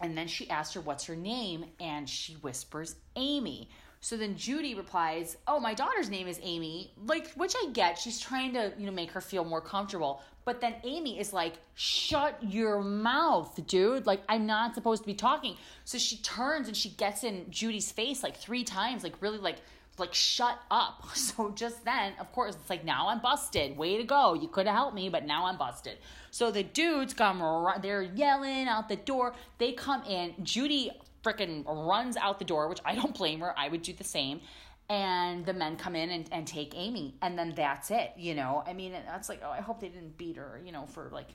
And 0.00 0.16
then 0.16 0.26
she 0.28 0.48
asks 0.50 0.74
her, 0.74 0.80
What's 0.80 1.04
her 1.04 1.16
name? 1.16 1.66
And 1.80 2.08
she 2.08 2.34
whispers, 2.34 2.96
Amy. 3.16 3.68
So 4.02 4.16
then 4.16 4.36
Judy 4.36 4.74
replies, 4.74 5.36
"Oh, 5.46 5.60
my 5.60 5.74
daughter's 5.74 6.10
name 6.10 6.26
is 6.26 6.40
Amy." 6.42 6.92
Like, 7.06 7.32
which 7.34 7.54
I 7.56 7.70
get. 7.72 7.98
She's 7.98 8.18
trying 8.18 8.52
to, 8.54 8.72
you 8.76 8.84
know, 8.84 8.92
make 8.92 9.12
her 9.12 9.20
feel 9.20 9.44
more 9.44 9.60
comfortable. 9.60 10.20
But 10.44 10.60
then 10.60 10.74
Amy 10.82 11.20
is 11.20 11.32
like, 11.32 11.54
"Shut 11.74 12.36
your 12.42 12.82
mouth, 12.82 13.64
dude. 13.68 14.04
Like, 14.04 14.22
I'm 14.28 14.44
not 14.44 14.74
supposed 14.74 15.04
to 15.04 15.06
be 15.06 15.14
talking." 15.14 15.56
So 15.84 15.98
she 15.98 16.16
turns 16.16 16.66
and 16.66 16.76
she 16.76 16.90
gets 16.90 17.22
in 17.22 17.48
Judy's 17.48 17.92
face 17.92 18.24
like 18.24 18.36
3 18.36 18.64
times, 18.64 19.04
like 19.04 19.14
really 19.22 19.38
like 19.38 19.58
like 19.98 20.14
shut 20.14 20.58
up. 20.70 21.04
So 21.14 21.50
just 21.50 21.84
then, 21.84 22.14
of 22.18 22.32
course, 22.32 22.56
it's 22.56 22.70
like 22.70 22.84
now 22.84 23.08
I'm 23.08 23.20
busted. 23.20 23.76
Way 23.76 23.98
to 23.98 24.04
go. 24.04 24.34
You 24.34 24.48
could 24.48 24.66
have 24.66 24.74
helped 24.74 24.96
me, 24.96 25.08
but 25.10 25.26
now 25.26 25.46
I'm 25.46 25.56
busted. 25.56 25.98
So 26.32 26.50
the 26.50 26.64
dudes 26.64 27.14
come 27.14 27.40
right, 27.40 27.80
they're 27.80 28.02
yelling 28.02 28.66
out 28.66 28.88
the 28.88 28.96
door. 28.96 29.34
They 29.58 29.72
come 29.72 30.02
in. 30.04 30.34
Judy 30.42 30.90
freaking 31.24 31.64
runs 31.66 32.16
out 32.16 32.38
the 32.38 32.44
door, 32.44 32.68
which 32.68 32.80
I 32.84 32.94
don't 32.94 33.16
blame 33.16 33.40
her. 33.40 33.58
I 33.58 33.68
would 33.68 33.82
do 33.82 33.92
the 33.92 34.04
same. 34.04 34.40
And 34.88 35.46
the 35.46 35.54
men 35.54 35.76
come 35.76 35.94
in 35.94 36.10
and, 36.10 36.28
and 36.32 36.46
take 36.46 36.74
Amy. 36.76 37.16
And 37.22 37.38
then 37.38 37.54
that's 37.56 37.90
it, 37.90 38.12
you 38.16 38.34
know? 38.34 38.62
I 38.66 38.72
mean, 38.72 38.92
that's 38.92 39.28
like, 39.28 39.40
oh, 39.44 39.50
I 39.50 39.60
hope 39.60 39.80
they 39.80 39.88
didn't 39.88 40.18
beat 40.18 40.36
her, 40.36 40.60
you 40.64 40.72
know, 40.72 40.86
for 40.86 41.10
like 41.12 41.28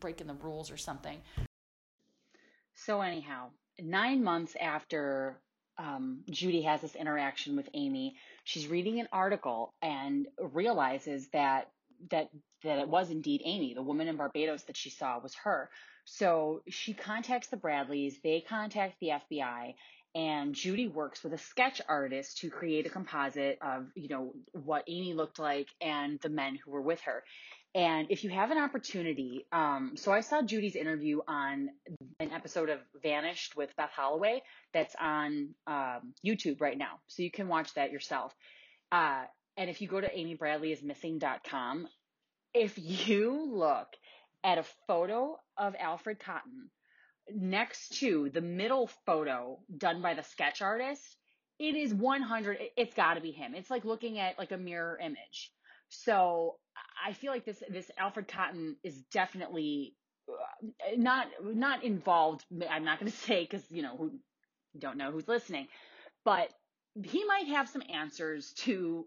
breaking 0.00 0.28
the 0.28 0.34
rules 0.34 0.70
or 0.70 0.76
something. 0.76 1.18
So, 2.74 3.02
anyhow, 3.02 3.50
nine 3.80 4.24
months 4.24 4.56
after 4.60 5.38
um, 5.78 6.20
Judy 6.30 6.62
has 6.62 6.80
this 6.80 6.94
interaction 6.94 7.56
with 7.56 7.68
Amy, 7.74 8.16
she's 8.44 8.66
reading 8.66 9.00
an 9.00 9.08
article 9.12 9.74
and 9.82 10.26
realizes 10.38 11.28
that 11.28 11.70
that 12.10 12.30
that 12.62 12.78
it 12.78 12.88
was 12.88 13.10
indeed 13.10 13.42
Amy, 13.44 13.74
the 13.74 13.82
woman 13.82 14.08
in 14.08 14.16
Barbados 14.16 14.62
that 14.64 14.76
she 14.76 14.90
saw 14.90 15.18
was 15.18 15.34
her. 15.34 15.70
So 16.04 16.62
she 16.68 16.94
contacts 16.94 17.48
the 17.48 17.56
Bradleys, 17.56 18.18
they 18.22 18.40
contact 18.40 18.96
the 19.00 19.08
FBI, 19.08 19.74
and 20.14 20.54
Judy 20.54 20.88
works 20.88 21.24
with 21.24 21.32
a 21.32 21.38
sketch 21.38 21.80
artist 21.88 22.38
to 22.38 22.50
create 22.50 22.86
a 22.86 22.90
composite 22.90 23.58
of, 23.62 23.86
you 23.94 24.08
know, 24.08 24.34
what 24.52 24.84
Amy 24.86 25.14
looked 25.14 25.38
like 25.38 25.68
and 25.80 26.20
the 26.20 26.28
men 26.28 26.56
who 26.56 26.70
were 26.70 26.82
with 26.82 27.00
her. 27.02 27.24
And 27.74 28.08
if 28.10 28.22
you 28.22 28.28
have 28.28 28.50
an 28.50 28.58
opportunity, 28.58 29.46
um, 29.50 29.92
so 29.96 30.12
I 30.12 30.20
saw 30.20 30.42
Judy's 30.42 30.76
interview 30.76 31.20
on 31.26 31.70
an 32.20 32.30
episode 32.30 32.68
of 32.68 32.80
Vanished 33.02 33.56
with 33.56 33.74
Beth 33.76 33.92
Holloway 33.96 34.42
that's 34.74 34.94
on 35.00 35.54
um, 35.66 36.12
YouTube 36.26 36.60
right 36.60 36.76
now. 36.76 37.00
So 37.06 37.22
you 37.22 37.30
can 37.30 37.48
watch 37.48 37.72
that 37.74 37.90
yourself. 37.90 38.34
Uh, 38.90 39.22
and 39.56 39.70
if 39.70 39.80
you 39.80 39.88
go 39.88 40.00
to 40.00 40.14
amybradleyismissing.com, 40.14 41.88
if 42.52 42.74
you 42.76 43.50
look 43.50 43.88
at 44.44 44.58
a 44.58 44.64
photo 44.86 45.36
of 45.56 45.74
Alfred 45.78 46.18
Cotton 46.20 46.70
next 47.32 47.98
to 48.00 48.30
the 48.30 48.40
middle 48.40 48.88
photo 49.06 49.58
done 49.76 50.02
by 50.02 50.14
the 50.14 50.22
sketch 50.22 50.60
artist, 50.62 51.16
it 51.58 51.76
is 51.76 51.94
100 51.94 52.58
it's 52.76 52.94
got 52.94 53.14
to 53.14 53.20
be 53.20 53.30
him. 53.30 53.54
It's 53.54 53.70
like 53.70 53.84
looking 53.84 54.18
at 54.18 54.38
like 54.38 54.52
a 54.52 54.58
mirror 54.58 54.98
image. 55.00 55.52
So 55.88 56.56
I 57.06 57.12
feel 57.12 57.32
like 57.32 57.44
this 57.44 57.62
this 57.68 57.90
Alfred 57.98 58.28
Cotton 58.28 58.76
is 58.82 59.02
definitely 59.12 59.94
uh, 60.28 60.96
not 60.96 61.28
not 61.42 61.84
involved. 61.84 62.44
I'm 62.68 62.84
not 62.84 62.98
going 62.98 63.12
to 63.12 63.18
say 63.18 63.42
because 63.42 63.64
you 63.70 63.82
know 63.82 63.96
who 63.96 64.12
don't 64.78 64.96
know 64.96 65.12
who's 65.12 65.28
listening, 65.28 65.68
but 66.24 66.48
he 67.04 67.24
might 67.24 67.48
have 67.48 67.68
some 67.68 67.82
answers 67.92 68.52
to 68.52 69.06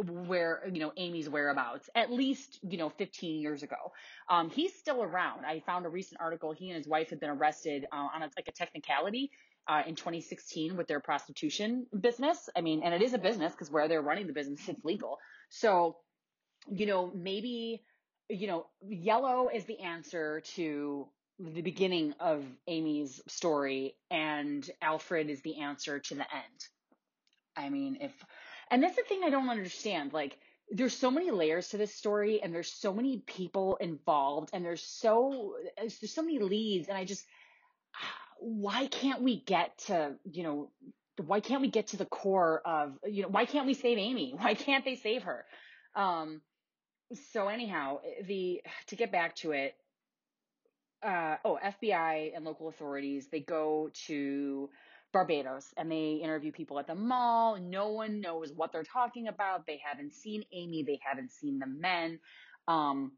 where 0.00 0.62
you 0.72 0.80
know 0.80 0.92
Amy's 0.96 1.28
whereabouts 1.28 1.88
at 1.94 2.12
least 2.12 2.58
you 2.62 2.78
know 2.78 2.90
15 2.90 3.40
years 3.40 3.62
ago. 3.62 3.76
Um, 4.28 4.50
he's 4.50 4.74
still 4.74 5.02
around. 5.02 5.44
I 5.44 5.60
found 5.60 5.86
a 5.86 5.88
recent 5.88 6.20
article. 6.20 6.52
He 6.52 6.68
and 6.70 6.76
his 6.76 6.86
wife 6.86 7.10
had 7.10 7.20
been 7.20 7.30
arrested 7.30 7.86
uh, 7.92 8.08
on 8.14 8.22
a, 8.22 8.30
like 8.36 8.48
a 8.48 8.52
technicality 8.52 9.30
uh, 9.66 9.82
in 9.86 9.94
2016 9.94 10.76
with 10.76 10.86
their 10.86 11.00
prostitution 11.00 11.86
business. 11.98 12.48
I 12.56 12.60
mean, 12.60 12.82
and 12.82 12.94
it 12.94 13.02
is 13.02 13.14
a 13.14 13.18
business 13.18 13.52
because 13.52 13.70
where 13.70 13.88
they're 13.88 14.02
running 14.02 14.26
the 14.26 14.32
business, 14.32 14.68
it's 14.68 14.84
legal. 14.84 15.18
So, 15.50 15.96
you 16.70 16.86
know, 16.86 17.12
maybe 17.14 17.82
you 18.28 18.46
know, 18.46 18.66
yellow 18.82 19.48
is 19.48 19.64
the 19.64 19.80
answer 19.80 20.42
to 20.54 21.08
the 21.38 21.62
beginning 21.62 22.14
of 22.20 22.44
Amy's 22.66 23.20
story 23.26 23.94
and 24.10 24.68
Alfred 24.82 25.30
is 25.30 25.40
the 25.42 25.60
answer 25.60 25.98
to 25.98 26.14
the 26.14 26.24
end. 26.34 26.66
I 27.56 27.70
mean, 27.70 27.98
if, 28.00 28.12
and 28.70 28.82
that's 28.82 28.96
the 28.96 29.02
thing 29.02 29.22
I 29.24 29.30
don't 29.30 29.48
understand. 29.48 30.12
Like, 30.12 30.38
there's 30.70 30.96
so 30.96 31.10
many 31.10 31.30
layers 31.30 31.68
to 31.68 31.76
this 31.78 31.94
story 31.94 32.42
and 32.42 32.54
there's 32.54 32.70
so 32.70 32.92
many 32.92 33.22
people 33.26 33.76
involved 33.76 34.50
and 34.52 34.64
there's 34.64 34.82
so, 34.82 35.54
there's 35.76 36.12
so 36.12 36.22
many 36.22 36.38
leads 36.38 36.88
and 36.88 36.96
I 36.96 37.04
just, 37.04 37.24
why 38.38 38.86
can't 38.86 39.22
we 39.22 39.40
get 39.40 39.78
to, 39.86 40.14
you 40.30 40.42
know, 40.42 40.70
why 41.24 41.40
can't 41.40 41.62
we 41.62 41.68
get 41.70 41.88
to 41.88 41.96
the 41.96 42.04
core 42.04 42.60
of, 42.64 42.98
you 43.04 43.22
know, 43.22 43.28
why 43.28 43.44
can't 43.44 43.66
we 43.66 43.74
save 43.74 43.98
Amy? 43.98 44.34
Why 44.38 44.54
can't 44.54 44.84
they 44.84 44.94
save 44.94 45.22
her? 45.24 45.44
Um, 45.96 46.42
so 47.32 47.48
anyhow, 47.48 47.98
the, 48.24 48.60
to 48.88 48.96
get 48.96 49.10
back 49.10 49.34
to 49.36 49.52
it, 49.52 49.74
uh, 51.02 51.36
oh, 51.44 51.58
FBI 51.64 52.32
and 52.36 52.44
local 52.44 52.68
authorities, 52.68 53.28
they 53.30 53.40
go 53.40 53.90
to 54.06 54.68
Barbados 55.12 55.66
and 55.76 55.90
they 55.90 56.20
interview 56.22 56.52
people 56.52 56.78
at 56.78 56.86
the 56.86 56.94
mall. 56.94 57.58
No 57.60 57.90
one 57.90 58.20
knows 58.20 58.52
what 58.54 58.72
they're 58.72 58.84
talking 58.84 59.28
about. 59.28 59.66
They 59.66 59.80
haven't 59.84 60.14
seen 60.14 60.44
Amy. 60.52 60.82
They 60.82 61.00
haven't 61.02 61.32
seen 61.32 61.58
the 61.58 61.66
men. 61.66 62.20
Um, 62.66 63.12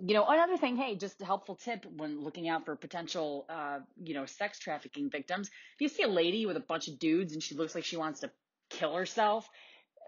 you 0.00 0.14
know, 0.14 0.24
another 0.26 0.56
thing, 0.56 0.76
hey, 0.76 0.94
just 0.96 1.20
a 1.20 1.24
helpful 1.24 1.56
tip 1.56 1.84
when 1.96 2.22
looking 2.22 2.48
out 2.48 2.64
for 2.64 2.76
potential, 2.76 3.44
uh, 3.48 3.80
you 4.02 4.14
know, 4.14 4.24
sex 4.24 4.58
trafficking 4.58 5.10
victims. 5.10 5.48
If 5.48 5.80
you 5.80 5.88
see 5.88 6.04
a 6.04 6.08
lady 6.08 6.46
with 6.46 6.56
a 6.56 6.60
bunch 6.60 6.88
of 6.88 6.98
dudes 6.98 7.32
and 7.32 7.42
she 7.42 7.54
looks 7.54 7.74
like 7.74 7.84
she 7.84 7.96
wants 7.96 8.20
to 8.20 8.30
kill 8.70 8.94
herself, 8.94 9.48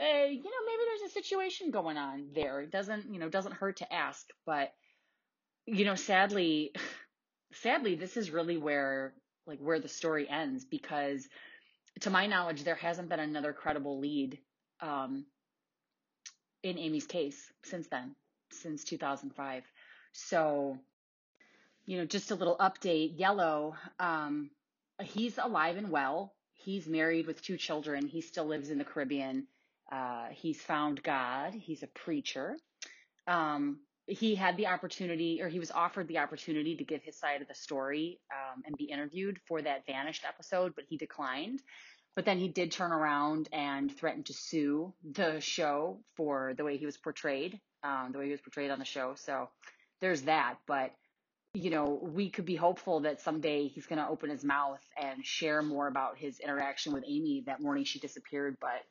uh, 0.00 0.04
you 0.04 0.36
know, 0.36 0.50
maybe 0.66 0.82
there's 0.86 1.10
a 1.10 1.12
situation 1.12 1.70
going 1.70 1.96
on 1.96 2.28
there. 2.34 2.60
It 2.60 2.70
doesn't, 2.70 3.12
you 3.12 3.18
know, 3.18 3.28
doesn't 3.28 3.54
hurt 3.54 3.78
to 3.78 3.92
ask, 3.92 4.24
but 4.46 4.72
you 5.66 5.84
know, 5.84 5.94
sadly, 5.94 6.72
sadly, 7.54 7.94
this 7.96 8.16
is 8.16 8.30
really 8.30 8.56
where 8.56 9.14
like 9.46 9.58
where 9.58 9.80
the 9.80 9.88
story 9.88 10.28
ends 10.28 10.64
because 10.64 11.28
to 12.00 12.10
my 12.10 12.26
knowledge, 12.26 12.64
there 12.64 12.74
hasn't 12.74 13.08
been 13.08 13.20
another 13.20 13.52
credible 13.52 13.98
lead 13.98 14.38
um, 14.80 15.26
in 16.62 16.78
Amy's 16.78 17.06
case 17.06 17.52
since 17.64 17.86
then, 17.88 18.14
since 18.50 18.84
2005. 18.84 19.64
So, 20.12 20.78
you 21.86 21.98
know, 21.98 22.04
just 22.04 22.30
a 22.30 22.34
little 22.34 22.56
update. 22.58 23.18
Yellow, 23.18 23.74
um, 23.98 24.50
he's 25.00 25.38
alive 25.38 25.76
and 25.76 25.90
well. 25.90 26.34
He's 26.54 26.86
married 26.86 27.26
with 27.26 27.42
two 27.42 27.56
children. 27.56 28.06
He 28.06 28.20
still 28.20 28.46
lives 28.46 28.70
in 28.70 28.78
the 28.78 28.84
Caribbean. 28.84 29.46
Uh, 29.90 30.28
he's 30.30 30.60
found 30.60 31.02
God. 31.02 31.54
He's 31.54 31.82
a 31.82 31.88
preacher. 31.88 32.56
Um, 33.26 33.80
he 34.06 34.34
had 34.34 34.56
the 34.56 34.66
opportunity 34.66 35.40
or 35.42 35.48
he 35.48 35.58
was 35.58 35.70
offered 35.70 36.08
the 36.08 36.18
opportunity 36.18 36.76
to 36.76 36.84
give 36.84 37.02
his 37.02 37.18
side 37.18 37.40
of 37.40 37.48
the 37.48 37.54
story 37.54 38.20
um, 38.32 38.62
and 38.66 38.76
be 38.76 38.84
interviewed 38.84 39.38
for 39.46 39.62
that 39.62 39.86
vanished 39.86 40.24
episode 40.28 40.72
but 40.74 40.84
he 40.88 40.96
declined. 40.96 41.60
But 42.14 42.26
then 42.26 42.38
he 42.38 42.48
did 42.48 42.72
turn 42.72 42.92
around 42.92 43.48
and 43.52 43.90
threaten 43.96 44.22
to 44.24 44.34
sue 44.34 44.92
the 45.02 45.40
show 45.40 46.00
for 46.16 46.52
the 46.56 46.64
way 46.64 46.76
he 46.76 46.84
was 46.84 46.98
portrayed 46.98 47.58
um, 47.84 48.10
the 48.12 48.18
way 48.18 48.26
he 48.26 48.30
was 48.30 48.40
portrayed 48.40 48.70
on 48.70 48.78
the 48.78 48.84
show. 48.84 49.14
So 49.16 49.48
there's 50.00 50.22
that. 50.22 50.56
But 50.66 50.92
you 51.54 51.70
know 51.70 51.98
we 52.02 52.30
could 52.30 52.46
be 52.46 52.56
hopeful 52.56 53.00
that 53.00 53.20
someday 53.20 53.68
he's 53.68 53.86
going 53.86 53.98
to 53.98 54.08
open 54.08 54.30
his 54.30 54.42
mouth 54.42 54.80
and 55.00 55.24
share 55.24 55.60
more 55.60 55.86
about 55.86 56.16
his 56.16 56.40
interaction 56.40 56.94
with 56.94 57.04
amy 57.06 57.42
that 57.46 57.60
morning 57.60 57.84
she 57.84 57.98
disappeared. 57.98 58.56
But 58.60 58.82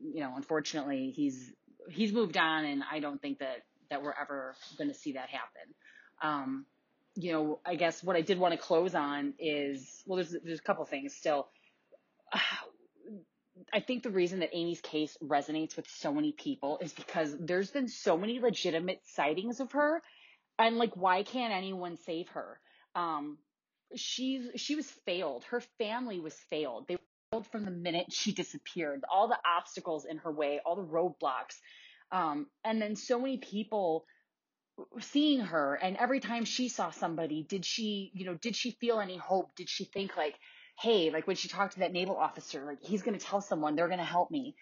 you 0.00 0.20
know 0.20 0.32
unfortunately 0.36 1.12
he's 1.14 1.52
he's 1.88 2.12
moved 2.12 2.36
on 2.36 2.64
and 2.64 2.82
i 2.90 3.00
don't 3.00 3.20
think 3.20 3.38
that 3.38 3.62
that 3.90 4.02
we're 4.02 4.14
ever 4.20 4.54
going 4.78 4.88
to 4.88 4.94
see 4.94 5.12
that 5.12 5.28
happen. 5.28 5.74
Um, 6.22 6.66
you 7.14 7.32
know, 7.32 7.60
I 7.66 7.74
guess 7.74 8.02
what 8.02 8.16
I 8.16 8.20
did 8.20 8.38
want 8.38 8.52
to 8.52 8.58
close 8.58 8.94
on 8.94 9.34
is, 9.38 10.02
well, 10.06 10.16
there's, 10.16 10.34
there's 10.44 10.58
a 10.58 10.62
couple 10.62 10.84
things 10.84 11.14
still. 11.14 11.48
I 13.72 13.80
think 13.80 14.02
the 14.02 14.10
reason 14.10 14.40
that 14.40 14.50
Amy's 14.54 14.80
case 14.80 15.18
resonates 15.22 15.76
with 15.76 15.86
so 15.88 16.14
many 16.14 16.32
people 16.32 16.78
is 16.80 16.92
because 16.94 17.36
there's 17.38 17.70
been 17.70 17.88
so 17.88 18.16
many 18.16 18.40
legitimate 18.40 19.02
sightings 19.14 19.60
of 19.60 19.72
her. 19.72 20.00
And 20.58 20.76
like, 20.76 20.96
why 20.96 21.24
can't 21.24 21.52
anyone 21.52 21.98
save 22.06 22.28
her? 22.28 22.58
Um, 22.94 23.38
she's, 23.94 24.48
she 24.56 24.76
was 24.76 24.86
failed. 25.04 25.44
Her 25.44 25.62
family 25.78 26.20
was 26.20 26.34
failed. 26.48 26.86
They 26.88 26.96
failed 27.30 27.46
from 27.48 27.64
the 27.64 27.70
minute 27.70 28.06
she 28.10 28.32
disappeared. 28.32 29.04
All 29.12 29.28
the 29.28 29.38
obstacles 29.44 30.06
in 30.06 30.18
her 30.18 30.32
way, 30.32 30.60
all 30.64 30.76
the 30.76 30.82
roadblocks. 30.82 31.60
Um, 32.12 32.46
and 32.64 32.80
then 32.80 32.96
so 32.96 33.18
many 33.18 33.38
people 33.38 34.04
seeing 35.00 35.40
her 35.40 35.74
and 35.74 35.96
every 35.96 36.20
time 36.20 36.44
she 36.44 36.68
saw 36.68 36.90
somebody, 36.90 37.42
did 37.42 37.64
she, 37.64 38.10
you 38.14 38.24
know, 38.24 38.34
did 38.34 38.56
she 38.56 38.72
feel 38.72 39.00
any 39.00 39.16
hope? 39.16 39.54
Did 39.56 39.68
she 39.68 39.84
think 39.84 40.16
like, 40.16 40.36
hey, 40.80 41.10
like 41.10 41.26
when 41.26 41.36
she 41.36 41.48
talked 41.48 41.74
to 41.74 41.80
that 41.80 41.92
naval 41.92 42.16
officer, 42.16 42.64
like 42.64 42.82
he's 42.82 43.02
going 43.02 43.18
to 43.18 43.24
tell 43.24 43.40
someone, 43.40 43.76
they're 43.76 43.88
going 43.88 43.98
to 43.98 44.04
help 44.04 44.30
me. 44.30 44.56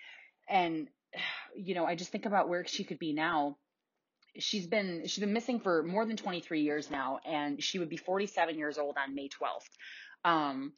And, 0.48 0.88
you 1.56 1.74
know, 1.74 1.84
I 1.84 1.94
just 1.94 2.10
think 2.10 2.26
about 2.26 2.48
where 2.48 2.66
she 2.66 2.84
could 2.84 2.98
be 2.98 3.12
now. 3.12 3.56
She's 4.38 4.66
been, 4.66 5.02
she's 5.06 5.18
been 5.18 5.32
missing 5.32 5.60
for 5.60 5.82
more 5.82 6.04
than 6.04 6.16
23 6.16 6.60
years 6.60 6.90
now, 6.90 7.18
and 7.26 7.62
she 7.62 7.78
would 7.78 7.88
be 7.88 7.96
47 7.96 8.56
years 8.56 8.78
old 8.78 8.96
on 8.96 9.14
May 9.14 9.28
12th. 9.28 10.30
Um, 10.30 10.72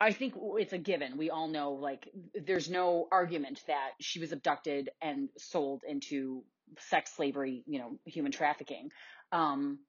I 0.00 0.12
think 0.12 0.34
it's 0.36 0.72
a 0.72 0.78
given. 0.78 1.16
We 1.16 1.30
all 1.30 1.48
know, 1.48 1.72
like, 1.72 2.08
there's 2.34 2.70
no 2.70 3.08
argument 3.10 3.62
that 3.66 3.90
she 4.00 4.20
was 4.20 4.32
abducted 4.32 4.90
and 5.02 5.28
sold 5.38 5.82
into 5.86 6.44
sex 6.78 7.12
slavery, 7.16 7.64
you 7.66 7.80
know, 7.80 7.98
human 8.04 8.30
trafficking. 8.30 8.90
Um, 9.32 9.80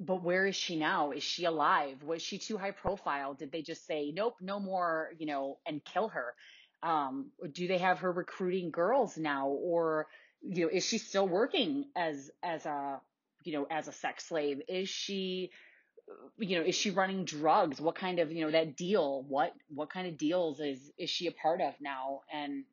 but 0.00 0.22
where 0.22 0.46
is 0.46 0.56
she 0.56 0.76
now? 0.76 1.12
Is 1.12 1.22
she 1.22 1.44
alive? 1.44 2.02
Was 2.02 2.20
she 2.20 2.38
too 2.38 2.58
high 2.58 2.72
profile? 2.72 3.34
Did 3.34 3.52
they 3.52 3.62
just 3.62 3.86
say, 3.86 4.12
nope, 4.14 4.34
no 4.40 4.60
more, 4.60 5.10
you 5.18 5.26
know, 5.26 5.58
and 5.66 5.82
kill 5.84 6.08
her? 6.08 6.34
Um, 6.82 7.30
do 7.52 7.66
they 7.66 7.78
have 7.78 8.00
her 8.00 8.12
recruiting 8.12 8.70
girls 8.70 9.16
now? 9.16 9.48
Or, 9.48 10.08
you 10.42 10.64
know, 10.64 10.70
is 10.70 10.84
she 10.84 10.98
still 10.98 11.26
working 11.26 11.86
as, 11.96 12.30
as 12.42 12.66
a, 12.66 13.00
you 13.44 13.54
know, 13.54 13.66
as 13.70 13.88
a 13.88 13.92
sex 13.92 14.26
slave? 14.26 14.60
Is 14.68 14.90
she, 14.90 15.52
you 16.38 16.58
know, 16.58 16.64
is 16.64 16.74
she 16.74 16.90
running 16.90 17.24
drugs? 17.24 17.80
What 17.80 17.94
kind 17.94 18.18
of, 18.18 18.32
you 18.32 18.44
know, 18.44 18.50
that 18.50 18.76
deal? 18.76 19.24
What 19.28 19.52
what 19.68 19.90
kind 19.90 20.06
of 20.06 20.18
deals 20.18 20.60
is 20.60 20.78
is 20.98 21.10
she 21.10 21.26
a 21.26 21.32
part 21.32 21.60
of 21.60 21.74
now? 21.80 22.20
And 22.32 22.64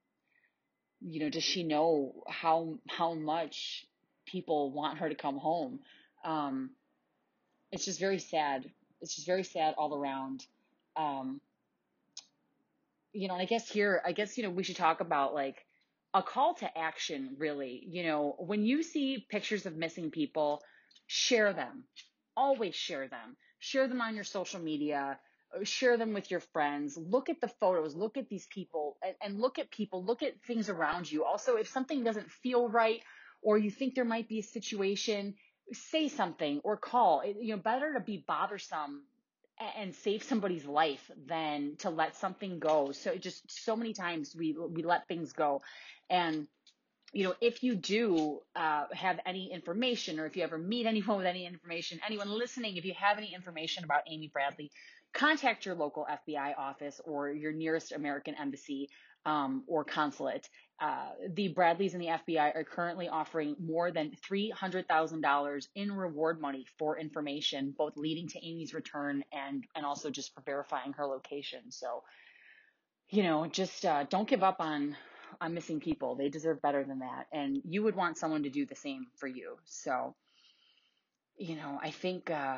you 1.02 1.20
know, 1.20 1.30
does 1.30 1.44
she 1.44 1.64
know 1.64 2.24
how 2.28 2.78
how 2.90 3.14
much 3.14 3.86
people 4.26 4.72
want 4.72 5.00
her 5.00 5.10
to 5.10 5.16
come 5.16 5.38
home? 5.38 5.80
Um, 6.24 6.72
it's 7.72 7.86
just 7.86 8.00
very 8.00 8.20
sad. 8.20 8.70
It's 9.02 9.16
just 9.16 9.28
very 9.28 9.44
sad 9.44 9.76
all 9.78 9.96
around. 9.96 10.46
Um, 10.96 11.42
you 13.14 13.28
know, 13.28 13.34
and 13.34 13.42
I 13.42 13.46
guess 13.46 13.70
here, 13.70 14.02
I 14.06 14.12
guess 14.12 14.38
you 14.38 14.44
know, 14.44 14.50
we 14.50 14.64
should 14.64 14.76
talk 14.76 15.02
about 15.02 15.34
like 15.34 15.66
a 16.14 16.22
call 16.22 16.56
to 16.56 16.78
action. 16.78 17.36
Really, 17.38 17.84
you 17.88 18.04
know, 18.04 18.36
when 18.40 18.64
you 18.64 18.84
see 18.84 19.26
pictures 19.30 19.66
of 19.66 19.76
missing 19.76 20.12
people, 20.12 20.62
share 21.08 21.54
them 21.54 21.84
always 22.36 22.76
share 22.76 23.08
them. 23.08 23.36
Share 23.60 23.88
them 23.88 24.02
on 24.02 24.16
your 24.16 24.24
social 24.24 24.60
media. 24.60 25.20
Share 25.64 25.98
them 25.98 26.14
with 26.14 26.32
your 26.32 26.40
friends. 26.40 26.98
Look 26.98 27.30
at 27.30 27.42
the 27.42 27.48
photos. 27.48 27.96
Look 27.96 28.18
at 28.18 28.30
these 28.30 28.48
people 28.48 28.98
and, 29.04 29.16
and 29.22 29.40
look 29.40 29.60
at 29.60 29.72
people. 29.72 30.04
Look 30.04 30.24
at 30.24 30.42
things 30.48 30.70
around 30.70 31.12
you. 31.12 31.26
Also, 31.26 31.58
if 31.58 31.68
something 31.70 32.04
doesn't 32.04 32.32
feel 32.32 32.70
right 32.70 33.02
or 33.42 33.58
you 33.58 33.72
think 33.72 33.96
there 33.96 34.06
might 34.06 34.30
be 34.30 34.40
a 34.40 34.44
situation, 34.44 35.36
say 35.74 36.08
something 36.08 36.62
or 36.64 36.78
call. 36.78 37.22
It, 37.22 37.38
you 37.40 37.56
know, 37.56 37.62
better 37.62 37.94
to 37.94 38.00
be 38.00 38.24
bothersome 38.26 39.04
and 39.78 39.94
save 39.94 40.24
somebody's 40.24 40.66
life 40.66 41.12
than 41.28 41.76
to 41.80 41.90
let 41.90 42.16
something 42.16 42.60
go. 42.60 42.92
So 42.92 43.16
just 43.16 43.44
so 43.64 43.76
many 43.76 43.94
times 43.94 44.36
we 44.36 44.54
we 44.54 44.84
let 44.84 45.08
things 45.08 45.34
go, 45.34 45.62
and 46.10 46.48
you 47.14 47.26
know, 47.26 47.34
if 47.42 47.62
you 47.62 47.76
do 47.76 48.40
uh, 48.56 48.86
have 48.94 49.20
any 49.26 49.52
information, 49.52 50.20
or 50.20 50.26
if 50.26 50.38
you 50.38 50.44
ever 50.44 50.58
meet 50.58 50.86
anyone 50.86 51.18
with 51.18 51.26
any 51.26 51.46
information, 51.46 52.00
anyone 52.06 52.30
listening, 52.30 52.78
if 52.78 52.86
you 52.86 52.94
have 52.98 53.18
any 53.18 53.34
information 53.34 53.84
about 53.84 54.02
Amy 54.08 54.30
Bradley, 54.32 54.72
contact 55.14 55.66
your 55.66 55.76
local 55.76 56.08
FBI 56.10 56.58
office 56.58 57.02
or 57.04 57.30
your 57.30 57.52
nearest 57.52 57.92
American 57.92 58.36
embassy 58.36 58.90
um, 59.26 59.64
or 59.68 59.84
consulate. 59.84 60.48
Uh, 60.80 61.10
the 61.36 61.50
Bradleys 61.50 61.94
and 61.94 62.02
the 62.02 62.08
FBI 62.08 62.56
are 62.56 62.64
currently 62.64 63.08
offering 63.08 63.56
more 63.60 63.92
than 63.92 64.14
$300,000 64.32 65.68
in 65.76 65.92
reward 65.92 66.42
money 66.42 66.66
for 66.80 66.98
information, 66.98 67.76
both 67.78 67.96
leading 67.98 68.28
to 68.30 68.44
Amy's 68.44 68.74
return 68.74 69.24
and 69.32 69.64
and 69.76 69.86
also 69.86 70.10
just 70.10 70.34
for 70.34 70.42
verifying 70.42 70.94
her 70.94 71.06
location. 71.06 71.70
So, 71.70 72.02
you 73.10 73.22
know, 73.22 73.46
just 73.46 73.86
uh, 73.86 74.06
don't 74.10 74.28
give 74.28 74.42
up 74.42 74.56
on 74.60 74.96
on 75.40 75.54
missing 75.54 75.80
people. 75.80 76.16
They 76.16 76.30
deserve 76.30 76.62
better 76.62 76.84
than 76.84 77.00
that. 77.00 77.28
And 77.32 77.62
you 77.66 77.84
would 77.84 77.96
want 77.96 78.18
someone 78.18 78.44
to 78.44 78.50
do 78.50 78.66
the 78.66 78.76
same 78.76 79.08
for 79.18 79.28
you. 79.28 79.58
So, 79.66 80.16
you 81.38 81.56
know, 81.56 81.80
I 81.82 81.92
think, 81.92 82.30
uh, 82.30 82.58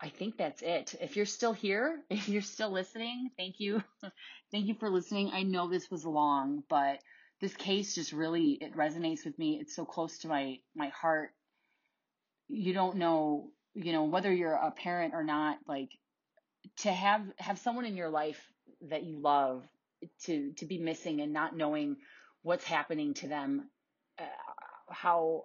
I 0.00 0.08
think 0.08 0.36
that's 0.36 0.62
it. 0.62 0.94
If 1.00 1.16
you're 1.16 1.26
still 1.26 1.52
here, 1.52 2.00
if 2.10 2.28
you're 2.28 2.42
still 2.42 2.70
listening, 2.70 3.30
thank 3.36 3.60
you. 3.60 3.82
thank 4.52 4.66
you 4.66 4.74
for 4.74 4.90
listening. 4.90 5.30
I 5.32 5.42
know 5.42 5.68
this 5.68 5.90
was 5.90 6.04
long, 6.04 6.62
but 6.68 7.00
this 7.40 7.54
case 7.54 7.94
just 7.94 8.12
really, 8.12 8.52
it 8.60 8.76
resonates 8.76 9.24
with 9.24 9.38
me. 9.38 9.58
It's 9.60 9.74
so 9.74 9.84
close 9.84 10.18
to 10.18 10.28
my, 10.28 10.58
my 10.74 10.88
heart. 10.88 11.30
You 12.48 12.72
don't 12.72 12.96
know 12.96 13.50
you 13.74 13.92
know, 13.92 14.04
whether 14.04 14.32
you're 14.32 14.54
a 14.54 14.70
parent 14.70 15.14
or 15.14 15.24
not, 15.24 15.58
like 15.66 15.90
to 16.78 16.92
have 16.92 17.22
have 17.38 17.58
someone 17.58 17.84
in 17.84 17.96
your 17.96 18.08
life 18.08 18.40
that 18.88 19.02
you 19.02 19.18
love 19.18 19.64
to 20.24 20.52
to 20.58 20.66
be 20.66 20.78
missing 20.78 21.20
and 21.20 21.32
not 21.32 21.56
knowing 21.56 21.96
what's 22.42 22.64
happening 22.64 23.14
to 23.14 23.28
them, 23.28 23.68
uh, 24.18 24.24
how 24.90 25.44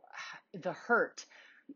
the 0.53 0.73
hurt. 0.73 1.25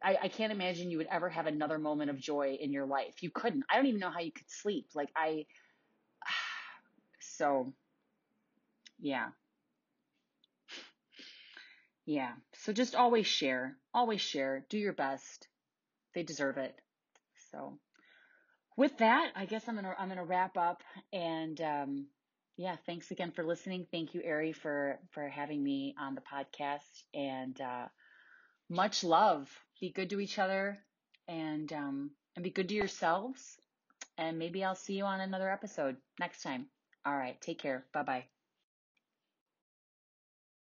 I, 0.02 0.18
I 0.24 0.28
can't 0.28 0.52
imagine 0.52 0.90
you 0.90 0.98
would 0.98 1.08
ever 1.12 1.30
have 1.30 1.46
another 1.46 1.78
moment 1.78 2.10
of 2.10 2.20
joy 2.20 2.58
in 2.60 2.72
your 2.72 2.86
life. 2.88 3.22
You 3.22 3.30
couldn't. 3.30 3.64
I 3.70 3.76
don't 3.76 3.86
even 3.86 4.00
know 4.00 4.10
how 4.10 4.22
you 4.22 4.32
could 4.32 4.50
sleep. 4.50 4.88
Like 4.96 5.10
I, 5.16 5.46
so 7.20 7.74
yeah. 9.00 9.28
Yeah. 12.06 12.34
So 12.56 12.74
just 12.74 12.96
always 12.96 13.28
share. 13.28 13.78
Always 13.94 14.22
share. 14.22 14.66
Do 14.70 14.78
your 14.78 14.94
best. 14.94 15.48
They 16.14 16.24
deserve 16.24 16.58
it. 16.58 16.76
So 17.52 17.80
with 18.76 18.98
that, 18.98 19.32
I 19.36 19.46
guess 19.46 19.68
I'm 19.68 19.76
gonna 19.76 19.96
I'm 19.98 20.10
gonna 20.10 20.26
wrap 20.26 20.58
up 20.58 20.84
and 21.12 21.60
um, 21.62 22.08
yeah, 22.58 22.76
thanks 22.86 23.12
again 23.12 23.32
for 23.32 23.44
listening. 23.44 23.88
Thank 23.92 24.14
you, 24.14 24.24
Ari, 24.28 24.54
for 24.54 25.00
for 25.12 25.28
having 25.28 25.64
me 25.64 25.96
on 26.00 26.16
the 26.16 26.22
podcast 26.22 27.04
and 27.14 27.60
uh, 27.60 27.88
much 28.70 29.04
love. 29.04 29.50
Be 29.82 29.92
good 29.92 30.10
to 30.12 30.20
each 30.20 30.40
other 30.40 30.80
and 31.28 31.72
um, 31.74 32.12
and 32.36 32.44
be 32.44 32.52
good 32.52 32.70
to 32.70 32.76
yourselves. 32.76 33.58
And 34.18 34.40
maybe 34.40 34.64
I'll 34.64 34.76
see 34.76 34.96
you 34.98 35.06
on 35.06 35.22
another 35.22 35.52
episode 35.52 35.98
next 36.20 36.44
time. 36.44 36.68
All 37.06 37.18
right, 37.18 37.40
take 37.42 37.60
care. 37.60 37.86
Bye 37.94 38.04
bye. 38.04 38.33